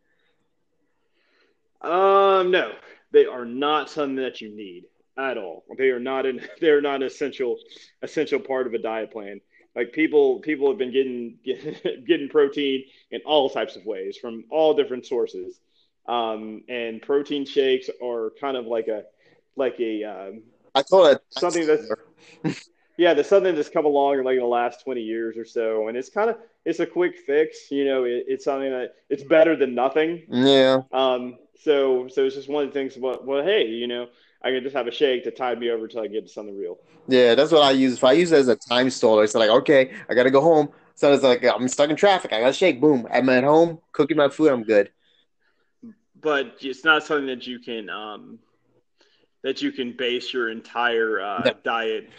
Um, 1.83 2.51
no, 2.51 2.73
they 3.13 3.27
are 3.27 3.45
not 3.45 3.91
something 3.91 4.17
that 4.17 4.41
you 4.41 4.55
need 4.55 4.85
at 5.19 5.37
all. 5.37 5.65
They 5.77 5.91
are 5.91 6.01
not 6.01 6.27
an 6.27 6.41
they 6.61 6.71
are 6.71 6.81
not 6.81 6.97
an 6.97 7.03
essential 7.05 7.59
essential 8.03 8.41
part 8.41 8.67
of 8.67 8.75
a 8.75 8.79
diet 8.79 9.11
plan. 9.13 9.41
Like 9.75 9.93
people 9.93 10.41
people 10.41 10.69
have 10.69 10.79
been 10.79 10.93
getting 10.93 11.39
getting 12.07 12.29
protein 12.29 12.85
in 13.11 13.21
all 13.25 13.51
types 13.51 13.77
of 13.77 13.85
ways 13.85 14.17
from 14.17 14.45
all 14.51 14.75
different 14.75 15.07
sources. 15.07 15.59
Um, 16.07 16.63
and 16.69 17.01
protein 17.01 17.47
shakes 17.47 17.89
are 18.03 18.33
kind 18.41 18.57
of 18.57 18.67
like 18.67 18.89
a 18.89 19.05
like 19.57 19.79
a 19.81 20.05
um, 20.05 20.43
I 20.75 20.83
call 20.83 21.07
it 21.07 21.23
Something 21.31 21.67
that's- 21.67 21.89
yeah, 22.97 23.15
there's 23.15 23.29
something 23.29 23.55
that's 23.55 23.69
come 23.69 23.85
along 23.85 24.19
in 24.19 24.25
like 24.25 24.39
the 24.39 24.45
last 24.45 24.83
20 24.85 25.01
years 25.01 25.37
or 25.37 25.45
so, 25.45 25.89
and 25.89 25.97
it's 25.97 26.09
kind 26.09 26.31
of 26.31 26.37
it's 26.65 26.81
a 26.81 26.87
quick 26.87 27.17
fix. 27.19 27.71
You 27.71 27.85
know, 27.85 28.05
it, 28.05 28.25
it's 28.29 28.45
something 28.45 28.71
that 28.71 28.95
it's 29.09 29.23
better 29.23 29.57
than 29.57 29.75
nothing. 29.75 30.25
Yeah. 30.29 30.83
Um, 30.93 31.39
so 31.63 32.09
so 32.09 32.25
it's 32.25 32.35
just 32.35 32.49
one 32.49 32.65
of 32.65 32.73
the 32.73 32.79
things. 32.79 32.97
Well, 32.97 33.21
well, 33.25 33.45
hey, 33.45 33.67
you 33.67 33.87
know, 33.87 34.09
I 34.43 34.51
can 34.51 34.63
just 34.63 34.75
have 34.75 34.87
a 34.87 34.91
shake 34.91 35.25
to 35.25 35.31
tide 35.31 35.59
me 35.59 35.71
over 35.71 35.85
until 35.85 36.03
I 36.03 36.07
get 36.09 36.27
to 36.27 36.33
something 36.33 36.57
real. 36.59 36.79
Yeah, 37.09 37.35
that's 37.35 37.53
what 37.53 37.63
I 37.63 37.71
use. 37.73 37.95
If 37.95 38.05
I 38.05 38.13
use 38.13 38.33
it 38.33 38.39
as 38.39 38.49
a 38.49 38.57
time 38.57 38.91
stiller, 38.91 39.25
it's 39.25 39.35
like, 39.35 39.51
okay, 39.51 39.93
I 40.09 40.15
gotta 40.15 40.31
go 40.31 40.41
home. 40.41 40.71
So 40.95 41.13
it's 41.13 41.23
like 41.23 41.45
I'm 41.45 41.69
stuck 41.69 41.91
in 41.91 41.97
traffic. 41.97 42.33
I 42.33 42.41
gotta 42.41 42.53
shake. 42.53 42.81
Boom. 42.81 43.07
I'm 43.11 43.29
at 43.29 43.45
home 43.45 43.79
cooking 43.93 44.17
my 44.17 44.29
food. 44.29 44.53
I'm 44.53 44.63
good. 44.65 44.91
But 46.21 46.57
it's 46.61 46.85
not 46.85 47.03
something 47.03 47.27
that 47.27 47.47
you 47.47 47.59
can 47.59 47.91
um, 47.91 48.39
that 49.43 49.63
you 49.63 49.73
can 49.73 49.97
base 49.97 50.33
your 50.33 50.51
entire 50.51 51.21
uh, 51.21 51.43
No. 51.45 51.53
diet 51.65 52.11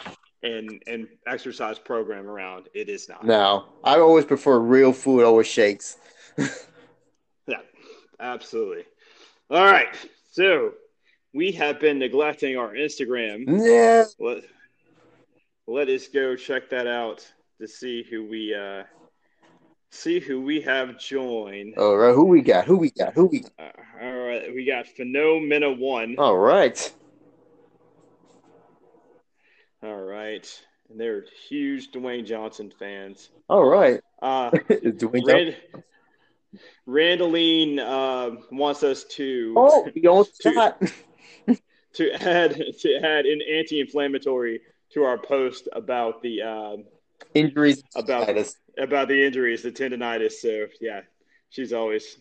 and 0.42 0.82
and 0.86 1.08
exercise 1.26 1.78
program 1.78 2.26
around. 2.26 2.68
It 2.74 2.88
is 2.90 3.08
not. 3.08 3.24
No, 3.24 3.66
I 3.82 3.98
always 3.98 4.24
prefer 4.26 4.58
real 4.58 4.92
food 4.92 5.22
over 5.24 5.44
shakes. 5.44 5.96
Yeah, 7.46 7.60
absolutely. 8.20 8.84
All 9.50 9.64
right, 9.64 9.94
so 10.32 10.72
we 11.32 11.52
have 11.52 11.78
been 11.80 11.98
neglecting 11.98 12.56
our 12.56 12.72
Instagram. 12.72 13.44
Yeah. 13.46 14.04
Let, 14.18 14.44
let 15.66 15.88
us 15.88 16.08
go 16.08 16.34
check 16.36 16.70
that 16.70 16.86
out 16.86 17.26
to 17.60 17.68
see 17.68 18.02
who 18.08 18.26
we 18.26 18.54
uh, 18.54 18.84
see 19.90 20.18
who 20.18 20.40
we 20.40 20.60
have 20.62 20.98
joined. 20.98 21.74
All 21.76 21.96
right. 21.96 22.14
Who 22.14 22.24
we 22.24 22.40
got? 22.40 22.64
Who 22.64 22.76
we 22.76 22.90
got? 22.90 23.12
Who 23.14 23.26
we? 23.26 23.40
Got? 23.40 23.52
Uh, 23.58 24.04
all 24.04 24.16
right, 24.16 24.54
we 24.54 24.64
got 24.64 24.86
Phenomena 24.86 25.72
One. 25.72 26.16
All 26.18 26.36
right. 26.36 26.92
All 29.82 30.00
right, 30.00 30.62
and 30.88 30.98
they're 30.98 31.24
huge 31.48 31.92
Dwayne 31.92 32.24
Johnson 32.26 32.72
fans. 32.78 33.28
All 33.48 33.64
right. 33.64 34.00
Uh, 34.22 34.50
Dwayne 34.70 35.26
Johnson- 35.26 35.54
Rand, 36.86 37.20
Randaline 37.20 37.78
uh, 37.78 38.36
wants 38.52 38.82
us 38.82 39.04
to 39.04 39.54
Oh, 39.56 39.88
we 39.94 40.06
almost 40.06 40.40
To- 40.42 40.52
got. 40.52 40.80
to 41.94 42.10
add 42.12 42.60
to 42.80 42.96
add 42.96 43.24
an 43.26 43.40
anti-inflammatory 43.42 44.60
to 44.92 45.02
our 45.04 45.18
post 45.18 45.68
about 45.72 46.22
the 46.22 46.42
um, 46.42 46.84
injuries. 47.34 47.82
about 47.94 48.28
Tinnitus. 48.28 48.54
about 48.78 49.08
the 49.08 49.24
injuries, 49.24 49.62
the 49.62 49.70
tendonitis. 49.70 50.32
So 50.32 50.66
yeah, 50.80 51.02
she's 51.50 51.72
always 51.72 52.16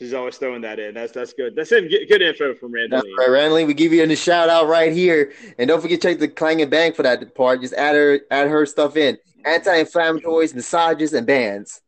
she's 0.00 0.12
always 0.14 0.36
throwing 0.38 0.62
that 0.62 0.78
in. 0.80 0.94
That's 0.94 1.12
that's 1.12 1.32
good. 1.34 1.54
That's 1.54 1.70
in 1.72 1.88
good, 1.88 2.06
good 2.08 2.22
info 2.22 2.54
from 2.54 2.72
That's 2.72 3.04
Randaline. 3.04 3.16
right, 3.18 3.30
Ranley. 3.30 3.64
We 3.64 3.74
give 3.74 3.92
you 3.92 4.02
a 4.02 4.16
shout 4.16 4.48
out 4.48 4.66
right 4.66 4.92
here, 4.92 5.32
and 5.58 5.68
don't 5.68 5.80
forget 5.80 6.00
to 6.00 6.08
check 6.08 6.18
the 6.18 6.28
Clang 6.28 6.60
and 6.62 6.70
Bang 6.70 6.92
for 6.92 7.02
that 7.04 7.34
part. 7.34 7.60
Just 7.60 7.74
add 7.74 7.94
her, 7.94 8.20
add 8.30 8.48
her 8.48 8.66
stuff 8.66 8.96
in. 8.96 9.18
Anti-inflammatories, 9.44 10.54
massages, 10.54 11.12
and 11.12 11.26
bands. 11.26 11.80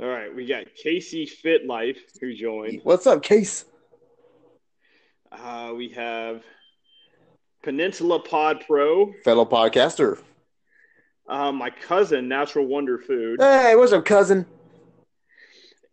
All 0.00 0.06
right, 0.06 0.32
we 0.32 0.46
got 0.46 0.66
Casey 0.76 1.26
Fit 1.26 1.66
Life 1.66 1.98
who 2.20 2.32
joined. 2.32 2.82
What's 2.84 3.04
up, 3.08 3.20
Case? 3.20 3.64
Uh, 5.32 5.72
we 5.76 5.88
have 5.88 6.44
Peninsula 7.64 8.20
Pod 8.20 8.62
Pro. 8.64 9.12
Fellow 9.24 9.44
podcaster. 9.44 10.22
Uh, 11.28 11.50
my 11.50 11.70
cousin, 11.70 12.28
Natural 12.28 12.64
Wonder 12.64 12.98
Food. 12.98 13.40
Hey, 13.40 13.74
what's 13.74 13.92
up, 13.92 14.04
cousin? 14.04 14.46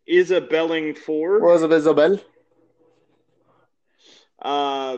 Isabelling 0.08 0.94
Four. 0.94 1.42
What's 1.42 1.64
up, 1.64 1.72
Isabel? 1.72 2.20
Uh, 4.40 4.98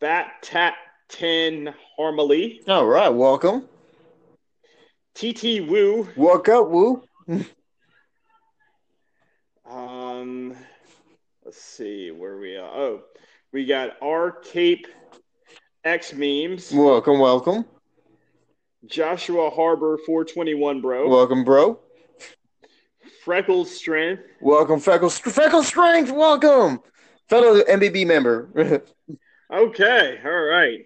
Bat 0.00 0.32
Tat 0.42 0.74
10 1.08 1.74
Harmony. 1.96 2.60
All 2.68 2.86
right, 2.86 3.08
welcome. 3.08 3.66
TT 5.14 5.66
Woo. 5.66 6.06
Walk 6.14 6.50
up, 6.50 6.68
woo. 6.68 7.02
let's 11.46 11.62
see 11.62 12.10
where 12.10 12.36
we 12.38 12.56
are. 12.56 12.68
Oh, 12.68 13.02
we 13.52 13.64
got 13.64 13.96
R 14.02 14.32
Cape 14.32 14.88
X 15.84 16.12
memes. 16.12 16.72
Welcome, 16.72 17.20
welcome. 17.20 17.64
Joshua 18.84 19.48
Harbor 19.50 19.96
421 20.04 20.80
bro. 20.80 21.08
Welcome, 21.08 21.44
bro. 21.44 21.78
Freckles 23.24 23.70
Strength. 23.70 24.22
Welcome, 24.40 24.80
Freckle, 24.80 25.08
Freckle 25.08 25.62
Strength. 25.62 26.10
Welcome, 26.10 26.80
fellow 27.28 27.62
MBB 27.62 28.06
member. 28.06 28.82
Okay, 29.48 30.18
all 30.24 30.42
right. 30.42 30.80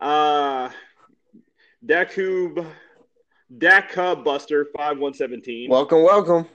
Uh, 0.00 0.70
Dakub, 1.84 2.66
Dakub 3.54 4.24
Buster 4.24 4.64
5117. 4.74 5.68
welcome, 5.68 6.02
welcome. 6.02 6.46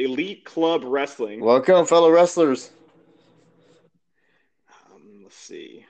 Elite 0.00 0.44
Club 0.44 0.82
Wrestling. 0.84 1.40
Welcome, 1.40 1.84
fellow 1.86 2.10
wrestlers. 2.10 2.70
Um, 4.92 5.20
let's 5.24 5.36
see. 5.36 5.84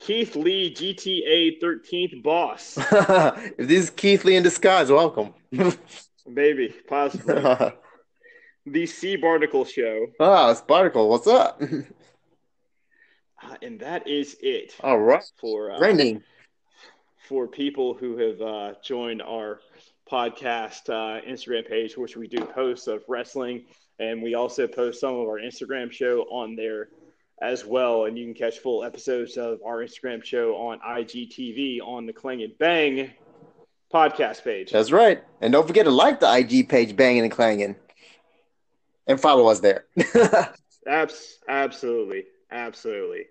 Keith 0.00 0.36
Lee, 0.36 0.72
GTA 0.74 1.60
13th 1.62 2.22
Boss. 2.22 2.76
if 2.78 3.68
this 3.68 3.84
is 3.84 3.90
Keith 3.90 4.24
Lee 4.24 4.36
in 4.36 4.42
disguise, 4.42 4.90
welcome. 4.90 5.32
Maybe, 6.26 6.74
possibly. 6.88 7.34
the 8.66 8.86
Sea 8.86 9.16
Barnacle 9.16 9.64
Show. 9.64 10.06
Ah, 10.20 10.50
it's 10.50 10.60
Barnacle. 10.60 11.08
what's 11.08 11.26
up? 11.26 11.60
Uh, 11.62 13.56
and 13.62 13.78
that 13.80 14.06
is 14.08 14.36
it 14.40 14.74
All 14.82 14.98
right. 14.98 15.22
for 15.38 15.70
uh, 15.70 15.78
Trending. 15.78 16.22
for 17.28 17.46
people 17.46 17.94
who 17.94 18.16
have 18.18 18.40
uh, 18.40 18.74
joined 18.82 19.22
our 19.22 19.60
podcast 20.10 20.88
uh, 20.88 21.20
Instagram 21.26 21.68
page, 21.68 21.96
which 21.96 22.16
we 22.16 22.28
do 22.28 22.44
posts 22.44 22.86
of 22.86 23.02
wrestling, 23.08 23.64
and 23.98 24.22
we 24.22 24.34
also 24.34 24.66
post 24.66 25.00
some 25.00 25.14
of 25.14 25.28
our 25.28 25.38
Instagram 25.38 25.90
show 25.90 26.22
on 26.30 26.56
there 26.56 26.88
as 27.40 27.64
well. 27.64 28.04
And 28.04 28.18
you 28.18 28.24
can 28.24 28.34
catch 28.34 28.58
full 28.58 28.84
episodes 28.84 29.36
of 29.36 29.60
our 29.64 29.78
Instagram 29.78 30.24
show 30.24 30.56
on 30.56 30.78
IGTV 30.80 31.80
on 31.82 32.06
the 32.06 32.12
Clang 32.12 32.42
and 32.42 32.56
Bang 32.58 33.10
podcast 33.92 34.44
page. 34.44 34.72
That's 34.72 34.92
right. 34.92 35.22
And 35.40 35.52
don't 35.52 35.66
forget 35.66 35.84
to 35.84 35.90
like 35.90 36.20
the 36.20 36.32
IG 36.32 36.68
page, 36.68 36.96
Banging 36.96 37.22
and 37.22 37.32
Clanging. 37.32 37.76
And 39.06 39.20
follow 39.20 39.46
us 39.46 39.60
there. 39.60 39.86
Abs- 40.86 41.38
absolutely, 41.48 42.24
absolutely. 42.50 43.26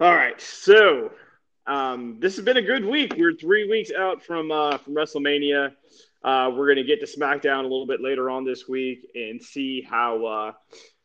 All 0.00 0.14
right, 0.14 0.40
so 0.40 1.12
um, 1.66 2.18
this 2.20 2.36
has 2.36 2.44
been 2.44 2.56
a 2.56 2.62
good 2.62 2.84
week. 2.84 3.14
We're 3.16 3.34
three 3.34 3.68
weeks 3.68 3.90
out 3.92 4.22
from 4.22 4.50
uh, 4.50 4.78
from 4.78 4.94
WrestleMania. 4.94 5.72
Uh, 6.22 6.50
we're 6.54 6.66
going 6.66 6.76
to 6.76 6.84
get 6.84 7.00
to 7.00 7.06
SmackDown 7.06 7.60
a 7.60 7.62
little 7.62 7.86
bit 7.86 8.00
later 8.00 8.30
on 8.30 8.44
this 8.44 8.68
week 8.68 9.10
and 9.14 9.42
see 9.42 9.82
how 9.82 10.24
uh, 10.24 10.52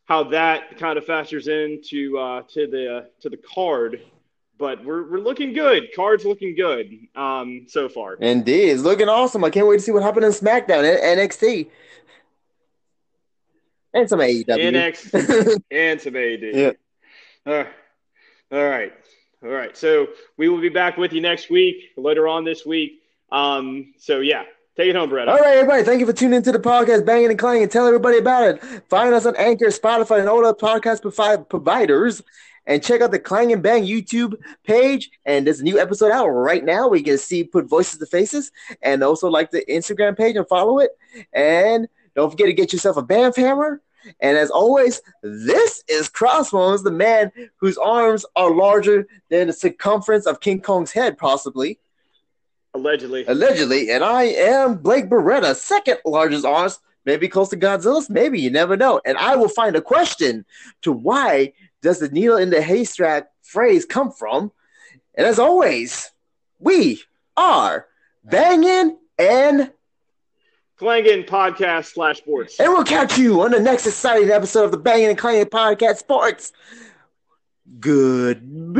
how 0.05 0.23
that 0.23 0.77
kind 0.77 0.97
of 0.97 1.05
factors 1.05 1.47
into 1.47 2.17
uh, 2.17 2.41
to 2.53 2.67
the 2.67 3.09
to 3.21 3.29
the 3.29 3.37
card. 3.37 4.01
But 4.57 4.83
we're 4.83 5.09
we're 5.09 5.19
looking 5.19 5.53
good. 5.53 5.89
Card's 5.95 6.25
looking 6.25 6.55
good 6.55 6.91
um, 7.15 7.65
so 7.69 7.87
far. 7.87 8.15
Indeed. 8.15 8.69
It's 8.71 8.83
looking 8.83 9.07
awesome. 9.07 9.43
I 9.43 9.49
can't 9.49 9.67
wait 9.67 9.77
to 9.77 9.81
see 9.81 9.91
what 9.91 10.03
happened 10.03 10.25
in 10.25 10.31
SmackDown 10.31 10.83
and 10.83 11.19
NXT. 11.19 11.69
And 13.93 14.09
some 14.09 14.19
AEW. 14.19 14.45
NXT 14.45 15.61
and 15.71 16.01
some 16.01 16.15
AD. 16.15 16.41
Yeah. 16.43 17.67
All 18.51 18.67
right. 18.67 18.93
All 19.43 19.49
right. 19.49 19.75
So 19.77 20.07
we 20.37 20.49
will 20.49 20.59
be 20.59 20.69
back 20.69 20.97
with 20.97 21.13
you 21.13 21.21
next 21.21 21.49
week, 21.49 21.91
later 21.95 22.27
on 22.27 22.43
this 22.43 22.65
week. 22.65 23.01
Um, 23.31 23.93
so 23.97 24.19
yeah, 24.19 24.43
take 24.75 24.89
it 24.89 24.95
home, 24.95 25.09
Brett. 25.09 25.29
All 25.29 25.37
right, 25.37 25.57
everybody. 25.57 25.83
Thank 25.83 26.01
you 26.01 26.05
for 26.05 26.13
tuning 26.13 26.37
into 26.37 26.51
the 26.51 26.59
podcast, 26.59 27.05
Banging 27.05 27.29
and 27.29 27.39
Clanging. 27.39 27.69
Tell 27.69 27.87
everybody 27.87 28.17
about 28.17 28.43
it. 28.49 28.63
Find 28.89 29.13
us 29.13 29.25
on 29.25 29.35
Anchor, 29.37 29.67
Spotify, 29.67 30.19
and 30.19 30.27
all 30.27 30.43
the 30.43 30.53
podcast 30.53 31.01
provi- 31.01 31.43
providers. 31.49 32.21
And 32.65 32.83
check 32.83 33.01
out 33.01 33.09
the 33.09 33.19
Clang 33.19 33.51
and 33.51 33.63
Bang 33.63 33.83
YouTube 33.83 34.35
page. 34.63 35.09
And 35.25 35.47
there's 35.47 35.59
a 35.59 35.63
new 35.63 35.79
episode 35.79 36.11
out 36.11 36.27
right 36.27 36.63
now 36.63 36.87
We 36.87 37.01
get 37.01 37.13
to 37.13 37.17
see 37.17 37.43
put 37.43 37.65
voices 37.65 37.97
to 37.97 38.05
faces. 38.05 38.51
And 38.83 39.03
also 39.03 39.27
like 39.27 39.49
the 39.49 39.63
Instagram 39.67 40.15
page 40.15 40.35
and 40.35 40.47
follow 40.47 40.77
it. 40.77 40.91
And 41.33 41.87
don't 42.15 42.29
forget 42.29 42.45
to 42.45 42.53
get 42.53 42.71
yourself 42.71 42.97
a 42.97 43.01
Banff 43.01 43.37
hammer. 43.37 43.81
And 44.19 44.37
as 44.37 44.49
always, 44.49 45.01
this 45.21 45.83
is 45.87 46.09
Crossbones, 46.09 46.83
the 46.83 46.91
man 46.91 47.31
whose 47.57 47.77
arms 47.77 48.25
are 48.35 48.53
larger 48.53 49.07
than 49.29 49.47
the 49.47 49.53
circumference 49.53 50.25
of 50.25 50.39
King 50.39 50.61
Kong's 50.61 50.91
head, 50.91 51.17
possibly. 51.17 51.79
Allegedly. 52.73 53.25
Allegedly, 53.27 53.91
and 53.91 54.03
I 54.03 54.23
am 54.23 54.77
Blake 54.77 55.09
Beretta, 55.09 55.55
second 55.55 55.97
largest 56.05 56.45
arms, 56.45 56.79
maybe 57.05 57.27
close 57.27 57.49
to 57.49 57.57
Godzilla's, 57.57 58.09
maybe 58.09 58.39
you 58.39 58.51
never 58.51 58.77
know. 58.77 59.01
And 59.05 59.17
I 59.17 59.35
will 59.35 59.49
find 59.49 59.75
a 59.75 59.81
question 59.81 60.45
to 60.83 60.91
why 60.91 61.53
does 61.81 61.99
the 61.99 62.09
needle 62.09 62.37
in 62.37 62.51
the 62.51 62.61
haystack 62.61 63.29
phrase 63.41 63.85
come 63.85 64.11
from? 64.11 64.51
And 65.15 65.25
as 65.25 65.39
always, 65.39 66.11
we 66.59 67.01
are 67.35 67.87
banging 68.23 68.97
and 69.17 69.71
Clangin 70.79 71.25
Podcast 71.25 71.93
slash 71.93 72.19
sports. 72.19 72.59
And 72.59 72.71
we'll 72.71 72.85
catch 72.85 73.17
you 73.17 73.41
on 73.41 73.51
the 73.51 73.59
next 73.59 73.85
exciting 73.85 74.29
episode 74.29 74.63
of 74.63 74.71
the 74.71 74.77
Bangin' 74.77 75.09
and 75.09 75.19
Clangin 75.19 75.49
Podcast 75.49 75.97
Sports. 75.97 76.53
Goodbye. 77.79 78.79